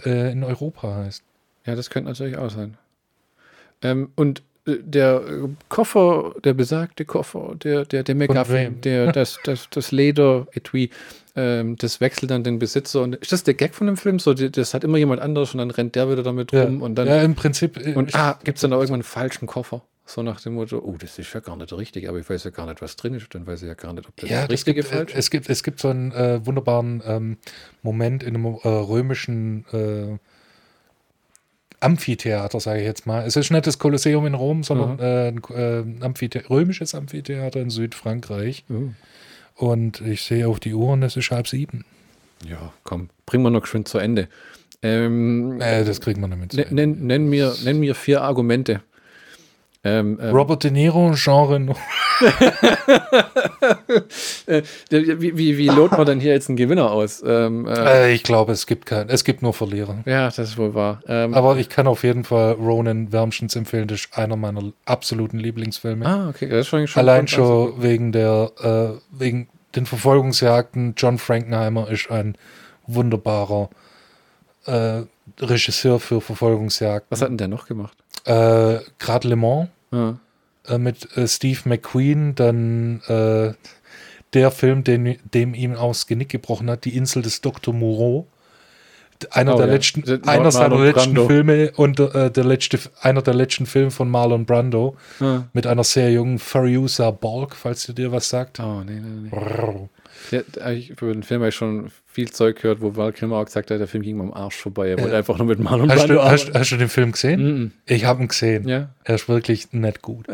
äh, 0.05 0.33
in 0.33 0.43
Europa 0.45 0.97
heißt. 0.97 1.23
Ja, 1.65 1.75
das 1.77 1.91
könnte 1.91 2.11
natürlich 2.11 2.37
auch 2.37 2.51
sein. 2.51 2.77
Ähm, 3.83 4.11
und 4.17 4.43
äh, 4.67 4.79
der 4.83 5.23
Koffer, 5.69 6.35
der 6.43 6.55
besagte 6.55 7.05
Koffer, 7.05 7.55
der, 7.63 7.85
der, 7.85 8.03
der 8.03 8.15
McGuffin, 8.15 8.81
der, 8.81 9.13
das, 9.13 9.39
das, 9.45 9.69
das 9.71 9.93
Leder-Etui, 9.93 10.91
ähm, 11.37 11.77
das 11.77 12.01
wechselt 12.01 12.31
dann 12.33 12.43
den 12.43 12.59
Besitzer. 12.59 13.03
Und 13.03 13.15
ist 13.17 13.31
das 13.31 13.45
der 13.45 13.55
Gag 13.55 13.75
von 13.77 13.87
dem 13.87 13.97
Film? 13.97 14.19
So, 14.19 14.35
das 14.35 14.75
hat 14.75 14.83
immer 14.83 14.99
jemand 14.99 15.21
anderes 15.23 15.53
und 15.53 15.59
dann 15.59 15.71
rennt 15.71 15.95
der 15.95 16.11
wieder 16.11 16.25
damit 16.25 16.51
Ja, 16.51 16.65
rum 16.65 16.83
und 16.83 16.97
dann. 16.97 17.07
ja 17.07 17.23
im 17.23 17.37
Prinzip. 17.37 17.77
äh, 17.77 17.95
und 17.95 18.15
ah, 18.17 18.39
gibt 18.43 18.59
es 18.59 18.63
dann 18.63 18.73
auch 18.73 18.79
irgendwann 18.79 18.97
einen 18.97 19.03
falschen 19.05 19.47
Koffer? 19.47 19.83
So 20.11 20.23
nach 20.23 20.41
dem 20.41 20.55
Motto, 20.55 20.79
oh, 20.79 20.97
das 20.99 21.19
ist 21.19 21.35
ja 21.35 21.41
gar 21.41 21.55
nicht 21.57 21.71
richtig, 21.71 22.09
aber 22.09 22.19
ich 22.19 22.31
weiß 22.31 22.45
ja 22.45 22.51
gar 22.51 22.65
nicht, 22.65 22.81
was 22.81 22.97
drin 22.97 23.13
ist, 23.13 23.35
dann 23.35 23.47
weiß 23.47 23.61
ich 23.61 23.69
ja 23.69 23.75
gar 23.75 23.93
nicht, 23.93 24.09
ob 24.09 24.17
das 24.17 24.31
Ja, 24.31 24.45
richtige 24.47 24.81
gibt, 24.81 24.91
äh, 24.91 24.97
falsch 24.97 25.13
ist. 25.13 25.19
es 25.19 25.31
gibt 25.31 25.51
es 25.51 25.63
gibt 25.63 25.81
so 25.81 25.89
einen 25.89 26.13
äh, 26.13 26.45
wunderbaren 26.47 27.03
ähm, 27.05 27.37
Moment 27.83 28.23
in 28.23 28.35
einem 28.35 28.47
äh, 28.63 28.69
römischen 28.69 29.67
äh, 29.71 30.17
Amphitheater, 31.81 32.59
sage 32.59 32.81
ich 32.81 32.87
jetzt 32.87 33.07
mal. 33.07 33.25
Es 33.27 33.37
ist 33.37 33.51
nicht 33.51 33.67
das 33.67 33.79
Kolosseum 33.79 34.27
in 34.27 34.35
Rom, 34.35 34.65
sondern 34.65 34.95
Mhm. 34.95 35.01
äh, 35.01 35.29
ein 35.29 36.01
äh, 36.01 36.05
Amphithe 36.05 36.43
römisches 36.51 36.95
Amphitheater 36.95 37.61
in 37.61 37.71
Südfrankreich. 37.71 38.65
Oh. 38.71 38.89
Und 39.55 40.01
ich 40.01 40.23
sehe 40.23 40.49
auf 40.49 40.59
die 40.59 40.73
Uhr 40.75 40.93
und 40.93 41.03
es 41.03 41.17
ist 41.17 41.31
halb 41.31 41.47
sieben. 41.49 41.85
Ja, 42.49 42.73
komm, 42.85 43.11
bringen 43.27 43.43
wir 43.45 43.51
noch 43.51 43.67
schön 43.67 43.85
zu 43.85 43.99
Ende. 43.99 44.29
Ähm, 44.83 45.61
Äh, 45.61 45.85
das 45.85 46.01
kriegen 46.01 46.21
wir 46.21 46.29
damit. 46.29 46.55
Nen- 46.55 46.69
Nenn, 46.75 47.07
nenn, 47.07 47.29
mir, 47.29 47.55
nenn 47.65 47.79
mir 47.79 47.95
vier 47.95 48.23
Argumente. 48.23 48.81
Ähm, 49.89 50.19
ähm, 50.21 50.31
Robert 50.35 50.65
De 50.65 50.71
Niro, 50.71 51.13
Jean 51.15 51.47
Reno. 51.47 51.75
äh, 54.47 54.63
wie, 54.91 55.37
wie, 55.37 55.59
wie 55.59 55.69
loten 55.69 55.97
wir 55.97 56.05
denn 56.05 56.21
hier 56.21 56.33
jetzt 56.33 56.49
einen 56.49 56.57
Gewinner 56.57 56.91
aus? 56.91 57.23
Ähm, 57.27 57.67
äh, 57.67 58.09
Äh, 58.09 58.13
ich 58.15 58.23
glaube, 58.23 58.53
es 58.53 58.67
gibt 58.67 58.87
keinen. 58.87 59.09
Es 59.09 59.25
gibt 59.25 59.43
nur 59.43 59.55
Verlierer. 59.55 59.99
ja, 60.07 60.27
das 60.27 60.39
ist 60.39 60.59
wohl 60.59 60.75
wahr. 60.75 61.01
Ähm, 61.09 61.35
Aber 61.35 61.57
ich 61.57 61.69
kann 61.69 61.87
auf 61.87 62.05
jeden 62.05 62.25
Fall 62.25 62.53
Ronan 62.53 63.13
wärmstens 63.13 63.57
empfehlen. 63.57 63.89
Das 63.89 64.01
ist 64.01 64.17
einer 64.19 64.37
meiner 64.37 64.63
absoluten 64.85 65.39
Lieblingsfilme. 65.39 66.07
ah, 66.07 66.29
okay, 66.29 66.49
das 66.49 66.61
ist 66.61 66.69
schon, 66.69 66.87
schon 66.87 67.01
Allein 67.01 67.29
schon- 67.29 67.39
schon 67.73 67.83
wegen 67.83 68.13
der, 68.13 68.51
äh, 68.61 69.01
wegen 69.19 69.49
den 69.75 69.87
Verfolgungsjagden. 69.87 70.95
John 70.97 71.19
Frankenheimer 71.19 71.91
ist 71.91 72.11
ein 72.11 72.37
wunderbarer 72.87 73.69
äh, 74.67 75.03
Regisseur 75.41 76.01
für 76.01 76.21
Verfolgungsjagden. 76.21 77.07
Was 77.11 77.23
hat 77.23 77.29
denn 77.29 77.39
der 77.39 77.49
noch 77.49 77.67
gemacht? 77.67 77.97
Äh, 78.25 78.79
Gerade 78.99 79.29
Le 79.29 79.37
Mans 79.37 79.69
Ah, 79.91 80.15
äh, 80.67 80.79
mit 80.79 81.17
äh, 81.17 81.27
Steve 81.27 81.61
McQueen, 81.65 82.35
dann 82.35 83.01
äh, 83.09 83.53
der 84.35 84.51
Film, 84.51 84.85
den, 84.85 85.19
dem 85.33 85.55
ihm 85.55 85.75
aus 85.75 86.07
Genick 86.07 86.29
gebrochen 86.29 86.69
hat, 86.71 86.85
Die 86.85 86.97
Insel 86.97 87.23
des 87.23 87.41
Dr. 87.41 87.73
Moreau. 87.73 88.27
Einer 89.31 89.55
Oh, 89.55 89.59
der 89.59 89.67
ja. 89.67 89.73
letzten, 89.73 90.03
Der- 90.03 90.21
einer 90.29 90.53
seiner 90.53 90.69
Marlon 90.77 90.87
letzten 90.87 91.15
Brando. 91.15 91.27
Filme 91.27 91.73
und 91.75 91.99
äh, 91.99 92.31
der 92.31 92.45
letzte, 92.45 92.79
einer 93.01 93.21
der 93.23 93.35
letzten 93.35 93.67
Filme 93.67 93.91
von 93.91 94.09
Marlon 94.09 94.47
Brando 94.47 94.97
ah. 95.21 95.43
mit 95.53 95.67
einer 95.67 95.83
sehr 95.83 96.13
jungen 96.13 96.39
Fariusa 96.39 97.11
Balk, 97.11 97.57
falls 97.57 97.87
dir 97.87 97.95
dir 97.95 98.13
was 98.13 98.29
sagt. 98.29 98.61
Oh, 98.61 98.83
nee, 98.87 99.01
nee, 99.01 99.31
nee. 99.33 99.89
Der, 100.31 100.43
der, 100.43 100.73
ich, 100.73 100.91
über 100.91 101.13
den 101.13 101.25
Film 101.25 101.41
habe 101.41 101.49
ich 101.49 101.55
schon 101.57 101.91
viel 102.19 102.33
Zeug 102.33 102.57
gehört, 102.61 102.81
wo 102.81 102.97
Val 102.97 103.13
Kilmer 103.13 103.37
auch 103.37 103.45
gesagt 103.45 103.71
hat, 103.71 103.79
der 103.79 103.87
Film 103.87 104.03
ging 104.03 104.21
am 104.21 104.33
Arsch 104.33 104.57
vorbei. 104.57 104.89
Er 104.89 104.99
wollte 104.99 105.13
Ja. 105.13 105.19
einfach 105.19 105.39
nur 105.39 105.47
mit 105.47 105.61
Marlon 105.61 105.89
Hast, 105.89 105.99
Brando 106.09 106.15
du, 106.15 106.23
hast, 106.25 106.53
hast 106.53 106.73
du 106.73 106.77
den 106.77 106.89
Film 106.89 107.13
gesehen? 107.13 107.41
Mhm. 107.61 107.73
Ich 107.87 108.07
habe 108.07 108.21
ihn 108.21 108.27
gesehen. 108.27 108.67
Ja. 108.67 108.89
Er 109.05 109.15
ist 109.15 109.29
wirklich 109.29 109.73
nicht 109.73 110.03
gut. 110.03 110.27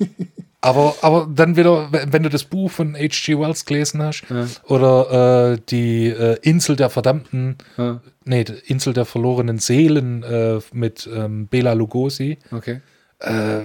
aber, 0.60 0.94
aber 1.00 1.26
dann 1.34 1.56
wieder, 1.56 1.88
wenn 1.90 2.22
du 2.22 2.28
das 2.28 2.44
Buch 2.44 2.70
von 2.70 2.94
H.G. 2.94 3.38
Wells 3.38 3.64
gelesen 3.64 4.02
hast 4.02 4.24
Ja. 4.28 4.46
oder 4.68 5.52
äh, 5.54 5.58
die 5.70 6.08
äh, 6.08 6.36
Insel 6.42 6.76
der 6.76 6.90
verdammten, 6.90 7.56
Ah, 7.78 8.00
nee, 8.26 8.44
Insel 8.66 8.92
der 8.92 9.06
verlorenen 9.06 9.56
Seelen 9.58 10.22
äh, 10.24 10.60
mit 10.74 11.08
ähm, 11.10 11.46
Bela 11.46 11.72
Lugosi, 11.72 12.36
okay. 12.50 12.82
äh, 13.20 13.62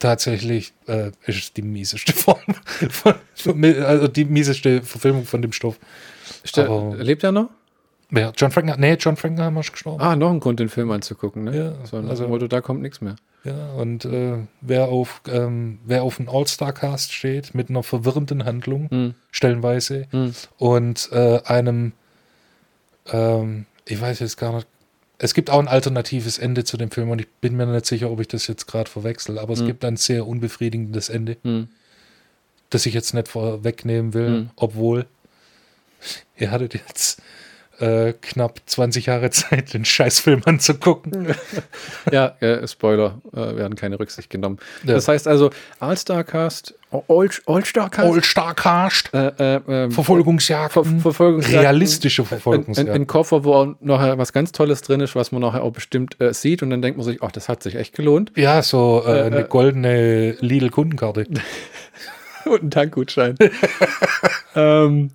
tatsächlich 0.00 0.72
äh, 0.88 1.12
ist 1.26 1.38
es 1.38 1.52
die 1.52 1.62
mieseste 1.62 2.12
Form, 2.24 2.40
von, 2.90 3.14
von, 3.36 3.64
also 3.84 4.08
die 4.08 4.24
mieseste 4.24 4.82
Verfilmung 4.82 5.24
von 5.26 5.40
dem 5.42 5.52
Stoff. 5.52 5.78
Aber- 6.56 6.96
lebt 6.96 7.22
er 7.24 7.32
noch? 7.32 7.50
Wer? 8.10 8.32
John 8.36 8.50
Frankenheimer? 8.50 8.80
Nee, 8.80 8.94
John 9.00 9.16
Frankenheimer 9.16 9.60
ist 9.60 9.72
gestorben. 9.72 10.00
Ah, 10.02 10.14
noch 10.14 10.30
ein 10.30 10.38
Grund, 10.40 10.60
den 10.60 10.68
Film 10.68 10.90
anzugucken. 10.90 11.44
Ne? 11.44 11.56
Ja, 11.56 11.86
so, 11.86 11.96
also- 11.96 12.28
Motto, 12.28 12.46
da 12.48 12.60
kommt 12.60 12.82
nichts 12.82 13.00
mehr. 13.00 13.16
Ja, 13.44 13.72
und 13.74 14.04
äh, 14.06 14.38
wer 14.62 14.88
auf 14.88 15.20
ähm, 15.28 15.78
wer 15.84 16.02
auf 16.02 16.18
einen 16.18 16.30
All-Star-Cast 16.30 17.12
steht 17.12 17.54
mit 17.54 17.68
einer 17.68 17.82
verwirrenden 17.82 18.44
Handlung, 18.46 18.88
Hm. 18.90 19.14
stellenweise, 19.32 20.06
Hm. 20.12 20.32
und 20.56 21.10
äh, 21.12 21.40
einem, 21.44 21.92
ähm, 23.12 23.66
ich 23.86 24.00
weiß 24.00 24.20
jetzt 24.20 24.36
gar 24.38 24.54
nicht, 24.54 24.66
es 25.18 25.34
gibt 25.34 25.50
auch 25.50 25.58
ein 25.58 25.68
alternatives 25.68 26.38
Ende 26.38 26.64
zu 26.64 26.76
dem 26.76 26.90
Film 26.90 27.10
und 27.10 27.20
ich 27.20 27.28
bin 27.40 27.56
mir 27.56 27.66
nicht 27.66 27.86
sicher, 27.86 28.10
ob 28.10 28.20
ich 28.20 28.28
das 28.28 28.46
jetzt 28.46 28.66
gerade 28.66 28.90
verwechsel, 28.90 29.38
aber 29.38 29.52
es 29.52 29.60
Hm. 29.60 29.66
gibt 29.66 29.84
ein 29.84 29.96
sehr 29.96 30.26
unbefriedigendes 30.26 31.08
Ende, 31.08 31.36
Hm. 31.42 31.68
das 32.70 32.86
ich 32.86 32.94
jetzt 32.94 33.12
nicht 33.14 33.28
vorwegnehmen 33.28 34.14
will, 34.14 34.26
Hm. 34.28 34.50
obwohl 34.56 35.06
ihr 36.36 36.50
hattet 36.50 36.74
jetzt 36.74 37.20
äh, 37.80 38.14
knapp 38.20 38.60
20 38.66 39.06
Jahre 39.06 39.30
Zeit, 39.30 39.74
den 39.74 39.84
Scheißfilm 39.84 40.42
anzugucken. 40.44 41.34
ja, 42.12 42.36
äh, 42.40 42.66
Spoiler, 42.66 43.20
äh, 43.32 43.56
werden 43.56 43.74
keine 43.74 43.98
Rücksicht 43.98 44.30
genommen. 44.30 44.58
Ja. 44.84 44.94
Das 44.94 45.08
heißt 45.08 45.26
also, 45.26 45.50
All-Star-Cast, 45.80 46.74
All-Star-Cast, 47.08 48.08
All-Star-Cast, 48.08 49.14
äh, 49.14 49.56
äh, 49.56 49.60
ähm, 49.66 49.90
Verfolgungsjagden, 49.90 50.84
Ver 50.84 51.00
Verfolgungsjagden. 51.00 51.60
realistische 51.60 52.24
ein, 52.46 52.88
ein, 52.88 53.06
Koffer, 53.06 53.44
wo 53.44 53.54
auch 53.54 53.74
nachher 53.80 54.18
was 54.18 54.32
ganz 54.32 54.52
Tolles 54.52 54.82
drin 54.82 55.00
ist, 55.00 55.16
was 55.16 55.32
man 55.32 55.42
nachher 55.42 55.62
auch 55.62 55.72
bestimmt 55.72 56.20
äh, 56.20 56.32
sieht 56.32 56.62
und 56.62 56.70
dann 56.70 56.82
denkt 56.82 56.96
man 56.96 57.04
sich, 57.04 57.22
ach, 57.22 57.32
das 57.32 57.48
hat 57.48 57.62
sich 57.62 57.74
echt 57.74 57.94
gelohnt. 57.94 58.32
ja, 58.36 58.62
so 58.62 59.02
äh, 59.04 59.22
eine 59.22 59.44
goldene 59.44 60.36
Lidl-Kundenkarte. 60.40 61.26
und 62.44 62.60
einen 62.60 62.70
Tankgutschein. 62.70 63.36
ähm, 64.54 65.10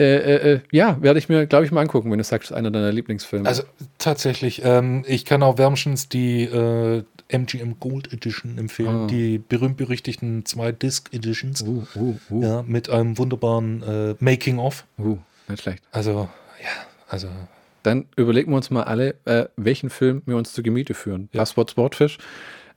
äh, 0.00 0.16
äh, 0.16 0.52
äh, 0.54 0.60
ja, 0.72 1.00
werde 1.02 1.18
ich 1.18 1.28
mir, 1.28 1.46
glaube 1.46 1.64
ich, 1.64 1.70
mal 1.72 1.80
angucken, 1.82 2.10
wenn 2.10 2.18
du 2.18 2.24
sagst, 2.24 2.52
einer 2.52 2.70
deiner 2.70 2.90
Lieblingsfilme. 2.92 3.46
Also 3.48 3.62
tatsächlich, 3.98 4.62
ähm, 4.64 5.04
ich 5.06 5.24
kann 5.24 5.42
auch 5.42 5.58
wärmstens 5.58 6.08
die 6.08 6.44
äh, 6.44 7.02
MGM 7.28 7.76
Gold 7.78 8.12
Edition 8.12 8.58
empfehlen, 8.58 9.04
Ah. 9.04 9.06
die 9.06 9.38
berühmt-berüchtigten 9.38 10.44
zwei 10.46 10.72
Disc 10.72 11.12
Editions. 11.12 11.62
uh, 11.62 11.84
uh, 11.94 12.16
uh, 12.30 12.42
Ja, 12.42 12.62
mit 12.66 12.90
einem 12.90 13.18
wunderbaren 13.18 13.82
äh, 13.82 14.14
Making-of. 14.18 14.84
uh, 14.98 15.18
nicht 15.48 15.62
schlecht. 15.62 15.82
Also, 15.92 16.28
ja, 16.62 16.68
also 17.08 17.28
Dann 17.82 18.06
überlegen 18.16 18.50
wir 18.52 18.56
uns 18.56 18.70
mal 18.70 18.82
alle, 18.82 19.14
äh, 19.24 19.46
welchen 19.56 19.90
Film 19.90 20.22
wir 20.26 20.36
uns 20.36 20.52
zu 20.52 20.62
Gemiete 20.62 20.92
führen. 20.94 21.28
Ja. 21.32 21.40
Passwort 21.40 21.70
Sportfish. 21.70 22.18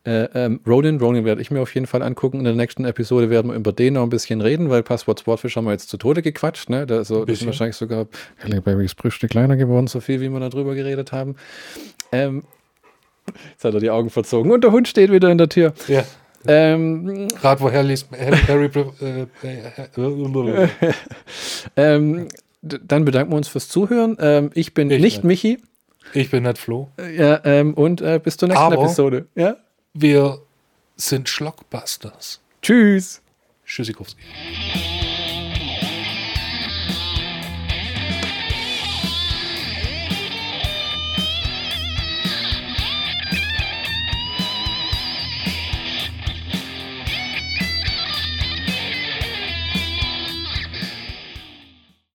Äh, 0.06 0.28
ähm, 0.36 0.60
Ronin, 0.68 1.00
Ronin 1.00 1.24
werde 1.24 1.42
ich 1.42 1.50
mir 1.50 1.62
auf 1.62 1.74
jeden 1.74 1.88
Fall 1.88 2.02
angucken. 2.02 2.40
In 2.40 2.44
der 2.44 2.56
nächsten 2.56 2.84
Episode 2.84 3.30
werden 3.30 3.52
wir 3.52 3.56
über 3.58 3.72
den 3.72 3.94
noch 3.94 4.04
ein 4.04 4.10
bisschen 4.10 4.42
reden, 4.42 4.70
weil 4.70 4.84
Passwort 4.84 5.22
Sportfish 5.22 5.56
haben 5.56 5.64
wir 5.66 5.72
jetzt 5.72 5.88
zu 5.90 5.96
Tode 5.98 6.22
gequatscht. 6.22 6.70
Ne? 6.70 6.86
Da, 6.86 7.06
so, 7.06 7.24
das 7.24 7.40
ist 7.40 7.46
wahrscheinlich 7.46 7.78
sogar 7.78 8.08
Babys 8.66 8.96
Brüste 8.96 9.28
kleiner 9.30 9.56
geworden, 9.56 9.88
so 9.88 10.02
viel 10.02 10.20
wie 10.20 10.28
wir 10.30 10.40
darüber 10.42 10.76
geredet 10.76 11.14
haben. 11.14 11.36
Ähm, 12.12 12.44
jetzt 13.52 13.64
hat 13.64 13.74
er 13.74 13.80
die 13.80 13.90
Augen 13.90 14.10
verzogen 14.10 14.52
und 14.52 14.64
der 14.66 14.72
Hund 14.74 14.90
steht 14.90 15.10
wieder 15.12 15.32
in 15.32 15.38
der 15.38 15.48
Tür. 15.48 15.74
ja, 15.88 16.04
Ähm, 16.46 17.30
gerade 17.40 17.62
wo 17.62 17.72
Harry, 17.72 17.96
Harry, 17.96 18.38
Harry 18.48 18.70
äh, 19.02 19.26
äh, 19.48 20.66
äh, 20.66 20.68
ähm, 21.78 22.28
dann 22.62 23.06
bedanken 23.06 23.32
wir 23.32 23.38
uns 23.38 23.48
fürs 23.48 23.70
Zuhören. 23.70 24.18
Ähm, 24.20 24.50
ich 24.54 24.74
bin 24.74 24.92
Ich 24.92 25.02
nicht 25.02 25.24
nicht. 25.24 25.44
Michi. 25.44 25.60
ich 26.14 26.30
bin 26.30 26.44
nicht 26.44 26.58
Flo. 26.58 26.90
Äh, 26.98 27.16
Ja, 27.16 27.42
ähm, 27.46 27.74
und 27.74 28.02
äh, 28.02 28.20
bis 28.22 28.36
zur 28.36 28.50
nächsten 28.50 28.64
Aber- 28.66 28.84
Episode. 28.84 29.28
Ja? 29.36 29.56
Wir 29.96 30.42
sind 30.96 31.30
Schlockbusters. 31.30 32.42
Tschüss. 32.64 33.22
Tschüssikowski. 33.64 34.24